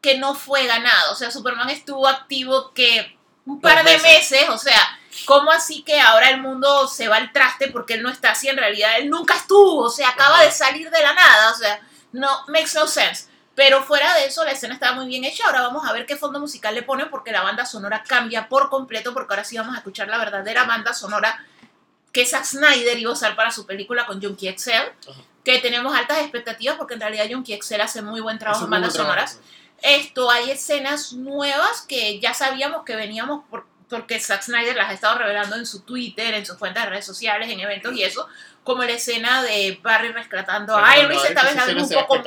que 0.00 0.18
no 0.18 0.34
fue 0.34 0.66
ganado. 0.66 1.12
O 1.12 1.14
sea, 1.14 1.30
Superman 1.30 1.70
estuvo 1.70 2.08
activo 2.08 2.72
que 2.74 3.16
un 3.46 3.60
par 3.60 3.84
de 3.84 3.98
meses. 3.98 4.48
o 4.48 4.58
sea, 4.58 4.98
¿cómo 5.26 5.50
así 5.52 5.82
que 5.82 6.00
ahora 6.00 6.30
el 6.30 6.40
mundo 6.40 6.88
se 6.88 7.08
va 7.08 7.16
al 7.16 7.32
traste 7.32 7.68
porque 7.68 7.94
él 7.94 8.02
no 8.02 8.10
está 8.10 8.32
así? 8.32 8.48
En 8.48 8.56
realidad, 8.56 8.98
él 8.98 9.08
nunca 9.08 9.34
estuvo, 9.36 9.84
o 9.84 9.90
sea, 9.90 10.10
acaba 10.10 10.42
de 10.42 10.50
salir 10.50 10.90
de 10.90 11.02
la 11.02 11.14
nada, 11.14 11.52
o 11.52 11.54
sea, 11.54 11.80
no, 12.12 12.44
makes 12.48 12.74
no 12.74 12.86
sense. 12.86 13.28
Pero 13.54 13.82
fuera 13.82 14.14
de 14.14 14.26
eso, 14.26 14.44
la 14.44 14.52
escena 14.52 14.74
estaba 14.74 14.96
muy 14.96 15.06
bien 15.06 15.24
hecha. 15.24 15.44
Ahora 15.44 15.62
vamos 15.62 15.86
a 15.86 15.92
ver 15.92 16.06
qué 16.06 16.16
fondo 16.16 16.40
musical 16.40 16.74
le 16.74 16.82
ponen 16.82 17.10
porque 17.10 17.32
la 17.32 17.42
banda 17.42 17.66
sonora 17.66 18.02
cambia 18.06 18.48
por 18.48 18.70
completo, 18.70 19.12
porque 19.12 19.34
ahora 19.34 19.44
sí 19.44 19.58
vamos 19.58 19.74
a 19.74 19.78
escuchar 19.78 20.08
la 20.08 20.18
verdadera 20.18 20.64
banda 20.64 20.94
sonora 20.94 21.44
que 22.12 22.26
Zack 22.26 22.44
Snyder 22.44 22.98
iba 22.98 23.10
a 23.10 23.14
usar 23.14 23.36
para 23.36 23.50
su 23.50 23.66
película 23.66 24.06
con 24.06 24.20
Junkie 24.22 24.48
Ajá. 24.48 24.92
que 25.44 25.58
tenemos 25.58 25.94
altas 25.94 26.18
expectativas 26.18 26.76
porque 26.76 26.94
en 26.94 27.00
realidad 27.00 27.26
Junkie 27.30 27.58
XL 27.60 27.80
hace 27.80 28.02
muy 28.02 28.20
buen 28.20 28.38
trabajo 28.38 28.64
en 28.64 28.70
bandas 28.70 28.92
trabajo. 28.94 29.12
sonoras. 29.28 29.40
Esto, 29.82 30.30
hay 30.30 30.50
escenas 30.50 31.12
nuevas 31.14 31.82
que 31.82 32.20
ya 32.20 32.34
sabíamos 32.34 32.84
que 32.84 32.96
veníamos 32.96 33.44
por- 33.48 33.66
porque 33.88 34.20
Zack 34.20 34.42
Snyder 34.42 34.76
las 34.76 34.90
ha 34.90 34.92
estado 34.92 35.18
revelando 35.18 35.56
en 35.56 35.66
su 35.66 35.80
Twitter, 35.80 36.34
en 36.34 36.46
sus 36.46 36.56
cuentas 36.58 36.84
de 36.84 36.90
redes 36.90 37.06
sociales, 37.06 37.48
en 37.50 37.58
eventos 37.58 37.92
y 37.94 38.04
eso, 38.04 38.28
como 38.62 38.84
la 38.84 38.92
escena 38.92 39.42
de 39.42 39.80
Barry 39.82 40.12
rescatando 40.12 40.76
a 40.76 40.84
Pero, 40.94 41.08
Iris, 41.08 41.16
no, 41.18 41.24
esta 41.24 41.42
vez 41.42 41.56
la 41.56 41.64
vemos 41.64 41.90
un 41.90 41.94
poco 41.94 42.22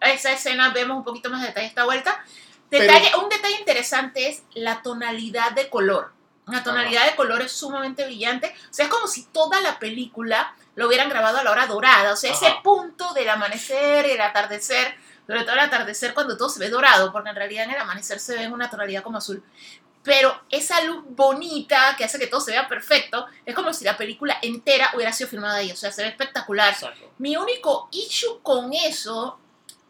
esa 0.00 0.32
escena 0.32 0.70
vemos 0.70 0.96
un 0.96 1.04
poquito 1.04 1.30
más 1.30 1.42
de 1.42 1.48
detalle 1.48 1.66
esta 1.66 1.84
vuelta. 1.84 2.24
Pero- 2.70 2.84
Detalle, 2.84 3.12
un 3.22 3.28
detalle 3.28 3.58
interesante 3.60 4.28
es 4.28 4.42
la 4.54 4.82
tonalidad 4.82 5.52
de 5.52 5.68
color. 5.68 6.13
La 6.46 6.62
tonalidad 6.62 7.06
de 7.06 7.16
color 7.16 7.40
es 7.42 7.52
sumamente 7.52 8.04
brillante. 8.04 8.54
O 8.70 8.74
sea, 8.74 8.86
es 8.86 8.90
como 8.90 9.06
si 9.06 9.24
toda 9.24 9.60
la 9.60 9.78
película 9.78 10.54
lo 10.74 10.86
hubieran 10.86 11.08
grabado 11.08 11.38
a 11.38 11.44
la 11.44 11.50
hora 11.50 11.66
dorada. 11.66 12.12
O 12.12 12.16
sea, 12.16 12.32
ese 12.32 12.46
Ajá. 12.46 12.62
punto 12.62 13.14
del 13.14 13.28
amanecer, 13.30 14.04
el 14.06 14.20
atardecer, 14.20 14.94
sobre 15.26 15.42
todo 15.42 15.52
el 15.52 15.60
atardecer 15.60 16.12
cuando 16.12 16.36
todo 16.36 16.48
se 16.50 16.60
ve 16.60 16.68
dorado, 16.68 17.12
porque 17.12 17.30
en 17.30 17.36
realidad 17.36 17.64
en 17.64 17.70
el 17.70 17.80
amanecer 17.80 18.20
se 18.20 18.34
ve 18.34 18.42
en 18.42 18.52
una 18.52 18.68
tonalidad 18.68 19.02
como 19.02 19.18
azul. 19.18 19.42
Pero 20.02 20.38
esa 20.50 20.82
luz 20.82 21.02
bonita 21.08 21.94
que 21.96 22.04
hace 22.04 22.18
que 22.18 22.26
todo 22.26 22.40
se 22.40 22.50
vea 22.50 22.68
perfecto, 22.68 23.26
es 23.46 23.54
como 23.54 23.72
si 23.72 23.86
la 23.86 23.96
película 23.96 24.36
entera 24.42 24.90
hubiera 24.94 25.14
sido 25.14 25.30
filmada 25.30 25.56
ahí. 25.56 25.72
O 25.72 25.76
sea, 25.76 25.90
se 25.92 26.02
ve 26.02 26.08
espectacular. 26.08 26.74
Exacto. 26.74 27.10
Mi 27.16 27.38
único 27.38 27.88
issue 27.90 28.40
con 28.42 28.74
eso 28.74 29.38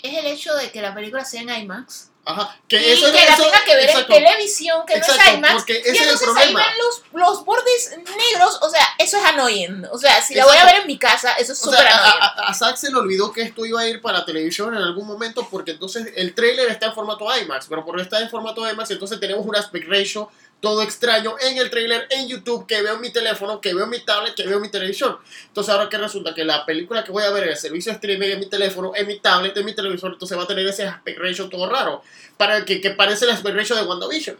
es 0.00 0.16
el 0.16 0.26
hecho 0.26 0.54
de 0.54 0.70
que 0.70 0.80
la 0.80 0.94
película 0.94 1.24
sea 1.24 1.42
en 1.42 1.50
IMAX 1.50 2.12
Ajá. 2.26 2.56
y 2.64 2.68
Que 2.68 2.92
eso 2.94 3.06
que 3.06 3.12
la 3.12 3.34
eso- 3.34 3.42
tenga 3.44 3.64
que 3.64 3.74
ver 3.76 3.84
exacto. 3.90 4.14
en 4.14 4.24
televisión, 4.24 4.86
que 4.86 4.94
no 4.94 4.98
Exacto, 5.00 5.22
es 5.30 5.34
IMAX. 5.38 5.52
porque 5.54 5.78
ese 5.78 5.88
y 5.88 5.90
es 5.92 5.96
el 6.00 6.02
entonces 6.08 6.28
ahí 6.28 6.34
problema. 6.52 6.60
ven 6.60 6.78
los, 6.78 7.02
los 7.12 7.44
bordes 7.44 7.90
negros, 7.98 8.58
o 8.62 8.70
sea, 8.70 8.80
eso 8.98 9.18
es 9.18 9.24
annoying. 9.24 9.86
O 9.92 9.98
sea, 9.98 10.22
si 10.22 10.34
la 10.34 10.44
voy 10.46 10.56
a 10.56 10.64
ver 10.64 10.76
en 10.76 10.86
mi 10.86 10.98
casa, 10.98 11.32
eso 11.34 11.52
es 11.52 11.58
súper 11.58 11.80
sea, 11.80 11.90
a, 11.96 12.00
annoying. 12.02 12.22
a- 12.22 12.48
a 12.48 12.54
Zack 12.54 12.76
se 12.76 12.90
le 12.90 12.96
olvidó 12.96 13.30
que 13.32 13.42
esto 13.42 13.66
iba 13.66 13.80
a 13.80 13.86
ir 13.86 14.00
para 14.00 14.24
televisión 14.24 14.74
en 14.74 14.82
algún 14.82 15.06
momento 15.06 15.46
porque 15.50 15.72
entonces 15.72 16.12
el 16.16 16.34
trailer 16.34 16.70
está 16.70 16.86
en 16.86 16.94
formato 16.94 17.26
IMAX, 17.36 17.66
pero 17.68 17.84
porque 17.84 18.02
está 18.02 18.20
en 18.20 18.30
formato 18.30 18.66
IMAX 18.68 18.90
entonces 18.92 19.20
tenemos 19.20 19.44
un 19.46 19.54
aspect 19.56 19.86
ratio 19.88 20.30
todo 20.64 20.80
extraño 20.80 21.36
en 21.42 21.58
el 21.58 21.68
trailer 21.68 22.06
en 22.08 22.26
YouTube 22.26 22.66
que 22.66 22.80
veo 22.80 22.94
en 22.94 23.02
mi 23.02 23.10
teléfono, 23.10 23.60
que 23.60 23.74
veo 23.74 23.84
en 23.84 23.90
mi 23.90 24.02
tablet, 24.02 24.34
que 24.34 24.44
veo 24.44 24.56
en 24.56 24.62
mi 24.62 24.70
televisión. 24.70 25.18
Entonces 25.48 25.70
ahora 25.70 25.90
que 25.90 25.98
resulta 25.98 26.34
que 26.34 26.42
la 26.42 26.64
película 26.64 27.04
que 27.04 27.12
voy 27.12 27.22
a 27.22 27.30
ver 27.30 27.42
en 27.42 27.50
el 27.50 27.56
servicio 27.58 27.92
de 27.92 27.96
streaming 27.96 28.28
en 28.28 28.40
mi 28.40 28.46
teléfono, 28.46 28.92
en 28.96 29.06
mi 29.06 29.20
tablet, 29.20 29.54
en 29.54 29.66
mi 29.66 29.74
televisor, 29.74 30.14
entonces 30.14 30.38
va 30.38 30.44
a 30.44 30.46
tener 30.46 30.66
ese 30.66 30.84
aspect 30.84 31.18
ratio 31.18 31.50
todo 31.50 31.68
raro, 31.68 32.02
para 32.38 32.64
que, 32.64 32.80
que 32.80 32.92
parece 32.92 33.26
el 33.26 33.32
aspect 33.32 33.54
ratio 33.54 33.76
de 33.76 33.82
WandaVision, 33.82 34.38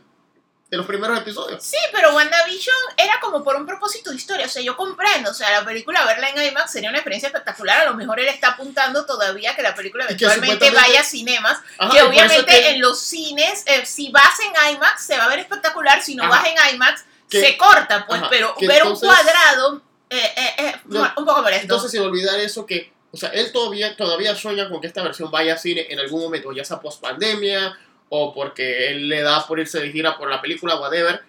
de 0.74 0.78
los 0.78 0.86
primeros 0.86 1.16
episodios. 1.18 1.62
Sí, 1.62 1.76
pero 1.92 2.14
WandaVision 2.14 2.74
era 2.96 3.20
como 3.20 3.44
por 3.44 3.54
un 3.56 3.64
propósito 3.64 4.10
de 4.10 4.16
historia. 4.16 4.46
O 4.46 4.48
sea, 4.48 4.60
yo 4.62 4.76
comprendo. 4.76 5.30
O 5.30 5.34
sea, 5.34 5.50
la 5.50 5.64
película, 5.64 6.04
verla 6.04 6.28
en 6.30 6.42
IMAX 6.42 6.72
sería 6.72 6.88
una 6.90 6.98
experiencia 6.98 7.28
espectacular. 7.28 7.80
A 7.80 7.84
lo 7.90 7.94
mejor 7.94 8.18
él 8.18 8.26
está 8.26 8.48
apuntando 8.48 9.06
todavía 9.06 9.54
que 9.54 9.62
la 9.62 9.74
película 9.74 10.04
eventualmente 10.04 10.70
vaya 10.72 11.00
a 11.00 11.04
cinemas. 11.04 11.58
Ajá, 11.78 11.92
que 11.94 12.02
obviamente 12.02 12.44
que- 12.44 12.70
en 12.70 12.80
los 12.80 12.98
cines, 13.00 13.62
eh, 13.66 13.86
si 13.86 14.10
vas 14.10 14.38
en 14.40 14.74
IMAX, 14.74 15.04
se 15.06 15.16
va 15.16 15.26
a 15.26 15.28
ver 15.28 15.38
espectacular. 15.38 16.02
Si 16.02 16.16
no 16.16 16.24
Ajá. 16.24 16.42
vas 16.42 16.46
en 16.48 16.74
IMAX, 16.74 17.04
Que- 17.30 17.40
se 17.40 17.56
corta, 17.56 18.04
pues. 18.06 18.20
ajá, 18.20 18.30
pero 18.30 18.54
que 18.56 18.66
ver 18.66 18.78
entonces- 18.78 19.08
un 19.08 19.14
cuadrado, 19.14 19.82
eh, 20.10 20.32
eh, 20.36 20.54
eh, 20.58 20.74
No, 20.86 21.00
un 21.16 21.24
poco 21.24 21.42
molesto. 21.42 21.62
Entonces, 21.62 21.90
sin 21.90 22.00
olvidar 22.02 22.38
eso, 22.40 22.66
que, 22.66 22.92
o 23.12 23.16
sea, 23.16 23.28
él 23.30 23.52
todavía, 23.52 23.96
todavía 23.96 24.34
sueña 24.34 24.68
con 24.68 24.80
que 24.80 24.86
esta 24.88 25.02
versión 25.02 25.30
vaya 25.30 25.54
a 25.54 25.58
cine 25.58 25.86
en 25.88 26.00
algún 26.00 26.20
momento, 26.20 26.52
ya 26.52 26.64
sea 26.64 26.80
post 26.80 27.00
pandemia 27.00 27.78
o 28.08 28.32
porque 28.32 28.88
él 28.88 29.08
le 29.08 29.22
da 29.22 29.46
por 29.46 29.58
irse 29.58 29.80
de 29.80 29.90
gira 29.90 30.16
por 30.16 30.30
la 30.30 30.40
película, 30.40 30.76
whatever. 30.76 31.22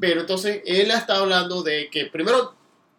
Pero 0.00 0.20
entonces, 0.20 0.62
él 0.66 0.90
está 0.90 1.16
hablando 1.16 1.62
de 1.62 1.88
que 1.90 2.06
primero 2.06 2.54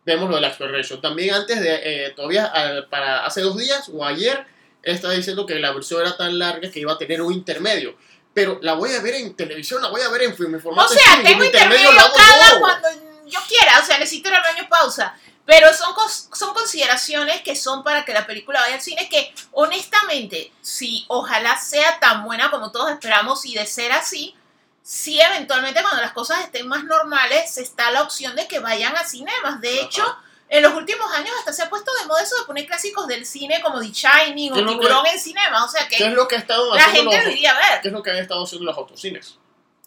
vemos 0.06 0.30
lo 0.30 0.36
de 0.36 0.42
la 0.42 0.48
exploration. 0.50 1.02
También 1.02 1.34
antes 1.34 1.60
de, 1.62 1.80
eh, 1.84 2.10
todavía 2.16 2.52
para 2.90 3.26
hace 3.26 3.42
dos 3.42 3.58
días 3.58 3.90
o 3.94 4.04
ayer, 4.06 4.46
él 4.84 4.96
estaba 4.96 5.14
diciendo 5.14 5.46
que 5.46 5.56
la 5.56 5.72
versión 5.72 6.02
era 6.02 6.16
tan 6.18 6.38
larga 6.40 6.70
que 6.72 6.80
iba 6.80 6.94
a 6.94 6.98
tener 6.98 7.22
un 7.22 7.34
intermedio. 7.34 7.96
pero 8.34 8.60
la 8.62 8.74
voy 8.74 8.92
a 8.94 9.02
ver 9.02 9.16
en 9.16 9.36
televisión, 9.36 9.82
la 9.82 9.90
voy 9.90 10.02
a 10.02 10.10
ver 10.10 10.24
en 10.24 10.36
film, 10.36 10.54
en 10.56 10.62
formato 10.62 10.94
O 10.94 10.98
sea, 10.98 11.22
tengo 11.24 11.42
en 11.42 11.48
intermedio 11.48 11.90
cada 12.16 12.60
cuando 12.60 12.88
yo 13.28 13.40
quiera, 13.48 13.80
o 13.82 13.86
sea, 13.86 13.98
necesito 13.98 14.30
al 14.30 14.42
baño 14.42 14.68
pausa. 14.70 15.16
Pero 15.50 15.74
son, 15.74 15.96
son 16.32 16.54
consideraciones 16.54 17.42
que 17.42 17.56
son 17.56 17.84
para 17.84 18.06
que 18.06 18.14
la 18.14 18.28
película 18.28 18.62
vaya 18.62 18.76
al 18.76 18.82
cine 18.82 19.10
que, 19.10 19.34
honestamente, 19.52 20.54
si 20.62 21.06
ojalá 21.08 21.58
sea 21.58 22.00
tan 22.00 22.24
buena 22.24 22.52
como 22.52 22.72
todos 22.72 22.92
esperamos 22.92 23.44
y 23.48 23.56
de 23.56 23.66
ser 23.66 23.92
así, 23.92 24.36
sí 24.84 25.20
eventualmente 25.20 25.82
cuando 25.82 26.04
las 26.04 26.12
cosas 26.12 26.42
estén 26.42 26.68
más 26.68 26.84
normales, 26.84 27.58
está 27.58 27.90
la 27.90 28.04
opción 28.04 28.36
de 28.36 28.48
que 28.48 28.60
vayan 28.60 28.96
a 28.96 29.04
cinemas. 29.04 29.60
De 29.60 29.80
Ajá. 29.80 29.88
hecho, 29.88 30.18
en 30.50 30.62
los 30.62 30.76
últimos 30.76 31.12
años 31.14 31.32
hasta 31.40 31.52
se 31.52 31.64
ha 31.64 31.70
puesto 31.72 31.92
de 32.00 32.06
moda 32.06 32.22
eso 32.22 32.38
de 32.38 32.46
poner 32.46 32.68
clásicos 32.68 33.08
del 33.08 33.26
cine 33.26 33.60
como 33.64 33.80
The 33.80 33.88
Shining 33.88 34.54
¿Qué 34.54 34.60
es 34.60 34.66
o 34.68 34.70
Tiburón 34.70 35.08
en 35.08 35.20
cinema. 35.20 35.66
O 35.66 35.68
sea 35.68 35.88
¿Qué 35.88 35.96
es 35.96 36.04
que 36.04 36.10
lo 36.12 36.28
que 36.28 36.36
estaban 36.36 36.76
la 36.76 36.84
gente 36.84 37.16
los, 37.16 37.24
lo 37.24 37.32
iría 37.32 37.56
a 37.56 37.58
ver. 37.58 37.82
¿Qué 37.82 37.88
es 37.88 37.94
lo 37.96 38.04
que 38.04 38.12
han 38.12 38.18
estado 38.18 38.44
haciendo 38.44 38.68
los 38.68 38.78
autocines? 38.78 39.39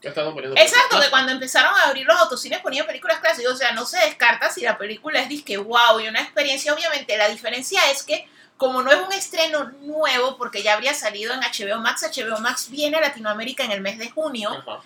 Que 0.03 0.09
estaban 0.09 0.35
poniendo 0.35 0.61
Exacto, 0.61 1.01
que 1.01 1.09
cuando 1.11 1.31
empezaron 1.33 1.73
a 1.75 1.85
abrir 1.85 2.05
los 2.05 2.19
autocines 2.21 2.59
ponían 2.61 2.87
películas 2.87 3.21
clásicas, 3.21 3.53
o 3.53 3.57
sea, 3.57 3.73
no 3.73 3.87
se 3.87 3.99
descarta 4.01 4.51
si 4.51 4.61
la 4.63 4.77
película 4.77 5.21
es 5.21 5.29
disque 5.29 5.57
wow 5.57 6.01
y 6.01 6.09
una 6.09 6.21
experiencia, 6.21 6.75
obviamente, 6.75 7.17
la 7.17 7.29
diferencia 7.29 7.81
es 7.91 8.03
que 8.03 8.29
como 8.57 8.83
no 8.83 8.91
es 8.93 8.99
un 9.01 9.13
estreno 9.13 9.65
nuevo, 9.81 10.37
porque 10.37 10.63
ya 10.63 10.75
habría 10.75 10.93
salido 10.93 11.33
en 11.33 11.41
HBO 11.41 11.81
Max, 11.81 12.03
HBO 12.15 12.39
Max 12.41 12.69
viene 12.69 12.97
a 12.97 13.01
Latinoamérica 13.01 13.65
en 13.65 13.71
el 13.73 13.81
mes 13.81 13.99
de 13.99 14.11
junio, 14.11 14.51
Ajá. 14.51 14.81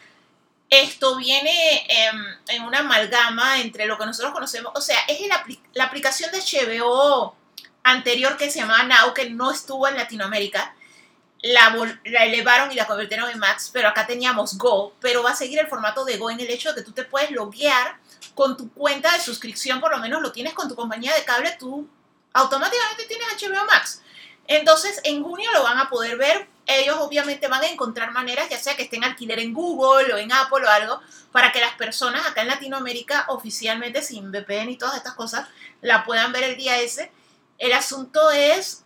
esto 0.70 1.16
viene 1.16 1.86
em, 1.88 2.24
en 2.48 2.62
una 2.62 2.80
amalgama 2.80 3.60
entre 3.60 3.86
lo 3.86 3.96
que 3.98 4.06
nosotros 4.06 4.32
conocemos, 4.34 4.72
o 4.74 4.80
sea, 4.82 4.98
es 5.08 5.20
el 5.20 5.30
apli- 5.30 5.60
la 5.74 5.84
aplicación 5.84 6.30
de 6.30 6.40
HBO 6.40 7.34
anterior 7.82 8.36
que 8.36 8.50
se 8.50 8.58
llamaba 8.60 8.82
Now, 8.84 9.14
que 9.14 9.30
no 9.30 9.50
estuvo 9.50 9.86
en 9.88 9.96
Latinoamérica, 9.96 10.74
la, 11.42 11.76
la 12.04 12.24
elevaron 12.24 12.72
y 12.72 12.74
la 12.74 12.86
convirtieron 12.86 13.30
en 13.30 13.38
Max, 13.38 13.70
pero 13.72 13.88
acá 13.88 14.06
teníamos 14.06 14.56
Go, 14.58 14.94
pero 15.00 15.22
va 15.22 15.30
a 15.30 15.36
seguir 15.36 15.58
el 15.58 15.68
formato 15.68 16.04
de 16.04 16.16
Go 16.16 16.30
en 16.30 16.40
el 16.40 16.50
hecho 16.50 16.70
de 16.70 16.76
que 16.76 16.82
tú 16.82 16.92
te 16.92 17.04
puedes 17.04 17.30
loguear 17.30 17.98
con 18.34 18.56
tu 18.56 18.70
cuenta 18.72 19.12
de 19.12 19.20
suscripción, 19.20 19.80
por 19.80 19.90
lo 19.90 19.98
menos 19.98 20.22
lo 20.22 20.32
tienes 20.32 20.54
con 20.54 20.68
tu 20.68 20.74
compañía 20.74 21.14
de 21.14 21.24
cable, 21.24 21.56
tú 21.58 21.88
automáticamente 22.32 23.06
tienes 23.06 23.26
HBO 23.40 23.64
Max. 23.66 24.02
Entonces, 24.48 25.00
en 25.04 25.22
junio 25.22 25.50
lo 25.52 25.62
van 25.62 25.78
a 25.78 25.88
poder 25.88 26.16
ver. 26.16 26.46
Ellos 26.66 26.96
obviamente 27.00 27.48
van 27.48 27.62
a 27.62 27.68
encontrar 27.68 28.12
maneras, 28.12 28.48
ya 28.48 28.58
sea 28.58 28.76
que 28.76 28.82
estén 28.84 29.04
alquiler 29.04 29.38
en 29.38 29.54
Google 29.54 30.12
o 30.12 30.18
en 30.18 30.32
Apple 30.32 30.64
o 30.64 30.68
algo, 30.68 31.00
para 31.32 31.52
que 31.52 31.60
las 31.60 31.74
personas 31.74 32.26
acá 32.26 32.42
en 32.42 32.48
Latinoamérica, 32.48 33.26
oficialmente 33.28 34.02
sin 34.02 34.30
VPN 34.32 34.70
y 34.70 34.76
todas 34.76 34.96
estas 34.96 35.14
cosas, 35.14 35.48
la 35.80 36.04
puedan 36.04 36.32
ver 36.32 36.44
el 36.44 36.56
día 36.56 36.78
ese. 36.78 37.12
El 37.58 37.72
asunto 37.72 38.30
es 38.30 38.84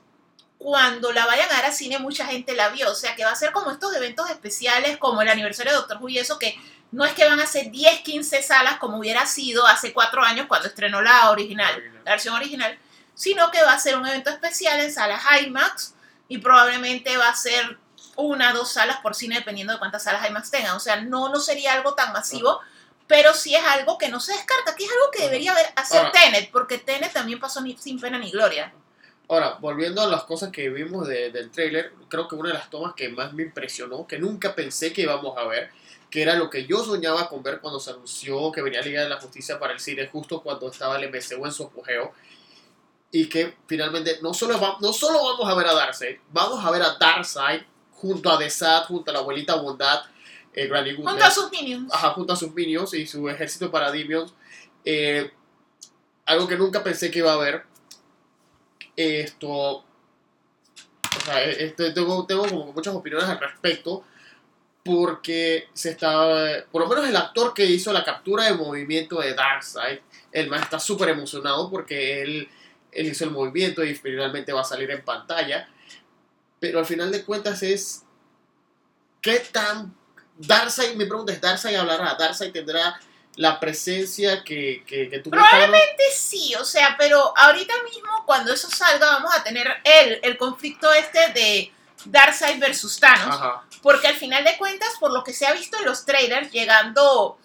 cuando 0.61 1.11
la 1.12 1.24
vayan 1.24 1.49
a 1.51 1.55
dar 1.55 1.65
a 1.65 1.73
cine, 1.73 1.99
mucha 1.99 2.27
gente 2.27 2.55
la 2.55 2.69
vio. 2.69 2.91
O 2.91 2.95
sea, 2.95 3.16
que 3.16 3.24
va 3.24 3.31
a 3.31 3.35
ser 3.35 3.51
como 3.51 3.70
estos 3.70 3.97
eventos 3.97 4.28
especiales, 4.28 4.99
como 4.99 5.23
el 5.23 5.28
aniversario 5.31 5.73
de 5.73 5.78
Doctor 5.78 5.97
Who 6.03 6.11
y 6.11 6.19
eso, 6.19 6.39
que 6.39 6.55
no 6.93 7.07
es 7.07 7.15
que 7.15 7.24
van 7.27 7.41
a 7.41 7.47
ser 7.47 7.70
10, 7.70 8.01
15 8.03 8.43
salas 8.43 8.77
como 8.77 8.99
hubiera 8.99 9.24
sido 9.24 9.66
hace 9.66 9.95
cuatro 9.95 10.23
años 10.23 10.47
cuando 10.49 10.69
estrenó 10.69 11.01
la 11.01 11.31
original, 11.31 11.82
la 12.05 12.11
versión 12.11 12.35
original, 12.35 12.78
sino 13.15 13.51
que 13.51 13.62
va 13.62 13.73
a 13.73 13.78
ser 13.81 13.97
un 13.97 14.07
evento 14.07 14.28
especial 14.28 14.78
en 14.81 14.93
salas 14.93 15.23
IMAX 15.41 15.95
y 16.28 16.37
probablemente 16.39 17.16
va 17.16 17.28
a 17.31 17.35
ser 17.35 17.78
una, 18.16 18.53
dos 18.53 18.70
salas 18.70 18.99
por 18.99 19.15
cine, 19.15 19.37
dependiendo 19.37 19.73
de 19.73 19.78
cuántas 19.78 20.03
salas 20.05 20.28
IMAX 20.28 20.51
tengan. 20.51 20.77
O 20.77 20.81
sea, 20.81 20.97
no, 21.01 21.31
no 21.31 21.41
sería 21.41 21.73
algo 21.73 21.95
tan 21.95 22.12
masivo, 22.12 22.61
pero 23.07 23.32
sí 23.32 23.55
es 23.55 23.65
algo 23.65 23.97
que 23.97 24.11
no 24.11 24.20
se 24.20 24.32
descarta, 24.35 24.77
que 24.77 24.85
es 24.85 24.91
algo 24.93 25.11
que 25.11 25.23
debería 25.23 25.53
haber, 25.53 25.73
hacer 25.77 26.01
Ahora- 26.01 26.12
Tenet, 26.12 26.51
porque 26.51 26.77
Tenet 26.77 27.15
también 27.15 27.41
pasó 27.41 27.62
ni- 27.62 27.78
sin 27.78 27.99
pena 27.99 28.19
ni 28.19 28.31
gloria. 28.31 28.74
Ahora, 29.31 29.59
volviendo 29.61 30.02
a 30.02 30.09
las 30.09 30.24
cosas 30.24 30.51
que 30.51 30.69
vimos 30.70 31.07
de- 31.07 31.31
del 31.31 31.52
tráiler, 31.52 31.93
creo 32.09 32.27
que 32.27 32.35
una 32.35 32.48
de 32.48 32.55
las 32.55 32.69
tomas 32.69 32.94
que 32.94 33.09
más 33.11 33.32
me 33.32 33.44
impresionó, 33.44 34.05
que 34.05 34.19
nunca 34.19 34.57
pensé 34.57 34.93
que 34.93 35.02
íbamos 35.02 35.39
a 35.39 35.44
ver, 35.44 35.70
que 36.11 36.20
era 36.23 36.35
lo 36.35 36.51
que 36.51 36.66
yo 36.66 36.82
soñaba 36.85 37.28
con 37.28 37.40
ver 37.40 37.61
cuando 37.61 37.78
se 37.78 37.90
anunció 37.93 38.51
que 38.51 38.61
venía 38.61 38.82
Liga 38.82 39.02
de 39.05 39.09
la 39.09 39.20
Justicia 39.20 39.61
para 39.61 39.73
el 39.73 39.78
cine, 39.78 40.09
justo 40.09 40.43
cuando 40.43 40.69
estaba 40.69 40.97
el 40.98 41.05
MCU 41.05 41.47
en 41.47 41.52
su 41.52 41.62
apogeo, 41.62 42.12
y 43.12 43.28
que 43.28 43.55
finalmente 43.69 44.19
no 44.20 44.35
solo, 44.35 44.61
va- 44.61 44.78
no 44.81 44.93
solo 44.93 45.23
vamos 45.23 45.48
a 45.48 45.55
ver 45.55 45.69
a 45.69 45.74
Darkseid, 45.74 46.16
vamos 46.32 46.65
a 46.65 46.70
ver 46.73 46.82
a 46.82 46.97
Darkseid 46.98 47.62
junto 47.93 48.31
a 48.32 48.36
The 48.39 48.51
Sad, 48.51 48.86
junto 48.86 49.12
a 49.12 49.15
la 49.15 49.20
abuelita 49.20 49.55
Bondad, 49.55 50.02
eh, 50.55 50.66
Granny 50.66 50.97
Junto 50.97 51.09
a 51.11 51.12
Goodness, 51.12 51.35
sus 51.35 51.51
minions. 51.52 51.94
ajá, 51.94 52.11
junto 52.15 52.32
a 52.32 52.36
sus 52.36 52.52
minions 52.52 52.93
y 52.94 53.07
su 53.07 53.28
ejército 53.28 53.66
de 53.66 53.70
paradimios. 53.70 54.35
Eh, 54.85 55.31
algo 56.27 56.48
que 56.48 56.57
nunca 56.57 56.82
pensé 56.82 57.12
que 57.12 57.20
iba 57.20 57.31
a 57.31 57.35
haber. 57.35 57.70
Esto. 59.01 59.51
O 59.53 59.85
sea, 61.25 61.43
este, 61.45 61.93
tengo, 61.93 62.27
tengo 62.27 62.47
como 62.47 62.73
muchas 62.73 62.95
opiniones 62.95 63.29
al 63.29 63.41
respecto. 63.41 64.05
Porque 64.85 65.69
se 65.73 65.91
está. 65.91 66.65
Por 66.71 66.83
lo 66.83 66.89
menos 66.89 67.09
el 67.09 67.17
actor 67.17 67.55
que 67.55 67.65
hizo 67.65 67.93
la 67.93 68.05
captura 68.05 68.45
de 68.45 68.55
movimiento 68.55 69.21
de 69.21 69.35
Darkseid. 69.35 70.01
El 70.33 70.49
man 70.49 70.63
está 70.63 70.79
súper 70.79 71.11
emocionado 71.11 71.71
porque 71.71 72.23
él, 72.23 72.49
él 72.93 73.07
hizo 73.07 73.25
el 73.25 73.31
movimiento 73.31 73.85
y 73.85 73.95
finalmente 73.95 74.53
va 74.53 74.63
a 74.63 74.65
salir 74.65 74.91
en 74.91 75.05
pantalla. 75.05 75.69
Pero 76.59 76.79
al 76.79 76.87
final 76.87 77.11
de 77.11 77.25
cuentas 77.25 77.63
es. 77.63 78.05
¿Qué 79.21 79.39
tan 79.53 79.95
Darkseid, 80.39 80.97
mi 80.97 81.05
pregunta 81.05 81.33
es, 81.33 81.41
¿Darkseid 81.41 81.77
hablará? 81.77 82.17
¿Darkseid 82.19 82.53
tendrá 82.53 82.99
la 83.41 83.59
presencia 83.59 84.45
que, 84.45 84.85
que, 84.87 85.09
que 85.09 85.19
tú 85.21 85.31
Probablemente 85.31 86.05
sí, 86.15 86.55
o 86.61 86.65
sea, 86.65 86.95
pero 86.99 87.33
ahorita 87.39 87.73
mismo 87.85 88.23
cuando 88.27 88.53
eso 88.53 88.69
salga 88.69 89.07
vamos 89.07 89.35
a 89.35 89.43
tener 89.43 89.67
el, 89.83 90.21
el 90.23 90.37
conflicto 90.37 90.93
este 90.93 91.29
de 91.33 91.73
Darkseid 92.05 92.61
versus 92.61 93.01
Thanos, 93.01 93.35
Ajá. 93.35 93.65
porque 93.81 94.09
al 94.09 94.17
final 94.17 94.45
de 94.45 94.59
cuentas, 94.59 94.91
por 95.01 95.11
lo 95.11 95.25
que 95.25 95.33
se 95.33 95.47
ha 95.47 95.55
visto 95.55 95.79
en 95.79 95.87
los 95.87 96.05
trailers, 96.05 96.53
llegando 96.53 97.39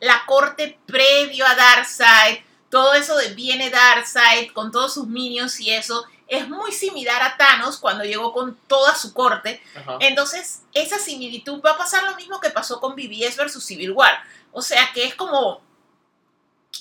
la 0.00 0.24
corte 0.24 0.78
previo 0.86 1.46
a 1.46 1.54
Darkseid, 1.54 2.38
todo 2.70 2.94
eso 2.94 3.14
de 3.18 3.34
viene 3.34 3.68
Darkseid 3.68 4.52
con 4.52 4.72
todos 4.72 4.94
sus 4.94 5.06
minions 5.06 5.60
y 5.60 5.70
eso, 5.70 6.06
es 6.36 6.48
muy 6.48 6.72
similar 6.72 7.22
a 7.22 7.36
Thanos 7.36 7.78
cuando 7.78 8.04
llegó 8.04 8.32
con 8.32 8.56
toda 8.66 8.94
su 8.94 9.12
corte, 9.12 9.62
Ajá. 9.76 9.98
entonces, 10.00 10.62
esa 10.72 10.98
similitud 10.98 11.60
va 11.62 11.72
a 11.72 11.76
pasar 11.76 12.04
lo 12.04 12.16
mismo 12.16 12.40
que 12.40 12.48
pasó 12.50 12.80
con 12.80 12.94
BBS 12.96 13.36
versus 13.36 13.64
Civil 13.64 13.92
War. 13.92 14.22
O 14.52 14.62
sea, 14.62 14.90
que 14.94 15.04
es 15.04 15.14
como... 15.14 15.60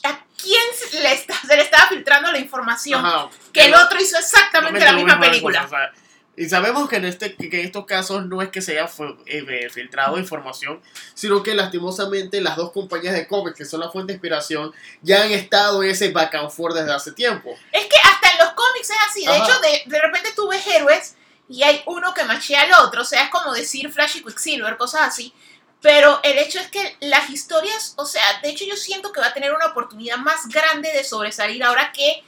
¿A 0.03 0.19
quién 0.41 0.61
se 0.73 0.99
le, 1.02 1.14
está- 1.14 1.40
se 1.45 1.56
le 1.56 1.64
estaba 1.64 1.90
filtrando 1.90 2.32
la 2.32 2.40
información? 2.40 3.06
Ajá. 3.06 3.30
Que 3.52 3.65
el 3.65 3.73
otro 3.76 3.99
hizo 4.02 4.18
exactamente 4.18 4.80
la 4.84 4.94
misma 4.94 5.19
película. 5.19 5.64
cosas, 5.64 5.73
o 5.73 5.76
sea, 5.94 5.94
y 6.41 6.49
sabemos 6.49 6.89
que 6.89 6.95
en, 6.95 7.05
este, 7.05 7.35
que 7.35 7.59
en 7.59 7.68
estos 7.68 7.85
casos 7.85 8.26
no 8.26 8.41
es 8.41 8.49
que 8.49 8.63
se 8.63 8.72
haya 8.72 8.89
eh, 9.27 9.69
filtrado 9.69 10.18
información, 10.18 10.81
sino 11.13 11.43
que 11.43 11.53
lastimosamente 11.53 12.41
las 12.41 12.55
dos 12.55 12.72
compañías 12.72 13.13
de 13.13 13.27
cómics, 13.27 13.55
que 13.55 13.63
son 13.63 13.80
la 13.80 13.91
fuente 13.91 14.13
de 14.13 14.15
inspiración, 14.15 14.73
ya 15.03 15.22
han 15.22 15.31
estado 15.31 15.84
en 15.84 15.91
ese 15.91 16.09
back 16.09 16.34
and 16.34 16.49
forth 16.49 16.73
desde 16.73 16.91
hace 16.91 17.11
tiempo. 17.11 17.55
Es 17.72 17.85
que 17.85 17.95
hasta 17.95 18.31
en 18.31 18.39
los 18.39 18.53
cómics 18.53 18.89
es 18.89 18.97
así. 19.07 19.23
De 19.23 19.31
Ajá. 19.31 19.43
hecho, 19.43 19.59
de, 19.59 19.84
de 19.85 20.01
repente 20.01 20.30
tú 20.35 20.47
ves 20.47 20.65
héroes 20.65 21.15
y 21.47 21.61
hay 21.61 21.84
uno 21.85 22.11
que 22.15 22.23
machea 22.23 22.63
al 22.63 22.88
otro. 22.88 23.03
O 23.03 23.05
sea, 23.05 23.26
es 23.26 23.30
como 23.30 23.53
decir 23.53 23.91
Flash 23.91 24.18
y 24.18 24.23
Quicksilver, 24.23 24.77
cosas 24.77 25.01
así. 25.01 25.35
Pero 25.80 26.22
el 26.23 26.39
hecho 26.39 26.57
es 26.57 26.72
que 26.72 26.97
las 27.01 27.30
historias, 27.30 27.93
o 27.97 28.05
sea, 28.07 28.23
de 28.41 28.49
hecho 28.49 28.65
yo 28.65 28.76
siento 28.76 29.11
que 29.11 29.22
va 29.22 29.27
a 29.27 29.34
tener 29.35 29.53
una 29.53 29.68
oportunidad 29.68 30.18
más 30.18 30.47
grande 30.47 30.91
de 30.91 31.03
sobresalir 31.03 31.63
ahora 31.63 31.91
que 31.91 32.23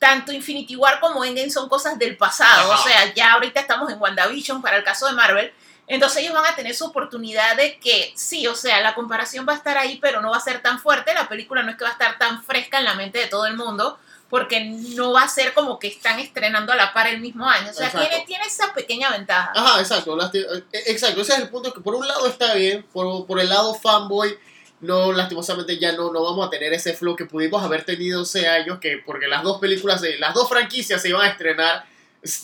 tanto 0.00 0.32
Infinity 0.32 0.74
War 0.76 0.98
como 0.98 1.24
Endgame 1.24 1.50
son 1.50 1.68
cosas 1.68 1.98
del 1.98 2.16
pasado. 2.16 2.72
Ajá. 2.72 2.80
O 2.80 2.84
sea, 2.88 3.14
ya 3.14 3.34
ahorita 3.34 3.60
estamos 3.60 3.92
en 3.92 4.00
WandaVision 4.00 4.62
para 4.62 4.78
el 4.78 4.82
caso 4.82 5.06
de 5.06 5.12
Marvel. 5.12 5.52
Entonces 5.86 6.22
ellos 6.22 6.32
van 6.32 6.46
a 6.46 6.56
tener 6.56 6.74
su 6.74 6.86
oportunidad 6.86 7.56
de 7.56 7.78
que 7.78 8.12
sí, 8.16 8.46
o 8.46 8.54
sea, 8.54 8.80
la 8.80 8.94
comparación 8.94 9.44
va 9.46 9.52
a 9.52 9.56
estar 9.56 9.76
ahí, 9.76 9.98
pero 10.00 10.22
no 10.22 10.30
va 10.30 10.38
a 10.38 10.40
ser 10.40 10.62
tan 10.62 10.80
fuerte. 10.80 11.12
La 11.12 11.28
película 11.28 11.62
no 11.62 11.70
es 11.70 11.76
que 11.76 11.84
va 11.84 11.90
a 11.90 11.92
estar 11.92 12.16
tan 12.16 12.42
fresca 12.42 12.78
en 12.78 12.84
la 12.84 12.94
mente 12.94 13.18
de 13.18 13.26
todo 13.26 13.44
el 13.44 13.56
mundo, 13.56 13.98
porque 14.30 14.64
no 14.64 15.12
va 15.12 15.24
a 15.24 15.28
ser 15.28 15.52
como 15.52 15.78
que 15.78 15.88
están 15.88 16.18
estrenando 16.18 16.72
a 16.72 16.76
la 16.76 16.94
par 16.94 17.08
el 17.08 17.20
mismo 17.20 17.46
año. 17.46 17.70
O 17.70 17.74
sea, 17.74 17.90
tiene, 17.90 18.24
tiene 18.26 18.44
esa 18.44 18.72
pequeña 18.72 19.10
ventaja. 19.10 19.52
Ajá, 19.54 19.80
exacto. 19.80 20.16
eh, 20.32 20.64
exacto, 20.86 21.20
ese 21.20 21.34
es 21.34 21.40
el 21.40 21.50
punto 21.50 21.74
que 21.74 21.80
por 21.80 21.94
un 21.94 22.08
lado 22.08 22.26
está 22.26 22.54
bien, 22.54 22.86
por, 22.90 23.26
por 23.26 23.38
el 23.38 23.50
lado 23.50 23.74
fanboy, 23.74 24.38
no, 24.80 25.12
lastimosamente 25.12 25.78
ya 25.78 25.92
no, 25.92 26.12
no 26.12 26.22
vamos 26.22 26.46
a 26.46 26.50
tener 26.50 26.72
ese 26.72 26.94
flow 26.94 27.14
que 27.14 27.26
pudimos 27.26 27.62
haber 27.62 27.84
tenido 27.84 28.22
hace 28.22 28.48
años, 28.48 28.78
que 28.80 28.98
porque 29.04 29.28
las 29.28 29.42
dos 29.42 29.60
películas, 29.60 30.02
las 30.18 30.34
dos 30.34 30.48
franquicias 30.48 31.02
se 31.02 31.10
iban 31.10 31.22
a 31.22 31.28
estrenar 31.28 31.84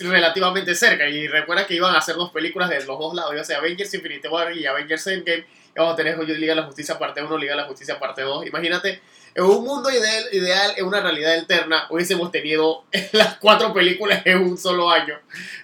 relativamente 0.01 0.75
cerca, 0.75 1.09
y 1.09 1.29
recuerda 1.29 1.67
que 1.67 1.75
iban 1.75 1.95
a 1.95 1.99
hacer 1.99 2.17
dos 2.17 2.31
películas 2.31 2.69
de 2.71 2.77
los 2.85 2.99
dos 2.99 3.15
lados, 3.15 3.35
ya 3.35 3.45
sea 3.45 3.59
Avengers 3.59 3.93
Infinity 3.93 4.29
War 4.29 4.55
y 4.57 4.67
Avengers 4.67 5.07
Endgame, 5.07 5.47
y 5.75 5.79
vamos 5.79 5.95
a 5.95 5.97
tener 5.97 6.19
Liga 6.19 6.55
de 6.55 6.61
la 6.61 6.67
Justicia 6.67 6.99
parte 6.99 7.23
1, 7.23 7.39
Liga 7.39 7.53
de 7.53 7.63
la 7.63 7.69
Justicia 7.69 7.99
parte 7.99 8.23
2, 8.23 8.47
imagínate, 8.47 9.01
en 9.35 9.45
un 9.45 9.65
mundo 9.65 9.91
ideal, 9.91 10.25
ideal 10.33 10.73
en 10.77 10.87
una 10.87 11.01
realidad 11.01 11.35
alterna, 11.35 11.87
hubiésemos 11.91 12.31
tenido 12.31 12.85
las 13.13 13.37
cuatro 13.37 13.73
películas 13.75 14.23
en 14.25 14.39
un 14.39 14.57
solo 14.57 14.91
año, 14.91 15.19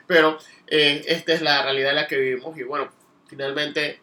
pero 0.07 0.39
eh, 0.67 1.03
esta 1.07 1.33
es 1.33 1.43
la 1.43 1.63
realidad 1.63 1.91
en 1.91 1.97
la 1.97 2.07
que 2.07 2.17
vivimos 2.17 2.57
y 2.59 2.63
bueno, 2.65 2.91
finalmente 3.29 4.01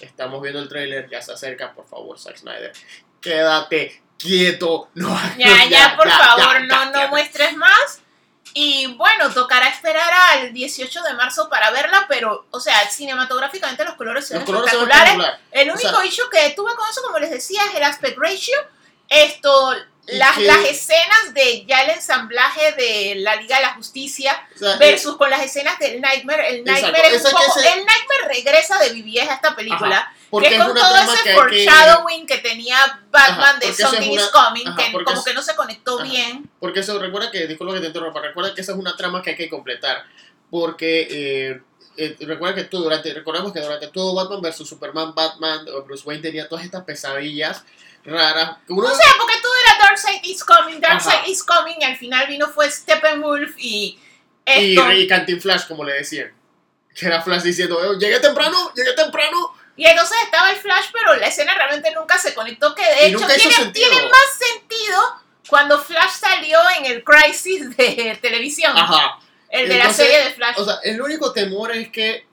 estamos 0.00 0.40
viendo 0.42 0.60
el 0.60 0.68
tráiler, 0.68 1.08
ya 1.10 1.20
se 1.22 1.32
acerca, 1.32 1.72
por 1.72 1.86
favor, 1.88 2.18
Zack 2.18 2.36
Snyder, 2.38 2.72
quédate 3.20 4.02
quieto, 4.18 4.88
no 4.94 5.08
Ya, 5.38 5.64
ya, 5.68 5.96
por 5.96 6.08
ya, 6.08 6.18
favor, 6.18 6.66
ya, 6.68 6.84
no, 6.86 6.90
no 6.90 7.08
muestres 7.08 7.56
más. 7.56 8.00
Y 8.54 8.86
bueno, 8.96 9.30
tocará 9.32 9.68
esperar 9.68 10.10
al 10.32 10.52
18 10.52 11.02
de 11.02 11.12
marzo 11.14 11.48
para 11.48 11.70
verla, 11.70 12.06
pero, 12.08 12.46
o 12.50 12.58
sea, 12.58 12.88
cinematográficamente 12.90 13.84
los 13.84 13.94
colores 13.94 14.28
ven 14.30 14.38
espectaculares. 14.40 14.72
espectacular. 15.12 15.40
El 15.52 15.70
O 15.70 15.74
único 15.74 15.90
sea- 15.90 16.04
issue 16.06 16.30
que 16.30 16.50
tuve 16.56 16.74
con 16.74 16.88
eso, 16.88 17.02
como 17.02 17.18
les 17.18 17.30
decía, 17.30 17.60
es 17.68 17.74
el 17.74 17.84
aspect 17.84 18.18
ratio. 18.18 18.56
Esto, 19.08 19.74
las, 20.12 20.36
que- 20.36 20.44
las 20.44 20.64
escenas 20.64 21.34
de 21.34 21.64
ya 21.66 21.82
el 21.82 21.90
ensamblaje 21.90 22.72
de 22.72 23.14
la 23.16 23.36
Liga 23.36 23.56
de 23.56 23.62
la 23.62 23.74
Justicia 23.74 24.40
O 24.54 24.58
sea, 24.58 24.76
versus 24.76 25.16
con 25.16 25.28
las 25.30 25.42
escenas 25.42 25.78
del 25.78 26.00
Nightmare. 26.00 26.48
El 26.48 26.56
Exacto, 26.60 26.82
Nightmare, 26.82 27.14
es 27.16 27.24
un 27.24 27.30
poco- 27.30 27.58
ese- 27.58 27.68
el 27.72 27.84
Nightmare 27.86 28.28
regresa 28.34 28.78
de 28.78 28.90
BBS 28.92 29.28
a 29.30 29.34
esta 29.34 29.54
película. 29.56 29.98
Ajá, 29.98 30.14
porque 30.30 30.48
que 30.50 30.56
es 30.56 30.62
con 30.62 30.74
todo 30.74 30.96
ese 30.96 31.22
que 31.24 31.34
foreshadowing 31.34 32.26
que 32.26 32.38
tenía 32.38 33.00
Batman 33.10 33.40
Ajá, 33.40 33.58
de 33.58 33.68
es 33.68 33.76
Something 33.76 34.10
una- 34.10 34.22
is 34.22 34.28
Coming, 34.28 34.68
ajá, 34.68 34.76
que 34.76 34.92
como 35.04 35.18
es- 35.18 35.24
que 35.24 35.34
no 35.34 35.42
se 35.42 35.54
conectó 35.56 36.02
bien. 36.02 36.50
Porque 36.60 36.80
eso, 36.80 36.98
recuerda 36.98 37.30
que, 37.30 37.46
disculpa 37.46 37.74
que 37.74 37.80
te 37.80 37.86
interrumpa, 37.88 38.20
recuerda 38.20 38.54
que 38.54 38.60
esa 38.60 38.72
es 38.72 38.78
una 38.78 38.96
trama 38.96 39.22
que 39.22 39.30
hay 39.30 39.36
que 39.36 39.48
completar. 39.48 40.04
Porque 40.50 41.08
eh, 41.10 41.60
eh, 41.96 42.16
recuerda 42.20 42.54
que 42.54 42.64
tú, 42.64 42.78
durante, 42.82 43.12
recordemos 43.12 43.52
que 43.52 43.60
durante 43.60 43.88
todo 43.88 44.14
Batman 44.14 44.40
vs 44.40 44.68
Superman, 44.68 45.14
Batman, 45.14 45.66
o 45.74 45.82
Bruce 45.82 46.04
Wayne 46.06 46.22
tenía 46.22 46.48
todas 46.48 46.64
estas 46.64 46.84
pesadillas 46.84 47.64
raras. 48.04 48.56
uno- 48.68 48.86
O 48.88 48.94
sea, 48.94 49.12
porque 49.18 49.34
todo 49.42 49.52
era 49.66 49.77
Darkseid 49.88 50.20
is 50.24 50.44
Coming, 50.44 50.80
Darkseid 50.80 51.14
Ajá. 51.20 51.28
is 51.28 51.42
Coming, 51.42 51.76
y 51.80 51.84
al 51.84 51.96
final 51.96 52.26
vino 52.26 52.48
fue 52.48 52.70
Steppenwolf 52.70 53.54
y 53.58 53.98
y, 54.46 54.74
esto. 54.74 54.92
y 54.92 55.06
Cantin 55.06 55.40
Flash, 55.40 55.66
como 55.66 55.84
le 55.84 55.94
decían. 55.94 56.32
Que 56.94 57.06
era 57.06 57.22
Flash 57.22 57.42
diciendo, 57.42 57.78
"Eh, 57.84 57.96
llegué 57.98 58.18
temprano, 58.20 58.72
llegué 58.74 58.92
temprano. 58.94 59.54
Y 59.76 59.84
entonces 59.86 60.16
estaba 60.24 60.50
el 60.50 60.56
Flash, 60.56 60.86
pero 60.92 61.14
la 61.16 61.26
escena 61.28 61.54
realmente 61.54 61.92
nunca 61.94 62.18
se 62.18 62.34
conectó, 62.34 62.74
que 62.74 62.82
de 62.82 63.08
Y 63.10 63.14
hecho 63.14 63.26
tiene, 63.26 63.70
tiene 63.72 64.02
más 64.02 64.38
sentido 64.38 65.00
cuando 65.48 65.78
Flash 65.80 66.10
salió 66.18 66.58
en 66.78 66.86
el 66.86 67.04
Crisis 67.04 67.76
de 67.76 68.18
televisión, 68.22 68.72
Ajá. 68.76 69.18
el 69.50 69.68
de 69.68 69.74
la 69.76 69.80
Entonces, 69.84 70.06
serie 70.06 70.24
de 70.24 70.30
Flash. 70.32 70.54
O 70.58 70.64
sea, 70.64 70.80
el 70.82 71.00
único 71.00 71.32
temor 71.32 71.70
es 71.72 71.90
que, 71.90 72.26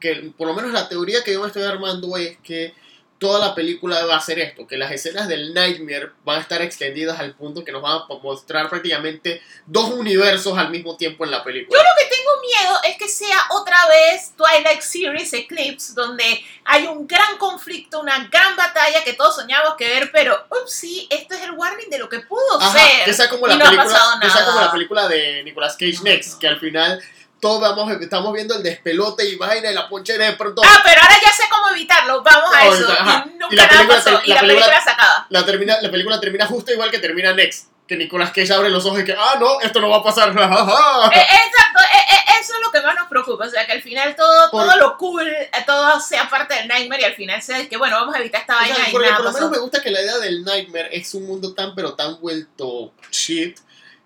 que 0.00 0.32
por 0.36 0.46
lo 0.48 0.54
menos 0.54 0.72
la 0.72 0.86
teoría 0.88 1.24
que 1.24 1.32
yo 1.32 1.40
me 1.40 1.46
estoy 1.46 1.62
armando 1.62 2.14
es 2.18 2.36
que 2.44 2.74
toda 3.22 3.38
la 3.38 3.54
película 3.54 4.04
va 4.04 4.16
a 4.16 4.20
ser 4.20 4.40
esto, 4.40 4.66
que 4.66 4.76
las 4.76 4.90
escenas 4.90 5.28
del 5.28 5.54
Nightmare 5.54 6.10
van 6.24 6.38
a 6.38 6.40
estar 6.40 6.60
extendidas 6.60 7.20
al 7.20 7.36
punto 7.36 7.64
que 7.64 7.70
nos 7.70 7.80
van 7.80 7.98
a 7.98 8.06
mostrar 8.20 8.68
prácticamente 8.68 9.40
dos 9.64 9.90
universos 9.90 10.58
al 10.58 10.70
mismo 10.70 10.96
tiempo 10.96 11.24
en 11.24 11.30
la 11.30 11.44
película. 11.44 11.78
Yo 11.78 11.84
lo 11.84 11.90
que 11.96 12.16
tengo 12.16 12.30
miedo 12.40 12.80
es 12.82 12.98
que 12.98 13.06
sea 13.06 13.38
otra 13.50 13.76
vez 13.86 14.32
Twilight 14.36 14.80
Series 14.80 15.32
Eclipse, 15.34 15.92
donde 15.94 16.44
hay 16.64 16.88
un 16.88 17.06
gran 17.06 17.38
conflicto, 17.38 18.00
una 18.00 18.26
gran 18.26 18.56
batalla 18.56 19.04
que 19.04 19.12
todos 19.12 19.36
soñamos 19.36 19.76
que 19.76 19.86
ver, 19.86 20.10
pero, 20.12 20.44
ups, 20.50 20.72
sí, 20.72 21.06
esto 21.08 21.34
es 21.34 21.42
el 21.42 21.52
warning 21.52 21.90
de 21.90 22.00
lo 22.00 22.08
que 22.08 22.18
pudo 22.18 22.60
Ajá, 22.60 22.76
ser. 22.76 23.04
que 23.04 23.14
sea 23.14 23.28
como 23.28 23.46
y 23.46 23.52
ha 23.52 23.56
que 23.56 24.30
sea 24.30 24.52
la 24.52 24.72
película 24.72 25.06
de 25.06 25.44
Nicolas 25.44 25.76
Cage 25.76 26.00
Next, 26.02 26.40
que 26.40 26.48
al 26.48 26.58
final 26.58 27.00
todos 27.42 27.60
vamos, 27.60 27.90
estamos 28.00 28.32
viendo 28.32 28.54
el 28.54 28.62
despelote 28.62 29.28
y 29.28 29.34
vaina 29.34 29.68
y 29.68 29.74
la 29.74 29.88
ponchera 29.88 30.26
de 30.26 30.34
pronto 30.34 30.62
Ah, 30.64 30.80
pero 30.84 31.02
ahora 31.02 31.16
ya 31.20 31.32
sé 31.32 31.42
cómo 31.50 31.70
evitarlo, 31.70 32.22
vamos 32.22 32.54
a 32.54 32.64
No, 32.64 32.72
eso. 32.72 32.92
ajá. 32.92 33.24
Y 33.26 33.30
nunca 33.30 33.46
Y 33.50 33.56
la 33.56 33.62
nada 33.66 33.76
película 33.78 33.96
pasó, 34.04 34.18
te- 34.20 34.26
y 34.26 34.28
la 34.28 34.34
la 34.36 34.40
película, 34.42 34.66
película- 34.66 34.84
se 34.84 34.90
acaba. 34.90 35.26
la, 35.28 35.44
termina, 35.44 35.80
la 35.82 35.90
película 35.90 36.20
termina 36.20 36.46
justo 36.46 36.72
igual 36.72 36.90
que 36.92 37.00
termina 37.00 37.32
Next. 37.34 37.66
Que 37.88 37.96
Nicolas 37.96 38.30
Cage 38.30 38.52
abre 38.52 38.70
los 38.70 38.86
ojos 38.86 39.00
y 39.00 39.04
que, 39.04 39.12
ah, 39.18 39.36
no, 39.40 39.60
esto 39.60 39.80
no 39.80 39.90
va 39.90 39.96
a 39.98 40.02
pasar. 40.04 40.28
Eh, 40.30 40.38
exacto, 40.38 41.80
eh, 41.82 42.14
eh, 42.14 42.16
eso 42.40 42.52
es 42.54 42.60
lo 42.64 42.70
que 42.70 42.80
más 42.80 42.94
nos 42.94 43.08
preocupa, 43.08 43.44
o 43.46 43.50
sea, 43.50 43.66
que 43.66 43.72
al 43.72 43.82
final 43.82 44.14
todo, 44.14 44.50
Por- 44.52 44.64
todo 44.68 44.76
lo 44.78 44.96
cool, 44.96 45.28
todo 45.66 46.00
sea 46.00 46.30
parte 46.30 46.54
del 46.54 46.68
Nightmare 46.68 47.02
y 47.02 47.04
al 47.06 47.14
final 47.14 47.42
sea 47.42 47.68
que, 47.68 47.76
bueno, 47.76 47.96
vamos 47.96 48.14
a 48.14 48.20
evitar 48.20 48.40
esta 48.42 48.54
O 48.54 48.58
sea, 48.60 48.68
vaina 48.68 48.88
y 48.88 48.92
porque 48.92 49.06
nada 49.08 49.16
por 49.16 49.24
lo 49.26 49.32
pasó. 49.32 49.44
menos 49.46 49.50
me 49.50 49.62
gusta 49.62 49.82
que 49.82 49.90
la 49.90 50.00
idea 50.00 50.18
del 50.18 50.44
Nightmare 50.44 50.90
es 50.96 51.12
un 51.14 51.26
mundo 51.26 51.52
tan 51.54 51.74
pero 51.74 51.94
tan 51.94 52.20
vuelto 52.20 52.92
shit 53.10 53.58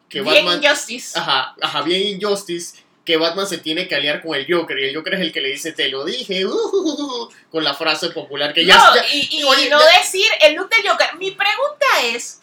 que 0.09 0.23
Bien 0.23 0.47
Batman 0.47 0.63
Injustice. 0.65 1.19
ajá, 1.19 1.55
ajá, 1.61 1.83
bien 1.83 2.17
injustice 2.17 2.79
que 3.07 3.16
Batman 3.16 3.47
se 3.47 3.59
tiene 3.59 3.89
que 3.89 3.95
aliar 3.95 4.20
con 4.20 4.35
el 4.35 4.47
Joker 4.53 4.78
y 4.78 4.85
el 4.89 4.95
Joker 4.97 5.15
es 5.15 5.20
el 5.20 5.33
que 5.33 5.41
le 5.41 5.49
dice 5.51 5.73
te 5.73 5.89
lo 5.89 6.05
dije 6.05 6.45
uh, 6.45 7.31
con 7.51 7.65
la 7.65 7.73
frase 7.73 8.11
popular 8.11 8.53
que 8.53 8.66
ya, 8.66 8.77
no, 8.77 8.95
ya- 8.97 9.07
y, 9.15 9.39
y 9.39 9.45
oye, 9.45 9.70
no 9.70 9.78
ya- 9.81 9.99
decir 10.01 10.27
el 10.43 10.55
look 10.57 10.69
del 10.69 10.87
Joker. 10.87 11.15
Mi 11.16 11.31
pregunta 11.31 11.87
es, 12.05 12.41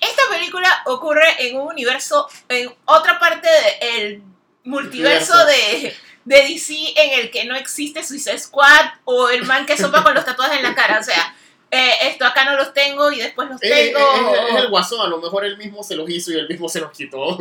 esta 0.00 0.22
película 0.30 0.82
ocurre 0.86 1.24
en 1.38 1.56
un 1.56 1.68
universo, 1.68 2.28
en 2.48 2.70
otra 2.84 3.18
parte 3.18 3.48
del 3.80 4.22
multiverso 4.64 5.46
de, 5.46 5.96
de 6.24 6.36
DC 6.48 6.74
en 6.96 7.20
el 7.20 7.30
que 7.30 7.44
no 7.44 7.54
existe 7.56 8.02
Suicide 8.04 8.38
Squad 8.38 8.86
o 9.04 9.28
el 9.30 9.44
man 9.44 9.64
que 9.66 9.76
sopa 9.78 10.02
con 10.02 10.14
los 10.14 10.24
tatuajes 10.24 10.56
en 10.58 10.62
la 10.64 10.74
cara. 10.74 10.98
O 11.00 11.02
sea, 11.04 11.34
eh, 11.70 11.92
esto 12.02 12.24
acá 12.24 12.44
no 12.44 12.56
los 12.56 12.72
tengo 12.72 13.10
y 13.10 13.18
después 13.18 13.48
los 13.48 13.62
es- 13.62 13.70
tengo. 13.92 13.98
es- 13.98 14.50
es 14.50 14.56
el 14.56 14.68
guasón, 14.68 15.00
a 15.04 15.08
lo 15.08 15.18
mejor 15.18 15.44
él 15.44 15.56
mismo 15.56 15.82
se 15.82 15.96
los 15.96 16.08
hizo 16.08 16.30
y 16.32 16.36
él 16.36 16.48
mismo 16.48 16.68
se 16.68 16.80
los 16.80 16.90
quitó. 16.92 17.36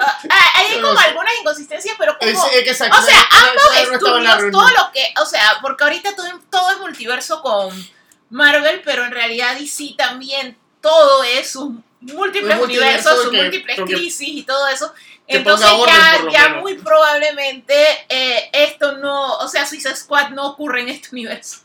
Ah, 0.00 0.20
hay 0.54 0.80
como 0.80 0.98
algunas 0.98 1.32
inconsistencias, 1.40 1.96
pero 1.98 2.16
como... 2.18 2.30
Que 2.50 2.74
Zack 2.74 2.92
O 2.96 3.02
sea, 3.02 3.28
ambos 3.30 3.76
estudios, 3.94 4.50
todo 4.52 4.68
lo 4.70 4.92
que, 4.92 5.12
o 5.20 5.26
sea, 5.26 5.58
porque 5.62 5.84
ahorita 5.84 6.14
todo, 6.16 6.26
todo 6.50 6.70
es 6.70 6.78
multiverso 6.78 7.42
con 7.42 7.70
Marvel, 8.30 8.82
pero 8.84 9.04
en 9.04 9.10
realidad 9.12 9.56
DC 9.58 9.94
también 9.96 10.56
todo 10.80 11.22
es 11.24 11.56
un 11.56 11.84
múltiples 12.00 12.56
Un 12.56 12.64
universos, 12.64 13.24
sus 13.24 13.32
múltiples 13.32 13.78
crisis 13.82 14.28
y 14.28 14.42
todo 14.44 14.68
eso. 14.68 14.92
Entonces 15.26 15.68
ya, 15.86 16.18
ya 16.32 16.48
menos. 16.48 16.62
muy 16.62 16.74
probablemente 16.74 17.74
eh, 18.08 18.48
esto 18.52 18.96
no, 18.98 19.36
o 19.38 19.48
sea, 19.48 19.66
Suicide 19.66 19.94
Squad 19.94 20.30
no 20.30 20.46
ocurre 20.48 20.80
en 20.80 20.88
este 20.88 21.08
universo. 21.12 21.58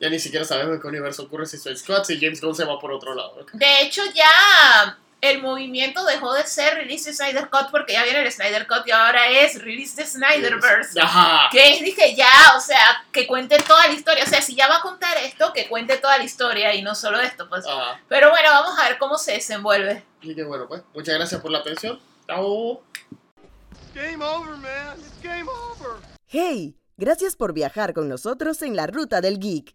Ya 0.00 0.08
ni 0.08 0.18
siquiera 0.18 0.44
sabemos 0.44 0.74
en 0.74 0.80
qué 0.80 0.88
universo 0.88 1.24
ocurre 1.24 1.46
si 1.46 1.58
Suicide 1.58 1.76
Squad, 1.76 2.04
si 2.04 2.18
James 2.18 2.40
Gunn 2.40 2.54
se 2.54 2.64
va 2.64 2.78
por 2.78 2.90
otro 2.92 3.14
lado. 3.14 3.44
De 3.52 3.82
hecho, 3.82 4.02
ya 4.14 4.96
el 5.20 5.42
movimiento 5.42 6.02
dejó 6.06 6.32
de 6.32 6.42
ser 6.44 6.74
Release 6.76 7.04
the 7.10 7.14
Snyder 7.14 7.50
Cut 7.50 7.70
porque 7.70 7.92
ya 7.92 8.04
viene 8.04 8.22
el 8.22 8.32
Snyder 8.32 8.66
Cut 8.66 8.86
y 8.86 8.92
ahora 8.92 9.28
es 9.28 9.62
Release 9.62 9.94
the 9.96 10.06
Snyderverse. 10.06 10.98
Ajá. 10.98 11.50
Que 11.52 11.74
es, 11.74 11.82
dije, 11.84 12.14
ya, 12.16 12.32
o 12.56 12.60
sea, 12.60 13.04
que 13.12 13.26
cuente 13.26 13.58
toda 13.58 13.86
la 13.88 13.92
historia. 13.92 14.24
O 14.24 14.26
sea, 14.26 14.40
si 14.40 14.54
ya 14.54 14.68
va 14.68 14.78
a 14.78 14.80
contar 14.80 15.18
esto, 15.18 15.52
que 15.52 15.68
cuente 15.68 15.98
toda 15.98 16.16
la 16.16 16.24
historia 16.24 16.74
y 16.74 16.80
no 16.80 16.94
solo 16.94 17.20
esto, 17.20 17.46
pues. 17.50 17.66
Ah, 17.68 18.00
Pero 18.08 18.30
bueno, 18.30 18.48
vamos 18.50 18.78
a 18.78 18.88
ver 18.88 18.96
cómo 18.96 19.18
se 19.18 19.32
desenvuelve. 19.32 20.02
y 20.22 20.34
que 20.34 20.44
bueno, 20.44 20.66
pues, 20.66 20.82
muchas 20.94 21.14
gracias 21.16 21.42
por 21.42 21.50
la 21.50 21.58
atención. 21.58 22.00
Chao. 22.26 22.82
Game 23.94 24.24
over, 24.24 24.56
man. 24.56 24.98
It's 24.98 25.22
game 25.22 25.46
over. 25.50 25.96
¡Hey! 26.26 26.74
Gracias 26.96 27.36
por 27.36 27.52
viajar 27.52 27.92
con 27.92 28.08
nosotros 28.08 28.62
en 28.62 28.76
la 28.76 28.86
ruta 28.86 29.20
del 29.20 29.38
geek. 29.38 29.74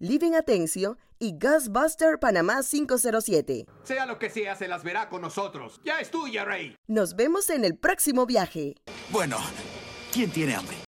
Living 0.00 0.34
Atencio 0.34 0.96
y 1.18 1.36
Ghostbuster 1.38 2.18
Panamá 2.20 2.60
507. 2.62 3.66
Sea 3.82 4.06
lo 4.06 4.18
que 4.18 4.30
sea, 4.30 4.54
se 4.54 4.68
las 4.68 4.84
verá 4.84 5.08
con 5.08 5.22
nosotros. 5.22 5.80
Ya 5.84 5.98
es 5.98 6.10
tuya, 6.10 6.44
Rey. 6.44 6.76
Nos 6.86 7.16
vemos 7.16 7.50
en 7.50 7.64
el 7.64 7.76
próximo 7.76 8.24
viaje. 8.24 8.76
Bueno, 9.10 9.38
¿quién 10.12 10.30
tiene 10.30 10.54
hambre? 10.54 10.87